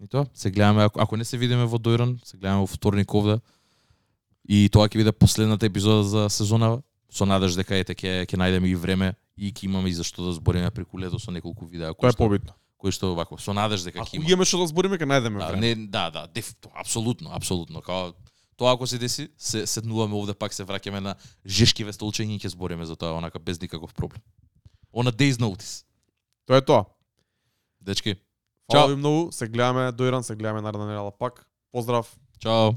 И 0.00 0.06
тоа, 0.08 0.26
се 0.34 0.50
гледаме 0.50 0.84
ако, 0.84 1.00
ако 1.00 1.16
не 1.16 1.24
се 1.24 1.38
видиме 1.38 1.66
во 1.66 1.78
Дојран, 1.78 2.18
се 2.24 2.36
гледаме 2.36 2.60
во 2.60 2.66
вторник 2.66 3.14
овде. 3.14 3.38
И 4.48 4.68
тоа 4.72 4.88
ќе 4.88 4.98
биде 4.98 5.12
последната 5.12 5.66
епизода 5.66 6.02
за 6.02 6.30
сезонава 6.30 6.82
со 7.10 7.24
надеж 7.24 7.54
дека 7.54 7.74
ете 7.74 7.94
ќе 7.94 8.24
ќе 8.24 8.36
најдеме 8.36 8.66
и 8.66 8.74
време 8.74 9.14
и 9.36 9.52
ќе 9.52 9.64
имаме 9.64 9.88
и 9.88 9.94
за 9.94 10.04
што 10.04 10.24
да 10.24 10.32
збориме 10.32 10.70
преку 10.70 10.98
лето 10.98 11.18
со 11.18 11.30
неколку 11.30 11.66
видеа 11.66 11.88
Тоа 11.88 11.94
кои 11.94 12.08
е 12.08 12.12
што 12.12 12.18
побитно. 12.20 12.52
кои 12.76 12.92
што 12.92 13.14
вако 13.14 13.38
со 13.38 13.52
надеж 13.52 13.82
дека 13.82 14.00
ќе 14.00 14.14
има. 14.14 14.24
имаме 14.26 14.44
што 14.44 14.58
да 14.58 14.66
збориме, 14.66 14.96
ќе 14.96 15.06
најдеме 15.06 15.38
Да, 15.38 15.46
време. 15.48 15.60
не, 15.60 15.86
да, 15.86 16.10
да, 16.10 16.26
деф, 16.26 16.54
апсолутно, 16.74 17.30
апсолутно. 17.32 17.80
Као 17.80 18.12
тоа 18.56 18.74
ако 18.74 18.86
се 18.86 18.98
деси, 18.98 19.28
се 19.36 19.66
седнуваме 19.66 20.14
овде 20.14 20.34
пак 20.34 20.52
се 20.52 20.64
враќаме 20.64 21.00
на 21.00 21.14
жешки 21.46 21.84
вестолчења 21.84 22.30
и 22.30 22.38
ќе 22.38 22.48
збориме 22.48 22.84
за 22.84 22.96
тоа 22.96 23.12
онака 23.12 23.38
без 23.38 23.60
никаков 23.60 23.94
проблем. 23.94 24.22
A 24.92 25.02
day's 25.04 25.38
notice. 25.38 25.84
Тоа 26.46 26.56
е 26.56 26.60
тоа. 26.62 26.84
Дечки, 27.80 28.14
Фала 28.66 28.80
Чао. 28.80 28.88
ви 28.88 28.96
многу, 28.96 29.32
се 29.32 29.46
гледаме 29.46 29.92
Дојран, 29.92 30.20
се 30.20 30.34
гледаме 30.34 30.60
наредна 30.60 30.86
недела 30.86 31.10
пак. 31.10 31.46
Поздрав. 31.72 32.16
чао. 32.38 32.72